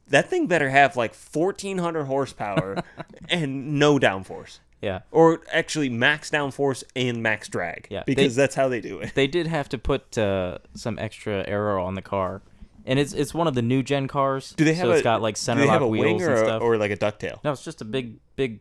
That 0.08 0.30
thing 0.30 0.48
better 0.48 0.70
have 0.70 0.96
like 0.96 1.14
1400 1.16 2.06
horsepower 2.06 2.84
and 3.30 3.80
no 3.80 3.98
downforce 3.98 4.60
Yeah. 4.82 5.00
or 5.12 5.40
actually 5.52 5.90
max 5.90 6.30
downforce 6.30 6.84
and 6.96 7.24
max 7.24 7.48
drag. 7.48 7.88
Yeah, 7.90 8.04
because 8.06 8.36
they- 8.36 8.42
that's 8.44 8.54
how 8.56 8.68
they 8.68 8.82
do 8.82 9.00
it. 9.00 9.16
They 9.16 9.28
did 9.28 9.48
have 9.48 9.70
to 9.70 9.78
put 9.78 10.18
uh, 10.18 10.60
some 10.76 11.00
extra 11.00 11.44
aero 11.48 11.84
on 11.84 11.96
the 11.96 12.02
car, 12.02 12.42
and 12.86 13.00
it's 13.00 13.14
it's 13.14 13.34
one 13.34 13.48
of 13.48 13.54
the 13.56 13.62
new 13.62 13.84
gen 13.84 14.08
cars. 14.08 14.54
Do 14.56 14.66
they 14.66 14.74
have 14.74 14.86
so 14.86 14.92
a 14.92 14.94
it's 14.96 15.04
got 15.04 15.22
like 15.22 15.38
center 15.38 15.66
lock 15.66 15.82
wheels 15.82 15.92
wing 15.92 16.22
or, 16.24 16.30
and 16.36 16.40
stuff? 16.46 16.62
or 16.62 16.78
like 16.78 16.92
a 16.92 16.98
ducktail? 16.98 17.44
no, 17.44 17.52
it's 17.52 17.64
just 17.64 17.82
a 17.82 17.86
big 17.86 18.18
big, 18.36 18.60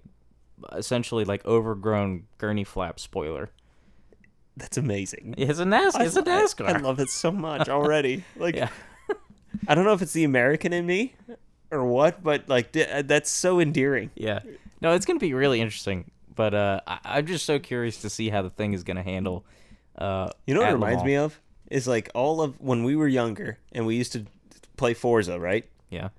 essentially 0.72 1.24
like 1.24 1.44
overgrown 1.46 2.24
gurney 2.38 2.64
flap 2.64 2.98
spoiler. 3.00 3.50
That's 4.56 4.76
amazing. 4.76 5.34
It's 5.38 5.58
a 5.58 5.64
NAS. 5.64 5.94
It's 5.98 6.16
a 6.16 6.20
I- 6.20 6.24
NASCAR. 6.24 6.66
I, 6.68 6.78
love 6.78 7.00
it 7.00 7.08
so 7.08 7.30
much 7.32 7.68
already. 7.68 8.22
Like 8.36 8.54
Yeah. 8.56 8.68
I 9.68 9.74
don't 9.74 9.84
know 9.84 9.92
if 9.92 10.02
it's 10.02 10.12
the 10.12 10.24
American 10.24 10.72
in 10.72 10.84
me 10.86 11.14
or 11.70 11.84
what, 11.84 12.22
but 12.22 12.48
like 12.48 12.76
uh, 12.76 13.02
that's 13.02 13.30
so 13.30 13.60
endearing. 13.60 14.10
Yeah. 14.14 14.40
No, 14.80 14.92
it's 14.94 15.06
gonna 15.06 15.18
be 15.18 15.32
really 15.34 15.60
interesting. 15.60 16.10
But 16.34 16.54
uh, 16.54 16.80
I- 16.86 16.98
I'm 17.04 17.26
just 17.26 17.44
so 17.46 17.58
curious 17.58 17.98
to 18.02 18.10
see 18.10 18.28
how 18.30 18.42
the 18.42 18.50
thing 18.50 18.72
is 18.74 18.82
gonna 18.84 19.02
handle. 19.02 19.44
Uh, 19.96 20.30
You 20.46 20.54
know 20.54 20.60
what 20.60 20.70
it 20.70 20.74
reminds 20.74 21.04
me 21.04 21.16
of 21.16 21.38
is 21.72 21.88
like 21.88 22.10
all 22.14 22.40
of 22.42 22.60
when 22.60 22.84
we 22.84 22.94
were 22.94 23.08
younger 23.08 23.58
and 23.72 23.86
we 23.86 23.96
used 23.96 24.12
to 24.12 24.26
play 24.76 24.94
Forza, 24.94 25.40
right? 25.40 25.64
Yeah. 25.90 26.10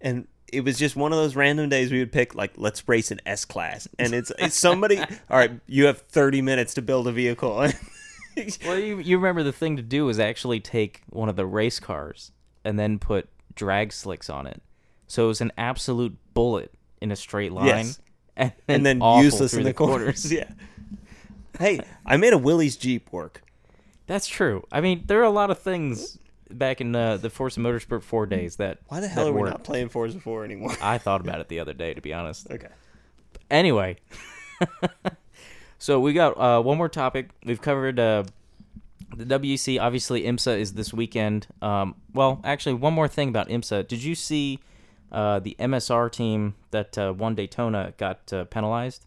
and 0.00 0.26
it 0.52 0.62
was 0.64 0.78
just 0.78 0.96
one 0.96 1.12
of 1.12 1.18
those 1.18 1.34
random 1.34 1.70
days 1.70 1.90
we 1.90 1.98
would 2.00 2.12
pick 2.12 2.34
like 2.34 2.52
let's 2.56 2.86
race 2.86 3.10
an 3.10 3.20
S 3.24 3.46
class 3.46 3.88
and 3.98 4.12
it's 4.12 4.30
it's 4.38 4.54
somebody 4.54 4.98
all 5.30 5.38
right 5.38 5.52
you 5.66 5.86
have 5.86 6.02
30 6.02 6.42
minutes 6.42 6.74
to 6.74 6.82
build 6.82 7.08
a 7.08 7.12
vehicle 7.12 7.66
Well, 8.66 8.78
you, 8.78 8.98
you 8.98 9.16
remember 9.18 9.42
the 9.42 9.52
thing 9.52 9.76
to 9.76 9.82
do 9.82 10.08
is 10.08 10.18
actually 10.18 10.60
take 10.60 11.02
one 11.10 11.28
of 11.28 11.36
the 11.36 11.46
race 11.46 11.78
cars 11.80 12.32
and 12.64 12.78
then 12.78 12.98
put 12.98 13.28
drag 13.54 13.92
slicks 13.92 14.30
on 14.30 14.46
it. 14.46 14.62
So 15.06 15.24
it 15.24 15.28
was 15.28 15.40
an 15.42 15.52
absolute 15.58 16.16
bullet 16.32 16.72
in 17.00 17.10
a 17.12 17.16
straight 17.16 17.52
line. 17.52 17.66
Yes. 17.66 18.00
And, 18.36 18.52
and 18.68 18.86
then 18.86 19.00
useless 19.22 19.52
in 19.54 19.64
the 19.64 19.74
corners. 19.74 20.30
yeah 20.38 20.50
hey 21.58 21.80
I 22.06 22.16
made 22.16 22.32
a 22.32 22.38
Willys 22.38 22.76
Jeep 22.76 23.12
work 23.12 23.42
That's 24.06 24.26
true. 24.26 24.64
I 24.72 24.80
mean, 24.80 25.04
there 25.06 25.20
are 25.20 25.24
a 25.24 25.30
lot 25.30 25.50
of 25.50 25.58
things 25.58 26.18
back 26.50 26.80
in 26.80 26.94
uh, 26.94 27.16
the 27.16 27.30
Forza 27.30 27.60
Motorsport 27.60 28.02
4 28.02 28.26
days 28.26 28.56
that. 28.56 28.78
why 28.88 29.00
the 29.00 29.08
hell 29.08 29.24
that 29.24 29.30
are 29.30 29.34
we 29.34 29.40
worked. 29.40 29.52
not 29.52 29.64
playing 29.64 29.88
Forza 29.88 30.20
4 30.20 30.44
anymore 30.44 30.72
I 30.82 30.98
thought 30.98 31.20
about 31.20 31.40
it 31.40 31.48
the 31.48 31.60
other 31.60 31.72
day, 31.72 31.94
to 31.94 32.00
be 32.00 32.12
honest. 32.12 32.50
okay 32.50 32.68
Anyway, 33.50 33.96
so 35.78 36.00
we 36.00 36.12
got 36.14 36.38
uh, 36.38 36.62
one 36.62 36.78
more 36.78 36.88
topic. 36.88 37.30
We've 37.44 37.60
covered 37.60 37.98
uh, 38.00 38.24
the 39.14 39.24
WEC. 39.26 39.78
Obviously, 39.78 40.22
IMSA 40.22 40.58
is 40.58 40.72
this 40.72 40.92
weekend. 40.94 41.48
Um, 41.60 41.94
well, 42.14 42.40
actually, 42.44 42.74
one 42.74 42.94
more 42.94 43.08
thing 43.08 43.28
about 43.28 43.48
IMSA. 43.48 43.88
Did 43.88 44.02
you 44.02 44.14
see 44.14 44.58
uh, 45.10 45.38
the 45.40 45.54
MSR 45.58 46.10
team 46.10 46.54
that 46.70 46.96
uh, 46.96 47.12
won 47.16 47.34
Daytona 47.34 47.92
got 47.98 48.32
uh, 48.32 48.44
penalized? 48.44 49.04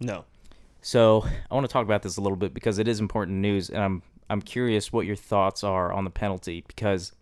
no 0.00 0.24
So 0.82 1.24
I 1.50 1.54
want 1.54 1.66
to 1.66 1.72
talk 1.72 1.84
about 1.84 2.02
this 2.02 2.16
a 2.16 2.20
little 2.20 2.36
bit 2.36 2.54
because 2.54 2.78
it 2.78 2.88
is 2.88 3.00
important 3.00 3.38
news, 3.38 3.68
and 3.70 3.82
I'm 3.82 4.02
I'm 4.28 4.40
curious 4.42 4.92
what 4.92 5.06
your 5.06 5.16
thoughts 5.16 5.64
are 5.64 5.92
on 5.92 6.04
the 6.04 6.10
penalty 6.10 6.64
because 6.66 7.12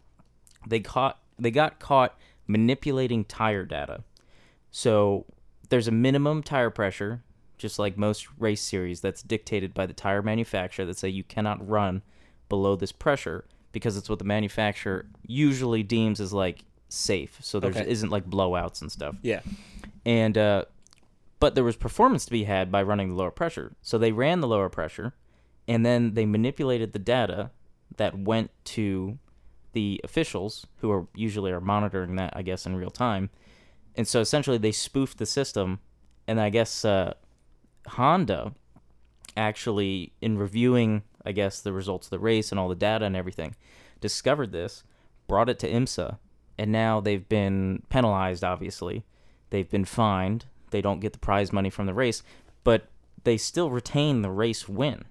they 0.67 0.81
caught 0.81 1.19
they 1.39 1.51
got 1.51 1.79
caught 1.79 2.19
manipulating 2.47 3.25
tire 3.25 3.65
data. 3.65 4.05
So 4.71 5.27
there's 5.71 5.89
a 5.89 5.93
minimum 5.93 6.43
tire 6.43 6.71
pressure, 6.71 7.23
just 7.57 7.79
like 7.79 7.97
most 7.97 8.29
race 8.39 8.61
series, 8.61 9.01
that's 9.01 9.23
dictated 9.23 9.75
by 9.75 9.87
the 9.87 9.93
tire 9.93 10.23
manufacturer 10.23 10.85
that 10.87 10.99
say 10.99 11.09
you 11.09 11.25
cannot 11.25 11.67
run 11.67 12.03
below 12.49 12.77
this 12.77 12.93
pressure 12.93 13.45
because 13.73 13.97
it's 13.97 14.09
what 14.09 14.19
the 14.19 14.25
manufacturer 14.25 15.07
usually 15.27 15.83
deems 15.83 16.21
as 16.21 16.33
like 16.33 16.65
safe. 16.89 17.39
So 17.43 17.61
there 17.61 17.71
Okay. 17.71 17.93
not 18.03 18.11
like 18.11 18.29
blowouts 18.29 18.81
and 18.81 18.91
stuff 18.91 19.17
yeah 19.23 19.41
and 20.07 20.39
uh, 20.39 20.65
but 21.41 21.55
there 21.55 21.65
was 21.65 21.77
performance 21.77 22.25
to 22.25 22.31
be 22.31 22.45
had 22.45 22.71
by 22.71 22.83
running 22.83 23.09
the 23.09 23.15
lower 23.15 23.31
pressure. 23.31 23.77
So 23.83 23.99
they 23.99 24.13
ran 24.13 24.41
the 24.41 24.49
lower 24.49 24.69
pressure, 24.69 25.15
and 25.67 25.85
then 25.85 26.15
they 26.15 26.27
manipulated 26.27 26.93
the 26.93 26.99
data 26.99 27.51
that 27.97 28.19
went 28.19 28.51
to 28.65 29.19
the 29.73 30.01
officials, 30.03 30.67
who 30.79 30.91
are 30.91 31.07
usually 31.15 31.53
are 31.53 31.61
monitoring 31.61 32.17
that, 32.17 32.33
I 32.35 32.43
guess, 32.43 32.67
in 32.67 32.77
real 32.77 32.91
time. 32.91 33.31
And 33.95 34.09
so 34.09 34.21
essentially, 34.21 34.59
they 34.59 34.73
spoofed 34.73 35.19
the 35.19 35.27
system, 35.27 35.81
and 36.27 36.41
I 36.41 36.51
guess 36.51 36.85
uh, 36.85 37.15
Honda 37.87 38.53
actually, 39.39 40.13
in 40.21 40.37
reviewing, 40.37 41.03
I 41.25 41.33
guess, 41.33 41.61
the 41.61 41.73
results 41.73 42.09
of 42.09 42.11
the 42.11 42.19
race 42.19 42.51
and 42.51 42.59
all 42.59 42.69
the 42.69 42.75
data 42.75 43.05
and 43.05 43.17
everything, 43.17 43.55
discovered 44.01 44.53
this, 44.53 44.83
brought 45.29 45.49
it 45.49 45.59
to 45.61 45.71
IMSA, 45.71 46.19
and 46.59 46.73
now 46.73 47.01
they've 47.01 47.29
been 47.29 47.83
penalized, 47.89 48.43
obviously. 48.43 49.05
They've 49.51 49.71
been 49.71 49.85
fined. 49.85 50.47
They 50.71 50.81
don't 50.81 51.01
get 51.01 51.13
the 51.13 51.19
prize 51.19 51.53
money 51.53 51.71
from 51.71 51.87
the 51.87 51.95
race, 51.95 52.23
but 52.65 52.89
they 53.25 53.37
still 53.37 53.71
retain 53.71 54.23
the 54.23 54.31
race 54.31 54.69
win, 54.69 55.05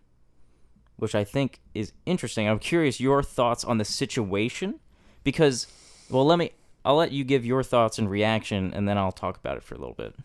which 0.98 1.16
I 1.16 1.24
think 1.24 1.60
is 1.74 1.94
interesting. 2.06 2.48
I'm 2.48 2.60
curious 2.60 3.00
your 3.00 3.24
thoughts 3.24 3.64
on 3.64 3.78
the 3.78 3.86
situation 3.86 4.80
because, 5.24 5.68
well, 6.10 6.26
let 6.26 6.40
me. 6.40 6.52
I'll 6.86 6.96
let 6.96 7.12
you 7.12 7.26
give 7.26 7.46
your 7.46 7.64
thoughts 7.64 8.00
and 8.00 8.10
reaction, 8.10 8.74
and 8.74 8.88
then 8.88 8.98
I'll 8.98 9.12
talk 9.12 9.38
about 9.38 9.58
it 9.58 9.64
for 9.64 9.76
a 9.76 9.78
little 9.78 9.94
bit. 9.94 10.16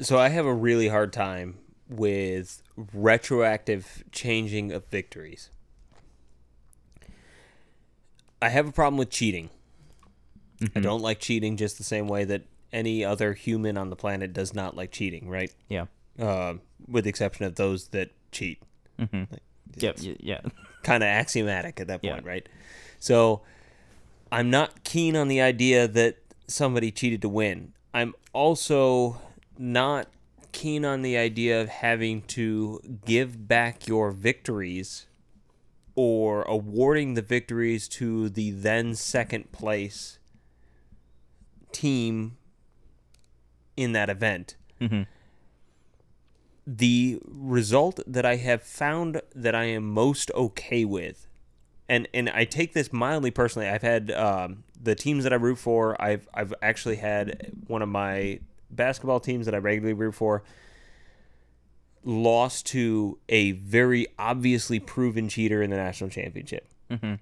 so 0.00 0.16
I 0.18 0.28
have 0.28 0.46
a 0.46 0.54
really 0.54 0.88
hard 0.88 1.12
time 1.12 1.58
with 1.88 2.62
retroactive 2.76 4.04
changing 4.12 4.72
of 4.72 4.86
victories 4.86 5.50
I 8.42 8.48
have 8.48 8.68
a 8.68 8.72
problem 8.72 8.98
with 8.98 9.10
cheating 9.10 9.50
I 10.60 10.64
mm-hmm. 10.64 10.80
don't 10.80 11.02
like 11.02 11.20
cheating 11.20 11.56
just 11.56 11.78
the 11.78 11.84
same 11.84 12.08
way 12.08 12.24
that 12.24 12.42
any 12.76 13.02
other 13.04 13.32
human 13.32 13.78
on 13.78 13.88
the 13.90 13.96
planet 13.96 14.32
does 14.34 14.52
not 14.54 14.76
like 14.76 14.90
cheating, 14.92 15.28
right? 15.28 15.50
Yeah. 15.68 15.86
Uh, 16.18 16.54
with 16.86 17.04
the 17.04 17.10
exception 17.10 17.46
of 17.46 17.54
those 17.56 17.88
that 17.88 18.10
cheat. 18.30 18.62
Mm-hmm. 18.98 19.34
Yep. 19.76 19.98
Yeah. 20.20 20.40
Kind 20.82 21.02
of 21.02 21.08
axiomatic 21.08 21.80
at 21.80 21.86
that 21.88 22.00
Yeah. 22.04 22.12
point, 22.14 22.26
right? 22.26 22.48
So 22.98 23.42
I'm 24.30 24.50
not 24.50 24.84
keen 24.84 25.16
on 25.16 25.28
the 25.28 25.40
idea 25.40 25.88
that 25.88 26.18
somebody 26.46 26.90
cheated 26.90 27.22
to 27.22 27.28
win. 27.28 27.72
I'm 27.94 28.14
also 28.32 29.20
not 29.58 30.08
keen 30.52 30.84
on 30.84 31.02
the 31.02 31.16
idea 31.16 31.60
of 31.60 31.68
having 31.68 32.22
to 32.22 32.80
give 33.04 33.48
back 33.48 33.86
your 33.88 34.10
victories 34.10 35.06
or 35.94 36.42
awarding 36.42 37.14
the 37.14 37.22
victories 37.22 37.88
to 37.88 38.28
the 38.28 38.50
then 38.50 38.94
second 38.94 39.50
place 39.52 40.18
team 41.72 42.36
in 43.76 43.92
that 43.92 44.08
event. 44.08 44.56
Mm-hmm. 44.80 45.02
The 46.66 47.20
result 47.24 48.00
that 48.06 48.26
I 48.26 48.36
have 48.36 48.62
found 48.62 49.22
that 49.34 49.54
I 49.54 49.64
am 49.64 49.88
most 49.88 50.30
okay 50.34 50.84
with, 50.84 51.28
and 51.88 52.08
and 52.12 52.28
I 52.30 52.44
take 52.44 52.72
this 52.72 52.92
mildly 52.92 53.30
personally. 53.30 53.68
I've 53.68 53.82
had 53.82 54.10
um, 54.10 54.64
the 54.80 54.96
teams 54.96 55.22
that 55.24 55.32
I 55.32 55.36
root 55.36 55.58
for. 55.58 56.00
I've 56.02 56.28
I've 56.34 56.52
actually 56.62 56.96
had 56.96 57.52
one 57.68 57.82
of 57.82 57.88
my 57.88 58.40
basketball 58.70 59.20
teams 59.20 59.46
that 59.46 59.54
I 59.54 59.58
regularly 59.58 59.92
root 59.92 60.14
for 60.14 60.42
lost 62.06 62.66
to 62.66 63.18
a 63.28 63.50
very 63.52 64.06
obviously 64.18 64.78
proven 64.78 65.28
cheater 65.28 65.62
in 65.62 65.70
the 65.70 65.76
national 65.76 66.08
championship. 66.08 66.68
Mm-hmm. 66.90 67.14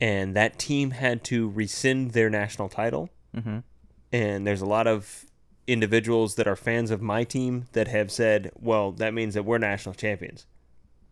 And 0.00 0.36
that 0.36 0.58
team 0.58 0.90
had 0.90 1.24
to 1.24 1.48
rescind 1.48 2.10
their 2.10 2.28
national 2.28 2.68
title. 2.68 3.08
Mm-hmm. 3.34 3.58
And 4.12 4.46
there's 4.46 4.60
a 4.60 4.66
lot 4.66 4.86
of 4.86 5.24
individuals 5.66 6.36
that 6.36 6.46
are 6.46 6.56
fans 6.56 6.90
of 6.90 7.02
my 7.02 7.24
team 7.24 7.66
that 7.72 7.88
have 7.88 8.10
said, 8.10 8.52
well, 8.54 8.92
that 8.92 9.12
means 9.12 9.34
that 9.34 9.44
we're 9.44 9.58
national 9.58 9.94
champions. 9.94 10.46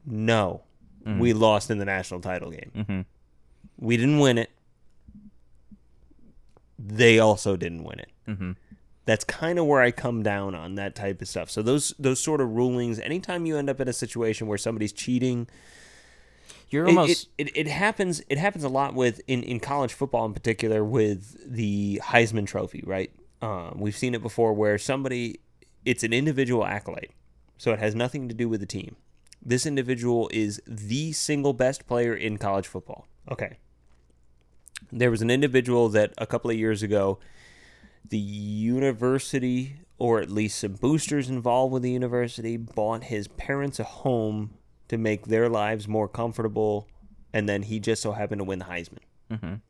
No, 0.06 0.62
we 1.18 1.32
lost 1.32 1.70
in 1.70 1.78
the 1.78 1.84
national 1.84 2.20
title 2.20 2.50
game. 2.50 2.70
Mm-hmm. 2.74 3.00
We 3.78 3.96
didn't 3.96 4.18
win 4.18 4.38
it. 4.38 4.50
They 6.78 7.18
also 7.18 7.56
didn't 7.56 7.84
win 7.84 8.00
it. 8.00 8.08
Mm-hmm. 8.28 8.52
That's 9.06 9.24
kind 9.24 9.58
of 9.58 9.66
where 9.66 9.82
I 9.82 9.90
come 9.90 10.22
down 10.22 10.54
on 10.54 10.76
that 10.76 10.94
type 10.94 11.20
of 11.20 11.28
stuff. 11.28 11.50
So 11.50 11.60
those 11.60 11.94
those 11.98 12.20
sort 12.20 12.40
of 12.40 12.50
rulings, 12.50 12.98
anytime 13.00 13.44
you 13.44 13.56
end 13.56 13.68
up 13.68 13.80
in 13.80 13.88
a 13.88 13.92
situation 13.92 14.46
where 14.46 14.58
somebody's 14.58 14.92
cheating, 14.92 15.46
You're 16.70 16.86
it, 16.86 16.88
almost 16.88 17.28
it, 17.38 17.48
it, 17.48 17.56
it 17.56 17.66
happens 17.68 18.22
it 18.28 18.38
happens 18.38 18.64
a 18.64 18.68
lot 18.68 18.94
with 18.94 19.20
in, 19.26 19.42
in 19.42 19.60
college 19.60 19.92
football 19.92 20.24
in 20.26 20.32
particular 20.32 20.82
with 20.84 21.36
the 21.46 22.00
Heisman 22.02 22.46
Trophy, 22.46 22.82
right? 22.86 23.10
Um, 23.44 23.78
we've 23.78 23.96
seen 23.96 24.14
it 24.14 24.22
before 24.22 24.54
where 24.54 24.78
somebody 24.78 25.40
it's 25.84 26.02
an 26.02 26.14
individual 26.14 26.64
accolade, 26.64 27.10
so 27.58 27.72
it 27.72 27.78
has 27.78 27.94
nothing 27.94 28.26
to 28.28 28.34
do 28.34 28.48
with 28.48 28.60
the 28.60 28.66
team. 28.66 28.96
This 29.44 29.66
individual 29.66 30.30
is 30.32 30.62
the 30.66 31.12
single 31.12 31.52
best 31.52 31.86
player 31.86 32.14
in 32.14 32.38
college 32.38 32.66
football. 32.66 33.06
Okay. 33.30 33.58
There 34.90 35.10
was 35.10 35.20
an 35.20 35.30
individual 35.30 35.90
that 35.90 36.14
a 36.16 36.26
couple 36.26 36.50
of 36.50 36.56
years 36.56 36.82
ago, 36.82 37.18
the 38.08 38.18
university, 38.18 39.76
or 39.98 40.20
at 40.20 40.30
least 40.30 40.58
some 40.58 40.74
boosters 40.74 41.28
involved 41.28 41.72
with 41.74 41.82
the 41.82 41.90
university, 41.90 42.56
bought 42.56 43.04
his 43.04 43.28
parents 43.28 43.78
a 43.78 43.84
home 43.84 44.54
to 44.88 44.96
make 44.96 45.26
their 45.26 45.50
lives 45.50 45.86
more 45.86 46.08
comfortable, 46.08 46.88
and 47.32 47.46
then 47.46 47.64
he 47.64 47.78
just 47.78 48.00
so 48.00 48.12
happened 48.12 48.38
to 48.38 48.44
win 48.44 48.60
the 48.60 48.66
Heisman. 48.66 49.00
Mhm. 49.30 49.60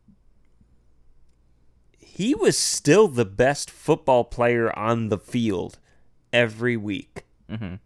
He 2.16 2.32
was 2.32 2.56
still 2.56 3.08
the 3.08 3.24
best 3.24 3.68
football 3.72 4.22
player 4.22 4.70
on 4.78 5.08
the 5.08 5.18
field 5.18 5.80
every 6.32 6.76
week. 6.76 7.24
Mhm. 7.50 7.80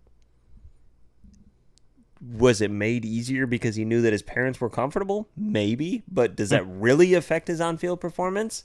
Was 2.21 2.61
it 2.61 2.71
made 2.71 3.07
easier 3.07 3.47
because 3.47 3.77
he 3.77 3.87
knew 3.87 4.03
that 4.03 4.13
his 4.13 4.21
parents 4.23 4.61
were 4.61 4.69
comfortable? 4.69 5.31
Maybe, 5.35 6.03
but 6.07 6.37
does 6.37 6.51
that 6.51 6.65
really 6.67 7.15
affect 7.15 7.49
his 7.49 7.59
on 7.59 7.79
field 7.79 8.03
performance? 8.03 8.65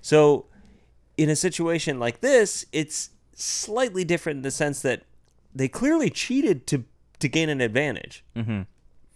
So, 0.00 0.46
in 1.16 1.30
a 1.30 1.36
situation 1.36 2.00
like 2.00 2.20
this, 2.20 2.66
it's 2.72 3.10
slightly 3.34 4.02
different 4.04 4.38
in 4.38 4.42
the 4.42 4.50
sense 4.50 4.82
that 4.82 5.02
they 5.54 5.68
clearly 5.68 6.10
cheated 6.10 6.66
to 6.68 6.84
to 7.20 7.28
gain 7.28 7.48
an 7.48 7.60
advantage 7.60 8.24
Mhm. 8.34 8.66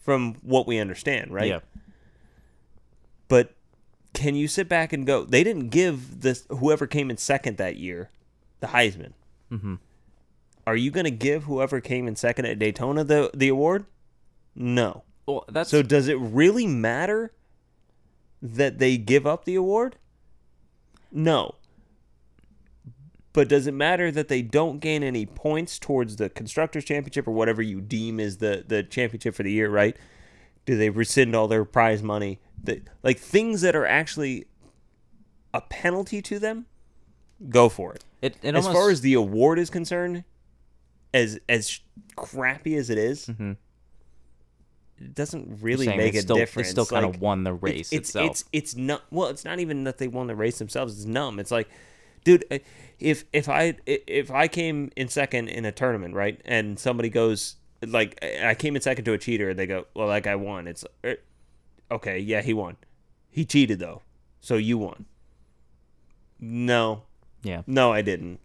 from 0.01 0.34
what 0.42 0.66
we 0.66 0.78
understand, 0.78 1.32
right? 1.34 1.48
Yeah. 1.48 1.61
But 3.28 3.55
can 4.13 4.35
you 4.35 4.49
sit 4.49 4.69
back 4.69 4.93
and 4.93 5.07
go? 5.07 5.25
They 5.25 5.45
didn't 5.45 5.69
give 5.69 6.21
this 6.21 6.47
whoever 6.49 6.87
came 6.87 7.11
in 7.11 7.17
second 7.17 7.57
that 7.59 7.77
year 7.77 8.11
the 8.61 8.69
Heisman. 8.69 9.13
Mhm. 9.51 9.79
Are 10.67 10.77
you 10.77 10.91
going 10.91 11.05
to 11.05 11.11
give 11.11 11.45
whoever 11.45 11.81
came 11.81 12.07
in 12.07 12.17
second 12.17 12.45
at 12.47 12.59
Daytona 12.59 13.05
the 13.05 13.31
the 13.35 13.49
award? 13.49 13.87
No. 14.55 15.05
Well, 15.27 15.45
that's 15.49 15.71
So 15.71 15.83
does 15.83 16.09
it 16.09 16.19
really 16.19 16.67
matter 16.67 17.33
that 18.43 18.79
they 18.79 18.97
give 18.97 19.27
up 19.27 19.45
the 19.45 19.55
award? 19.55 19.97
No. 21.13 21.55
But 23.33 23.49
does 23.49 23.67
it 23.67 23.75
matter 23.75 24.11
that 24.11 24.29
they 24.29 24.43
don't 24.43 24.81
gain 24.81 25.03
any 25.03 25.25
points 25.25 25.79
towards 25.79 26.17
the 26.17 26.29
constructors 26.29 26.85
championship 26.85 27.29
or 27.29 27.33
whatever 27.33 27.63
you 27.63 27.81
deem 27.81 28.19
is 28.19 28.39
the 28.39 28.65
the 28.67 28.83
championship 28.83 29.35
for 29.35 29.45
the 29.45 29.53
year, 29.53 29.71
right? 29.71 29.97
Do 30.71 30.77
they 30.77 30.89
rescind 30.89 31.35
all 31.35 31.49
their 31.49 31.64
prize 31.64 32.01
money? 32.01 32.39
That 32.62 32.83
like 33.03 33.18
things 33.18 33.62
that 33.62 33.75
are 33.75 33.87
actually 33.87 34.47
a 35.53 35.61
penalty 35.62 36.23
to 36.23 36.39
them? 36.39 36.66
Go 37.49 37.68
for 37.68 37.93
it. 37.93 38.05
it. 38.23 38.37
It 38.41 38.55
as 38.55 38.64
almost 38.66 38.81
far 38.81 38.89
as 38.89 39.01
the 39.01 39.14
award 39.14 39.59
is 39.59 39.68
concerned, 39.68 40.23
as 41.12 41.41
as 41.49 41.81
crappy 42.14 42.77
as 42.77 42.89
it 42.89 42.99
is, 42.99 43.27
Mhm. 43.27 43.57
it 45.01 45.12
doesn't 45.12 45.59
really 45.61 45.89
make 45.89 46.14
a 46.14 46.21
still, 46.21 46.37
difference. 46.37 46.68
They 46.68 46.73
still 46.73 46.87
kind 46.87 47.05
Like, 47.05 47.16
of 47.16 47.21
won 47.21 47.43
the 47.43 47.55
race 47.55 47.93
it's, 47.93 48.11
itself. 48.11 48.31
It's 48.31 48.45
it's 48.53 48.77
not 48.77 49.03
well. 49.11 49.27
It's 49.29 49.45
not 49.45 49.59
even 49.59 49.83
that 49.83 49.99
they 49.99 50.07
won 50.07 50.29
the 50.29 50.37
race 50.37 50.59
themselves. 50.59 50.95
It's 50.97 51.05
numb. 51.05 51.41
It's 51.41 51.51
like, 51.51 51.68
dude, 52.23 52.45
if 53.01 53.25
if 53.33 53.49
I 53.49 53.75
if 53.87 54.31
I 54.31 54.47
came 54.47 54.93
in 54.95 55.09
second 55.09 55.49
in 55.49 55.64
a 55.64 55.73
tournament, 55.73 56.14
right, 56.14 56.41
and 56.45 56.79
somebody 56.79 57.09
goes 57.09 57.57
like 57.87 58.22
I 58.22 58.55
came 58.55 58.76
in 58.76 58.83
second 58.83 59.05
to 59.05 59.12
a 59.12 59.18
cheater, 59.18 59.51
and 59.51 59.59
they 59.59 59.66
go, 59.66 59.87
well, 59.95 60.09
that 60.09 60.22
guy 60.22 60.37
won. 60.37 60.66
It's 60.66 60.85
uh, 61.05 61.14
okay, 61.91 62.18
yeah, 62.18 62.43
he 62.43 62.53
won. 62.53 62.76
He 63.31 63.45
cheated 63.45 63.78
though, 63.78 64.03
so 64.41 64.57
you 64.57 64.78
won. 64.78 65.07
No, 66.39 67.03
yeah. 67.43 67.62
no, 67.66 67.93
I 67.93 68.03
didn't. 68.03 68.41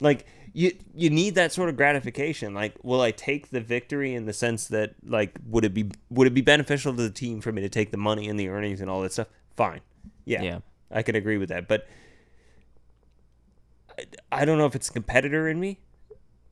Like 0.00 0.26
you 0.52 0.74
you 0.94 1.10
need 1.10 1.34
that 1.34 1.52
sort 1.52 1.68
of 1.68 1.76
gratification. 1.76 2.54
Like, 2.54 2.76
will 2.82 3.00
I 3.00 3.10
take 3.10 3.50
the 3.50 3.60
victory 3.60 4.14
in 4.14 4.24
the 4.24 4.32
sense 4.32 4.68
that 4.68 4.94
like 5.04 5.36
would 5.46 5.64
it 5.64 5.74
be 5.74 5.90
would 6.10 6.26
it 6.26 6.34
be 6.34 6.40
beneficial 6.40 6.94
to 6.94 7.02
the 7.02 7.10
team 7.10 7.40
for 7.40 7.52
me 7.52 7.62
to 7.62 7.68
take 7.68 7.90
the 7.90 7.98
money 7.98 8.28
and 8.28 8.40
the 8.40 8.48
earnings 8.48 8.80
and 8.80 8.88
all 8.88 9.02
that 9.02 9.12
stuff? 9.12 9.28
Fine. 9.56 9.80
Yeah. 10.24 10.42
Yeah. 10.42 10.58
I 10.90 11.02
can 11.02 11.14
agree 11.14 11.36
with 11.36 11.48
that. 11.50 11.68
But 11.68 11.86
I, 13.98 14.04
I 14.32 14.44
don't 14.44 14.58
know 14.58 14.66
if 14.66 14.74
it's 14.74 14.88
a 14.88 14.92
competitor 14.92 15.48
in 15.48 15.60
me, 15.60 15.80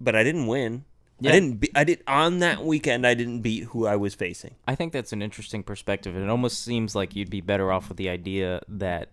but 0.00 0.14
I 0.14 0.22
didn't 0.22 0.46
win. 0.48 0.84
Yeah. 1.20 1.30
I 1.30 1.32
didn't 1.34 1.54
be, 1.60 1.70
I 1.74 1.84
did 1.84 2.02
on 2.06 2.40
that 2.40 2.64
weekend 2.64 3.06
I 3.06 3.14
didn't 3.14 3.40
beat 3.40 3.64
who 3.64 3.86
I 3.86 3.96
was 3.96 4.14
facing. 4.14 4.56
I 4.66 4.74
think 4.74 4.92
that's 4.92 5.12
an 5.12 5.22
interesting 5.22 5.62
perspective. 5.62 6.16
It 6.16 6.28
almost 6.28 6.62
seems 6.64 6.94
like 6.94 7.14
you'd 7.14 7.30
be 7.30 7.40
better 7.40 7.70
off 7.72 7.88
with 7.88 7.96
the 7.98 8.08
idea 8.08 8.60
that 8.68 9.10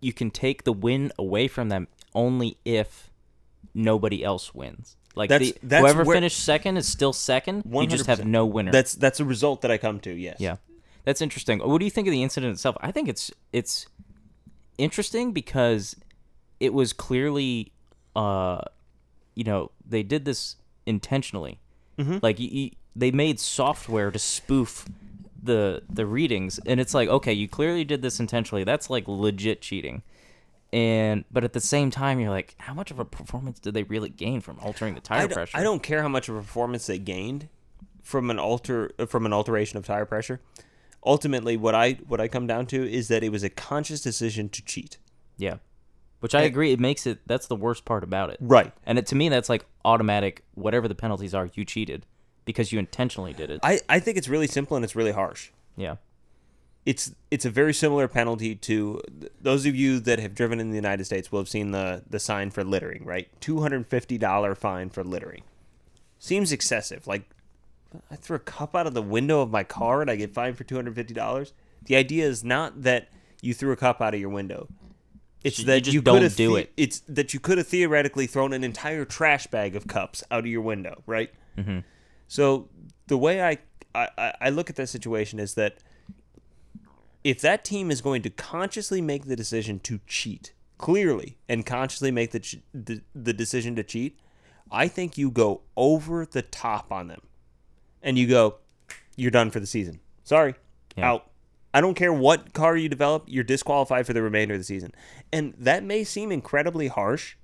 you 0.00 0.12
can 0.12 0.30
take 0.30 0.64
the 0.64 0.72
win 0.72 1.12
away 1.18 1.46
from 1.48 1.68
them 1.68 1.86
only 2.14 2.56
if 2.64 3.10
nobody 3.72 4.24
else 4.24 4.52
wins. 4.54 4.96
Like 5.14 5.28
That's- 5.30 5.52
the, 5.52 5.58
that's 5.62 5.82
whoever 5.82 6.04
where- 6.04 6.16
finished 6.16 6.42
second 6.42 6.76
is 6.76 6.88
still 6.88 7.12
second. 7.12 7.64
You 7.70 7.86
just 7.86 8.06
have 8.06 8.24
no 8.26 8.44
winner. 8.46 8.72
That's 8.72 8.94
that's 8.94 9.20
a 9.20 9.24
result 9.24 9.60
that 9.62 9.70
I 9.70 9.78
come 9.78 10.00
to, 10.00 10.10
yes. 10.12 10.36
Yeah, 10.40 10.56
that's 11.04 11.20
interesting. 11.22 11.60
What 11.60 11.78
do 11.78 11.84
you 11.84 11.90
think 11.90 12.08
of 12.08 12.12
the 12.12 12.22
incident 12.22 12.54
itself? 12.54 12.76
I 12.80 12.90
think 12.92 13.08
it's 13.08 13.30
it's 13.52 13.86
interesting 14.78 15.32
because 15.32 15.96
it 16.60 16.72
was 16.72 16.92
clearly, 16.92 17.72
uh, 18.16 18.62
you 19.34 19.44
know, 19.44 19.70
they 19.86 20.02
did 20.02 20.24
this 20.24 20.56
intentionally. 20.86 21.60
Mm-hmm. 21.98 22.18
Like 22.22 22.38
y 22.38 22.48
y 22.52 22.70
they 22.94 23.10
made 23.10 23.40
software 23.40 24.10
to 24.10 24.18
spoof 24.18 24.86
the 25.42 25.82
the 25.88 26.06
readings, 26.06 26.60
and 26.66 26.80
it's 26.80 26.94
like, 26.94 27.08
okay, 27.08 27.32
you 27.32 27.48
clearly 27.48 27.84
did 27.84 28.02
this 28.02 28.20
intentionally. 28.20 28.64
That's 28.64 28.90
like 28.90 29.08
legit 29.08 29.60
cheating. 29.60 30.02
And 30.72 31.24
but 31.30 31.44
at 31.44 31.52
the 31.52 31.60
same 31.60 31.90
time, 31.90 32.18
you're 32.18 32.30
like, 32.30 32.54
how 32.58 32.72
much 32.72 32.90
of 32.90 32.98
a 32.98 33.04
performance 33.04 33.58
did 33.58 33.74
they 33.74 33.82
really 33.82 34.08
gain 34.08 34.40
from 34.40 34.58
altering 34.60 34.94
the 34.94 35.00
tire 35.00 35.24
I 35.24 35.26
pressure? 35.26 35.56
I 35.56 35.62
don't 35.62 35.82
care 35.82 36.00
how 36.00 36.08
much 36.08 36.28
of 36.28 36.36
a 36.36 36.40
performance 36.40 36.86
they 36.86 36.98
gained 36.98 37.48
from 38.02 38.30
an 38.30 38.38
alter 38.38 38.92
from 39.06 39.26
an 39.26 39.32
alteration 39.32 39.76
of 39.76 39.84
tire 39.84 40.06
pressure. 40.06 40.40
Ultimately, 41.04 41.56
what 41.56 41.74
I 41.74 41.98
what 42.06 42.20
I 42.20 42.28
come 42.28 42.46
down 42.46 42.66
to 42.66 42.90
is 42.90 43.08
that 43.08 43.22
it 43.22 43.30
was 43.30 43.42
a 43.42 43.50
conscious 43.50 44.00
decision 44.00 44.48
to 44.50 44.62
cheat. 44.62 44.98
Yeah. 45.36 45.56
Which 46.20 46.36
I 46.36 46.42
agree. 46.42 46.70
It 46.70 46.78
makes 46.78 47.04
it. 47.04 47.18
That's 47.26 47.48
the 47.48 47.56
worst 47.56 47.84
part 47.84 48.04
about 48.04 48.30
it. 48.30 48.38
Right. 48.40 48.72
And 48.86 48.96
it, 48.96 49.06
to 49.06 49.16
me, 49.16 49.28
that's 49.28 49.48
like 49.48 49.66
automatic. 49.84 50.44
Whatever 50.54 50.88
the 50.88 50.94
penalties 50.94 51.34
are, 51.34 51.50
you 51.54 51.64
cheated 51.64 52.06
because 52.44 52.72
you 52.72 52.78
intentionally 52.78 53.32
did 53.32 53.50
it. 53.50 53.60
I, 53.62 53.80
I 53.88 54.00
think 54.00 54.16
it's 54.16 54.28
really 54.28 54.46
simple 54.46 54.76
and 54.76 54.84
it's 54.84 54.96
really 54.96 55.12
harsh. 55.12 55.50
yeah. 55.76 55.96
It's 56.84 57.14
it's 57.30 57.44
a 57.44 57.50
very 57.50 57.72
similar 57.72 58.08
penalty 58.08 58.56
to 58.56 59.00
those 59.40 59.66
of 59.66 59.76
you 59.76 60.00
that 60.00 60.18
have 60.18 60.34
driven 60.34 60.58
in 60.58 60.70
the 60.70 60.74
United 60.74 61.04
States 61.04 61.30
will 61.30 61.38
have 61.38 61.48
seen 61.48 61.70
the 61.70 62.02
the 62.10 62.18
sign 62.18 62.50
for 62.50 62.64
littering, 62.64 63.04
right? 63.04 63.28
Two 63.40 63.60
hundred 63.60 63.76
and 63.76 63.86
fifty 63.86 64.18
dollar 64.18 64.56
fine 64.56 64.90
for 64.90 65.04
littering. 65.04 65.42
Seems 66.18 66.50
excessive. 66.50 67.06
Like 67.06 67.22
I 68.10 68.16
threw 68.16 68.34
a 68.34 68.40
cup 68.40 68.74
out 68.74 68.88
of 68.88 68.94
the 68.94 69.02
window 69.02 69.42
of 69.42 69.52
my 69.52 69.62
car 69.62 70.00
and 70.02 70.10
I 70.10 70.16
get 70.16 70.34
fined 70.34 70.56
for 70.58 70.64
two 70.64 70.74
hundred 70.74 70.96
fifty 70.96 71.14
dollars. 71.14 71.52
The 71.84 71.94
idea 71.94 72.26
is 72.26 72.42
not 72.42 72.82
that 72.82 73.10
you 73.40 73.54
threw 73.54 73.70
a 73.70 73.76
cup 73.76 74.00
out 74.00 74.14
of 74.14 74.18
your 74.20 74.30
window. 74.30 74.66
It's 75.44 75.58
You 75.58 75.64
that 75.66 75.80
just 75.84 75.94
you 75.94 76.00
don't 76.02 76.36
do 76.36 76.50
the- 76.50 76.56
it. 76.56 76.72
It's 76.76 77.00
that 77.08 77.34
you 77.34 77.40
could 77.40 77.58
have 77.58 77.66
theoretically 77.66 78.26
thrown 78.26 78.52
an 78.52 78.62
entire 78.64 79.04
trash 79.04 79.46
bag 79.48 79.74
of 79.76 79.86
cups 79.88 80.22
out 80.30 80.40
of 80.40 80.46
your 80.46 80.62
window, 80.62 81.02
right? 81.06 81.30
Mm-hmm. 81.58 81.80
So 82.28 82.68
the 83.08 83.18
way 83.18 83.42
I, 83.42 83.58
I 83.94 84.34
I 84.40 84.50
look 84.50 84.70
at 84.70 84.76
that 84.76 84.88
situation 84.88 85.38
is 85.38 85.54
that 85.54 85.78
if 87.24 87.40
that 87.40 87.64
team 87.64 87.90
is 87.90 88.00
going 88.00 88.22
to 88.22 88.30
consciously 88.30 89.00
make 89.00 89.26
the 89.26 89.36
decision 89.36 89.78
to 89.80 90.00
cheat 90.06 90.52
clearly 90.78 91.38
and 91.48 91.64
consciously 91.64 92.10
make 92.10 92.32
the, 92.32 92.58
the 92.72 93.02
the 93.14 93.32
decision 93.32 93.76
to 93.76 93.82
cheat, 93.84 94.18
I 94.70 94.88
think 94.88 95.16
you 95.18 95.30
go 95.30 95.62
over 95.76 96.24
the 96.26 96.42
top 96.42 96.90
on 96.90 97.08
them, 97.08 97.20
and 98.02 98.18
you 98.18 98.26
go, 98.26 98.56
you're 99.16 99.30
done 99.30 99.50
for 99.50 99.60
the 99.60 99.66
season. 99.66 100.00
Sorry, 100.24 100.54
Yeah. 100.96 101.10
out. 101.12 101.26
I 101.74 101.80
don't 101.80 101.94
care 101.94 102.12
what 102.12 102.52
car 102.52 102.76
you 102.76 102.88
develop, 102.88 103.24
you're 103.26 103.44
disqualified 103.44 104.06
for 104.06 104.12
the 104.12 104.22
remainder 104.22 104.54
of 104.54 104.60
the 104.60 104.64
season. 104.64 104.92
And 105.32 105.54
that 105.58 105.82
may 105.82 106.04
seem 106.04 106.30
incredibly 106.30 106.88
harsh, 106.88 107.36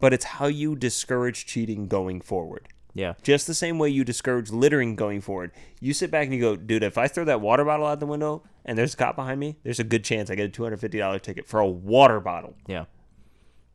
but 0.00 0.12
it's 0.12 0.24
how 0.24 0.46
you 0.46 0.74
discourage 0.74 1.46
cheating 1.46 1.86
going 1.86 2.20
forward. 2.20 2.68
Yeah. 2.94 3.14
Just 3.22 3.46
the 3.46 3.54
same 3.54 3.78
way 3.78 3.88
you 3.88 4.04
discourage 4.04 4.50
littering 4.50 4.94
going 4.96 5.20
forward. 5.20 5.50
You 5.80 5.92
sit 5.92 6.10
back 6.10 6.24
and 6.26 6.34
you 6.34 6.40
go, 6.40 6.56
dude, 6.56 6.84
if 6.84 6.96
I 6.96 7.08
throw 7.08 7.24
that 7.24 7.40
water 7.40 7.64
bottle 7.64 7.86
out 7.86 8.00
the 8.00 8.06
window 8.06 8.42
and 8.64 8.78
there's 8.78 8.94
a 8.94 8.96
cop 8.96 9.16
behind 9.16 9.40
me, 9.40 9.58
there's 9.64 9.80
a 9.80 9.84
good 9.84 10.04
chance 10.04 10.30
I 10.30 10.36
get 10.36 10.56
a 10.56 10.62
$250 10.62 11.20
ticket 11.20 11.46
for 11.46 11.60
a 11.60 11.66
water 11.66 12.20
bottle. 12.20 12.54
Yeah. 12.66 12.84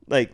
Like, 0.07 0.33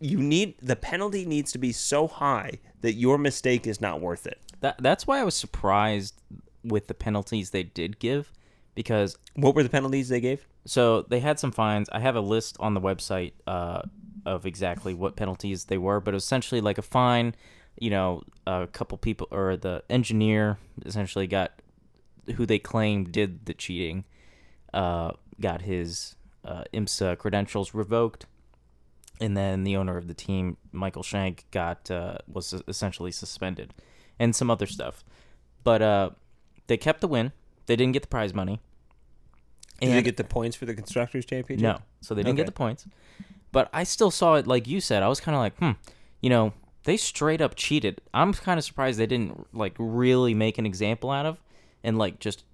you 0.00 0.18
need 0.18 0.56
the 0.60 0.76
penalty 0.76 1.24
needs 1.24 1.52
to 1.52 1.58
be 1.58 1.72
so 1.72 2.06
high 2.06 2.58
that 2.80 2.94
your 2.94 3.18
mistake 3.18 3.66
is 3.66 3.80
not 3.80 4.00
worth 4.00 4.26
it. 4.26 4.40
That 4.60 4.76
that's 4.78 5.06
why 5.06 5.20
I 5.20 5.24
was 5.24 5.34
surprised 5.34 6.20
with 6.68 6.86
the 6.88 6.94
penalties 6.94 7.50
they 7.50 7.62
did 7.62 7.98
give 7.98 8.32
because 8.74 9.16
What 9.34 9.54
were 9.54 9.62
the 9.62 9.68
penalties 9.68 10.08
they 10.08 10.20
gave? 10.20 10.46
so 10.66 11.02
they 11.02 11.20
had 11.20 11.38
some 11.38 11.52
fines. 11.52 11.88
I 11.92 12.00
have 12.00 12.16
a 12.16 12.20
list 12.20 12.56
on 12.60 12.74
the 12.74 12.80
website 12.80 13.32
uh, 13.46 13.82
of 14.24 14.44
exactly 14.46 14.94
what 14.94 15.16
penalties 15.16 15.66
they 15.66 15.78
were, 15.78 16.00
but 16.00 16.14
essentially 16.14 16.60
like 16.60 16.78
a 16.78 16.82
fine. 16.82 17.34
You 17.78 17.90
know, 17.90 18.22
a 18.46 18.66
couple 18.66 18.96
people 18.98 19.28
or 19.30 19.56
the 19.56 19.82
engineer 19.90 20.58
essentially 20.84 21.26
got 21.26 21.52
who 22.36 22.46
they 22.46 22.58
claimed 22.58 23.12
did 23.12 23.46
the 23.46 23.54
cheating, 23.54 24.04
uh, 24.74 25.12
got 25.40 25.62
his 25.62 26.16
uh, 26.44 26.64
IMSA 26.72 27.18
credentials 27.18 27.74
revoked, 27.74 28.26
and 29.20 29.36
then 29.36 29.62
the 29.64 29.76
owner 29.76 29.96
of 29.98 30.08
the 30.08 30.14
team, 30.14 30.56
Michael 30.72 31.02
Shank, 31.02 31.44
got 31.50 31.90
uh, 31.90 32.18
was 32.26 32.54
essentially 32.66 33.12
suspended, 33.12 33.74
and 34.18 34.34
some 34.34 34.50
other 34.50 34.66
stuff. 34.66 35.04
But 35.62 35.82
uh, 35.82 36.10
they 36.66 36.76
kept 36.76 37.00
the 37.00 37.08
win. 37.08 37.32
They 37.66 37.76
didn't 37.76 37.92
get 37.92 38.02
the 38.02 38.08
prize 38.08 38.32
money. 38.34 38.60
Did 39.80 39.92
they 39.92 40.02
get 40.02 40.16
the 40.16 40.24
points 40.24 40.56
for 40.56 40.64
the 40.64 40.74
constructors 40.74 41.26
championship? 41.26 41.62
no, 41.62 41.78
so 42.00 42.14
they 42.14 42.22
didn't 42.22 42.36
get 42.36 42.46
the 42.46 42.52
points. 42.52 42.86
But 43.52 43.68
I 43.72 43.84
still 43.84 44.10
saw 44.10 44.34
it 44.34 44.46
like 44.46 44.66
you 44.66 44.80
said. 44.80 45.02
I 45.02 45.08
was 45.08 45.20
kind 45.20 45.34
of 45.34 45.40
like, 45.40 45.56
hmm, 45.58 45.72
you 46.20 46.30
know, 46.30 46.52
they 46.84 46.96
straight 46.96 47.40
up 47.40 47.54
cheated. 47.56 48.00
I'm 48.14 48.32
kind 48.32 48.58
of 48.58 48.64
surprised 48.64 48.98
they 48.98 49.06
didn't 49.06 49.46
like 49.54 49.74
really 49.78 50.34
make 50.34 50.56
an 50.58 50.66
example 50.66 51.10
out 51.10 51.26
of 51.26 51.40
and 51.84 51.98
like 51.98 52.20
just 52.20 52.44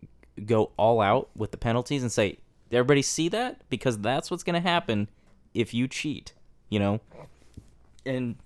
go 0.46 0.72
all 0.76 1.00
out 1.00 1.30
with 1.36 1.50
the 1.52 1.56
penalties 1.56 2.02
and 2.02 2.10
say, 2.10 2.38
everybody 2.72 3.02
see 3.02 3.28
that 3.28 3.60
because 3.68 3.98
that's 3.98 4.30
what's 4.30 4.42
gonna 4.42 4.60
happen 4.60 5.08
if 5.54 5.72
you 5.74 5.86
cheat. 5.86 6.32
You 6.70 6.78
know, 6.78 7.00
and 8.06 8.36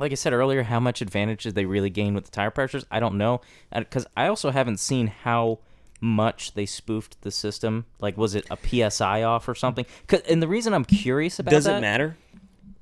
like 0.00 0.12
I 0.12 0.16
said 0.16 0.32
earlier, 0.32 0.62
how 0.64 0.80
much 0.80 1.00
advantage 1.02 1.42
did 1.44 1.54
they 1.54 1.64
really 1.66 1.90
gain 1.90 2.14
with 2.14 2.24
the 2.26 2.30
tire 2.30 2.50
pressures? 2.50 2.84
I 2.90 3.00
don't 3.00 3.16
know, 3.16 3.40
because 3.74 4.06
I 4.16 4.26
also 4.28 4.50
haven't 4.50 4.78
seen 4.80 5.08
how 5.08 5.58
much 6.00 6.54
they 6.54 6.66
spoofed 6.66 7.20
the 7.22 7.30
system. 7.30 7.84
Like, 7.98 8.16
was 8.16 8.34
it 8.34 8.46
a 8.50 8.56
PSI 8.56 9.22
off 9.22 9.48
or 9.48 9.54
something? 9.54 9.84
'Cause- 10.06 10.22
and 10.28 10.40
the 10.42 10.48
reason 10.48 10.72
I'm 10.74 10.84
curious 10.84 11.38
about 11.38 11.50
that. 11.50 11.56
Does 11.56 11.64
that, 11.64 11.78
it 11.78 11.80
matter? 11.80 12.16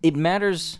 it 0.02 0.14
matters 0.14 0.78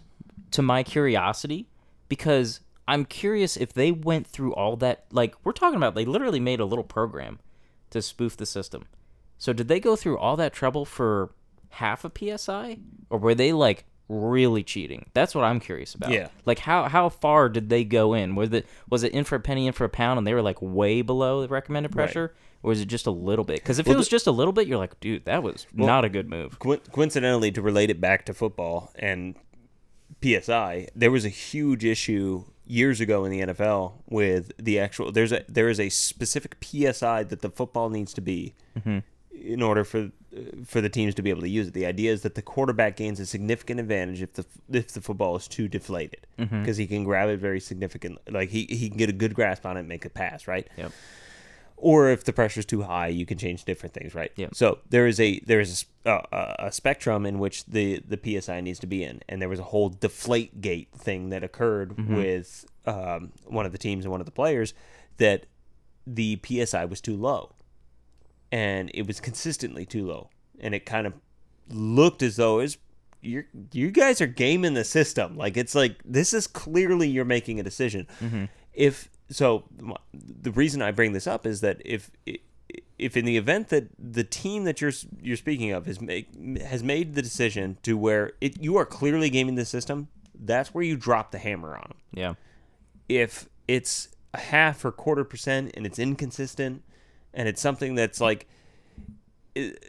to 0.50 0.62
my 0.62 0.82
curiosity 0.82 1.66
because 2.08 2.60
I'm 2.86 3.04
curious 3.04 3.56
if 3.56 3.72
they 3.72 3.90
went 3.90 4.26
through 4.26 4.54
all 4.54 4.76
that. 4.76 5.06
Like, 5.10 5.34
we're 5.44 5.52
talking 5.52 5.76
about, 5.76 5.94
they 5.94 6.04
literally 6.04 6.38
made 6.38 6.60
a 6.60 6.64
little 6.64 6.84
program 6.84 7.40
to 7.90 8.00
spoof 8.02 8.36
the 8.36 8.46
system. 8.46 8.84
So, 9.38 9.52
did 9.52 9.68
they 9.68 9.80
go 9.80 9.96
through 9.96 10.18
all 10.18 10.36
that 10.36 10.52
trouble 10.52 10.84
for 10.84 11.30
half 11.70 12.04
a 12.04 12.10
PSI, 12.10 12.78
or 13.10 13.18
were 13.18 13.34
they 13.34 13.52
like 13.52 13.86
really 14.08 14.62
cheating? 14.62 15.06
That's 15.14 15.34
what 15.34 15.44
I'm 15.44 15.60
curious 15.60 15.94
about. 15.94 16.10
Yeah. 16.10 16.28
Like, 16.44 16.60
how 16.60 16.84
how 16.88 17.08
far 17.08 17.48
did 17.48 17.68
they 17.68 17.84
go 17.84 18.14
in? 18.14 18.34
Was 18.34 18.52
it 18.52 18.66
was 18.88 19.02
it 19.02 19.12
in 19.12 19.24
for 19.24 19.36
a 19.36 19.40
penny, 19.40 19.66
in 19.66 19.72
for 19.72 19.84
a 19.84 19.88
pound, 19.88 20.18
and 20.18 20.26
they 20.26 20.34
were 20.34 20.42
like 20.42 20.60
way 20.60 21.02
below 21.02 21.42
the 21.42 21.48
recommended 21.48 21.92
pressure, 21.92 22.34
or 22.62 22.68
was 22.68 22.80
it 22.80 22.86
just 22.86 23.06
a 23.06 23.10
little 23.10 23.44
bit? 23.44 23.56
Because 23.56 23.78
if 23.78 23.86
it 23.86 23.90
Well, 23.90 23.98
was 23.98 24.08
just 24.08 24.26
a 24.26 24.32
little 24.32 24.52
bit, 24.52 24.66
you're 24.66 24.78
like, 24.78 24.98
dude, 25.00 25.24
that 25.24 25.42
was 25.42 25.66
not 25.72 26.04
a 26.04 26.08
good 26.08 26.28
move. 26.28 26.58
Coin- 26.58 26.80
coincidentally, 26.92 27.50
to 27.52 27.62
relate 27.62 27.90
it 27.90 28.00
back 28.00 28.24
to 28.26 28.34
football 28.34 28.92
and 28.96 29.36
PSI, 30.22 30.88
there 30.94 31.10
was 31.10 31.24
a 31.24 31.30
huge 31.30 31.84
issue 31.84 32.44
years 32.66 33.00
ago 33.00 33.24
in 33.24 33.30
the 33.30 33.40
NFL 33.40 33.92
with 34.08 34.52
the 34.58 34.78
actual. 34.78 35.12
There's 35.12 35.32
a 35.32 35.44
there 35.48 35.68
is 35.68 35.80
a 35.80 35.88
specific 35.88 36.56
PSI 36.62 37.22
that 37.24 37.40
the 37.42 37.50
football 37.50 37.90
needs 37.90 38.12
to 38.14 38.20
be 38.20 38.54
mm-hmm. 38.78 38.98
in 39.36 39.62
order 39.62 39.84
for 39.84 40.10
for 40.64 40.80
the 40.80 40.88
teams 40.88 41.14
to 41.14 41.22
be 41.22 41.30
able 41.30 41.42
to 41.42 41.48
use 41.48 41.68
it. 41.68 41.74
The 41.74 41.86
idea 41.86 42.12
is 42.12 42.22
that 42.22 42.34
the 42.34 42.42
quarterback 42.42 42.96
gains 42.96 43.20
a 43.20 43.26
significant 43.26 43.80
advantage 43.80 44.22
if 44.22 44.32
the 44.34 44.46
if 44.70 44.92
the 44.92 45.00
football 45.00 45.36
is 45.36 45.48
too 45.48 45.68
deflated 45.68 46.26
mm-hmm. 46.38 46.60
because 46.60 46.76
he 46.76 46.86
can 46.86 47.04
grab 47.04 47.28
it 47.28 47.38
very 47.38 47.60
significantly. 47.60 48.22
Like 48.30 48.50
he 48.50 48.66
he 48.68 48.88
can 48.88 48.98
get 48.98 49.08
a 49.08 49.14
good 49.14 49.34
grasp 49.34 49.66
on 49.66 49.76
it 49.76 49.80
and 49.80 49.88
make 49.88 50.04
a 50.04 50.10
pass, 50.10 50.46
right? 50.46 50.68
Yep. 50.76 50.92
or 51.76 52.08
if 52.10 52.24
the 52.24 52.32
pressure 52.32 52.60
is 52.60 52.66
too 52.66 52.82
high, 52.82 53.08
you 53.08 53.26
can 53.26 53.38
change 53.38 53.64
different 53.64 53.94
things, 53.94 54.14
right? 54.14 54.32
Yep. 54.36 54.54
So 54.54 54.78
there 54.88 55.06
is 55.06 55.20
a 55.20 55.40
there 55.40 55.60
is 55.60 55.84
a, 56.04 56.10
a, 56.10 56.12
uh, 56.12 56.22
uh, 56.32 56.54
a 56.58 56.72
spectrum 56.72 57.26
in 57.26 57.38
which 57.38 57.64
the 57.66 58.02
the 58.06 58.40
PSI 58.40 58.60
needs 58.60 58.78
to 58.80 58.86
be 58.86 59.04
in, 59.04 59.22
and 59.28 59.40
there 59.40 59.48
was 59.48 59.60
a 59.60 59.64
whole 59.64 59.88
deflate 59.88 60.60
gate 60.60 60.88
thing 60.96 61.30
that 61.30 61.44
occurred 61.44 61.96
mm-hmm. 61.96 62.16
with 62.16 62.64
um, 62.86 63.32
one 63.44 63.66
of 63.66 63.72
the 63.72 63.78
teams 63.78 64.04
and 64.04 64.12
one 64.12 64.20
of 64.20 64.26
the 64.26 64.32
players 64.32 64.74
that 65.18 65.46
the 66.06 66.40
PSI 66.44 66.84
was 66.84 67.00
too 67.00 67.16
low, 67.16 67.52
and 68.52 68.90
it 68.94 69.06
was 69.06 69.20
consistently 69.20 69.84
too 69.86 70.06
low, 70.06 70.30
and 70.60 70.74
it 70.74 70.86
kind 70.86 71.06
of 71.06 71.14
looked 71.70 72.22
as 72.22 72.36
though 72.36 72.60
it's 72.60 72.78
you 73.22 73.44
you 73.72 73.90
guys 73.90 74.20
are 74.20 74.26
gaming 74.26 74.74
the 74.74 74.84
system. 74.84 75.36
Like 75.36 75.56
it's 75.56 75.74
like 75.74 75.96
this 76.04 76.32
is 76.32 76.46
clearly 76.46 77.08
you're 77.08 77.24
making 77.24 77.58
a 77.58 77.62
decision. 77.62 78.06
Mm-hmm. 78.20 78.44
If 78.72 79.08
so, 79.30 79.64
the 80.14 80.52
reason 80.52 80.82
I 80.82 80.92
bring 80.92 81.12
this 81.12 81.26
up 81.26 81.46
is 81.46 81.60
that 81.62 81.80
if 81.84 82.10
if 82.98 83.16
in 83.16 83.24
the 83.24 83.36
event 83.36 83.68
that 83.68 83.88
the 83.98 84.22
team 84.24 84.64
that 84.64 84.80
you're 84.80 84.92
you're 85.20 85.36
speaking 85.36 85.72
of 85.72 85.88
is 85.88 86.00
make 86.00 86.28
has 86.62 86.82
made 86.84 87.14
the 87.14 87.22
decision 87.22 87.78
to 87.82 87.96
where 87.98 88.32
it 88.40 88.62
you 88.62 88.76
are 88.76 88.86
clearly 88.86 89.28
gaming 89.30 89.54
the 89.56 89.64
system, 89.64 90.08
that's 90.38 90.72
where 90.72 90.84
you 90.84 90.96
drop 90.96 91.30
the 91.32 91.38
hammer 91.38 91.74
on 91.74 91.82
them 91.88 91.96
Yeah. 92.12 92.34
if 93.08 93.48
it's 93.66 94.08
a 94.34 94.38
half 94.38 94.84
or 94.84 94.92
quarter 94.92 95.24
percent 95.24 95.72
and 95.74 95.86
it's 95.86 95.98
inconsistent 95.98 96.82
and 97.36 97.46
it's 97.48 97.60
something 97.60 97.94
that's 97.94 98.20
like 98.20 98.46
it, 99.54 99.84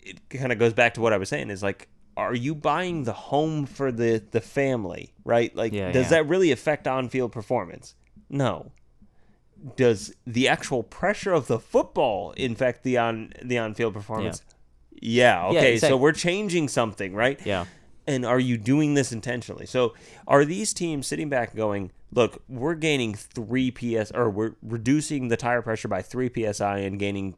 it 0.00 0.18
kind 0.30 0.52
of 0.52 0.58
goes 0.58 0.72
back 0.72 0.94
to 0.94 1.00
what 1.00 1.12
I 1.12 1.18
was 1.18 1.28
saying 1.28 1.50
is 1.50 1.62
like 1.62 1.88
are 2.16 2.34
you 2.34 2.54
buying 2.54 3.04
the 3.04 3.12
home 3.12 3.66
for 3.66 3.92
the 3.92 4.22
the 4.30 4.40
family 4.40 5.12
right 5.24 5.54
like 5.54 5.72
Yeah, 5.72 5.92
does 5.92 6.04
yeah. 6.06 6.10
that 6.22 6.28
really 6.28 6.50
affect 6.52 6.86
on-field 6.88 7.32
performance 7.32 7.94
no 8.30 8.72
does 9.76 10.12
the 10.26 10.48
actual 10.48 10.82
pressure 10.82 11.32
of 11.32 11.46
the 11.46 11.58
football 11.58 12.32
infect 12.32 12.82
the 12.82 12.98
on 12.98 13.32
the 13.42 13.58
on-field 13.58 13.94
performance 13.94 14.42
yeah, 15.04 15.46
okay 15.46 15.78
so 15.78 15.96
we're 15.96 16.12
changing 16.12 16.68
something 16.68 17.14
right 17.14 17.40
Yeah. 17.44 17.64
and 18.06 18.24
are 18.24 18.38
you 18.38 18.56
doing 18.56 18.94
this 18.94 19.10
intentionally? 19.10 19.66
So 19.66 19.94
are 20.28 20.44
these 20.44 20.72
teams 20.72 21.08
sitting 21.08 21.28
back 21.28 21.56
going, 21.56 21.90
look, 22.12 22.42
we're 22.48 22.74
gaining 22.74 23.14
three 23.14 23.70
PS 23.70 24.10
or 24.12 24.30
we're 24.30 24.52
reducing 24.62 25.28
the 25.28 25.36
tire 25.36 25.62
pressure 25.62 25.88
by 25.88 26.02
three 26.02 26.30
PSI 26.32 26.78
and 26.78 26.98
gaining 26.98 27.34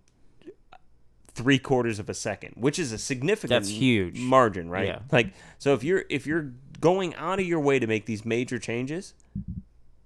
three 1.28 1.58
quarters 1.58 1.98
of 1.98 2.08
a 2.08 2.14
second, 2.14 2.54
which 2.56 2.78
is 2.78 2.92
a 2.92 2.98
significant 2.98 3.50
That's 3.64 3.68
huge. 3.68 4.18
margin, 4.20 4.68
right? 4.68 4.86
Yeah. 4.86 4.98
Like 5.10 5.32
so 5.58 5.74
if 5.74 5.82
you're 5.82 6.04
if 6.08 6.26
you're 6.26 6.52
going 6.80 7.14
out 7.16 7.38
of 7.40 7.46
your 7.46 7.60
way 7.60 7.78
to 7.78 7.86
make 7.86 8.06
these 8.06 8.24
major 8.24 8.58
changes, 8.58 9.14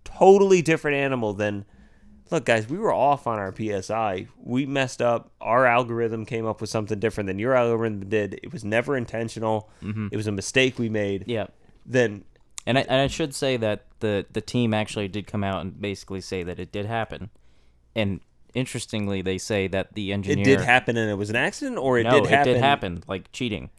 totally 0.05 0.63
different 0.63 0.97
animal 0.97 1.33
than 1.35 1.65
look 2.31 2.45
guys 2.45 2.69
we 2.69 2.79
were 2.79 2.93
off 2.93 3.27
on 3.27 3.39
our 3.39 3.55
psi 3.83 4.27
we 4.43 4.67
messed 4.67 5.01
up 5.01 5.31
our 5.41 5.65
algorithm 5.65 6.27
came 6.27 6.45
up 6.45 6.61
with 6.61 6.69
something 6.69 6.99
different 6.99 7.27
than 7.27 7.39
your 7.39 7.55
algorithm 7.55 8.07
did 8.09 8.39
it 8.43 8.53
was 8.53 8.65
never 8.65 8.97
intentional 8.97 9.71
mm-hmm. 9.83 10.09
it 10.13 10.17
was 10.17 10.27
a 10.27 10.33
mistake 10.33 10.79
we 10.79 10.89
made 10.91 11.25
Yeah. 11.27 11.47
then 11.87 12.25
And 12.69 12.77
I, 12.77 12.83
and 12.83 13.01
I 13.01 13.07
should 13.07 13.35
say 13.35 13.57
that 13.57 13.87
the, 14.01 14.27
the 14.31 14.43
team 14.43 14.75
actually 14.75 15.09
did 15.09 15.27
come 15.27 15.43
out 15.43 15.63
and 15.63 15.81
basically 15.81 16.21
say 16.21 16.43
that 16.43 16.61
it 16.61 16.71
did 16.71 16.85
happen. 16.85 17.31
And 17.97 18.21
interestingly, 18.53 19.23
they 19.23 19.39
say 19.39 19.69
that 19.69 19.95
the 19.95 20.13
engineer 20.13 20.43
it 20.43 20.45
did 20.45 20.61
happen 20.61 20.99
and 20.99 21.11
it 21.11 21.15
was 21.15 21.31
an 21.31 21.37
accident 21.37 21.79
or 21.79 21.99
it 21.99 22.05
no, 22.05 22.11
did 22.11 22.27
happen 22.27 22.51
it 22.51 22.53
did 22.53 22.63
happen, 22.63 23.05
like 23.09 23.33
cheating. 23.33 23.71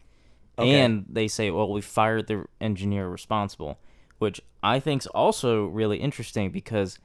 Okay. 0.57 0.82
And 0.82 1.06
they 1.07 1.28
say, 1.28 1.52
well, 1.52 1.72
we 1.72 1.82
fired 1.82 2.26
the 2.26 2.45
engineer 2.60 3.07
responsible, 3.07 3.78
which 4.18 4.41
I 4.64 4.80
think's 4.80 5.06
also 5.06 5.68
really 5.68 5.98
interesting 5.99 6.49
because 6.49 6.98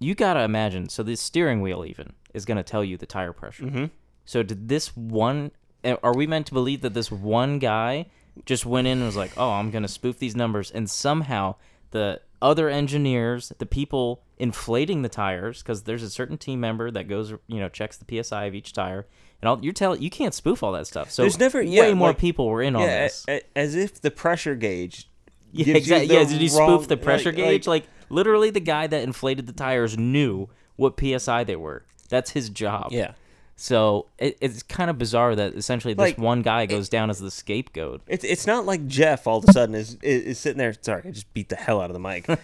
you 0.00 0.14
got 0.14 0.34
to 0.34 0.40
imagine. 0.40 0.90
So 0.90 1.02
the 1.02 1.16
steering 1.16 1.62
wheel 1.62 1.82
even 1.86 2.12
is 2.34 2.44
going 2.44 2.58
to 2.58 2.62
tell 2.62 2.84
you 2.84 2.98
the 2.98 3.06
tire 3.06 3.32
pressure. 3.32 3.64
Mm-hmm. 3.64 3.84
So 4.26 4.42
did 4.42 4.68
this 4.68 4.94
one? 4.94 5.52
uh, 5.82 5.96
Are 6.02 6.14
we 6.14 6.26
meant 6.26 6.46
to 6.48 6.52
believe 6.52 6.82
that 6.82 6.92
this 6.92 7.10
one 7.10 7.58
guy 7.58 8.06
just 8.46 8.64
went 8.66 8.86
in 8.86 8.98
and 8.98 9.06
was 9.06 9.16
like, 9.16 9.32
"Oh, 9.36 9.50
I'm 9.50 9.70
going 9.70 9.82
to 9.82 9.88
spoof 9.88 10.18
these 10.18 10.36
numbers," 10.36 10.70
and 10.70 10.88
somehow 10.90 11.56
the 11.90 12.20
other 12.42 12.68
engineers, 12.68 13.52
the 13.58 13.66
people 13.66 14.22
inflating 14.38 15.02
the 15.02 15.08
tires, 15.08 15.62
because 15.62 15.82
there's 15.82 16.02
a 16.02 16.08
certain 16.10 16.38
team 16.38 16.60
member 16.60 16.90
that 16.90 17.08
goes, 17.08 17.32
you 17.48 17.60
know, 17.60 17.68
checks 17.68 17.98
the 17.98 18.22
psi 18.22 18.44
of 18.46 18.54
each 18.54 18.72
tire, 18.72 19.06
and 19.42 19.48
all, 19.48 19.58
you're 19.62 19.72
telling 19.74 20.00
you 20.00 20.08
can't 20.08 20.32
spoof 20.32 20.62
all 20.62 20.72
that 20.72 20.86
stuff. 20.86 21.10
So 21.10 21.22
There's 21.22 21.38
never- 21.38 21.62
way 21.62 21.92
more 21.92 22.08
like- 22.08 22.18
people 22.18 22.46
were 22.46 22.62
in 22.62 22.74
on 22.76 22.82
this. 22.82 23.26
as 23.54 23.74
if 23.74 24.00
the 24.00 24.10
pressure 24.10 24.54
gauge 24.54 25.08
Yeah, 25.52 25.74
exactly. 25.76 26.14
Yeah, 26.14 26.24
did 26.24 26.40
he 26.40 26.48
wrong- 26.56 26.78
spoof 26.78 26.88
the 26.88 26.96
pressure 26.96 27.30
like- 27.30 27.36
gauge? 27.36 27.66
Like, 27.66 27.86
literally, 28.08 28.50
the 28.50 28.60
guy 28.60 28.86
that 28.86 29.02
inflated 29.02 29.46
the 29.46 29.52
tires 29.52 29.98
knew 29.98 30.48
what 30.76 30.94
psi 30.98 31.44
they 31.44 31.56
were. 31.56 31.84
That's 32.08 32.30
his 32.30 32.48
job. 32.48 32.88
yeah 32.92 33.12
So 33.60 34.06
it, 34.16 34.38
it's 34.40 34.62
kind 34.62 34.88
of 34.88 34.96
bizarre 34.96 35.36
that 35.36 35.52
essentially 35.52 35.92
this 35.92 36.00
Like, 36.00 36.18
one 36.18 36.40
guy 36.40 36.64
goes 36.64 36.88
down 36.88 37.10
as 37.10 37.18
the 37.18 37.30
scapegoat. 37.30 38.00
It's 38.06 38.24
it's 38.24 38.46
not 38.46 38.64
like 38.64 38.86
Jeff 38.86 39.26
all 39.26 39.36
of 39.36 39.44
a 39.44 39.52
sudden 39.52 39.74
is, 39.74 39.98
is 40.00 40.22
is 40.22 40.38
sitting 40.38 40.56
there. 40.56 40.74
Sorry, 40.80 41.02
I 41.04 41.10
just 41.10 41.30
beat 41.34 41.50
the 41.50 41.56
hell 41.56 41.78
out 41.78 41.90
of 41.90 41.92
the 41.92 42.00
mic. 42.00 42.26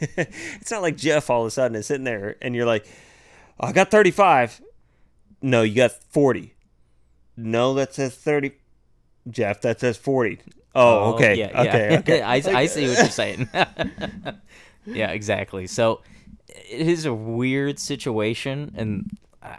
it's 0.00 0.70
not 0.70 0.80
like 0.80 0.96
Jeff 0.96 1.28
all 1.28 1.42
of 1.42 1.48
a 1.48 1.50
sudden 1.50 1.76
is 1.76 1.84
sitting 1.84 2.04
there 2.04 2.36
and 2.40 2.56
you're 2.56 2.64
like, 2.64 2.86
"Oh, 3.60 3.66
I 3.66 3.72
got 3.72 3.90
35. 3.90 4.62
No, 5.42 5.60
you 5.60 5.74
got 5.74 5.92
40. 5.92 6.54
No, 7.36 7.74
that 7.74 7.92
says 7.92 8.14
30. 8.14 8.52
Jeff, 9.28 9.60
that 9.60 9.80
says 9.80 9.98
40. 9.98 10.38
Oh, 10.74 10.80
oh 10.80 11.14
okay. 11.16 11.34
yeah, 11.34 11.50
yeah. 11.52 11.68
okay. 11.68 11.98
Okay. 11.98 12.22
I, 12.22 12.36
I 12.36 12.64
see 12.64 12.88
what 12.88 12.96
you're 12.96 13.08
saying. 13.08 13.46
yeah, 14.86 15.10
exactly. 15.10 15.66
So 15.66 16.00
it 16.48 16.88
is 16.88 17.04
a 17.04 17.12
weird 17.12 17.78
situation, 17.78 18.72
and 18.74 19.18
uh, 19.42 19.56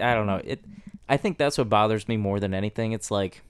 I, 0.00 0.14
don't 0.14 0.26
know. 0.26 0.40
It. 0.44 0.64
I 1.08 1.16
think 1.16 1.38
that's 1.38 1.58
what 1.58 1.68
bothers 1.68 2.08
me 2.08 2.16
more 2.16 2.40
than 2.40 2.54
anything. 2.54 2.92
It's 2.92 3.10
like, 3.10 3.42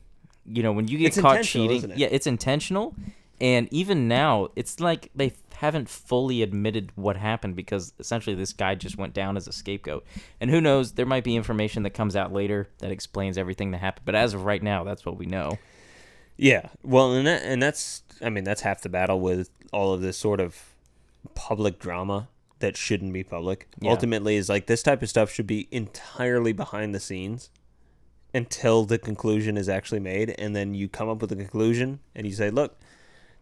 you 0.47 0.63
know, 0.63 0.73
when 0.73 0.89
you 0.89 0.99
get 0.99 1.09
It's 1.09 1.21
caught 1.21 1.43
cheating. 1.43 1.91
it? 1.91 1.97
Yeah, 1.99 2.09
it's 2.11 2.27
intentional, 2.27 2.95
and 3.41 3.69
even 3.73 4.09
now, 4.09 4.49
it's 4.57 4.81
like 4.81 5.11
they 5.15 5.33
haven't 5.57 5.89
fully 5.89 6.43
admitted 6.43 6.93
what 6.95 7.17
happened 7.17 7.57
because 7.57 7.95
essentially 7.99 8.35
this 8.35 8.53
guy 8.53 8.75
just 8.75 8.99
went 8.99 9.15
down 9.15 9.37
as 9.37 9.47
a 9.47 9.53
scapegoat. 9.53 10.05
And 10.41 10.51
who 10.51 10.61
knows? 10.61 10.93
There 10.93 11.07
might 11.07 11.25
be 11.25 11.37
information 11.37 11.85
that 11.85 11.91
comes 11.91 12.17
out 12.17 12.33
later 12.33 12.69
that 12.79 12.91
explains 12.91 13.39
everything 13.39 13.71
that 13.71 13.79
happened. 13.79 14.05
But 14.05 14.15
as 14.15 14.35
of 14.35 14.45
right 14.45 14.63
now, 14.63 14.85
that's 14.85 15.07
what 15.07 15.17
we 15.17 15.27
know. 15.27 15.59
Yeah. 16.37 16.69
Well, 16.83 17.15
and 17.15 17.27
that, 17.27 17.43
and 17.43 17.63
that's 17.63 18.03
I 18.21 18.29
mean 18.31 18.45
that's 18.45 18.63
half 18.63 18.83
the 18.83 18.89
battle 18.89 19.21
with 19.21 19.51
all 19.73 19.93
of 19.93 20.01
this 20.01 20.17
sort 20.17 20.41
of 20.41 20.75
public 21.35 21.79
drama 21.79 22.29
that 22.65 22.77
shouldn't 22.77 23.13
be 23.13 23.23
public. 23.23 23.69
Yeah. 23.79 23.91
Ultimately, 23.91 24.37
is 24.37 24.49
like 24.49 24.67
this 24.67 24.83
type 24.83 25.03
of 25.03 25.09
stuff 25.11 25.31
should 25.31 25.47
be 25.47 25.69
entirely 25.71 26.53
behind 26.53 26.95
the 26.95 27.01
scenes 27.01 27.51
until 28.33 28.85
the 28.85 28.99
conclusion 28.99 29.57
is 29.57 29.69
actually 29.69 30.01
made, 30.01 30.35
and 30.39 30.57
then 30.57 30.75
you 30.75 30.89
come 30.89 31.09
up 31.09 31.21
with 31.21 31.31
a 31.31 31.37
conclusion 31.37 32.01
and 32.15 32.27
you 32.27 32.33
say, 32.33 32.51
"Look, 32.51 32.81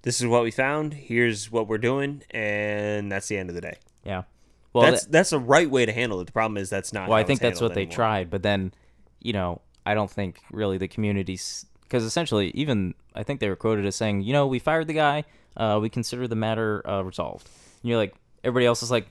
this 0.02 0.20
is 0.20 0.26
what 0.26 0.42
we 0.42 0.50
found. 0.50 0.94
Here's 0.94 1.50
what 1.50 1.68
we're 1.68 1.78
doing," 1.78 2.22
and 2.30 3.10
that's 3.10 3.28
the 3.28 3.38
end 3.38 3.48
of 3.48 3.54
the 3.54 3.60
day. 3.60 3.78
Yeah. 4.04 4.24
Well, 4.72 4.90
that's 4.90 5.06
that's 5.06 5.30
the 5.30 5.38
right 5.38 5.70
way 5.70 5.86
to 5.86 5.92
handle 5.92 6.20
it. 6.20 6.26
The 6.26 6.32
problem 6.32 6.56
is 6.56 6.68
that's 6.68 6.92
not. 6.92 7.08
Well, 7.08 7.18
I 7.18 7.24
think 7.24 7.40
that's 7.40 7.60
what 7.60 7.72
handled 7.72 7.90
they 7.90 7.94
tried, 7.94 8.30
but 8.30 8.42
then, 8.42 8.72
you 9.20 9.32
know, 9.32 9.60
I 9.86 9.94
don't 9.94 10.10
think 10.10 10.40
really 10.50 10.78
the 10.78 10.88
communities 10.88 11.66
because 11.82 12.04
essentially, 12.04 12.50
even 12.54 12.94
I 13.14 13.22
think 13.22 13.40
they 13.40 13.48
were 13.48 13.56
quoted 13.56 13.86
as 13.86 13.94
saying, 13.96 14.22
you 14.22 14.32
know, 14.32 14.46
we 14.46 14.58
fired 14.58 14.86
the 14.86 14.94
guy, 14.94 15.24
uh, 15.56 15.78
we 15.80 15.90
consider 15.90 16.26
the 16.26 16.36
matter 16.36 16.88
uh, 16.88 17.02
resolved. 17.02 17.48
And 17.82 17.90
you're 17.90 17.98
like, 17.98 18.14
everybody 18.44 18.66
else 18.66 18.82
is 18.82 18.90
like, 18.90 19.06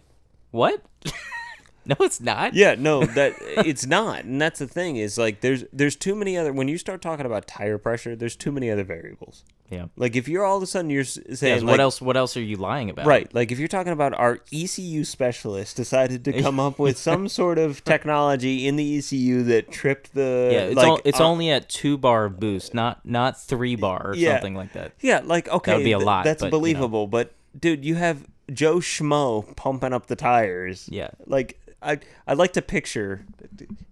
what? 0.52 0.84
no, 1.86 1.96
it's 2.02 2.22
not. 2.22 2.54
Yeah, 2.54 2.76
no, 2.78 3.04
that 3.18 3.34
it's 3.40 3.86
not, 3.86 4.24
and 4.26 4.40
that's 4.42 4.60
the 4.60 4.68
thing 4.68 4.98
is 4.98 5.18
like 5.18 5.42
there's 5.42 5.64
there's 5.74 5.96
too 5.96 6.16
many 6.16 6.38
other 6.38 6.54
when 6.54 6.68
you 6.68 6.78
start 6.78 7.02
talking 7.02 7.26
about 7.26 7.48
tire 7.48 7.78
pressure, 7.78 8.16
there's 8.16 8.36
too 8.36 8.52
many 8.52 8.70
other 8.70 8.84
variables. 8.84 9.44
Yeah. 9.70 9.86
Like 9.96 10.18
if 10.18 10.28
you're 10.28 10.44
all 10.44 10.58
of 10.58 10.64
a 10.64 10.68
sudden 10.68 10.90
you're 10.90 11.02
s- 11.04 11.18
Yeah, 11.30 11.36
saying 11.36 11.66
what 11.66 11.72
like, 11.72 11.80
else? 11.80 12.02
What 12.02 12.18
else 12.18 12.36
are 12.36 12.42
you 12.42 12.58
lying 12.58 12.90
about? 12.90 13.06
right? 13.06 13.34
Like 13.34 13.54
if 13.54 13.58
you're 13.60 13.70
talking 13.70 13.94
about 13.94 14.14
our 14.14 14.40
ECU 14.52 15.06
specialist 15.06 15.78
decided 15.78 16.26
to 16.26 16.42
come 16.42 16.60
up 16.60 16.78
with 16.78 16.98
some 17.10 17.30
sort 17.30 17.58
of 17.58 17.82
technology 17.86 18.68
in 18.68 18.76
the 18.76 18.98
ECU 18.98 19.44
that 19.44 19.72
tripped 19.72 20.14
the 20.14 20.50
Yeah, 20.52 20.60
it's 20.66 20.76
like, 20.76 20.88
all, 20.88 21.00
it's 21.06 21.22
only 21.22 21.52
at 21.52 21.70
two 21.70 21.98
bar 21.98 22.28
boost, 22.28 22.74
not 22.74 23.00
not 23.06 23.42
three 23.42 23.78
bar 23.78 24.10
or 24.10 24.16
Yeah. 24.16 24.34
something 24.36 24.56
like 24.56 24.74
that. 24.74 24.92
yeah, 25.00 25.22
like 25.24 25.48
okay, 25.48 25.72
that 25.72 25.78
would 25.78 25.86
be 25.86 25.94
a 25.94 25.98
th- 25.98 26.06
lot, 26.06 26.26
That's 26.26 26.42
but, 26.42 26.48
you 26.48 26.52
know. 26.52 26.60
believable, 26.60 27.08
but 27.08 27.32
dude, 27.58 27.86
you 27.86 27.96
have 27.96 28.28
Joe 28.52 28.78
Schmo 28.78 29.56
pumping 29.56 29.94
up 29.94 30.08
the 30.08 30.16
tires. 30.16 30.88
Yeah. 30.92 31.10
like 31.26 31.60
I 31.82 32.00
I 32.28 32.34
like 32.34 32.54
to 32.54 32.62
picture 32.62 33.26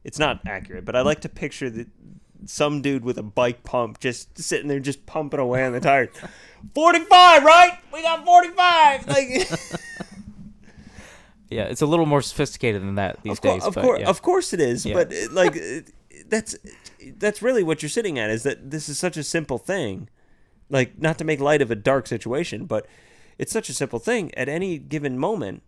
it's 0.04 0.20
not 0.20 0.42
accurate, 0.48 0.86
but 0.86 0.96
I 0.96 1.02
like 1.02 1.22
to 1.22 1.30
picture 1.30 1.70
that 1.70 1.88
some 2.46 2.82
dude 2.82 3.04
with 3.04 3.18
a 3.18 3.24
bike 3.24 3.64
pump 3.64 4.00
just 4.00 4.38
sitting 4.38 4.68
there 4.68 4.80
just 4.80 5.06
pumping 5.06 5.40
away 5.40 5.66
on 5.66 5.74
the 5.74 5.80
tires. 5.80 6.10
45, 6.76 7.44
right? 7.44 7.78
We 7.94 8.02
got 8.02 8.26
45. 8.26 9.08
Like 9.08 9.50
Yeah, 11.50 11.64
it's 11.64 11.82
a 11.82 11.88
little 11.88 12.06
more 12.06 12.22
sophisticated 12.22 12.82
than 12.84 12.96
that 12.96 13.24
these 13.24 13.34
of, 13.34 13.42
cour- 13.42 13.54
days. 13.54 13.64
of 13.64 13.76
course, 13.76 14.00
yeah. 14.02 14.10
of 14.10 14.22
course 14.22 14.54
it 14.54 14.62
is, 14.62 14.86
Yeah. 14.86 14.94
but 14.94 15.12
it, 15.12 15.32
like 15.32 15.56
that's 16.30 16.56
that's 17.18 17.42
really 17.42 17.64
what 17.64 17.82
you're 17.82 17.90
sitting 17.90 18.20
at 18.20 18.30
is 18.30 18.44
that 18.44 18.70
this 18.70 18.88
is 18.88 19.00
such 19.00 19.18
a 19.18 19.24
simple 19.24 19.58
thing. 19.58 20.10
Like 20.70 21.00
not 21.02 21.18
to 21.18 21.24
make 21.24 21.40
light 21.40 21.64
of 21.64 21.72
a 21.72 21.76
dark 21.76 22.06
situation, 22.06 22.66
but 22.66 22.86
it's 23.40 23.52
such 23.52 23.70
a 23.70 23.74
simple 23.74 23.98
thing. 23.98 24.32
At 24.36 24.48
any 24.48 24.78
given 24.78 25.18
moment, 25.18 25.64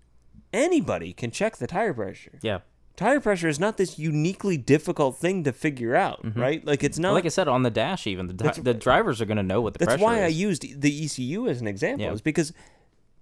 anybody 0.54 1.14
can 1.14 1.32
check 1.32 1.58
the 1.58 1.66
tire 1.68 1.94
pressure. 1.94 2.38
yeah. 2.44 2.60
tire 2.96 3.20
pressure 3.20 3.48
is 3.48 3.60
not 3.60 3.78
this 3.78 3.98
uniquely 3.98 4.58
difficult 4.58 5.18
thing 5.18 5.44
to 5.46 5.52
figure 5.52 5.96
out, 5.96 6.20
right? 6.36 6.64
Like 6.66 6.84
it's 6.84 7.00
not. 7.00 7.08
Mm-hmm. 7.10 7.16
Like 7.16 7.26
I 7.26 7.30
said 7.30 7.48
on 7.48 7.64
the 7.64 7.72
dash, 7.72 8.06
even 8.06 8.28
the, 8.28 8.34
di- 8.34 8.62
the 8.62 8.74
drivers 8.76 9.22
are 9.22 9.26
going 9.26 9.38
to 9.38 9.44
know 9.44 9.62
what 9.62 9.74
the 9.74 9.86
that's 9.86 10.02
why 10.02 10.22
I 10.24 10.28
used 10.28 10.82
the 10.82 11.06
ECU 11.06 11.48
as 11.48 11.62
an 11.62 11.68
example, 11.68 12.06
Yeah. 12.06 12.12
is 12.14 12.22
because 12.22 12.54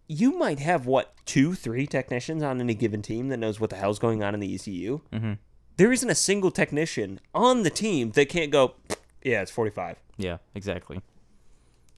you 0.07 0.37
might 0.37 0.59
have 0.59 0.87
what 0.87 1.13
two, 1.25 1.53
three 1.53 1.85
technicians 1.85 2.41
on 2.43 2.59
any 2.59 2.73
given 2.73 3.01
team 3.03 3.29
that 3.29 3.37
knows 3.37 3.59
what 3.59 3.69
the 3.69 3.75
hell's 3.75 3.99
going 3.99 4.23
on 4.23 4.33
in 4.33 4.39
the 4.39 4.53
ECU. 4.55 5.01
Mm-hmm. 5.13 5.33
There 5.77 5.93
isn't 5.93 6.09
a 6.09 6.15
single 6.15 6.51
technician 6.51 7.19
on 7.33 7.61
the 7.63 7.69
team 7.69 8.11
that 8.11 8.27
can't 8.27 8.51
go. 8.51 8.73
Yeah, 9.23 9.41
it's 9.43 9.51
forty-five. 9.51 9.97
Yeah, 10.17 10.37
exactly. 10.55 10.99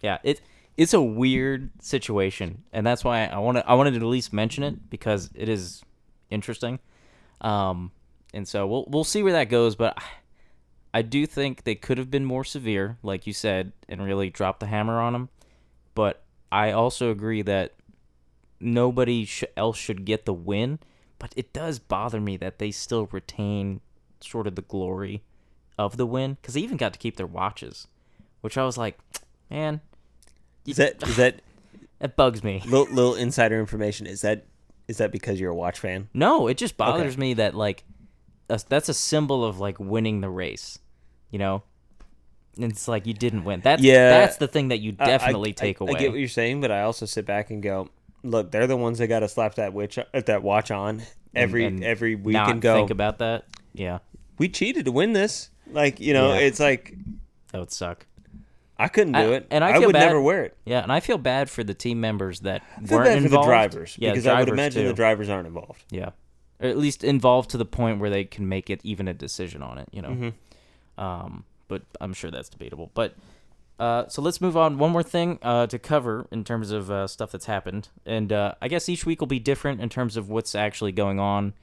Yeah, 0.01 0.17
it 0.23 0.41
it's 0.81 0.95
a 0.95 1.01
weird 1.01 1.69
situation, 1.79 2.63
and 2.73 2.83
that's 2.87 3.03
why 3.03 3.25
I 3.25 3.37
wanted 3.37 3.65
I 3.67 3.75
wanted 3.75 3.91
to 3.91 3.97
at 3.97 4.03
least 4.03 4.33
mention 4.33 4.63
it 4.63 4.89
because 4.89 5.29
it 5.35 5.47
is 5.47 5.83
interesting. 6.31 6.79
Um, 7.39 7.91
and 8.33 8.47
so 8.47 8.65
we'll 8.65 8.85
we'll 8.87 9.03
see 9.03 9.21
where 9.21 9.33
that 9.33 9.47
goes, 9.47 9.75
but 9.75 9.93
I, 9.95 10.03
I 10.95 11.01
do 11.03 11.27
think 11.27 11.65
they 11.65 11.75
could 11.75 11.99
have 11.99 12.09
been 12.09 12.25
more 12.25 12.43
severe, 12.43 12.97
like 13.03 13.27
you 13.27 13.33
said, 13.33 13.73
and 13.87 14.03
really 14.03 14.31
dropped 14.31 14.59
the 14.59 14.65
hammer 14.65 14.99
on 14.99 15.13
them. 15.13 15.29
But 15.93 16.23
I 16.51 16.71
also 16.71 17.11
agree 17.11 17.43
that 17.43 17.75
nobody 18.59 19.25
sh- 19.25 19.43
else 19.55 19.77
should 19.77 20.03
get 20.03 20.25
the 20.25 20.33
win. 20.33 20.79
But 21.19 21.31
it 21.37 21.53
does 21.53 21.77
bother 21.77 22.19
me 22.19 22.37
that 22.37 22.57
they 22.57 22.71
still 22.71 23.07
retain 23.11 23.81
sort 24.19 24.47
of 24.47 24.55
the 24.55 24.63
glory 24.63 25.21
of 25.77 25.97
the 25.97 26.07
win 26.07 26.37
because 26.41 26.55
they 26.55 26.61
even 26.61 26.77
got 26.77 26.93
to 26.93 26.99
keep 26.99 27.17
their 27.17 27.27
watches, 27.27 27.87
which 28.41 28.57
I 28.57 28.65
was 28.65 28.79
like, 28.79 28.97
man, 29.47 29.81
Is 30.65 30.77
that 30.77 31.01
is 31.07 31.15
that 31.17 31.41
that 31.99 32.15
bugs 32.15 32.43
me. 32.43 32.61
little, 32.65 32.93
little 32.93 33.15
insider 33.15 33.59
information? 33.59 34.07
Is 34.07 34.21
that 34.21 34.45
is 34.87 34.97
that 34.97 35.11
because 35.11 35.39
you're 35.39 35.51
a 35.51 35.55
watch 35.55 35.79
fan? 35.79 36.09
No, 36.13 36.47
it 36.47 36.57
just 36.57 36.77
bothers 36.77 37.17
me 37.17 37.33
that 37.35 37.55
like 37.55 37.83
that's- 38.47 38.63
that's 38.63 38.89
a 38.89 38.93
symbol 38.93 39.45
of 39.45 39.59
like 39.59 39.79
winning 39.79 40.21
the 40.21 40.29
race, 40.29 40.77
you 41.29 41.39
know. 41.39 41.63
And 42.57 42.69
it's 42.71 42.87
like 42.87 43.07
you 43.07 43.13
didn't 43.13 43.45
win. 43.45 43.61
That's 43.61 43.81
Yeah. 43.81 44.09
that's 44.09 44.37
the 44.37 44.47
thing 44.47 44.67
that 44.69 44.79
you 44.79 44.93
I- 44.99 45.05
definitely 45.05 45.51
I, 45.51 45.53
take 45.53 45.79
away. 45.79 45.93
I 45.95 45.99
get 45.99 46.11
what 46.11 46.19
you're 46.19 46.27
saying, 46.27 46.59
but 46.61 46.69
I 46.71 46.81
also 46.81 47.05
sit 47.05 47.25
back 47.25 47.49
and 47.49 47.63
go, 47.63 47.87
look, 48.23 48.51
they're 48.51 48.67
the 48.67 48.75
ones 48.77 48.97
that 48.97 49.07
got 49.07 49.21
to 49.21 49.29
slap 49.29 49.55
that 49.55 49.73
witch 49.73 49.97
uh, 49.97 50.03
that 50.25 50.43
watch 50.43 50.69
on 50.69 51.01
every 51.33 51.63
and 51.65 51.81
every 51.83 52.15
week 52.15 52.33
not 52.33 52.51
and 52.51 52.61
go. 52.61 52.75
think 52.75 52.89
about 52.89 53.19
that. 53.19 53.45
Yeah, 53.73 53.99
we 54.37 54.49
cheated 54.49 54.83
to 54.85 54.91
win 54.91 55.13
this. 55.13 55.49
Like 55.71 56.01
you 56.01 56.13
know, 56.13 56.33
Yeah. 56.33 56.39
it's 56.41 56.59
like 56.59 56.93
that 57.53 57.59
would 57.59 57.71
suck. 57.71 58.05
I 58.83 58.87
couldn't 58.87 59.13
do 59.13 59.19
I- 59.19 59.35
it, 59.35 59.47
and 59.51 59.63
I 59.63 59.73
feel 59.73 59.87
would 59.87 59.93
bad- 59.93 60.07
never 60.07 60.21
wear 60.21 60.43
it. 60.45 60.57
Yeah, 60.65 60.81
and 60.83 60.91
I 60.91 60.99
feel 60.99 61.17
bad 61.17 61.49
for 61.49 61.63
the 61.63 61.73
team 61.73 62.01
members 62.01 62.39
that 62.41 62.61
I 62.77 62.81
feel 62.85 62.97
weren't 62.97 63.07
bad 63.09 63.19
for 63.19 63.25
involved. 63.25 63.47
the 63.47 63.51
drivers 63.51 63.95
Yeah, 63.99 64.11
because 64.11 64.27
I 64.27 64.39
would 64.39 64.49
imagine 64.49 64.81
too. 64.83 64.87
the 64.87 64.93
drivers 64.93 65.29
aren't 65.29 65.47
involved. 65.47 65.83
Yeah, 65.91 66.09
or 66.59 66.67
at 66.69 66.77
least 66.77 67.03
involved 67.03 67.49
to 67.51 67.57
the 67.57 67.65
point 67.65 67.99
where 67.99 68.09
they 68.09 68.23
can 68.23 68.49
make 68.49 68.69
it 68.69 68.81
even 68.83 69.07
a 69.07 69.13
decision 69.13 69.61
on 69.63 69.77
it. 69.77 69.87
You 69.91 70.01
know, 70.01 70.09
Mm-hmm. 70.09 71.01
um, 71.03 71.43
but 71.67 71.83
I'm 71.99 72.13
sure 72.13 72.31
that's 72.31 72.49
debatable. 72.49 72.91
But 72.93 73.15
uh, 73.79 74.07
so 74.09 74.21
let's 74.21 74.41
move 74.41 74.55
on. 74.57 74.77
One 74.77 74.91
more 74.91 75.03
thing 75.03 75.39
uh, 75.41 75.67
to 75.67 75.79
cover 75.79 76.27
in 76.31 76.43
terms 76.43 76.71
of 76.71 76.91
uh, 76.91 77.07
stuff 77.07 77.31
that's 77.31 77.45
happened, 77.45 77.89
and 78.05 78.31
uh, 78.31 78.53
I 78.61 78.67
guess 78.67 78.87
each 78.89 79.05
week 79.05 79.19
will 79.21 79.27
be 79.27 79.39
different 79.39 79.81
in 79.81 79.89
terms 79.89 80.17
of 80.17 80.29
what's 80.29 80.53
actually 80.55 80.91
going 80.91 81.19
on 81.19 81.53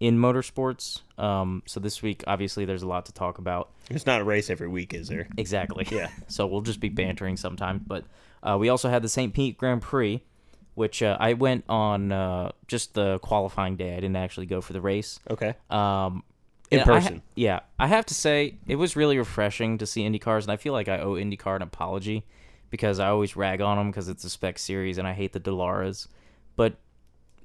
in 0.00 0.18
motorsports. 0.18 1.00
Um, 1.18 1.62
so 1.66 1.80
this 1.80 2.02
week, 2.02 2.22
obviously, 2.26 2.64
there's 2.64 2.82
a 2.82 2.86
lot 2.88 3.06
to 3.06 3.12
talk 3.12 3.38
about. 3.38 3.70
It's 3.90 4.06
not 4.06 4.20
a 4.20 4.24
race 4.24 4.50
every 4.50 4.68
week, 4.68 4.92
is 4.94 5.08
there? 5.08 5.28
Exactly. 5.36 5.86
Yeah. 5.90 6.08
so 6.28 6.46
we'll 6.46 6.60
just 6.62 6.80
be 6.80 6.88
bantering 6.88 7.36
sometimes. 7.36 7.82
But 7.86 8.04
uh, 8.42 8.56
we 8.58 8.68
also 8.68 8.88
had 8.88 9.02
the 9.02 9.08
St. 9.08 9.32
Pete 9.32 9.56
Grand 9.56 9.80
Prix, 9.82 10.22
which 10.74 11.02
uh, 11.02 11.16
I 11.18 11.32
went 11.32 11.64
on 11.68 12.12
uh, 12.12 12.52
just 12.68 12.94
the 12.94 13.18
qualifying 13.20 13.76
day. 13.76 13.92
I 13.92 13.96
didn't 13.96 14.16
actually 14.16 14.46
go 14.46 14.60
for 14.60 14.72
the 14.74 14.80
race. 14.80 15.18
Okay. 15.30 15.54
Um, 15.70 16.22
In 16.70 16.80
and 16.80 16.90
I 16.90 16.94
ha- 16.94 17.00
person. 17.00 17.22
yeah, 17.34 17.60
I 17.78 17.86
have 17.86 18.04
to 18.06 18.14
say 18.14 18.56
it 18.66 18.76
was 18.76 18.96
really 18.96 19.16
refreshing 19.16 19.78
to 19.78 19.86
see 19.86 20.04
Indy 20.04 20.18
cars, 20.18 20.44
and 20.44 20.52
I 20.52 20.56
feel 20.56 20.72
like 20.74 20.88
I 20.88 20.98
owe 20.98 21.14
IndyCar 21.14 21.56
an 21.56 21.62
apology 21.62 22.24
because 22.68 22.98
I 23.00 23.08
always 23.08 23.36
rag 23.36 23.60
on 23.62 23.78
them 23.78 23.90
because 23.90 24.08
it's 24.08 24.24
a 24.24 24.30
spec 24.30 24.58
series 24.58 24.98
and 24.98 25.06
I 25.08 25.12
hate 25.14 25.32
the 25.32 25.40
Dallaras, 25.40 26.08
but 26.56 26.76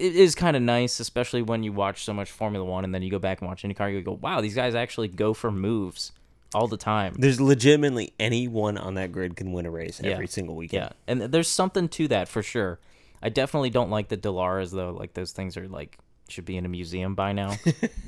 it 0.02 0.16
is 0.16 0.34
kind 0.34 0.56
of 0.56 0.62
nice, 0.62 0.98
especially 1.00 1.42
when 1.42 1.62
you 1.62 1.72
watch 1.72 2.04
so 2.04 2.12
much 2.12 2.30
Formula 2.30 2.64
One 2.64 2.84
and 2.84 2.94
then 2.94 3.02
you 3.02 3.10
go 3.10 3.18
back 3.18 3.40
and 3.40 3.48
watch 3.48 3.62
IndyCar, 3.62 3.92
you 3.92 4.02
go, 4.02 4.12
wow, 4.12 4.40
these 4.40 4.54
guys 4.54 4.74
actually 4.74 5.08
go 5.08 5.32
for 5.32 5.50
moves 5.52 6.12
all 6.54 6.66
the 6.68 6.76
time. 6.76 7.14
There's 7.18 7.40
legitimately 7.40 8.12
anyone 8.20 8.76
on 8.76 8.94
that 8.94 9.12
grid 9.12 9.36
can 9.36 9.52
win 9.52 9.64
a 9.64 9.70
race 9.70 10.00
Yeah. 10.02 10.10
every 10.10 10.26
single 10.26 10.56
weekend. 10.56 10.82
Yeah, 10.82 10.92
and 11.12 11.20
there's 11.22 11.48
something 11.48 11.88
to 11.90 12.08
that 12.08 12.28
for 12.28 12.42
sure. 12.42 12.78
I 13.22 13.28
definitely 13.28 13.70
don't 13.70 13.90
like 13.90 14.08
the 14.08 14.16
Dallaras 14.16 14.72
though. 14.72 14.90
Like 14.90 15.14
those 15.14 15.32
things 15.32 15.56
are 15.56 15.68
like 15.68 15.96
should 16.28 16.44
be 16.44 16.56
in 16.56 16.64
a 16.64 16.68
museum 16.68 17.14
by 17.14 17.32
now. 17.32 17.56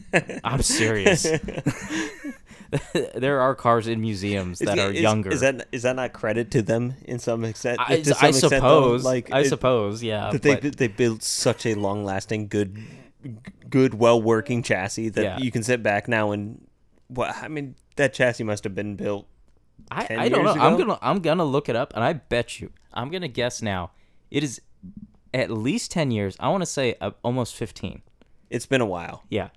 I'm 0.44 0.62
serious. 0.62 1.22
there 3.14 3.40
are 3.40 3.54
cars 3.54 3.86
in 3.86 4.00
museums 4.00 4.58
that 4.60 4.78
Is- 4.78 4.84
are 4.84 4.90
is- 4.92 5.00
younger. 5.00 5.30
Is 5.30 5.40
that 5.40 5.68
is 5.72 5.82
that 5.82 5.96
not 5.96 6.12
credit 6.12 6.50
to 6.52 6.62
them 6.62 6.94
in 7.04 7.18
some 7.18 7.44
extent? 7.44 7.78
I, 7.80 8.02
some 8.02 8.16
I 8.20 8.28
extent, 8.28 8.50
though? 8.50 8.58
suppose. 8.58 9.04
like 9.04 9.30
I 9.32 9.40
it- 9.40 9.48
suppose. 9.48 10.02
Yeah. 10.02 10.30
that 10.30 10.42
they 10.42 10.56
but- 10.56 10.76
they 10.76 10.88
built 10.88 11.22
such 11.22 11.66
a 11.66 11.74
long 11.74 12.04
lasting, 12.04 12.48
good, 12.48 12.76
good, 13.68 13.94
well 13.94 14.20
working 14.20 14.62
chassis 14.62 15.10
that 15.10 15.22
Yeah. 15.22 15.38
you 15.38 15.50
can 15.50 15.62
sit 15.62 15.82
back 15.82 16.08
now 16.08 16.32
and. 16.32 16.66
Well, 17.10 17.32
I 17.40 17.48
mean, 17.48 17.76
that 17.96 18.14
chassis 18.14 18.44
must 18.44 18.64
have 18.64 18.74
been 18.74 18.96
built. 18.96 19.26
I, 19.90 20.04
10 20.06 20.18
I 20.18 20.28
don't 20.30 20.44
know. 20.44 20.54
years 20.54 20.62
I'm 20.64 20.78
gonna 20.78 20.98
I'm 21.02 21.18
gonna 21.20 21.44
look 21.44 21.68
it 21.68 21.76
up, 21.76 21.92
and 21.94 22.02
I 22.02 22.14
bet 22.14 22.60
you 22.60 22.70
I'm 22.92 23.10
gonna 23.10 23.28
guess 23.28 23.60
now. 23.60 23.90
It 24.30 24.42
is 24.42 24.60
at 25.34 25.50
least 25.50 25.90
ten 25.90 26.10
years. 26.10 26.36
I 26.40 26.48
want 26.48 26.62
to 26.62 26.66
say 26.66 26.94
uh, 27.02 27.10
almost 27.22 27.54
fifteen. 27.54 28.00
It's 28.48 28.64
been 28.66 28.80
a 28.80 28.86
while. 28.86 29.22
Yeah, 29.28 29.48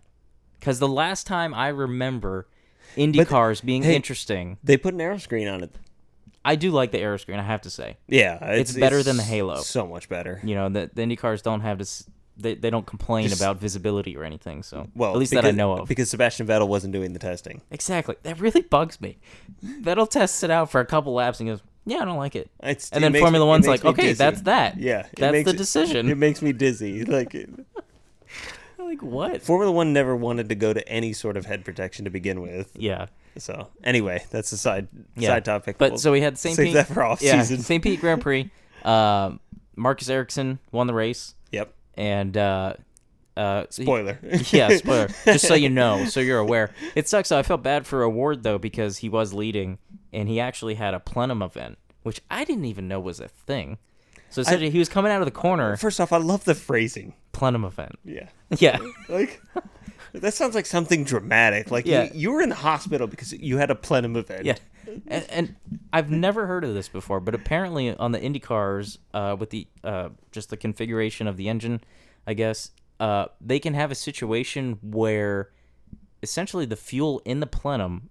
because 0.60 0.80
the 0.80 0.88
last 0.90 1.26
time 1.28 1.54
I 1.54 1.70
remember 1.70 2.48
Indy 2.98 3.24
cars 3.24 3.62
being 3.62 3.84
hey- 3.84 3.96
interesting, 3.96 4.58
They 4.64 4.76
put 4.76 4.94
an 4.94 5.00
aero 5.02 5.18
screen 5.18 5.48
on 5.48 5.64
it. 5.64 5.74
I 6.44 6.56
do 6.56 6.72
like 6.72 6.92
the 6.92 7.00
aero 7.00 7.18
screen. 7.18 7.40
I 7.40 7.44
have 7.44 7.62
to 7.64 7.70
say, 7.70 7.98
Yeah, 8.08 8.38
It's 8.54 8.72
better 8.72 9.04
than 9.04 9.18
the 9.18 9.24
Halo. 9.24 9.58
So 9.58 9.86
much 9.86 10.08
better. 10.08 10.40
you 10.46 10.56
know, 10.56 10.70
the, 10.70 10.90
the 10.94 11.02
Indy 11.02 11.18
cars 11.18 11.42
don't 11.42 11.60
have 11.62 11.78
this. 11.78 12.06
They, 12.38 12.56
they 12.56 12.70
don't 12.70 12.86
complain 12.86 13.28
Just- 13.28 13.42
about 13.42 13.58
visibility 13.60 14.16
or 14.16 14.24
anything. 14.24 14.64
So 14.64 14.88
Well, 14.96 15.12
at 15.12 15.18
least 15.18 15.34
that 15.34 15.44
I 15.44 15.52
know 15.52 15.74
of. 15.74 15.90
because 15.90 16.10
Sebastian 16.10 16.48
Vettel 16.48 16.68
wasn't 16.70 16.94
doing 16.94 17.12
the 17.12 17.20
testing. 17.20 17.62
Exactly. 17.70 18.16
That 18.24 18.40
really 18.40 18.62
bugs 18.62 19.02
me. 19.02 19.18
Vettel 19.66 20.10
tests 20.10 20.42
it 20.44 20.50
out 20.50 20.72
for 20.72 20.80
a 20.80 20.86
couple 20.86 21.14
laps 21.14 21.42
and 21.42 21.50
goes, 21.50 21.62
"Yeah, 21.88 22.00
I 22.02 22.06
don't 22.06 22.18
like 22.18 22.36
it." 22.36 22.50
It's, 22.62 22.90
And 22.92 23.04
it 23.04 23.12
then 23.14 23.20
Formula 23.22 23.46
me- 23.46 23.50
One's 23.50 23.68
like, 23.68 23.84
"Okay, 23.86 24.02
dizzy. 24.04 24.14
that's 24.18 24.42
that. 24.42 24.78
Yeah, 24.78 25.08
that's 25.16 25.44
the 25.46 25.50
it- 25.52 25.58
decision." 25.58 26.10
It 26.10 26.18
makes 26.18 26.42
me 26.42 26.52
dizzy. 26.54 27.04
Like 27.18 27.34
it- 27.34 27.50
like 28.80 29.02
what? 29.02 29.42
Formula 29.42 29.72
One 29.72 29.94
never 29.94 30.16
wanted 30.16 30.50
to 30.50 30.56
go 30.56 30.74
to 30.74 30.88
any 30.88 31.14
sort 31.14 31.38
of 31.38 31.46
head 31.46 31.66
protection 31.66 32.06
to 32.06 32.12
begin 32.12 32.42
with. 32.42 32.72
Yeah. 32.76 33.08
So 33.38 33.68
anyway, 33.84 34.24
that's 34.32 34.52
a 34.52 34.58
side 34.58 34.88
Yeah. 35.16 35.30
side 35.30 35.46
topic. 35.46 35.78
But 35.78 35.92
We'll 35.92 36.00
so 36.00 36.12
we 36.12 36.22
had 36.22 36.38
St. 36.38 36.58
Pete. 36.58 36.74
that 36.74 36.88
for 36.88 37.04
off 37.04 37.22
yeah, 37.22 37.42
season. 37.42 37.64
St. 37.64 37.84
Pete 37.84 38.00
Grand 38.02 38.22
Prix. 38.22 38.50
Um, 38.84 39.40
Marcus 39.76 40.10
Ericsson 40.10 40.58
won 40.72 40.88
the 40.88 40.94
race, 40.94 41.36
Yep. 41.52 41.72
and 41.96 42.36
uh, 42.36 42.74
uh, 43.36 43.66
so 43.70 43.82
he- 43.82 43.86
Spoiler. 43.86 44.18
yeah, 44.52 44.76
spoiler. 44.78 45.08
Just 45.26 45.48
so 45.48 45.54
you 45.54 45.70
know, 45.70 46.06
so 46.06 46.20
you're 46.20 46.40
aware. 46.40 46.72
It 46.96 47.08
sucks. 47.08 47.30
though. 47.30 47.38
I 47.38 47.44
felt 47.44 47.62
bad 47.62 47.86
for 47.86 48.04
O'Ward 48.04 48.42
though 48.42 48.58
because 48.58 48.98
he 48.98 49.10
was 49.10 49.34
leading, 49.36 49.78
and 50.14 50.28
he 50.30 50.40
actually 50.40 50.76
had 50.76 50.94
a 50.94 51.00
plenum 51.00 51.42
event, 51.42 51.78
which 52.04 52.22
I 52.30 52.44
didn't 52.44 52.66
even 52.66 52.88
know 52.88 53.00
was 53.00 53.20
a 53.20 53.28
thing. 53.28 53.78
So 54.30 54.42
essentially, 54.42 54.70
he 54.70 54.80
was 54.80 54.90
coming 54.90 55.12
out 55.12 55.22
of 55.22 55.26
the 55.26 55.32
corner. 55.32 55.78
First 55.78 56.02
off, 56.02 56.12
I 56.12 56.18
love 56.18 56.44
the 56.44 56.56
phrasing. 56.56 57.14
Plenum 57.32 57.64
event. 57.64 57.98
Yeah. 58.04 58.30
Yeah. 58.58 58.80
Like 59.10 59.42
that 60.14 60.34
sounds 60.34 60.56
like 60.56 60.66
something 60.66 61.04
dramatic. 61.04 61.70
Like 61.70 61.86
Yeah. 61.86 62.04
you, 62.06 62.10
you 62.14 62.32
were 62.32 62.42
in 62.42 62.50
the 62.50 62.56
hospital 62.56 63.08
because 63.08 63.34
you 63.34 63.58
had 63.58 63.70
a 63.70 63.76
plenum 63.76 64.16
event. 64.16 64.46
Yeah. 64.46 64.56
And, 65.08 65.26
and 65.30 65.56
I've 65.92 66.10
never 66.10 66.48
heard 66.48 66.64
of 66.64 66.74
this 66.74 66.88
before, 66.88 67.20
but 67.20 67.36
apparently 67.36 67.94
on 67.96 68.14
the 68.14 68.22
Indy 68.22 68.40
cars, 68.40 69.00
uh, 69.14 69.36
with 69.38 69.50
the 69.50 69.68
uh, 69.84 70.10
just 70.32 70.50
the 70.50 70.56
configuration 70.58 71.28
of 71.28 71.36
the 71.38 71.50
engine, 71.50 71.82
I 72.26 72.34
guess 72.34 72.72
uh, 73.02 73.26
they 73.42 73.60
can 73.60 73.74
have 73.74 73.92
a 73.92 73.96
situation 73.96 74.80
where 74.82 75.52
essentially 76.24 76.66
the 76.66 76.78
fuel 76.78 77.22
in 77.26 77.42
the 77.42 77.48
plenum 77.48 78.10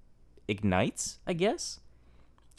ignites. 0.49 1.19
I 1.27 1.33
guess, 1.33 1.81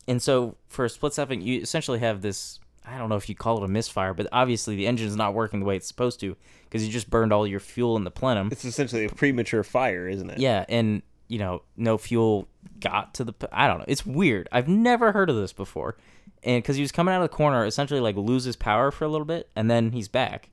and 0.07 0.21
so 0.21 0.55
for 0.67 0.85
a 0.85 0.89
split 0.89 1.13
second, 1.13 1.43
you 1.43 1.61
essentially 1.61 1.99
have 1.99 2.21
this. 2.21 2.59
I 2.85 2.97
don't 2.97 3.09
know 3.09 3.17
if 3.17 3.27
you 3.27 3.35
call 3.35 3.57
it 3.57 3.63
a 3.63 3.67
misfire, 3.67 4.13
but 4.13 4.27
obviously 4.31 4.77
the 4.77 4.87
engine's 4.87 5.15
not 5.15 5.33
working 5.33 5.59
the 5.59 5.65
way 5.65 5.75
it's 5.75 5.87
supposed 5.87 6.21
to 6.21 6.37
because 6.63 6.85
you 6.85 6.91
just 6.91 7.09
burned 7.09 7.33
all 7.33 7.45
your 7.45 7.59
fuel 7.59 7.97
in 7.97 8.05
the 8.05 8.11
plenum. 8.11 8.47
It's 8.51 8.63
essentially 8.63 9.05
a 9.05 9.09
premature 9.09 9.63
fire, 9.63 10.07
isn't 10.07 10.29
it? 10.29 10.39
Yeah, 10.39 10.63
and 10.69 11.01
you 11.27 11.39
know, 11.39 11.63
no 11.75 11.97
fuel 11.97 12.47
got 12.79 13.13
to 13.15 13.23
the. 13.23 13.33
I 13.51 13.67
don't 13.67 13.79
know. 13.79 13.85
It's 13.87 14.05
weird. 14.05 14.47
I've 14.51 14.67
never 14.67 15.11
heard 15.11 15.29
of 15.29 15.35
this 15.35 15.53
before, 15.53 15.97
and 16.43 16.63
because 16.63 16.75
he 16.75 16.81
was 16.81 16.91
coming 16.91 17.13
out 17.13 17.21
of 17.21 17.29
the 17.29 17.35
corner, 17.35 17.65
essentially 17.65 17.99
like 17.99 18.15
loses 18.15 18.55
power 18.55 18.91
for 18.91 19.05
a 19.05 19.09
little 19.09 19.25
bit, 19.25 19.49
and 19.55 19.69
then 19.69 19.91
he's 19.91 20.07
back, 20.07 20.49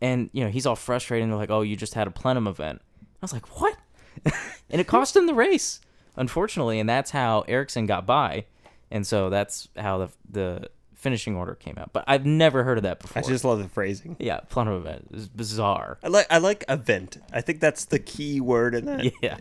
and 0.00 0.30
you 0.32 0.44
know 0.44 0.50
he's 0.50 0.66
all 0.66 0.76
frustrated. 0.76 1.24
And 1.24 1.32
they're 1.32 1.38
like, 1.38 1.50
"Oh, 1.50 1.62
you 1.62 1.76
just 1.76 1.94
had 1.94 2.06
a 2.06 2.10
plenum 2.10 2.46
event." 2.46 2.80
I 3.02 3.18
was 3.22 3.32
like, 3.32 3.60
"What?" 3.60 3.76
and 4.70 4.80
it 4.80 4.86
cost 4.86 5.14
him 5.14 5.26
the 5.26 5.34
race, 5.34 5.80
unfortunately, 6.16 6.80
and 6.80 6.88
that's 6.88 7.12
how 7.12 7.42
Ericsson 7.42 7.86
got 7.86 8.06
by, 8.06 8.46
and 8.90 9.06
so 9.06 9.30
that's 9.30 9.68
how 9.76 9.98
the 9.98 10.08
the 10.30 10.68
finishing 10.94 11.34
order 11.36 11.54
came 11.54 11.76
out. 11.78 11.92
But 11.92 12.04
I've 12.06 12.26
never 12.26 12.62
heard 12.64 12.76
of 12.78 12.82
that 12.84 13.00
before. 13.00 13.22
I 13.22 13.26
just 13.26 13.44
love 13.44 13.58
the 13.62 13.68
phrasing. 13.68 14.16
yeah, 14.18 14.40
plenum 14.48 14.74
event 14.74 15.08
is 15.12 15.28
bizarre. 15.28 15.98
I 16.02 16.08
like 16.08 16.26
I 16.30 16.38
like 16.38 16.64
event. 16.68 17.18
I 17.32 17.40
think 17.40 17.60
that's 17.60 17.86
the 17.86 17.98
key 17.98 18.40
word 18.40 18.74
in 18.74 18.84
that. 18.86 19.10
yeah. 19.22 19.38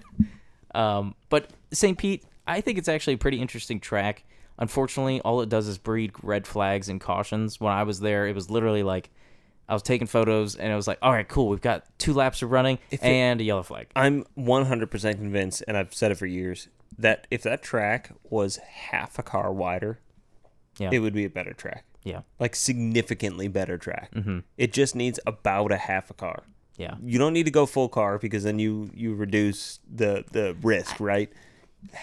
Um, 0.76 1.16
but 1.30 1.50
St. 1.72 1.98
Pete, 1.98 2.24
I 2.48 2.62
think 2.62 2.78
it's 2.78 2.88
actually 2.88 3.14
a 3.16 3.18
pretty 3.18 3.42
interesting 3.42 3.80
track. 3.80 4.24
Unfortunately, 4.58 5.22
all 5.22 5.42
it 5.42 5.50
does 5.50 5.68
is 5.68 5.78
breed 5.78 6.12
red 6.22 6.46
flags 6.46 6.90
and 6.90 7.00
cautions. 7.02 7.60
When 7.60 7.72
I 7.74 7.84
was 7.84 8.00
there, 8.02 8.28
it 8.28 8.36
was 8.36 8.50
literally 8.50 8.84
like 8.84 9.10
I 9.70 9.74
was 9.74 9.82
taking 9.84 10.08
photos 10.08 10.56
and 10.56 10.72
it 10.72 10.76
was 10.76 10.88
like, 10.88 10.98
all 11.02 11.12
right, 11.12 11.28
cool, 11.28 11.48
we've 11.50 11.62
got 11.62 11.86
two 11.98 12.14
laps 12.14 12.42
of 12.42 12.52
running 12.52 12.80
it- 12.92 13.02
and 13.04 13.40
a 13.40 13.44
yellow 13.44 13.64
flag. 13.64 13.88
I'm 13.96 14.26
100% 14.38 15.16
convinced, 15.16 15.64
and 15.68 15.78
I've 15.78 15.94
said 15.94 16.12
it 16.12 16.16
for 16.16 16.26
years, 16.26 16.68
that 16.98 17.28
if 17.32 17.44
that 17.44 17.62
track 17.62 18.12
was 18.30 18.58
half 18.58 19.18
a 19.20 19.24
car 19.24 19.52
wider, 19.52 20.00
Yeah. 20.78 20.90
it 20.92 21.00
would 21.00 21.14
be 21.14 21.26
a 21.26 21.30
better 21.30 21.54
track. 21.54 21.86
Yeah. 22.04 22.22
Like 22.40 22.56
significantly 22.56 23.48
better 23.48 23.78
track. 23.78 24.12
Mm-hmm. 24.16 24.40
It 24.58 24.74
just 24.74 24.96
needs 24.96 25.20
about 25.28 25.72
a 25.72 25.78
half 25.78 26.10
a 26.10 26.14
car. 26.14 26.44
Yeah. 26.78 26.96
You 27.04 27.20
don't 27.20 27.34
need 27.34 27.44
to 27.44 27.52
go 27.52 27.66
full 27.66 27.90
car 27.90 28.18
because 28.18 28.44
then 28.44 28.58
you 28.60 28.90
you 28.94 29.14
reduce 29.14 29.80
the 29.90 30.24
the 30.32 30.56
risk, 30.62 31.00
right? 31.00 31.32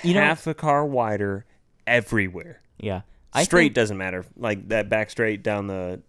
You 0.02 0.14
know- 0.14 0.20
half 0.20 0.46
a 0.46 0.54
car 0.54 0.84
wider 0.84 1.46
everywhere. 1.86 2.60
Yeah. 2.78 3.02
I 3.32 3.44
straight 3.44 3.64
think- 3.68 3.74
doesn't 3.74 3.96
matter. 3.96 4.24
Like 4.36 4.68
that 4.68 4.88
back 4.90 5.10
straight 5.10 5.42
down 5.42 5.66
the 5.66 6.02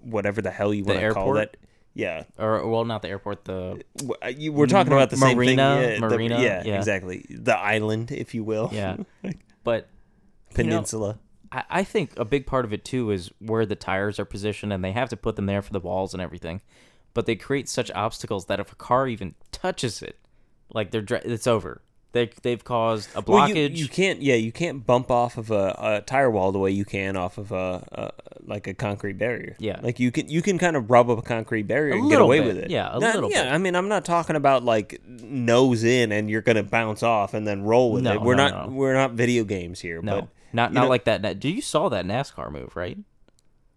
whatever 0.00 0.40
the 0.40 0.50
hell 0.50 0.72
you 0.72 0.84
want 0.84 1.00
to 1.00 1.12
call 1.12 1.36
airport? 1.36 1.56
Yeah, 1.98 2.22
or 2.38 2.64
well, 2.68 2.84
not 2.84 3.02
the 3.02 3.08
airport, 3.08 3.44
the 3.44 3.82
uh, 4.22 4.28
you- 4.28 4.52
we're 4.52 4.66
talking 4.68 4.90
Mar- 4.90 5.00
about 5.00 5.10
the 5.10 5.16
same 5.16 5.36
marina, 5.36 5.74
thing. 5.80 5.82
Yeah, 5.82 5.94
the- 6.08 6.14
marina, 6.16 6.40
yeah, 6.40 6.62
yeah. 6.64 6.78
exactly. 6.78 7.26
The 7.28 7.58
island, 7.58 8.12
if 8.12 8.34
you 8.36 8.44
will. 8.44 8.70
yeah. 8.72 8.98
but 9.64 9.88
you 10.56 10.62
know, 10.62 10.70
Peninsula. 10.76 11.18
I, 11.50 11.64
I 11.68 11.82
think 11.84 12.16
a 12.16 12.24
big 12.24 12.46
part 12.46 12.64
of 12.64 12.72
it 12.72 12.84
too 12.84 13.10
is 13.10 13.32
where 13.40 13.66
the 13.66 13.74
tires 13.74 14.20
are 14.20 14.24
positioned, 14.24 14.72
and 14.72 14.84
they 14.84 14.92
have 14.92 15.08
to 15.08 15.16
put 15.16 15.34
them 15.34 15.46
there 15.46 15.60
for 15.60 15.72
the 15.72 15.80
walls 15.80 16.14
and 16.14 16.22
everything. 16.22 16.60
But 17.14 17.26
they 17.26 17.34
create 17.34 17.68
such 17.68 17.90
obstacles 17.90 18.46
that 18.46 18.60
if 18.60 18.70
a 18.70 18.76
car 18.76 19.08
even 19.08 19.34
touches 19.50 20.00
it, 20.00 20.20
like 20.72 20.92
they're 20.92 21.02
dra- 21.02 21.22
it's 21.24 21.48
over. 21.48 21.82
They 22.12 22.30
they've 22.42 22.64
caused 22.64 23.10
a 23.14 23.20
Well, 23.20 23.48
you, 23.48 23.54
blockage. 23.54 23.76
you 23.76 23.86
can't. 23.88 24.22
Yeah, 24.22 24.34
you 24.36 24.50
can't 24.50 24.86
bump 24.86 25.10
off 25.10 25.36
of 25.36 25.50
a, 25.50 25.76
a 25.78 26.00
tire 26.06 26.30
wall 26.30 26.52
the 26.52 26.58
way 26.58 26.70
you 26.70 26.84
can 26.86 27.16
off 27.16 27.36
of 27.36 27.52
a, 27.52 27.84
a 27.92 28.10
like 28.46 28.66
a 28.66 28.72
concrete 28.72 29.18
barrier. 29.18 29.56
Yeah. 29.58 29.78
like 29.82 30.00
you 30.00 30.10
can 30.10 30.26
you 30.28 30.40
can 30.40 30.56
kind 30.58 30.74
of 30.74 30.90
rub 30.90 31.10
up 31.10 31.18
a 31.18 31.22
concrete 31.22 31.64
barrier 31.64 31.94
A 31.94 31.98
and 31.98 32.08
get 32.10 32.20
away 32.22 32.38
bit, 32.40 32.46
with 32.46 32.56
it. 32.58 32.70
yeah, 32.70 32.88
a 32.96 32.98
Not- 32.98 33.14
little 33.14 33.30
yeah, 33.30 33.44
bit. 33.44 33.52
I 33.52 33.58
mean, 33.58 33.76
I'm 33.76 33.88
not 33.88 34.06
talking 34.06 34.36
about 34.36 34.64
like 34.64 35.02
nose 35.06 35.84
in 35.84 36.10
and 36.12 36.30
you're 36.30 36.40
gonna 36.40 36.62
bounce 36.62 37.02
off 37.02 37.34
and 37.34 37.46
then 37.46 37.62
roll 37.62 37.92
with 37.92 38.04
No, 38.04 38.14
it. 38.14 38.22
We're 38.22 38.36
no, 38.36 38.48
not 38.48 38.68
no. 38.70 38.74
we're 38.74 38.94
not 38.94 39.12
video 39.12 39.44
games 39.44 39.80
here. 39.80 40.00
no, 40.00 40.22
but 40.22 40.28
not 40.54 40.72
not 40.72 40.84
know- 40.84 40.88
like 40.88 41.04
that. 41.04 41.20
Did 41.22 41.44
you 41.44 41.60
saw 41.60 41.90
that 41.90 42.06
NASCAR 42.06 42.50
move, 42.50 42.74
right? 42.74 42.96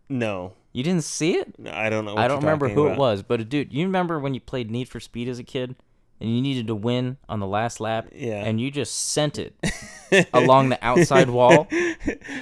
no, 0.09 0.53
You 0.73 0.83
didn't 0.83 1.03
see 1.03 1.33
it. 1.35 1.53
I 1.69 1.89
don't 1.89 2.05
know. 2.05 2.15
I 2.17 2.27
don't 2.27 2.39
remember 2.39 2.69
who 2.69 2.87
it 2.87 2.97
was, 2.97 3.23
but 3.23 3.47
dude, 3.49 3.73
you 3.73 3.85
remember 3.85 4.19
when 4.19 4.33
you 4.33 4.39
played 4.39 4.69
Need 4.71 4.87
for 4.89 4.99
Speed 4.99 5.27
as 5.27 5.39
a 5.39 5.43
kid, 5.43 5.75
and 6.21 6.33
you 6.35 6.41
needed 6.41 6.67
to 6.67 6.75
win 6.75 7.17
on 7.27 7.39
the 7.39 7.47
last 7.47 7.79
lap, 7.79 8.07
Yeah. 8.13 8.43
and 8.45 8.61
you 8.61 8.71
just 8.71 9.09
sent 9.09 9.39
it 9.39 9.55
along 10.33 10.69
the 10.69 10.79
outside 10.85 11.29
wall. 11.29 11.67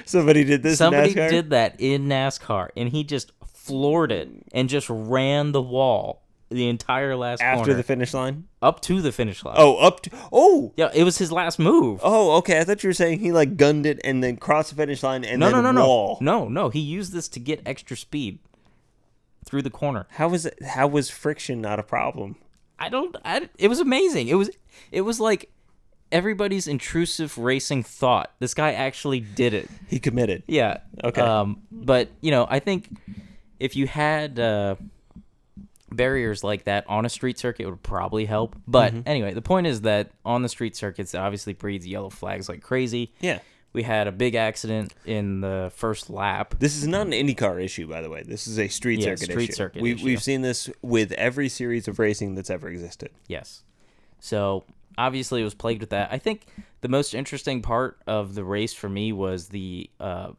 Somebody 0.04 0.44
did 0.44 0.62
this. 0.62 0.72
in 0.72 0.76
Somebody 0.76 1.14
did 1.14 1.50
that 1.50 1.76
in 1.80 2.06
NASCAR, 2.08 2.68
and 2.76 2.88
he 2.90 3.04
just 3.04 3.32
floored 3.54 4.12
it 4.12 4.28
and 4.52 4.68
just 4.68 4.88
ran 4.90 5.52
the 5.52 5.62
wall 5.62 6.22
the 6.50 6.68
entire 6.68 7.14
last 7.14 7.40
after 7.40 7.58
corner 7.64 7.74
the 7.74 7.82
finish 7.84 8.12
line. 8.12 8.44
up 8.60 8.80
to 8.80 9.00
the 9.00 9.12
finish 9.12 9.44
line. 9.44 9.54
Oh, 9.56 9.76
up 9.76 10.02
to 10.02 10.10
oh. 10.32 10.72
yeah, 10.76 10.90
it 10.92 11.04
was 11.04 11.18
his 11.18 11.30
last 11.30 11.58
move. 11.60 12.00
Oh, 12.02 12.38
okay. 12.38 12.58
I 12.58 12.64
thought 12.64 12.82
you 12.82 12.88
were 12.88 12.94
saying 12.94 13.20
he 13.20 13.30
like 13.30 13.56
gunned 13.56 13.86
it 13.86 14.00
and 14.02 14.22
then 14.22 14.36
crossed 14.36 14.70
the 14.70 14.76
finish 14.76 15.02
line 15.04 15.24
and 15.24 15.38
no, 15.38 15.50
then 15.50 15.62
no, 15.62 15.70
no, 15.70 15.86
wall. 15.86 16.18
no, 16.20 16.40
no, 16.44 16.48
no. 16.48 16.68
He 16.68 16.80
used 16.80 17.12
this 17.12 17.28
to 17.28 17.40
get 17.40 17.62
extra 17.64 17.96
speed 17.96 18.40
through 19.44 19.62
the 19.62 19.70
corner. 19.70 20.06
How 20.10 20.28
was 20.28 20.44
it? 20.44 20.60
How 20.62 20.88
was 20.88 21.08
friction 21.08 21.60
not 21.60 21.78
a 21.78 21.84
problem? 21.84 22.34
I 22.80 22.88
don't. 22.88 23.14
I, 23.24 23.48
it 23.58 23.68
was 23.68 23.78
amazing. 23.80 24.28
It 24.28 24.34
was. 24.34 24.50
It 24.90 25.02
was 25.02 25.20
like 25.20 25.50
everybody's 26.10 26.66
intrusive 26.66 27.38
racing 27.38 27.82
thought. 27.84 28.32
This 28.40 28.54
guy 28.54 28.72
actually 28.72 29.20
did 29.20 29.54
it. 29.54 29.68
He 29.88 30.00
committed. 30.00 30.42
Yeah. 30.48 30.78
Okay. 31.04 31.20
Um, 31.20 31.62
but 31.70 32.08
you 32.20 32.30
know, 32.32 32.46
I 32.50 32.58
think 32.58 32.88
if 33.60 33.76
you 33.76 33.86
had 33.86 34.40
uh, 34.40 34.74
barriers 35.92 36.42
like 36.44 36.64
that 36.64 36.84
on 36.88 37.04
a 37.04 37.08
street 37.08 37.38
circuit, 37.38 37.64
it 37.64 37.70
would 37.70 37.82
probably 37.82 38.24
help. 38.24 38.56
But 38.66 38.92
Mm-hmm. 38.92 39.02
anyway, 39.06 39.34
the 39.34 39.42
point 39.42 39.66
is 39.66 39.82
that 39.82 40.10
on 40.24 40.42
the 40.42 40.48
street 40.48 40.76
circuits, 40.76 41.14
it 41.14 41.18
obviously 41.18 41.52
breeds 41.52 41.86
yellow 41.86 42.10
flags 42.10 42.48
like 42.48 42.62
crazy. 42.62 43.12
Yeah. 43.20 43.40
We 43.72 43.84
had 43.84 44.08
a 44.08 44.12
big 44.12 44.34
accident 44.34 44.94
in 45.04 45.42
the 45.42 45.70
first 45.74 46.10
lap. 46.10 46.56
This 46.58 46.76
is 46.76 46.88
not 46.88 47.06
an 47.06 47.12
IndyCar 47.12 47.62
issue, 47.62 47.86
by 47.86 48.00
the 48.00 48.10
way. 48.10 48.24
This 48.24 48.48
is 48.48 48.58
a 48.58 48.66
street 48.68 48.98
Yeah, 48.98 49.14
circuit 49.14 49.30
street 49.30 49.50
issue. 49.50 49.52
circuit 49.52 49.82
we, 49.82 49.92
issue. 49.92 50.04
We've 50.04 50.22
seen 50.22 50.42
this 50.42 50.68
with 50.82 51.12
every 51.12 51.48
series 51.48 51.86
of 51.86 51.98
racing 51.98 52.34
that's 52.34 52.50
ever 52.50 52.68
existed. 52.68 53.10
Yes. 53.28 53.62
So 54.18 54.64
obviously 54.98 55.40
it 55.40 55.44
was 55.44 55.54
plagued 55.54 55.80
with 55.80 55.90
that. 55.90 56.10
I 56.12 56.18
think 56.18 56.46
the 56.80 56.88
most 56.88 57.14
interesting 57.14 57.62
part 57.62 57.98
of 58.06 58.34
the 58.34 58.44
race 58.44 58.74
for 58.74 58.88
me 58.88 59.12
was 59.12 59.48
the 59.48 59.88
uh, 60.00 60.32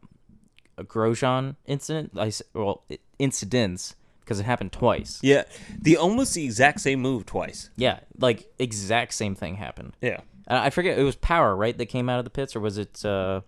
Grosjean 0.78 1.56
incident. 1.66 2.12
I 2.16 2.32
well 2.54 2.84
incidents 3.18 3.94
because 4.20 4.40
it 4.40 4.44
happened 4.44 4.72
twice. 4.72 5.18
Yeah, 5.22 5.44
the 5.80 5.96
almost 5.96 6.34
the 6.34 6.44
exact 6.44 6.80
same 6.80 7.00
move 7.00 7.26
twice. 7.26 7.70
Yeah, 7.76 8.00
like 8.18 8.52
exact 8.58 9.14
same 9.14 9.34
thing 9.34 9.56
happened. 9.56 9.94
Yeah. 10.00 10.20
Uh, 10.48 10.60
I 10.64 10.70
forget 10.70 10.98
it 10.98 11.02
was 11.04 11.16
Power 11.16 11.54
right 11.56 11.76
that 11.78 11.86
came 11.86 12.08
out 12.08 12.18
of 12.18 12.24
the 12.24 12.30
pits 12.30 12.54
or 12.56 12.60
was 12.60 12.78
it? 12.78 13.04
Uh, 13.04 13.42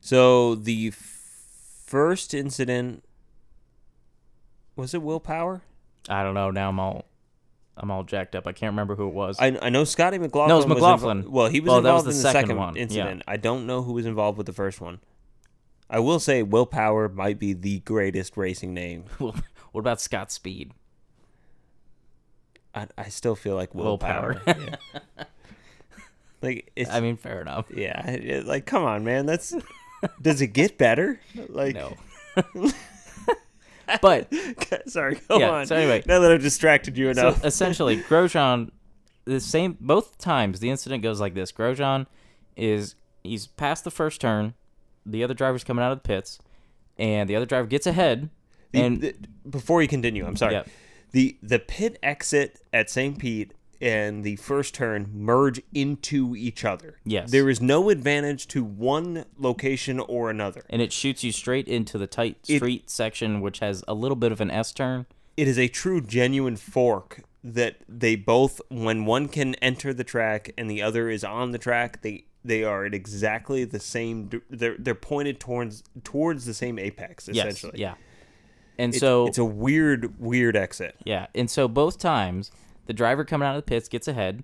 So 0.00 0.54
the 0.54 0.88
f- 0.88 0.96
first 1.86 2.34
incident 2.34 3.04
was 4.76 4.94
it 4.94 5.02
Will 5.02 5.20
Power? 5.20 5.62
I 6.08 6.22
don't 6.22 6.34
know. 6.34 6.50
Now 6.50 6.68
I'm 6.70 6.80
all 6.80 7.04
I'm 7.76 7.90
all 7.90 8.02
jacked 8.04 8.34
up. 8.34 8.46
I 8.46 8.52
can't 8.52 8.72
remember 8.72 8.94
who 8.96 9.06
it 9.08 9.14
was. 9.14 9.36
I, 9.38 9.56
I 9.62 9.68
know 9.70 9.84
Scotty 9.84 10.18
McLaughlin. 10.18 10.48
No, 10.48 10.54
it 10.56 10.58
was 10.58 10.66
McLaughlin. 10.66 11.30
well, 11.30 11.46
he 11.48 11.60
was 11.60 11.68
Well, 11.68 11.82
that 11.82 11.92
was 11.92 12.04
the 12.04 12.10
in 12.10 12.16
the 12.16 12.22
second 12.22 12.40
second, 12.42 12.56
one, 12.58 12.74
yeah. 12.76 12.82
incident. 12.82 13.22
I 13.26 13.36
don't 13.36 13.66
know 13.66 13.82
who 13.82 13.92
was 13.92 14.06
involved 14.06 14.36
with 14.38 14.46
the 14.46 14.52
first 14.52 14.80
one. 14.80 15.00
I 15.88 15.98
will 15.98 16.20
say 16.20 16.42
Will 16.42 16.66
Power 16.66 17.08
might 17.08 17.38
be 17.38 17.52
the 17.52 17.80
greatest 17.80 18.36
racing 18.36 18.72
name. 18.74 19.04
what 19.18 19.34
about 19.74 20.00
Scott 20.00 20.32
Speed? 20.32 20.72
I, 22.74 22.88
I 22.96 23.08
still 23.10 23.34
feel 23.34 23.54
like 23.54 23.74
Will 23.74 23.98
Power. 23.98 24.40
Willpower. 24.46 24.76
yeah. 25.18 25.24
Like 26.42 26.72
it's 26.76 26.90
I 26.90 27.00
mean, 27.00 27.16
fair 27.16 27.40
enough. 27.40 27.66
yeah, 27.74 28.08
it- 28.10 28.46
like 28.46 28.66
come 28.66 28.84
on, 28.84 29.04
man. 29.04 29.26
That's 29.26 29.54
does 30.20 30.40
it 30.42 30.48
get 30.48 30.76
better? 30.78 31.20
Like 31.48 31.74
No. 31.76 31.96
but 34.00 34.32
sorry, 34.86 35.18
go 35.28 35.38
Yeah, 35.38 35.50
on. 35.50 35.66
so 35.66 35.76
anyway. 35.76 36.02
now 36.06 36.20
that 36.20 36.32
I've 36.32 36.42
distracted 36.42 36.96
you 36.96 37.12
So 37.14 37.20
enough. 37.28 37.44
essentially, 37.44 37.98
Grosjean, 37.98 38.70
the 39.24 39.40
same 39.40 39.76
both 39.80 40.18
times 40.18 40.60
the 40.60 40.70
incident 40.70 41.02
goes 41.02 41.20
like 41.20 41.34
this. 41.34 41.52
Grosjean 41.52 42.06
is 42.56 42.94
he's 43.22 43.46
past 43.46 43.84
the 43.84 43.90
first 43.90 44.20
turn, 44.20 44.54
the 45.06 45.22
other 45.22 45.34
driver's 45.34 45.64
coming 45.64 45.84
out 45.84 45.92
of 45.92 45.98
the 46.02 46.06
pits, 46.08 46.38
and 46.98 47.28
the 47.28 47.36
other 47.36 47.46
driver 47.46 47.66
gets 47.66 47.86
ahead, 47.86 48.30
The- 48.72 48.80
and 48.82 49.00
the- 49.00 49.14
before 49.48 49.82
you 49.82 49.88
continue, 49.88 50.26
I'm 50.26 50.36
sorry. 50.36 50.54
Yep. 50.54 50.68
The 51.12 51.36
the 51.42 51.58
pit 51.58 51.98
exit 52.02 52.60
at 52.72 52.88
St. 52.88 53.18
Pete 53.18 53.52
and 53.82 54.22
the 54.24 54.36
first 54.36 54.74
turn 54.74 55.10
merge 55.12 55.60
into 55.74 56.36
each 56.36 56.64
other. 56.64 56.98
Yes. 57.04 57.30
There 57.32 57.50
is 57.50 57.60
no 57.60 57.90
advantage 57.90 58.46
to 58.48 58.62
one 58.62 59.24
location 59.36 59.98
or 60.00 60.30
another. 60.30 60.64
and 60.70 60.80
it 60.80 60.92
shoots 60.92 61.22
you 61.24 61.32
straight 61.32 61.66
into 61.68 61.98
the 61.98 62.06
tight 62.06 62.38
It- 62.48 62.58
street 62.58 62.88
section, 62.88 63.40
which 63.40 63.58
has 63.58 63.82
a 63.88 63.94
little 63.94 64.16
bit 64.16 64.32
of 64.32 64.40
an 64.40 64.50
S 64.50 64.72
turn. 64.72 65.06
It 65.36 65.48
is 65.48 65.58
a 65.58 65.66
true 65.68 66.00
genuine 66.00 66.56
fork 66.56 67.22
that 67.42 67.76
they 67.88 68.14
both 68.14 68.60
when 68.68 69.04
one 69.04 69.26
can 69.28 69.56
enter 69.56 69.92
the 69.92 70.04
track 70.04 70.52
and 70.56 70.70
the 70.70 70.80
other 70.80 71.10
is 71.10 71.24
on 71.24 71.50
the 71.50 71.58
track, 71.58 72.02
they 72.02 72.24
they 72.44 72.62
are 72.64 72.84
at 72.84 72.92
exactly 72.94 73.64
the 73.64 73.78
same 73.80 74.28
they're 74.50 74.76
they're 74.78 74.94
pointed 74.94 75.40
towards 75.40 75.82
towards 76.04 76.44
the 76.44 76.54
same 76.54 76.78
apex 76.78 77.28
essentially. 77.28 77.72
Yes, 77.76 77.96
yeah. 77.98 78.04
And 78.78 78.92
It's, 78.92 79.00
so 79.00 79.26
it's 79.26 79.38
a 79.38 79.44
weird 79.44 80.18
weird 80.20 80.54
exit. 80.56 80.96
Yeah, 81.04 81.26
and 81.34 81.50
so 81.50 81.66
both 81.66 81.98
times 81.98 82.50
the 82.86 82.92
driver 82.92 83.24
coming 83.24 83.46
out 83.46 83.56
of 83.56 83.64
the 83.64 83.68
pits 83.68 83.88
gets 83.88 84.08
ahead, 84.08 84.42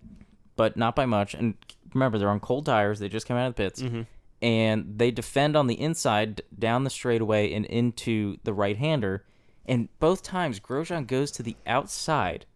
but 0.57 0.77
not 0.77 0.95
by 0.95 1.07
much. 1.07 1.35
And 1.35 1.55
remember, 1.95 2.19
they're 2.19 2.31
on 2.31 2.41
cold 2.41 2.67
tires; 2.67 2.99
they 2.99 3.09
just 3.09 3.27
come 3.27 3.37
out 3.37 3.49
of 3.49 3.55
the 3.55 3.63
pits, 3.63 3.83
mm-hmm. 3.83 4.03
and 4.43 4.95
they 4.99 5.11
defend 5.11 5.57
on 5.57 5.67
the 5.67 5.81
inside 5.81 6.43
down 6.59 6.85
the 6.85 6.91
straightaway 6.91 7.53
and 7.53 7.65
into 7.67 8.39
the 8.45 8.53
right-hander. 8.53 9.25
And 9.67 9.89
both 9.99 10.23
times, 10.23 10.61
Grosjean 10.61 11.07
goes 11.07 11.31
to 11.33 11.43
the 11.43 11.57
outside 11.67 12.47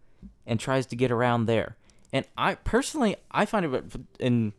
and 0.47 0.59
tries 0.59 0.87
to 0.87 0.97
get 0.97 1.11
around 1.11 1.45
there. 1.45 1.77
And 2.13 2.27
I 2.37 2.55
personally, 2.55 3.17
I 3.31 3.45
find 3.45 3.67
it, 3.67 3.85
in 4.19 4.53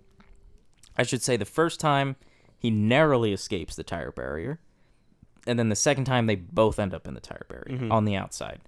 I 0.98 1.04
should 1.04 1.22
say, 1.22 1.38
the 1.38 1.46
first 1.46 1.80
time 1.80 2.16
he 2.58 2.70
narrowly 2.70 3.34
escapes 3.34 3.76
the 3.76 3.84
tire 3.84 4.12
barrier, 4.12 4.60
and 5.46 5.58
then 5.60 5.70
the 5.70 5.76
second 5.76 6.06
time 6.06 6.26
they 6.26 6.36
both 6.36 6.80
end 6.80 6.94
up 6.94 7.08
in 7.08 7.14
the 7.14 7.20
tire 7.20 7.46
barrier 7.50 7.78
mm-hmm. 7.78 7.92
on 7.92 8.06
the 8.06 8.16
outside. 8.16 8.62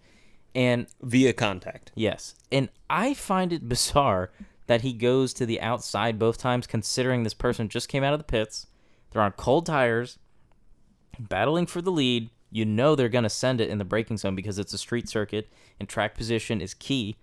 And 0.55 0.87
Via 1.01 1.33
contact. 1.33 1.91
yes, 1.95 2.33
and 2.51 2.69
I 2.89 3.13
find 3.13 3.51
it 3.51 3.67
bizarre 3.69 4.31
that 4.67 4.81
he 4.81 4.93
goes 4.93 5.33
to 5.33 5.45
the 5.45 5.61
outside 5.61 6.17
both 6.17 6.37
times, 6.37 6.65
considering 6.65 7.23
this 7.23 7.33
person 7.33 7.69
just 7.69 7.89
came 7.89 8.03
out 8.03 8.13
of 8.13 8.19
the 8.19 8.25
pits. 8.25 8.67
They're 9.11 9.21
on 9.21 9.33
cold 9.33 9.65
tires, 9.65 10.17
battling 11.19 11.65
for 11.65 11.81
the 11.81 11.91
lead. 11.91 12.29
You 12.51 12.65
know 12.65 12.95
they're 12.95 13.09
going 13.09 13.23
to 13.23 13.29
send 13.29 13.59
it 13.59 13.69
in 13.69 13.79
the 13.79 13.85
braking 13.85 14.17
zone 14.17 14.35
because 14.35 14.57
it's 14.57 14.73
a 14.73 14.77
street 14.77 15.09
circuit 15.09 15.51
and 15.79 15.89
track 15.89 16.15
position 16.15 16.61
is 16.61 16.73
key. 16.73 17.17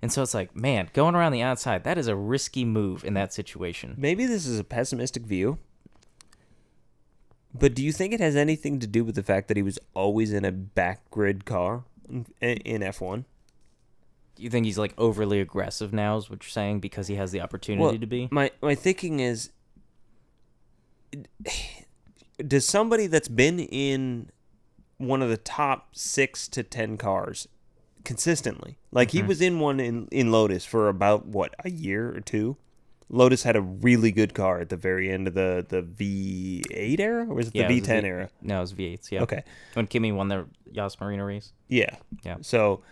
And 0.00 0.12
so 0.12 0.22
it's 0.22 0.34
like, 0.34 0.56
man, 0.56 0.88
going 0.92 1.14
around 1.14 1.32
the 1.32 1.42
outside, 1.42 1.84
that 1.84 1.98
is 1.98 2.06
a 2.06 2.16
risky 2.16 2.64
move 2.64 3.04
in 3.04 3.14
that 3.14 3.32
situation. 3.32 3.94
Maybe 3.98 4.26
this 4.26 4.46
is 4.46 4.58
a 4.58 4.64
pessimistic 4.64 5.24
view. 5.24 5.58
But 7.52 7.74
do 7.74 7.82
you 7.82 7.92
think 7.92 8.12
it 8.12 8.20
has 8.20 8.36
anything 8.36 8.78
to 8.78 8.86
do 8.86 9.04
with 9.04 9.14
the 9.14 9.22
fact 9.22 9.48
that 9.48 9.56
he 9.56 9.62
was 9.62 9.78
always 9.94 10.32
in 10.32 10.44
a 10.44 10.52
back 10.52 11.10
grid 11.10 11.44
car 11.44 11.84
in, 12.08 12.26
in 12.40 12.82
F1? 12.82 13.24
You 14.36 14.50
think 14.50 14.66
he's 14.66 14.78
like 14.78 14.94
overly 14.96 15.40
aggressive 15.40 15.92
now, 15.92 16.16
is 16.16 16.30
what 16.30 16.44
you're 16.44 16.50
saying, 16.50 16.80
because 16.80 17.08
he 17.08 17.16
has 17.16 17.32
the 17.32 17.40
opportunity 17.40 17.98
to 17.98 18.06
be? 18.06 18.28
My 18.30 18.50
my 18.62 18.74
thinking 18.74 19.20
is 19.20 19.50
does 22.46 22.66
somebody 22.66 23.06
that's 23.08 23.28
been 23.28 23.58
in 23.58 24.30
one 24.98 25.22
of 25.22 25.28
the 25.28 25.36
top 25.36 25.96
6 25.96 26.48
to 26.48 26.62
10 26.62 26.96
cars 26.96 27.48
consistently. 28.04 28.78
Like 28.90 29.10
he 29.10 29.18
mm-hmm. 29.18 29.28
was 29.28 29.40
in 29.40 29.60
one 29.60 29.80
in 29.80 30.08
in 30.10 30.32
Lotus 30.32 30.64
for 30.64 30.88
about 30.88 31.26
what, 31.26 31.54
a 31.64 31.70
year 31.70 32.14
or 32.14 32.20
two? 32.20 32.56
Lotus 33.10 33.42
had 33.42 33.56
a 33.56 33.60
really 33.62 34.12
good 34.12 34.34
car 34.34 34.60
at 34.60 34.68
the 34.68 34.76
very 34.76 35.10
end 35.10 35.26
of 35.28 35.34
the 35.34 35.64
the 35.68 35.82
V8 35.82 37.00
era 37.00 37.22
or 37.28 37.34
was 37.34 37.48
it 37.48 37.52
the 37.54 37.60
Yeah, 37.60 37.68
it 37.70 37.82
V10 37.84 38.02
V- 38.02 38.06
era? 38.08 38.30
No, 38.42 38.58
it 38.58 38.60
was 38.60 38.72
V8s. 38.74 39.10
Yeah. 39.10 39.22
Okay. 39.22 39.42
When 39.74 39.86
Kimi 39.86 40.12
won 40.12 40.28
the 40.28 40.46
Yas 40.70 41.00
Marina 41.00 41.24
race. 41.24 41.52
Yeah. 41.68 41.96
Yeah. 42.24 42.36
So 42.42 42.82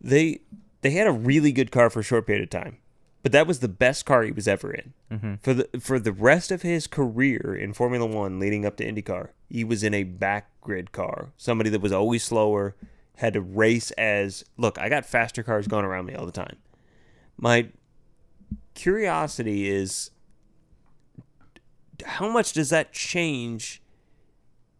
they 0.00 0.40
they 0.82 0.90
had 0.90 1.06
a 1.06 1.12
really 1.12 1.52
good 1.52 1.70
car 1.72 1.88
for 1.90 2.00
a 2.00 2.04
short 2.04 2.26
period 2.26 2.42
of 2.44 2.50
time, 2.50 2.76
but 3.22 3.32
that 3.32 3.46
was 3.46 3.60
the 3.60 3.68
best 3.68 4.04
car 4.04 4.22
he 4.22 4.30
was 4.30 4.46
ever 4.46 4.70
in. 4.72 4.92
Mm-hmm. 5.10 5.34
For 5.36 5.54
the 5.54 5.68
for 5.80 5.98
the 5.98 6.12
rest 6.12 6.50
of 6.52 6.62
his 6.62 6.86
career 6.86 7.56
in 7.58 7.72
Formula 7.72 8.04
One, 8.06 8.38
leading 8.38 8.66
up 8.66 8.76
to 8.76 8.84
IndyCar, 8.84 9.30
he 9.48 9.64
was 9.64 9.82
in 9.82 9.94
a 9.94 10.02
back 10.04 10.50
grid 10.60 10.92
car. 10.92 11.30
Somebody 11.36 11.70
that 11.70 11.80
was 11.80 11.92
always 11.92 12.22
slower, 12.24 12.76
had 13.16 13.32
to 13.32 13.40
race 13.40 13.90
as 13.92 14.44
look. 14.58 14.78
I 14.78 14.88
got 14.90 15.06
faster 15.06 15.42
cars 15.42 15.66
going 15.66 15.84
around 15.86 16.04
me 16.06 16.14
all 16.14 16.26
the 16.26 16.32
time. 16.32 16.56
My 17.38 17.68
curiosity 18.74 19.68
is 19.68 20.10
how 22.04 22.28
much 22.28 22.52
does 22.52 22.70
that 22.70 22.92
change 22.92 23.82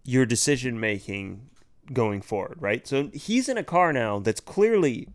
your 0.05 0.27
decision 0.27 0.79
making 0.79 1.49
going 1.93 2.21
forward, 2.21 2.59
right? 2.61 2.87
So 2.87 3.11
he's 3.13 3.49
in 3.49 3.59
a 3.59 3.65
car 3.65 3.93
now 3.93 4.19
that's 4.19 4.41
clearly 4.41 5.09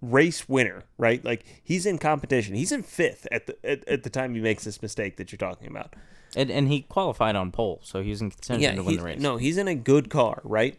race 0.00 0.48
winner, 0.48 0.84
right? 0.96 1.24
Like 1.24 1.44
he's 1.62 1.86
in 1.86 1.98
competition. 1.98 2.54
He's 2.54 2.72
in 2.72 2.82
fifth 2.82 3.26
at 3.32 3.46
the 3.46 3.56
at, 3.64 3.86
at 3.88 4.02
the 4.02 4.10
time 4.10 4.34
he 4.34 4.40
makes 4.40 4.64
this 4.64 4.82
mistake 4.82 5.16
that 5.16 5.32
you're 5.32 5.38
talking 5.38 5.68
about. 5.68 5.94
And 6.36 6.50
and 6.50 6.68
he 6.68 6.82
qualified 6.82 7.36
on 7.36 7.50
pole, 7.50 7.80
so 7.82 8.02
he's 8.02 8.20
in 8.20 8.30
contention 8.30 8.76
to 8.76 8.82
win 8.82 8.90
he- 8.90 8.96
the 8.98 9.02
race. 9.02 9.20
no, 9.20 9.36
he's 9.38 9.56
in 9.56 9.68
a 9.68 9.74
good 9.74 10.10
car, 10.10 10.40
right? 10.44 10.78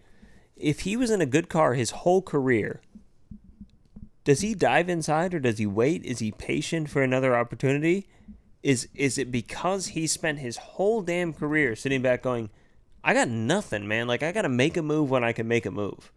If 0.55 0.81
he 0.81 0.97
was 0.97 1.09
in 1.09 1.21
a 1.21 1.25
good 1.25 1.49
car 1.49 1.73
his 1.73 1.91
whole 1.91 2.21
career, 2.21 2.81
does 4.29 4.41
he 4.41 4.53
dive 4.53 4.89
inside 4.89 5.33
or 5.33 5.39
does 5.39 5.57
he 5.57 5.65
wait? 5.65 6.05
Is 6.05 6.19
he 6.19 6.31
patient 6.31 6.87
for 6.87 7.01
another 7.01 7.35
opportunity? 7.35 8.07
Is 8.61 8.87
is 8.93 9.17
it 9.17 9.31
because 9.31 9.87
he 9.87 10.05
spent 10.05 10.37
his 10.37 10.57
whole 10.57 11.01
damn 11.01 11.33
career 11.33 11.75
sitting 11.75 12.03
back 12.03 12.21
going, 12.21 12.51
I 13.03 13.15
got 13.15 13.27
nothing, 13.27 13.87
man. 13.87 14.07
Like 14.07 14.21
I 14.21 14.31
got 14.31 14.43
to 14.43 14.49
make 14.49 14.77
a 14.77 14.83
move 14.83 15.09
when 15.09 15.23
I 15.23 15.31
can 15.33 15.47
make 15.47 15.65
a 15.65 15.71
move. 15.71 16.11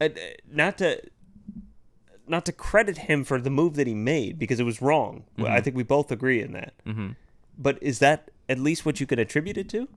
Uh, 0.00 0.04
uh, 0.04 0.08
not 0.48 0.78
to 0.78 1.00
not 2.28 2.46
to 2.46 2.52
credit 2.52 2.98
him 2.98 3.24
for 3.24 3.40
the 3.40 3.50
move 3.50 3.74
that 3.74 3.88
he 3.88 3.94
made 3.94 4.38
because 4.38 4.60
it 4.60 4.64
was 4.64 4.80
wrong. 4.80 5.24
Well, 5.36 5.50
I 5.50 5.60
think 5.60 5.74
we 5.74 5.82
both 5.82 6.12
agree 6.12 6.40
in 6.40 6.52
that. 6.52 6.74
Mm-hmm. 6.86 7.08
But 7.58 7.82
is 7.82 7.98
that 7.98 8.30
at 8.48 8.60
least 8.60 8.86
what 8.86 9.00
you 9.00 9.06
could 9.06 9.18
attribute 9.18 9.58
it 9.58 9.68
to? 9.70 9.88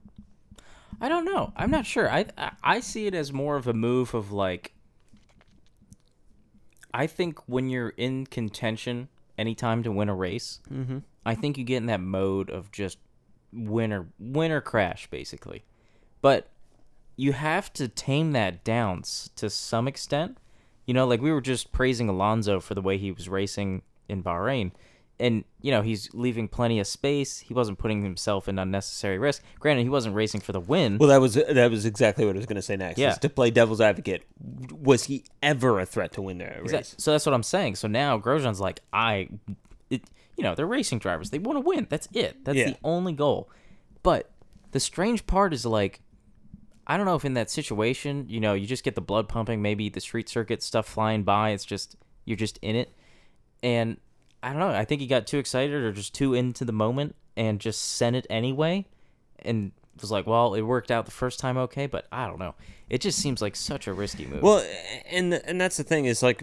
I 1.00 1.08
don't 1.08 1.24
know. 1.24 1.52
I'm 1.56 1.70
not 1.70 1.86
sure. 1.86 2.10
I- 2.10 2.26
I 2.64 2.80
see 2.80 3.06
it 3.06 3.14
as 3.14 3.32
more 3.32 3.54
of 3.54 3.68
a 3.68 3.72
move 3.72 4.12
of 4.12 4.32
like. 4.32 4.73
I 6.94 7.08
think 7.08 7.40
when 7.46 7.68
you're 7.68 7.90
in 7.90 8.26
contention, 8.26 9.08
anytime 9.36 9.82
to 9.82 9.90
win 9.90 10.08
a 10.08 10.14
race, 10.14 10.60
mm-hmm. 10.72 10.98
I 11.26 11.34
think 11.34 11.58
you 11.58 11.64
get 11.64 11.78
in 11.78 11.86
that 11.86 12.00
mode 12.00 12.50
of 12.50 12.70
just 12.70 12.98
win 13.52 13.92
or 13.92 14.06
win 14.18 14.52
or 14.52 14.60
crash, 14.60 15.08
basically. 15.10 15.64
But 16.22 16.48
you 17.16 17.32
have 17.32 17.72
to 17.74 17.88
tame 17.88 18.32
that 18.32 18.64
down 18.64 19.02
to 19.36 19.50
some 19.50 19.88
extent. 19.88 20.38
You 20.86 20.94
know, 20.94 21.06
like 21.06 21.20
we 21.20 21.32
were 21.32 21.40
just 21.40 21.72
praising 21.72 22.08
Alonso 22.08 22.60
for 22.60 22.74
the 22.74 22.82
way 22.82 22.96
he 22.96 23.10
was 23.10 23.28
racing 23.28 23.82
in 24.08 24.22
Bahrain, 24.22 24.70
and 25.20 25.44
you 25.60 25.70
know 25.70 25.82
he's 25.82 26.12
leaving 26.12 26.48
plenty 26.48 26.80
of 26.80 26.86
space. 26.86 27.38
He 27.38 27.54
wasn't 27.54 27.78
putting 27.78 28.02
himself 28.02 28.48
in 28.48 28.58
unnecessary 28.58 29.18
risk. 29.18 29.42
Granted, 29.60 29.82
he 29.84 29.88
wasn't 29.88 30.14
racing 30.16 30.40
for 30.40 30.52
the 30.52 30.60
win. 30.60 30.98
Well, 30.98 31.08
that 31.08 31.20
was 31.20 31.34
that 31.34 31.70
was 31.70 31.84
exactly 31.86 32.24
what 32.26 32.34
I 32.34 32.38
was 32.38 32.46
going 32.46 32.56
to 32.56 32.62
say 32.62 32.76
next. 32.76 32.98
Yeah. 32.98 33.12
to 33.14 33.28
play 33.28 33.50
devil's 33.50 33.80
advocate, 33.80 34.24
was 34.72 35.04
he 35.04 35.24
ever 35.42 35.78
a 35.80 35.86
threat 35.86 36.12
to 36.12 36.22
win 36.22 36.38
that 36.38 36.56
race? 36.62 36.64
Exact- 36.72 37.00
So 37.00 37.12
that's 37.12 37.24
what 37.26 37.34
I'm 37.34 37.42
saying. 37.44 37.76
So 37.76 37.86
now 37.88 38.18
Grosjean's 38.18 38.60
like, 38.60 38.80
I, 38.92 39.28
it, 39.90 40.02
you 40.36 40.42
know, 40.42 40.54
they're 40.54 40.66
racing 40.66 40.98
drivers. 40.98 41.30
They 41.30 41.38
want 41.38 41.56
to 41.56 41.60
win. 41.60 41.86
That's 41.88 42.08
it. 42.12 42.44
That's 42.44 42.58
Yeah. 42.58 42.70
the 42.70 42.76
only 42.82 43.12
goal. 43.12 43.48
But 44.02 44.30
the 44.72 44.80
strange 44.80 45.26
part 45.26 45.54
is 45.54 45.64
like, 45.64 46.00
I 46.86 46.96
don't 46.96 47.06
know 47.06 47.14
if 47.14 47.24
in 47.24 47.34
that 47.34 47.50
situation, 47.50 48.26
you 48.28 48.40
know, 48.40 48.52
you 48.54 48.66
just 48.66 48.82
get 48.84 48.94
the 48.96 49.00
blood 49.00 49.28
pumping, 49.28 49.62
maybe 49.62 49.88
the 49.88 50.00
street 50.00 50.28
circuit 50.28 50.62
stuff 50.62 50.86
flying 50.86 51.22
by. 51.22 51.50
It's 51.50 51.64
just 51.64 51.96
you're 52.24 52.36
just 52.36 52.58
in 52.62 52.74
it, 52.76 52.92
and 53.62 53.96
I 54.44 54.50
don't 54.50 54.58
know. 54.58 54.68
I 54.68 54.84
think 54.84 55.00
he 55.00 55.06
got 55.06 55.26
too 55.26 55.38
excited 55.38 55.74
or 55.74 55.92
just 55.92 56.14
too 56.14 56.34
into 56.34 56.64
the 56.64 56.72
moment 56.72 57.16
and 57.36 57.58
just 57.58 57.80
sent 57.80 58.14
it 58.14 58.26
anyway, 58.30 58.86
and 59.40 59.72
was 60.00 60.10
like, 60.10 60.26
well, 60.26 60.54
it 60.54 60.62
worked 60.62 60.90
out 60.90 61.04
the 61.06 61.10
first 61.10 61.38
time, 61.40 61.56
okay, 61.56 61.86
but 61.86 62.06
I 62.12 62.26
don't 62.26 62.38
know. 62.38 62.54
It 62.90 63.00
just 63.00 63.18
seems 63.18 63.40
like 63.40 63.56
such 63.56 63.86
a 63.86 63.92
risky 63.94 64.26
move. 64.26 64.42
Well, 64.42 64.64
and 65.10 65.34
and 65.34 65.60
that's 65.60 65.76
the 65.78 65.82
thing 65.84 66.04
is 66.04 66.22
like 66.22 66.42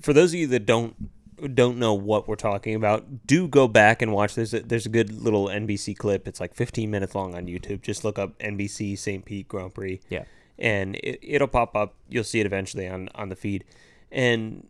for 0.00 0.12
those 0.12 0.32
of 0.32 0.40
you 0.40 0.46
that 0.48 0.66
don't 0.66 1.10
don't 1.54 1.76
know 1.78 1.92
what 1.94 2.26
we're 2.28 2.36
talking 2.36 2.74
about, 2.74 3.26
do 3.26 3.48
go 3.48 3.68
back 3.68 4.00
and 4.00 4.12
watch. 4.12 4.34
There's 4.34 4.54
a, 4.54 4.60
there's 4.60 4.86
a 4.86 4.88
good 4.88 5.12
little 5.22 5.46
NBC 5.46 5.96
clip. 5.96 6.28
It's 6.28 6.40
like 6.40 6.54
15 6.54 6.90
minutes 6.90 7.14
long 7.14 7.34
on 7.34 7.46
YouTube. 7.46 7.82
Just 7.82 8.04
look 8.04 8.18
up 8.18 8.38
NBC 8.38 8.96
St. 8.96 9.24
Pete 9.24 9.48
Grand 9.48 9.74
Prix. 9.74 10.00
Yeah. 10.08 10.24
and 10.58 10.96
it, 10.96 11.18
it'll 11.20 11.48
pop 11.48 11.74
up. 11.76 11.94
You'll 12.08 12.24
see 12.24 12.40
it 12.40 12.46
eventually 12.46 12.88
on 12.88 13.08
on 13.14 13.28
the 13.28 13.36
feed. 13.36 13.64
And 14.10 14.68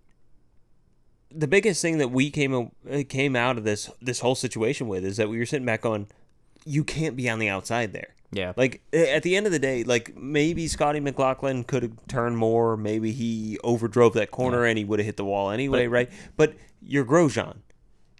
the 1.35 1.49
biggest 1.49 1.83
thing 1.83 1.99
that 1.99 2.11
we 2.11 2.31
came 2.31 2.71
uh, 2.91 3.03
came 3.09 3.37
out 3.37 3.59
of 3.59 3.65
this 3.65 3.91
this 4.01 4.21
whole 4.21 4.35
situation 4.35 4.89
with 4.89 5.05
is 5.05 5.17
that 5.17 5.29
we 5.29 5.39
were 5.39 5.47
sitting 5.47 5.67
back 5.67 5.83
going, 5.83 6.09
you 6.65 6.85
can't 6.85 7.17
be 7.17 7.29
on 7.29 7.39
the 7.39 7.49
outside 7.49 7.93
there. 7.93 8.15
yeah. 8.31 8.53
Like 8.57 8.83
at 8.93 9.23
the 9.23 9.37
end 9.37 9.47
of 9.47 9.53
the 9.53 9.59
day, 9.59 9.85
like 9.85 10.17
maybe 10.17 10.67
Scotty 10.69 11.01
McLaughlin 11.01 11.65
could 11.65 11.83
have 11.83 12.07
turned 12.09 12.39
more. 12.39 12.77
Maybe 12.77 13.13
he 13.13 13.59
overdrove 13.65 14.15
that 14.15 14.31
corner 14.31 14.65
and 14.65 14.79
he 14.79 14.85
would 14.85 14.99
have 14.99 15.07
hit 15.07 15.17
the 15.17 15.25
wall 15.25 15.51
anyway, 15.51 15.87
right? 15.87 16.11
But 16.37 16.55
you're 16.81 17.05
Grosjean. 17.05 17.59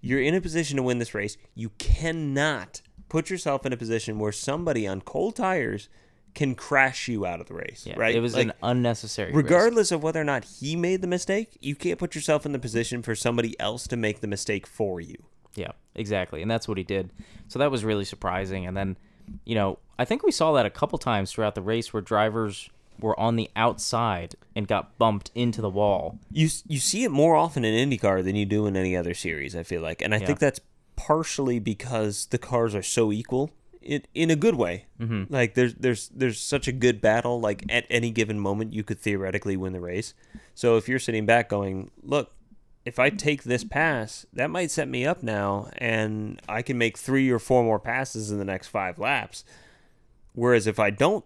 You're 0.01 0.21
in 0.21 0.35
a 0.35 0.41
position 0.41 0.77
to 0.77 0.83
win 0.83 0.99
this 0.99 1.13
race. 1.13 1.37
You 1.55 1.69
cannot 1.77 2.81
put 3.09 3.29
yourself 3.29 3.65
in 3.65 3.71
a 3.71 3.77
position 3.77 4.19
where 4.19 4.31
somebody 4.31 4.85
on 4.85 5.01
cold 5.01 5.35
tires 5.35 5.87
can 6.33 6.55
crash 6.55 7.07
you 7.07 7.25
out 7.25 7.39
of 7.39 7.47
the 7.47 7.53
race, 7.53 7.83
Yeah, 7.85 7.93
right? 7.97 8.15
It 8.15 8.19
was 8.19 8.33
Like, 8.33 8.47
an 8.47 8.53
unnecessary. 8.63 9.31
risk. 9.31 9.43
regardless 9.43 9.91
of 9.91 10.01
whether 10.01 10.19
or 10.19 10.23
not 10.23 10.43
he 10.45 10.75
made 10.75 11.01
the 11.01 11.07
mistake, 11.07 11.57
you 11.61 11.75
can't 11.75 11.99
put 11.99 12.15
yourself 12.15 12.45
in 12.45 12.51
the 12.53 12.59
position 12.59 13.01
for 13.03 13.13
somebody 13.15 13.59
else 13.59 13.87
to 13.87 13.95
make 13.95 14.21
the 14.21 14.27
mistake 14.27 14.65
for 14.65 14.99
you. 14.99 15.15
Yeah, 15.55 15.73
exactly, 15.95 16.41
and 16.41 16.49
that's 16.49 16.67
what 16.67 16.77
he 16.79 16.83
did. 16.83 17.11
So 17.47 17.59
that 17.59 17.69
was 17.69 17.83
really 17.85 18.05
surprising. 18.05 18.65
And 18.65 18.75
then, 18.75 18.97
you 19.45 19.53
know, 19.53 19.77
I 19.99 20.05
think 20.05 20.23
we 20.23 20.31
saw 20.31 20.51
that 20.53 20.65
a 20.65 20.71
couple 20.71 20.97
times 20.97 21.31
throughout 21.31 21.53
the 21.53 21.61
race 21.61 21.93
where 21.93 22.01
drivers 22.01 22.69
were 22.99 23.19
on 23.19 23.35
the 23.35 23.49
outside 23.55 24.35
and 24.55 24.67
got 24.67 24.97
bumped 24.97 25.29
into 25.35 25.61
the 25.61 25.69
wall. 25.69 26.17
you 26.31 26.47
you 26.67 26.79
see 26.79 27.03
it 27.03 27.11
more 27.11 27.35
often 27.35 27.63
in 27.63 27.89
IndyCar 27.89 28.23
than 28.23 28.35
you 28.35 28.45
do 28.45 28.65
in 28.65 28.75
any 28.75 28.95
other 28.97 29.13
series. 29.13 29.55
I 29.55 29.61
feel 29.63 29.81
like, 29.81 30.01
and 30.01 30.13
I 30.15 30.17
Yeah. 30.17 30.27
think 30.27 30.39
that's 30.39 30.59
partially 30.95 31.59
because 31.59 32.27
the 32.27 32.37
cars 32.37 32.73
are 32.75 32.83
so 32.83 33.11
equal. 33.11 33.51
In, 33.83 34.03
in 34.13 34.31
a 34.31 34.35
good 34.35 34.55
way, 34.55 34.85
mm-hmm. 34.99 35.33
like 35.33 35.55
there's 35.55 35.73
there's 35.75 36.09
there's 36.09 36.39
such 36.39 36.67
a 36.67 36.71
good 36.71 37.01
battle. 37.01 37.39
Like 37.39 37.63
at 37.69 37.85
any 37.89 38.11
given 38.11 38.39
moment, 38.39 38.73
you 38.73 38.83
could 38.83 38.99
theoretically 38.99 39.57
win 39.57 39.73
the 39.73 39.79
race. 39.79 40.13
So 40.55 40.77
if 40.77 40.87
you're 40.87 40.99
sitting 40.99 41.25
back 41.25 41.49
going, 41.49 41.91
look, 42.01 42.31
if 42.85 42.99
I 42.99 43.09
take 43.09 43.43
this 43.43 43.63
pass, 43.63 44.25
that 44.33 44.49
might 44.49 44.71
set 44.71 44.87
me 44.87 45.05
up 45.05 45.23
now, 45.23 45.69
and 45.77 46.41
I 46.49 46.61
can 46.61 46.77
make 46.77 46.97
three 46.97 47.29
or 47.29 47.39
four 47.39 47.63
more 47.63 47.79
passes 47.79 48.31
in 48.31 48.39
the 48.39 48.45
next 48.45 48.67
five 48.67 48.99
laps. 48.99 49.43
Whereas 50.33 50.67
if 50.67 50.79
I 50.79 50.89
don't 50.89 51.23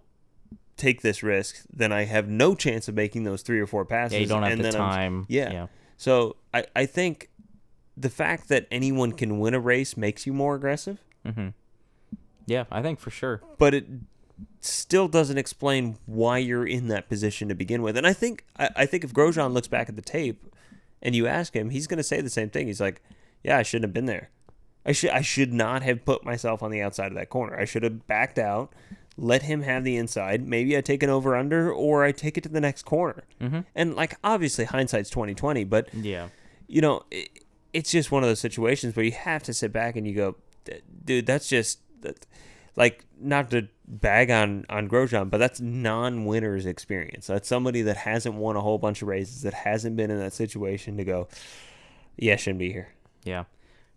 take 0.76 1.02
this 1.02 1.24
risk, 1.24 1.66
then 1.72 1.92
I 1.92 2.06
have 2.06 2.28
no 2.28 2.56
chance 2.56 2.88
of 2.88 2.96
making 2.96 3.24
those 3.24 3.42
three 3.42 3.60
or 3.60 3.68
four 3.68 3.86
passes. 3.86 4.14
Yeah, 4.14 4.20
you 4.20 4.28
don't 4.28 4.44
have 4.44 4.52
and 4.54 4.64
the 4.64 4.72
time. 4.72 5.26
yeah. 5.28 5.52
yeah, 5.52 5.68
So 5.98 6.36
I, 6.54 6.66
I 6.76 6.86
think 6.86 7.30
the 7.96 8.10
fact 8.10 8.48
that 8.50 8.68
anyone 8.70 9.12
can 9.12 9.40
win 9.40 9.54
a 9.54 9.60
race 9.60 9.98
makes 9.98 10.28
you 10.28 10.34
more 10.34 10.56
aggressive, 10.56 11.00
yeah. 12.48 12.64
I 12.72 12.82
think 12.82 13.00
for 13.00 13.12
sure. 13.12 13.42
but 13.60 13.76
it 13.76 13.86
still 14.62 15.08
doesn't 15.08 15.38
explain 15.38 15.98
why 16.06 16.40
you're 16.40 16.66
in 16.66 16.88
that 16.88 17.08
position 17.10 17.48
to 17.50 17.56
begin 17.56 17.82
with. 17.82 17.96
And 17.98 18.06
I 18.08 18.14
think 18.14 18.44
I, 18.58 18.70
I 18.76 18.86
think 18.86 19.04
if 19.04 19.14
Grosjean 19.14 19.54
looks 19.54 19.68
back 19.68 19.90
at 19.90 19.96
the 19.96 20.02
tape 20.02 20.44
and 21.02 21.16
you 21.16 21.28
ask 21.28 21.56
him, 21.56 21.70
he's 21.70 21.88
going 21.88 21.98
to 21.98 22.04
say 22.04 22.22
the 22.22 22.30
same 22.30 22.50
thing. 22.50 22.68
He's 22.68 22.82
like, 22.82 23.02
"Yeah, 23.44 23.58
I 23.58 23.64
shouldn't 23.64 23.86
have 23.86 23.94
been 23.94 24.06
there. 24.08 24.30
I 24.86 24.92
should 24.94 25.12
I 25.12 25.22
should 25.22 25.54
not 25.54 25.84
have 25.84 26.06
put 26.06 26.26
myself 26.26 26.64
on 26.64 26.72
the 26.72 26.82
outside 26.82 27.08
of 27.12 27.16
that 27.16 27.30
corner. 27.30 27.58
I 27.60 27.66
should 27.66 27.84
have 27.84 28.08
backed 28.08 28.40
out." 28.40 28.74
Let 29.20 29.42
him 29.42 29.64
have 29.64 29.84
the 29.84 29.98
inside. 29.98 30.48
Maybe 30.48 30.78
I 30.78 30.82
take 30.82 31.02
an 31.02 31.10
over 31.10 31.36
under, 31.36 31.74
or 31.74 32.04
I 32.04 32.12
take 32.12 32.38
it 32.38 32.42
to 32.42 32.50
the 32.50 32.62
next 32.62 32.84
corner. 32.86 33.24
Mm-hmm. 33.42 33.62
And 33.74 33.96
like 33.96 34.16
obviously 34.24 34.66
hindsight's 34.66 35.10
twenty 35.10 35.34
twenty, 35.34 35.64
but 35.64 35.92
Yeah, 35.92 36.28
you 36.68 36.82
know, 36.82 37.04
it, 37.10 37.44
it's 37.74 37.90
just 37.90 38.12
one 38.12 38.22
of 38.22 38.30
those 38.30 38.40
situations 38.40 38.96
where 38.96 39.04
you 39.04 39.14
have 39.14 39.42
to 39.44 39.56
sit 39.56 39.74
back 39.74 39.96
and 39.96 40.06
you 40.06 40.14
go, 40.14 40.36
"D- 40.66 40.82
dude, 41.04 41.26
that's 41.26 41.50
just 41.50 41.80
that, 42.02 42.26
like 42.76 43.06
not 43.20 43.50
to 43.52 43.68
bag 43.88 44.30
on 44.30 44.66
on 44.70 44.88
Grosjean, 44.90 45.30
but 45.30 45.38
that's 45.40 45.60
non-winners 45.60 46.66
experience. 46.66 47.28
That's 47.28 47.48
somebody 47.48 47.82
that 47.84 47.98
hasn't 47.98 48.36
won 48.36 48.56
a 48.56 48.62
whole 48.62 48.78
bunch 48.78 49.02
of 49.02 49.08
races, 49.08 49.42
that 49.44 49.54
hasn't 49.54 49.96
been 49.96 50.12
in 50.12 50.20
that 50.20 50.34
situation 50.34 50.98
to 50.98 51.04
go, 51.04 51.28
yeah, 52.18 52.36
shouldn't 52.36 52.60
be 52.60 52.72
here. 52.72 52.90
yeah, 53.24 53.46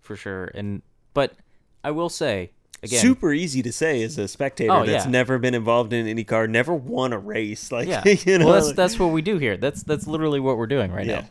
for 0.00 0.16
sure. 0.16 0.46
And 0.54 0.82
but 1.14 1.34
I 1.84 1.90
will 1.90 2.08
say 2.08 2.52
again, 2.82 3.00
Super 3.00 3.32
easy 3.32 3.62
to 3.62 3.72
say 3.72 4.02
as 4.02 4.16
a 4.16 4.26
spectator 4.28 4.72
Oh, 4.72 4.86
that's 4.86 5.04
yeah. 5.04 5.10
never 5.10 5.38
been 5.38 5.54
involved 5.54 5.92
in 5.92 6.06
any 6.06 6.24
car, 6.24 6.46
never 6.46 6.72
won 6.74 7.12
a 7.12 7.18
race. 7.18 7.70
Like, 7.70 7.88
yeah. 7.88 8.02
you 8.26 8.38
know, 8.38 8.46
well, 8.46 8.54
that's 8.54 8.66
like- 8.68 8.76
that's 8.76 8.98
what 8.98 9.08
we 9.12 9.20
do 9.22 9.36
here. 9.38 9.56
That's 9.58 9.82
that's 9.82 10.06
literally 10.06 10.40
what 10.40 10.56
we're 10.56 10.66
doing 10.66 10.90
right 10.92 11.06
Yeah. 11.06 11.20
now. 11.20 11.26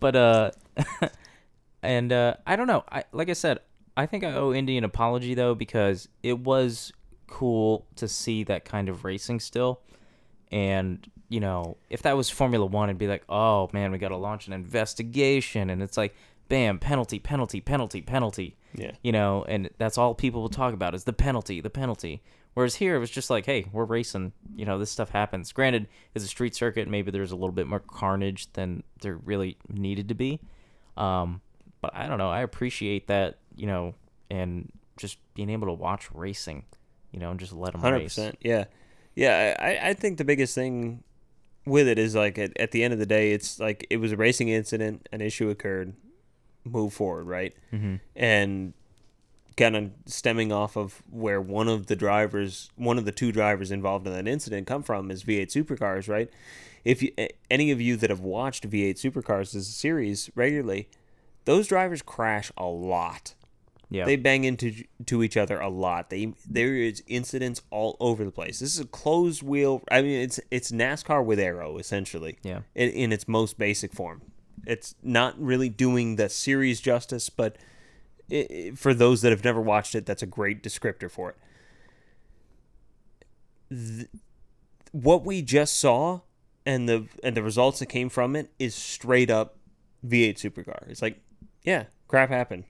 But 0.00 0.16
uh, 0.16 0.50
and 1.82 2.12
uh, 2.12 2.34
I 2.46 2.56
don't 2.56 2.66
know. 2.66 2.84
I 2.90 3.04
like 3.12 3.28
I 3.28 3.34
said, 3.34 3.58
I 3.96 4.06
think 4.06 4.24
I 4.24 4.32
owe 4.32 4.52
Indy 4.52 4.76
an 4.76 4.84
apology 4.84 5.34
though 5.34 5.54
because 5.54 6.08
it 6.22 6.38
was 6.38 6.92
cool 7.26 7.86
to 7.96 8.08
see 8.08 8.44
that 8.44 8.64
kind 8.64 8.88
of 8.88 9.04
racing 9.04 9.40
still, 9.40 9.80
and 10.50 11.10
you 11.28 11.40
know 11.40 11.76
if 11.90 12.02
that 12.02 12.16
was 12.16 12.30
Formula 12.30 12.66
One, 12.66 12.88
it'd 12.88 12.98
be 12.98 13.08
like, 13.08 13.24
oh 13.28 13.70
man, 13.72 13.92
we 13.92 13.98
got 13.98 14.08
to 14.08 14.16
launch 14.16 14.46
an 14.46 14.52
investigation, 14.52 15.70
and 15.70 15.82
it's 15.82 15.96
like, 15.96 16.14
bam, 16.48 16.78
penalty, 16.78 17.18
penalty, 17.18 17.60
penalty, 17.60 18.00
penalty. 18.02 18.56
Yeah. 18.74 18.92
You 19.02 19.12
know, 19.12 19.44
and 19.48 19.70
that's 19.78 19.98
all 19.98 20.14
people 20.14 20.42
will 20.42 20.48
talk 20.48 20.74
about 20.74 20.94
is 20.94 21.04
the 21.04 21.12
penalty, 21.12 21.60
the 21.60 21.70
penalty. 21.70 22.22
Whereas 22.54 22.76
here 22.76 22.94
it 22.94 23.00
was 23.00 23.10
just 23.10 23.30
like, 23.30 23.46
hey, 23.46 23.66
we're 23.72 23.84
racing. 23.84 24.32
You 24.54 24.64
know, 24.64 24.78
this 24.78 24.90
stuff 24.90 25.10
happens. 25.10 25.52
Granted, 25.52 25.88
it's 26.14 26.24
a 26.24 26.28
street 26.28 26.54
circuit. 26.54 26.88
Maybe 26.88 27.10
there's 27.10 27.32
a 27.32 27.36
little 27.36 27.52
bit 27.52 27.66
more 27.66 27.80
carnage 27.80 28.52
than 28.52 28.84
there 29.00 29.16
really 29.16 29.58
needed 29.68 30.08
to 30.08 30.14
be. 30.14 30.40
Um, 30.96 31.40
but 31.80 31.94
I 31.94 32.06
don't 32.06 32.18
know. 32.18 32.30
I 32.30 32.42
appreciate 32.42 33.08
that. 33.08 33.38
You 33.56 33.66
know, 33.66 33.94
and 34.30 34.70
just 34.96 35.18
being 35.34 35.50
able 35.50 35.66
to 35.66 35.72
watch 35.72 36.08
racing. 36.12 36.64
You 37.12 37.20
know, 37.20 37.30
and 37.30 37.38
just 37.38 37.52
let 37.52 37.72
them 37.72 37.80
Hundred 37.80 37.98
race. 37.98 38.14
percent. 38.14 38.38
Yeah, 38.40 38.64
yeah. 39.14 39.56
I, 39.58 39.90
I 39.90 39.94
think 39.94 40.18
the 40.18 40.24
biggest 40.24 40.54
thing 40.54 41.04
with 41.66 41.88
it 41.88 41.98
is 41.98 42.14
like 42.14 42.38
at, 42.38 42.58
at 42.58 42.72
the 42.72 42.82
end 42.82 42.92
of 42.92 42.98
the 42.98 43.06
day, 43.06 43.32
it's 43.32 43.58
like 43.60 43.86
it 43.90 43.98
was 43.98 44.12
a 44.12 44.16
racing 44.16 44.48
incident, 44.48 45.08
an 45.12 45.20
issue 45.20 45.48
occurred, 45.48 45.94
move 46.64 46.92
forward, 46.92 47.24
right? 47.26 47.54
Mm-hmm. 47.72 47.96
And 48.16 48.74
kind 49.56 49.76
of 49.76 49.90
stemming 50.06 50.52
off 50.52 50.76
of 50.76 51.02
where 51.10 51.40
one 51.40 51.68
of 51.68 51.86
the 51.86 51.96
drivers, 51.96 52.70
one 52.76 52.98
of 52.98 53.04
the 53.04 53.12
two 53.12 53.30
drivers 53.30 53.70
involved 53.70 54.06
in 54.06 54.12
that 54.12 54.26
incident, 54.26 54.66
come 54.66 54.82
from 54.82 55.10
is 55.10 55.22
V8 55.24 55.46
Supercars, 55.46 56.08
right? 56.08 56.28
If 56.84 57.02
you, 57.02 57.12
any 57.50 57.70
of 57.70 57.80
you 57.80 57.96
that 57.96 58.10
have 58.10 58.20
watched 58.20 58.68
V8 58.68 58.94
Supercars 58.94 59.54
as 59.54 59.68
a 59.68 59.72
series 59.72 60.30
regularly, 60.34 60.88
those 61.44 61.68
drivers 61.68 62.02
crash 62.02 62.50
a 62.56 62.66
lot. 62.66 63.34
Yeah. 63.94 64.06
They 64.06 64.16
bang 64.16 64.42
into 64.42 64.84
to 65.06 65.22
each 65.22 65.36
other 65.36 65.60
a 65.60 65.68
lot. 65.68 66.10
They 66.10 66.34
there 66.48 66.74
is 66.74 67.04
incidents 67.06 67.62
all 67.70 67.96
over 68.00 68.24
the 68.24 68.32
place. 68.32 68.58
This 68.58 68.74
is 68.74 68.80
a 68.80 68.86
closed 68.86 69.40
wheel. 69.40 69.84
I 69.88 70.02
mean, 70.02 70.20
it's 70.20 70.40
it's 70.50 70.72
NASCAR 70.72 71.24
with 71.24 71.38
aero 71.38 71.78
essentially. 71.78 72.38
Yeah. 72.42 72.62
In, 72.74 72.90
in 72.90 73.12
its 73.12 73.28
most 73.28 73.56
basic 73.56 73.92
form. 73.92 74.22
It's 74.66 74.96
not 75.00 75.40
really 75.40 75.68
doing 75.68 76.16
the 76.16 76.28
series 76.28 76.80
justice, 76.80 77.30
but 77.30 77.56
i 78.32 78.46
i 78.50 78.72
for 78.74 78.94
those 78.94 79.22
that 79.22 79.30
have 79.30 79.44
never 79.44 79.60
watched 79.60 79.94
it, 79.94 80.06
that's 80.06 80.22
a 80.22 80.26
great 80.26 80.60
descriptor 80.60 81.08
for 81.08 81.30
it. 81.30 81.36
Th- 83.70 84.08
what 84.90 85.24
we 85.24 85.40
just 85.40 85.78
saw 85.78 86.20
and 86.66 86.88
the 86.88 87.06
and 87.22 87.36
the 87.36 87.44
results 87.44 87.78
that 87.78 87.86
came 87.86 88.08
from 88.08 88.34
it 88.34 88.50
is 88.58 88.74
straight 88.74 89.30
up 89.30 89.56
V8 90.04 90.34
supercar. 90.34 90.88
It's 90.88 91.02
like, 91.02 91.20
yeah, 91.62 91.84
crap 92.08 92.30
happened. 92.30 92.64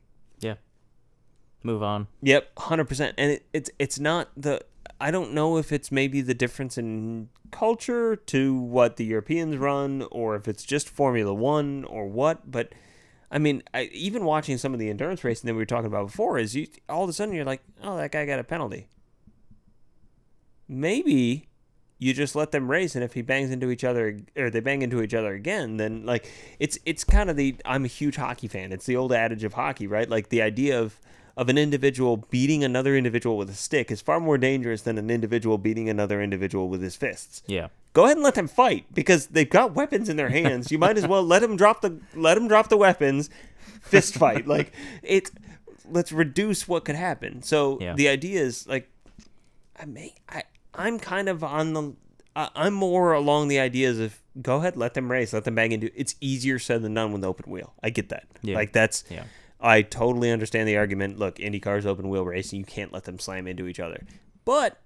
Move 1.65 1.83
on. 1.83 2.07
Yep, 2.23 2.59
hundred 2.59 2.85
percent. 2.85 3.15
And 3.19 3.33
it, 3.33 3.47
it's 3.53 3.71
it's 3.79 3.99
not 3.99 4.29
the. 4.37 4.61
I 5.01 5.11
don't 5.11 5.33
know 5.33 5.57
if 5.57 5.73
it's 5.73 5.91
maybe 5.91 6.21
the 6.21 6.35
difference 6.35 6.79
in 6.79 7.31
culture 7.51 8.15
to 8.15 8.55
what 8.55 8.97
the 8.97 9.05
Europeans 9.05 9.57
run, 9.57 10.07
or 10.13 10.37
if 10.37 10.47
it's 10.47 10.63
just 10.63 10.89
Formula 10.89 11.33
One 11.33 11.85
or 11.85 12.07
what. 12.07 12.51
But 12.51 12.75
I 13.31 13.39
mean, 13.39 13.63
I, 13.73 13.85
even 13.93 14.27
watching 14.27 14.59
some 14.59 14.75
of 14.75 14.79
the 14.79 14.91
endurance 14.91 15.25
racing 15.25 15.49
that 15.49 15.55
we 15.55 15.59
were 15.59 15.65
talking 15.65 15.87
about 15.87 16.09
before 16.09 16.39
is 16.39 16.55
you 16.55 16.67
all 16.89 17.03
of 17.03 17.11
a 17.11 17.15
sudden 17.15 17.35
you're 17.35 17.47
like, 17.47 17.63
oh, 17.83 17.97
that 17.97 18.13
guy 18.13 18.27
got 18.27 18.39
a 18.39 18.45
penalty. 18.45 18.89
Maybe 20.69 21.49
you 21.99 22.13
just 22.13 22.37
let 22.37 22.53
them 22.53 22.71
race, 22.71 22.95
and 22.95 23.03
if 23.03 23.15
he 23.15 23.23
bangs 23.23 23.51
into 23.51 23.71
each 23.71 23.85
other 23.85 24.21
or 24.37 24.51
they 24.51 24.61
bang 24.61 24.83
into 24.83 25.01
each 25.01 25.15
other 25.15 25.33
again, 25.33 25.79
then 25.79 26.05
like 26.05 26.31
it's 26.59 26.79
it's 26.85 27.05
kind 27.05 27.31
of 27.31 27.37
the 27.37 27.57
I'm 27.65 27.87
a 27.87 27.89
huge 27.89 28.17
hockey 28.17 28.49
fan. 28.49 28.71
It's 28.71 28.85
the 28.85 28.97
old 28.97 29.15
adage 29.15 29.45
of 29.45 29.55
hockey, 29.55 29.87
right? 29.87 30.11
Like 30.11 30.29
the 30.29 30.43
idea 30.43 30.79
of 30.79 31.01
of 31.37 31.49
an 31.49 31.59
individual 31.59 32.17
beating 32.31 32.63
another 32.63 32.97
individual 32.97 33.37
with 33.37 33.51
a 33.51 33.55
stick 33.55 33.91
is 33.91 34.01
far 34.01 34.21
more 34.21 34.39
dangerous 34.39 34.83
than 34.83 34.99
an 34.99 35.11
individual 35.11 35.59
beating 35.59 35.89
another 35.89 36.23
individual 36.23 36.69
with 36.69 36.81
his 36.83 36.95
fists. 36.97 37.43
Yeah. 37.47 37.69
Go 37.93 38.05
ahead 38.05 38.17
and 38.17 38.25
let 38.25 38.35
them 38.35 38.49
fight 38.49 38.87
because 38.95 39.27
they've 39.29 39.49
got 39.51 39.75
weapons 39.75 40.09
in 40.09 40.17
their 40.17 40.29
hands. 40.31 40.71
You 40.73 40.79
might 40.79 40.97
as 40.97 41.07
well 41.07 41.23
let 41.25 41.43
them 41.43 41.57
drop 41.57 41.81
the 41.81 41.99
let 42.15 42.35
them 42.35 42.47
drop 42.49 42.69
the 42.69 42.77
weapons, 42.77 43.31
fist 43.83 44.15
fight. 44.15 44.47
like 44.47 44.73
it. 45.03 45.31
Let's 45.91 46.13
reduce 46.13 46.67
what 46.67 46.85
could 46.85 46.97
happen. 46.97 47.43
So 47.43 47.79
Yeah. 47.81 47.95
the 47.95 48.09
idea 48.09 48.41
is 48.41 48.67
like, 48.67 48.89
I 49.79 49.85
may 49.85 50.15
I 50.29 50.45
I'm 50.75 50.99
kind 50.99 51.29
of 51.29 51.43
on 51.45 51.73
the 51.73 51.93
I 52.37 52.49
I'm 52.55 52.75
more 52.75 53.13
along 53.13 53.49
the 53.49 53.59
ideas 53.61 53.99
of 54.01 54.21
go 54.41 54.57
ahead, 54.59 54.77
let 54.77 54.95
them 54.95 55.11
race, 55.11 55.33
let 55.33 55.45
them 55.45 55.55
bang 55.57 55.73
into. 55.73 55.91
It's 55.99 56.15
easier 56.21 56.59
said 56.59 56.83
than 56.83 56.95
done 56.95 57.13
with 57.13 57.23
the 57.23 57.29
open 57.29 57.51
wheel. 57.51 57.75
I 57.83 57.91
get 57.91 58.09
that. 58.09 58.25
Yeah. 58.43 58.57
Like 58.57 58.73
that's 58.73 59.05
Yeah. 59.11 59.25
I 59.65 59.83
totally 59.83 60.31
understand 60.31 60.69
the 60.69 60.77
argument. 60.77 61.19
Look, 61.19 61.37
IndyCar's 61.37 61.87
open 61.87 62.09
wheel 62.09 62.25
racing. 62.25 62.59
You 62.61 62.65
can't 62.67 62.93
let 62.93 63.05
them 63.05 63.19
slam 63.19 63.47
into 63.47 63.67
each 63.67 63.81
other. 63.81 64.05
But 64.45 64.79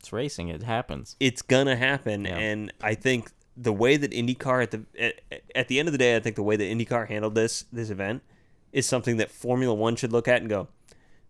It's 0.00 0.12
racing. 0.12 0.48
It 0.48 0.62
happens. 0.62 1.14
it's 1.20 1.42
gonna 1.42 1.76
happen, 1.76 2.24
Yeah. 2.24 2.38
and 2.38 2.72
I 2.80 2.94
think 2.94 3.30
the 3.56 3.72
way 3.72 3.96
that 3.98 4.10
IndyCar 4.12 4.62
at 4.62 4.70
the 4.70 4.82
at, 4.98 5.20
at 5.54 5.68
the 5.68 5.78
end 5.78 5.88
of 5.88 5.92
the 5.92 5.98
day, 5.98 6.16
I 6.16 6.20
think 6.20 6.36
the 6.36 6.42
way 6.42 6.56
that 6.56 6.64
IndyCar 6.64 7.08
handled 7.08 7.34
this 7.34 7.66
this 7.70 7.90
event 7.90 8.22
is 8.72 8.86
something 8.86 9.18
that 9.18 9.30
Formula 9.30 9.74
One 9.74 9.94
should 9.96 10.10
look 10.10 10.26
at 10.26 10.40
and 10.40 10.48
go, 10.48 10.68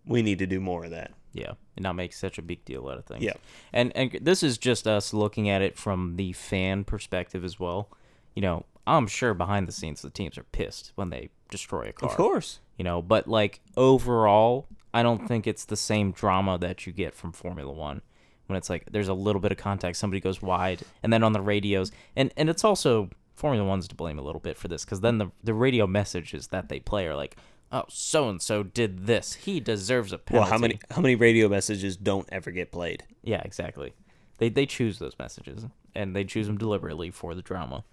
we 0.07 0.23
need 0.23 0.39
to 0.39 0.47
do 0.47 0.61
more 0.61 0.85
of 0.85 0.91
that. 0.93 1.11
Yeah, 1.35 1.55
and 1.77 1.83
not 1.83 1.95
make 1.97 2.13
such 2.13 2.39
a 2.39 2.43
big 2.43 2.65
deal 2.65 2.87
out 2.89 2.99
of 2.99 3.07
things. 3.07 3.23
Yeah. 3.25 3.33
and 3.73 3.91
and 3.97 4.13
this 4.23 4.43
is 4.45 4.57
just 4.59 4.87
us 4.87 5.13
looking 5.13 5.49
at 5.49 5.63
it 5.63 5.77
from 5.77 6.15
the 6.17 6.33
fan 6.33 6.85
perspective 6.85 7.43
as 7.45 7.59
well. 7.59 7.89
You 8.37 8.43
know, 8.43 8.65
I'm 8.87 9.07
sure 9.07 9.35
behind 9.35 9.69
the 9.69 9.73
scenes 9.73 10.03
the 10.03 10.11
teams 10.11 10.37
are 10.39 10.45
pissed 10.45 10.93
when 10.97 11.11
they 11.11 11.31
destroy 11.51 11.89
a 11.89 11.93
car. 11.93 12.11
Of 12.11 12.17
course, 12.17 12.61
You 12.77 12.85
know, 12.85 13.01
but 13.03 13.29
like 13.29 13.61
overall, 13.77 14.67
I 14.93 15.03
don't 15.03 15.27
think 15.27 15.47
it's 15.47 15.65
the 15.65 15.77
same 15.77 16.13
drama 16.13 16.59
that 16.59 16.87
you 16.87 16.93
get 16.93 17.15
from 17.15 17.33
Formula 17.33 17.73
One 17.73 18.03
when 18.47 18.57
it's 18.57 18.69
like 18.69 18.85
there's 18.91 19.09
a 19.09 19.15
little 19.15 19.41
bit 19.41 19.53
of 19.53 19.59
contact, 19.59 19.97
somebody 19.97 20.21
goes 20.21 20.43
wide, 20.43 20.83
and 21.03 21.13
then 21.13 21.23
on 21.23 21.33
the 21.33 21.41
radios, 21.41 21.91
and 22.17 22.33
and 22.37 22.51
it's 22.51 22.65
also 22.65 23.11
Formula 23.35 23.67
One's 23.67 23.89
to 23.89 23.95
blame 23.95 24.19
a 24.19 24.23
little 24.23 24.41
bit 24.41 24.57
for 24.57 24.69
this 24.69 24.85
because 24.85 25.01
then 25.01 25.19
the 25.19 25.31
the 25.43 25.55
radio 25.55 25.87
messages 25.87 26.49
that 26.49 26.69
they 26.69 26.81
play 26.81 27.07
are 27.07 27.17
like, 27.17 27.37
oh, 27.71 27.85
so 27.89 28.29
and 28.29 28.43
so 28.43 28.63
did 28.63 29.07
this, 29.07 29.35
he 29.35 29.61
deserves 29.61 30.13
a 30.13 30.19
penalty. 30.19 30.43
well, 30.43 30.51
how 30.51 30.59
many 30.59 30.79
how 30.91 31.01
many 31.01 31.15
radio 31.15 31.49
messages 31.49 31.97
don't 31.97 32.29
ever 32.31 32.51
get 32.51 32.71
played? 32.73 33.05
Yeah, 33.23 33.41
exactly. 33.45 33.95
They 34.39 34.49
they 34.49 34.67
choose 34.67 34.99
those 34.99 35.19
messages 35.19 35.67
and 35.95 36.17
they 36.17 36.25
choose 36.25 36.47
them 36.47 36.59
deliberately 36.59 37.11
for 37.11 37.35
the 37.35 37.43
drama. 37.43 37.85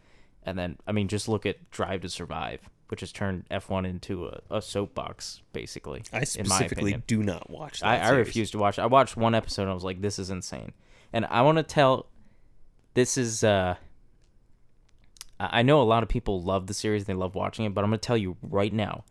And 0.44 0.58
then 0.58 0.78
I 0.88 0.92
mean 0.92 1.08
just 1.08 1.28
look 1.28 1.46
at 1.46 1.70
Drive 1.72 2.02
to 2.02 2.10
Survive, 2.10 2.70
which 2.88 3.02
has 3.02 3.12
turned 3.12 3.46
F1 3.50 3.88
into 3.88 4.28
a, 4.28 4.42
a 4.50 4.62
soapbox 4.62 5.42
basically. 5.54 6.04
I 6.12 6.20
in 6.36 6.48
my 6.48 6.58
specifically 6.58 7.02
do 7.08 7.24
not 7.24 7.50
watch. 7.50 7.82
That 7.82 8.04
I, 8.04 8.08
I 8.08 8.10
refuse 8.12 8.52
to 8.52 8.58
watch. 8.58 8.80
I 8.80 8.86
watched 8.86 9.18
one 9.18 9.36
episode 9.36 9.64
and 9.64 9.72
I 9.72 9.74
was 9.74 9.84
like 9.84 10.02
this 10.02 10.20
is 10.20 10.30
insane. 10.30 10.74
And 11.12 11.26
I 11.26 11.42
want 11.42 11.58
to 11.58 11.64
tell 11.64 12.08
this 12.94 13.18
is 13.18 13.44
uh 13.44 13.76
I 15.40 15.60
I 15.60 15.62
know 15.62 15.82
a 15.82 15.84
lot 15.84 16.04
of 16.04 16.10
people 16.10 16.42
love 16.42 16.68
the 16.68 16.74
series, 16.74 17.04
and 17.04 17.08
they 17.08 17.20
love 17.20 17.36
watching 17.36 17.66
it, 17.66 17.74
but 17.74 17.84
I'm 17.84 17.90
going 17.90 18.00
to 18.00 18.06
tell 18.06 18.18
you 18.18 18.36
right 18.42 18.74
now 18.74 19.06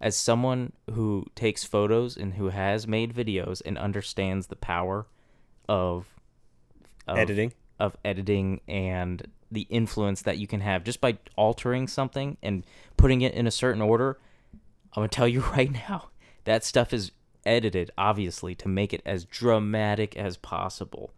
as 0.00 0.16
someone 0.16 0.72
who 0.92 1.24
takes 1.36 1.64
photos 1.64 2.16
and 2.16 2.34
who 2.34 2.48
has 2.48 2.88
made 2.88 3.14
videos 3.14 3.62
and 3.64 3.78
understands 3.78 4.48
the 4.48 4.56
power 4.56 5.06
of, 5.68 6.06
of 7.06 7.18
editing. 7.18 7.52
of 7.78 7.96
editing 8.04 8.60
and 8.66 9.28
the 9.52 9.66
influence 9.68 10.22
that 10.22 10.38
you 10.38 10.46
can 10.46 10.60
have 10.60 10.82
just 10.82 11.00
by 11.00 11.18
altering 11.36 11.86
something 11.86 12.36
and 12.42 12.64
putting 12.96 13.20
it 13.20 13.34
in 13.34 13.46
a 13.46 13.50
certain 13.50 13.82
order. 13.82 14.18
I'm 14.94 15.02
gonna 15.02 15.08
tell 15.08 15.28
you 15.28 15.40
right 15.56 15.70
now, 15.70 16.08
that 16.44 16.64
stuff 16.64 16.92
is 16.92 17.12
edited 17.44 17.90
obviously 17.98 18.54
to 18.54 18.68
make 18.68 18.92
it 18.92 19.02
as 19.04 19.24
dramatic 19.24 20.16
as 20.16 20.36
possible. 20.36 21.12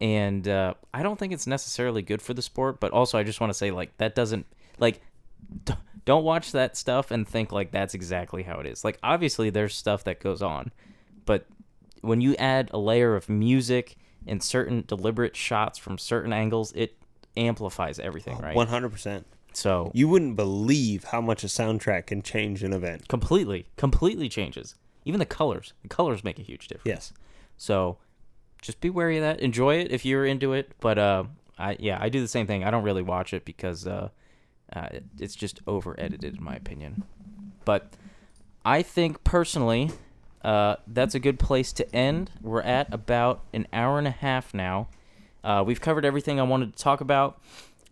And 0.00 0.48
uh, 0.48 0.74
I 0.92 1.02
don't 1.02 1.18
think 1.18 1.32
it's 1.32 1.46
necessarily 1.46 2.02
good 2.02 2.20
for 2.20 2.34
the 2.34 2.42
sport, 2.42 2.80
but 2.80 2.92
also 2.92 3.18
I 3.18 3.22
just 3.22 3.40
want 3.40 3.52
to 3.52 3.58
say 3.58 3.70
like 3.70 3.96
that 3.98 4.14
doesn't 4.14 4.46
like 4.78 5.00
d- 5.64 5.74
don't 6.04 6.24
watch 6.24 6.52
that 6.52 6.76
stuff 6.76 7.10
and 7.10 7.26
think 7.26 7.52
like 7.52 7.70
that's 7.70 7.94
exactly 7.94 8.42
how 8.42 8.58
it 8.58 8.66
is. 8.66 8.84
Like 8.84 8.98
obviously 9.02 9.50
there's 9.50 9.74
stuff 9.74 10.04
that 10.04 10.20
goes 10.20 10.42
on, 10.42 10.72
but 11.24 11.46
when 12.00 12.20
you 12.20 12.34
add 12.36 12.70
a 12.72 12.78
layer 12.78 13.14
of 13.14 13.28
music 13.28 13.96
and 14.26 14.42
certain 14.42 14.84
deliberate 14.86 15.36
shots 15.36 15.78
from 15.78 15.98
certain 15.98 16.32
angles, 16.32 16.72
it 16.72 16.96
amplifies 17.36 17.98
everything, 17.98 18.38
right? 18.38 18.54
One 18.54 18.68
hundred 18.68 18.90
percent. 18.90 19.26
So 19.52 19.90
You 19.94 20.08
wouldn't 20.08 20.36
believe 20.36 21.04
how 21.04 21.20
much 21.20 21.44
a 21.44 21.46
soundtrack 21.46 22.06
can 22.06 22.22
change 22.22 22.62
an 22.62 22.72
event. 22.72 23.08
completely, 23.08 23.66
completely 23.76 24.28
changes. 24.28 24.76
Even 25.04 25.18
the 25.18 25.26
colors, 25.26 25.74
the 25.82 25.88
colors 25.88 26.24
make 26.24 26.38
a 26.38 26.42
huge 26.42 26.68
difference. 26.68 26.86
Yes. 26.86 27.12
So 27.56 27.98
just 28.62 28.80
be 28.80 28.88
wary 28.88 29.18
of 29.18 29.22
that. 29.22 29.40
Enjoy 29.40 29.76
it 29.76 29.90
if 29.90 30.04
you're 30.04 30.24
into 30.24 30.52
it, 30.52 30.72
but 30.80 30.98
uh, 30.98 31.24
I 31.58 31.76
yeah, 31.78 31.98
I 32.00 32.08
do 32.08 32.20
the 32.20 32.28
same 32.28 32.46
thing. 32.46 32.64
I 32.64 32.70
don't 32.70 32.84
really 32.84 33.02
watch 33.02 33.34
it 33.34 33.44
because 33.44 33.86
uh, 33.86 34.08
uh 34.72 34.88
it's 35.18 35.34
just 35.34 35.60
over 35.66 35.98
edited 35.98 36.38
in 36.38 36.42
my 36.42 36.54
opinion. 36.54 37.04
But 37.64 37.92
I 38.64 38.82
think 38.82 39.24
personally, 39.24 39.90
uh, 40.42 40.76
that's 40.86 41.14
a 41.14 41.20
good 41.20 41.38
place 41.38 41.72
to 41.74 41.94
end. 41.94 42.30
We're 42.40 42.62
at 42.62 42.92
about 42.92 43.44
an 43.52 43.66
hour 43.72 43.98
and 43.98 44.06
a 44.06 44.12
half 44.12 44.54
now. 44.54 44.88
Uh, 45.44 45.62
we've 45.66 45.80
covered 45.80 46.04
everything 46.04 46.38
I 46.38 46.44
wanted 46.44 46.76
to 46.76 46.82
talk 46.82 47.00
about. 47.00 47.40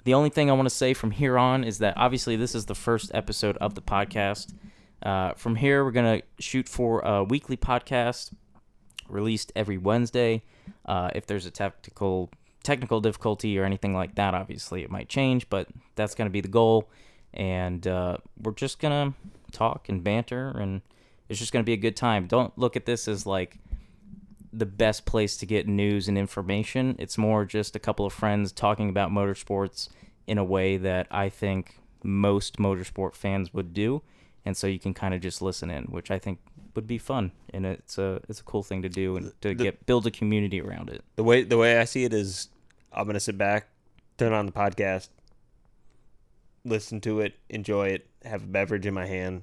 The 0.04 0.14
only 0.14 0.30
thing 0.30 0.50
I 0.50 0.54
want 0.54 0.66
to 0.66 0.74
say 0.74 0.94
from 0.94 1.10
here 1.10 1.36
on 1.36 1.64
is 1.64 1.78
that 1.78 1.94
obviously 1.96 2.36
this 2.36 2.54
is 2.54 2.66
the 2.66 2.74
first 2.74 3.10
episode 3.12 3.56
of 3.58 3.74
the 3.74 3.82
podcast. 3.82 4.54
Uh, 5.02 5.34
from 5.34 5.56
here, 5.56 5.84
we're 5.84 5.90
gonna 5.90 6.22
shoot 6.38 6.68
for 6.68 7.00
a 7.00 7.24
weekly 7.24 7.56
podcast 7.56 8.32
released 9.10 9.52
every 9.56 9.78
Wednesday. 9.78 10.42
Uh, 10.86 11.10
if 11.14 11.26
there's 11.26 11.46
a 11.46 11.50
technical 11.50 12.30
technical 12.62 13.00
difficulty 13.00 13.58
or 13.58 13.64
anything 13.64 13.94
like 13.94 14.14
that, 14.14 14.34
obviously 14.34 14.82
it 14.82 14.90
might 14.90 15.08
change, 15.08 15.48
but 15.48 15.66
that's 15.94 16.14
going 16.14 16.26
to 16.26 16.32
be 16.32 16.42
the 16.42 16.48
goal. 16.48 16.90
And 17.32 17.86
uh, 17.86 18.18
we're 18.42 18.52
just 18.52 18.78
gonna 18.80 19.14
talk 19.52 19.88
and 19.88 20.02
banter, 20.02 20.50
and 20.50 20.82
it's 21.28 21.38
just 21.38 21.52
going 21.52 21.64
to 21.64 21.66
be 21.66 21.72
a 21.72 21.78
good 21.78 21.96
time. 21.96 22.26
Don't 22.26 22.56
look 22.58 22.76
at 22.76 22.86
this 22.86 23.08
as 23.08 23.26
like 23.26 23.58
the 24.52 24.66
best 24.66 25.04
place 25.06 25.36
to 25.38 25.46
get 25.46 25.68
news 25.68 26.08
and 26.08 26.18
information. 26.18 26.96
It's 26.98 27.16
more 27.16 27.44
just 27.44 27.76
a 27.76 27.78
couple 27.78 28.04
of 28.06 28.12
friends 28.12 28.50
talking 28.52 28.88
about 28.88 29.10
motorsports 29.10 29.88
in 30.26 30.38
a 30.38 30.44
way 30.44 30.76
that 30.76 31.06
I 31.10 31.28
think 31.28 31.78
most 32.02 32.56
motorsport 32.56 33.14
fans 33.14 33.52
would 33.54 33.72
do. 33.72 34.02
And 34.44 34.56
so 34.56 34.66
you 34.66 34.78
can 34.78 34.94
kind 34.94 35.14
of 35.14 35.20
just 35.20 35.42
listen 35.42 35.70
in, 35.70 35.84
which 35.84 36.10
I 36.10 36.18
think 36.18 36.38
would 36.74 36.86
be 36.86 36.98
fun, 36.98 37.32
and 37.52 37.66
it's 37.66 37.98
a 37.98 38.20
it's 38.28 38.40
a 38.40 38.44
cool 38.44 38.62
thing 38.62 38.80
to 38.82 38.88
do 38.88 39.16
and 39.16 39.32
to 39.42 39.48
The- 39.48 39.54
get 39.54 39.86
build 39.86 40.06
a 40.06 40.10
community 40.10 40.60
around 40.60 40.88
it. 40.88 41.04
The 41.16 41.24
way 41.24 41.42
the 41.42 41.58
way 41.58 41.78
I 41.78 41.84
see 41.84 42.04
it 42.04 42.14
is, 42.14 42.48
I'm 42.92 43.06
gonna 43.06 43.20
sit 43.20 43.36
back, 43.36 43.68
turn 44.18 44.32
on 44.32 44.46
the 44.46 44.52
podcast, 44.52 45.08
listen 46.64 47.00
to 47.02 47.20
it, 47.20 47.34
enjoy 47.48 47.88
it, 47.88 48.06
have 48.24 48.42
a 48.44 48.46
beverage 48.46 48.86
in 48.86 48.94
my 48.94 49.06
hand, 49.06 49.42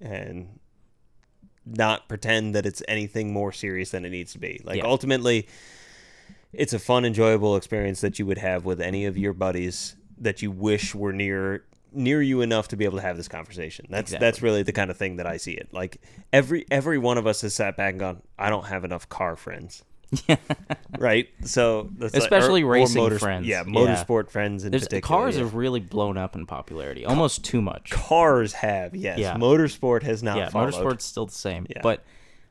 and 0.00 0.58
not 1.66 2.08
pretend 2.08 2.54
that 2.54 2.66
it's 2.66 2.82
anything 2.88 3.32
more 3.32 3.52
serious 3.52 3.90
than 3.90 4.04
it 4.04 4.10
needs 4.10 4.32
to 4.32 4.38
be. 4.38 4.60
Like 4.64 4.78
Yeah. 4.78 4.84
ultimately, 4.86 5.46
it's 6.52 6.72
a 6.72 6.78
fun, 6.78 7.04
enjoyable 7.04 7.56
experience 7.56 8.00
that 8.02 8.18
you 8.18 8.26
would 8.26 8.38
have 8.38 8.64
with 8.64 8.80
any 8.80 9.06
of 9.06 9.16
your 9.18 9.32
buddies 9.32 9.96
that 10.18 10.42
you 10.42 10.50
wish 10.50 10.94
were 10.94 11.12
near 11.12 11.64
near 11.96 12.20
you 12.20 12.40
enough 12.40 12.66
to 12.66 12.76
be 12.76 12.84
able 12.84 12.96
to 12.98 13.02
have 13.02 13.16
this 13.16 13.28
conversation. 13.28 13.86
That's 13.88 14.10
Exactly. 14.10 14.26
that's 14.26 14.42
really 14.42 14.62
the 14.64 14.72
kind 14.72 14.90
of 14.90 14.96
thing 14.96 15.14
that 15.16 15.26
I 15.28 15.36
see 15.36 15.52
it. 15.52 15.68
Like 15.72 15.98
every 16.32 16.66
every 16.70 16.98
one 16.98 17.18
of 17.18 17.26
us 17.26 17.42
has 17.42 17.54
sat 17.54 17.76
back 17.76 17.90
and 17.92 18.00
gone, 18.00 18.22
I 18.38 18.50
don't 18.50 18.66
have 18.66 18.84
enough 18.84 19.08
car 19.08 19.36
friends. 19.36 19.84
right? 20.98 21.28
So 21.44 21.90
that's 21.98 22.14
like- 22.14 22.22
Especially 22.22 22.62
or- 22.62 22.66
or 22.66 22.72
racing 22.72 23.02
motors- 23.02 23.20
friends. 23.20 23.46
Yeah, 23.46 23.62
Yeah. 23.66 23.72
motorsport 23.72 24.30
friends 24.30 24.64
in 24.64 24.70
There's 24.70 24.84
particular. 24.84 25.00
cars 25.22 25.36
yeah. 25.36 25.42
have 25.44 25.54
really 25.54 25.80
blown 25.80 26.16
up 26.16 26.34
in 26.36 26.46
popularity, 26.46 27.04
almost 27.04 27.44
too 27.44 27.60
much. 27.62 27.90
cars 27.90 28.52
have 28.54 28.94
yes. 28.94 29.18
Yeah. 29.18 29.34
Motorsport 29.36 30.02
has 30.02 30.22
not. 30.22 30.36
yeah, 30.36 30.48
followed. 30.50 30.72
motorsport's 30.74 31.04
still 31.04 31.26
the 31.26 31.32
same. 31.32 31.66
Yeah. 31.68 31.80
But 31.82 32.04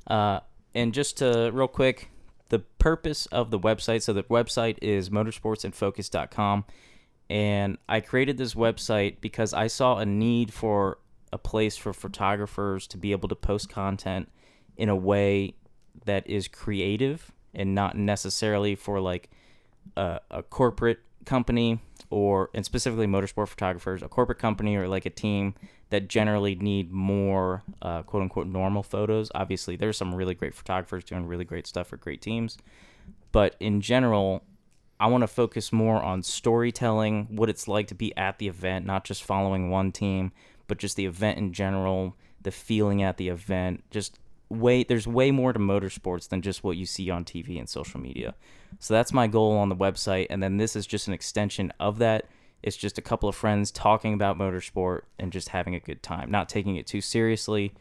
uh, 0.08 0.40
and 0.76 0.94
just 0.94 1.18
to 1.20 1.50
real 1.54 1.68
quick, 1.68 2.10
the 2.50 2.60
purpose 2.60 3.26
of 3.28 3.50
the 3.52 3.60
website. 3.60 4.02
So 4.04 4.14
the 4.14 4.24
website 4.24 4.78
is 4.82 5.10
motorsportsinfocus.com, 5.10 6.66
and 7.30 7.78
I 7.88 8.02
created 8.02 8.38
this 8.38 8.54
website 8.54 9.18
because 9.22 9.54
I 9.54 9.68
saw 9.68 9.98
a 9.98 10.06
need 10.06 10.54
for 10.54 11.00
a 11.32 11.38
place 11.38 11.78
for 11.78 11.94
photographers 11.94 12.86
to 12.88 12.98
be 12.98 13.12
able 13.12 13.30
to 13.30 13.36
post 13.36 13.70
content 13.70 14.30
in 14.78 14.90
a 14.90 14.96
way 14.96 15.56
that 16.06 16.28
is 16.30 16.48
creative 16.48 17.32
and 17.54 17.76
not 17.76 17.98
necessarily 17.98 18.76
for 18.76 19.00
like 19.00 19.30
a, 19.96 20.20
a 20.32 20.44
corporate 20.44 21.00
company 21.26 21.80
or 22.10 22.50
and 22.54 22.66
specifically 22.66 23.08
motorsport 23.08 23.48
photographers 23.48 24.04
a 24.04 24.08
corporate 24.08 24.38
company 24.40 24.76
or 24.76 24.88
like 24.88 25.06
a 25.06 25.10
team 25.10 25.56
that 25.90 26.08
generally 26.08 26.56
need 26.56 26.92
more 26.92 27.64
uh, 27.82 28.02
quote 28.02 28.24
unquote 28.24 28.48
normal 28.48 28.82
photos. 28.82 29.32
Obviously, 29.36 29.76
there's 29.76 29.96
some 29.96 30.16
really 30.16 30.34
great 30.34 30.56
photographers 30.56 31.04
doing 31.04 31.28
really 31.28 31.46
great 31.46 31.68
stuff 31.68 31.88
for 31.88 31.98
great 31.98 32.20
teams, 32.20 32.58
but 33.32 33.56
in 33.60 33.80
general, 33.80 34.44
I 35.00 35.08
want 35.08 35.22
to 35.22 35.28
focus 35.28 35.72
more 35.72 36.02
on 36.02 36.24
storytelling, 36.24 37.36
what 37.36 37.50
it's 37.50 37.68
like 37.68 37.88
to 37.88 37.96
be 37.96 38.16
at 38.18 38.40
the 38.40 38.48
event, 38.48 38.86
not 38.86 39.04
just 39.04 39.24
following 39.24 39.70
one 39.70 39.92
team, 39.92 40.32
but 40.68 40.78
just 40.78 40.96
the 40.96 41.06
event 41.06 41.38
in 41.38 41.54
general, 41.54 42.16
the 42.42 42.52
feeling 42.52 43.04
at 43.04 43.18
the 43.18 43.30
event. 43.30 43.84
Just 43.92 44.18
way 44.50 44.84
there's 44.84 45.08
way 45.08 45.32
more 45.32 45.54
to 45.54 45.60
motorsports 45.60 46.30
than 46.30 46.42
just 46.42 46.64
what 46.64 46.78
you 46.78 46.86
see 46.86 47.10
on 47.10 47.26
TV 47.26 47.58
and 47.58 47.68
social 47.68 48.00
media. 48.00 48.36
So 48.80 48.94
that's 48.94 49.14
my 49.14 49.28
goal 49.28 49.58
on 49.58 49.70
the 49.70 49.76
website, 49.76 50.28
and 50.30 50.42
then 50.42 50.58
this 50.58 50.76
is 50.76 50.86
just 50.86 51.08
an 51.08 51.14
extension 51.14 51.72
of 51.80 51.98
that 52.00 52.26
it's 52.64 52.78
just 52.78 52.98
a 52.98 53.02
couple 53.02 53.28
of 53.28 53.36
friends 53.36 53.72
talking 53.72 54.14
about 54.14 54.40
motorsport 54.40 55.02
and 55.20 55.34
just 55.34 55.50
having 55.50 55.76
a 55.76 55.82
good 55.82 56.02
time, 56.02 56.32
not 56.32 56.48
taking 56.48 56.78
it 56.78 56.88
too 56.88 57.02
seriously, 57.02 57.74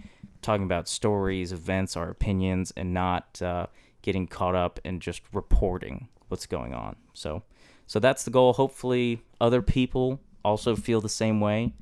talking 0.42 0.64
about 0.64 0.88
stories, 0.88 1.52
events, 1.52 1.96
our 1.96 2.10
opinions, 2.10 2.72
and 2.76 2.92
not 2.92 3.40
uh, 3.40 3.66
getting 4.02 4.26
caught 4.26 4.56
up 4.56 4.80
in 4.84 4.98
just 4.98 5.22
reporting 5.32 6.08
what's 6.28 6.46
going 6.46 6.74
on. 6.74 6.96
So, 7.14 7.44
so 7.86 8.00
that's 8.00 8.24
the 8.24 8.32
goal. 8.32 8.54
Hopefully, 8.54 9.22
other 9.40 9.62
people 9.62 10.20
also 10.44 10.74
feel 10.74 11.00
the 11.00 11.08
same 11.08 11.40
way, 11.40 11.72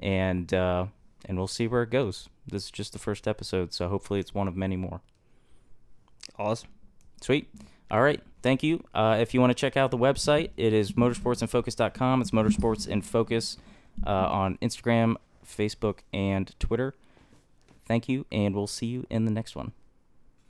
and 0.00 0.52
uh, 0.54 0.86
and 1.26 1.36
we'll 1.36 1.46
see 1.46 1.66
where 1.66 1.82
it 1.82 1.90
goes. 1.90 2.28
This 2.46 2.64
is 2.64 2.70
just 2.70 2.92
the 2.92 2.98
first 2.98 3.28
episode, 3.28 3.72
so 3.74 3.88
hopefully, 3.88 4.20
it's 4.20 4.34
one 4.34 4.48
of 4.48 4.56
many 4.56 4.76
more. 4.76 5.00
Awesome. 6.38 6.70
Sweet. 7.20 7.48
All 7.90 8.02
right. 8.02 8.20
Thank 8.42 8.62
you. 8.62 8.84
Uh, 8.94 9.18
if 9.20 9.34
you 9.34 9.40
want 9.40 9.50
to 9.50 9.54
check 9.54 9.76
out 9.76 9.90
the 9.90 9.98
website, 9.98 10.50
it 10.56 10.72
is 10.72 10.92
motorsportsinfocus.com. 10.92 12.20
It's 12.20 12.30
Motorsports 12.30 12.86
in 12.86 13.02
Focus 13.02 13.58
uh, 14.06 14.10
on 14.10 14.56
Instagram, 14.58 15.16
Facebook, 15.44 15.98
and 16.12 16.54
Twitter. 16.60 16.94
Thank 17.86 18.08
you, 18.08 18.26
and 18.30 18.54
we'll 18.54 18.66
see 18.66 18.86
you 18.86 19.06
in 19.10 19.24
the 19.24 19.30
next 19.30 19.56
one. 19.56 19.72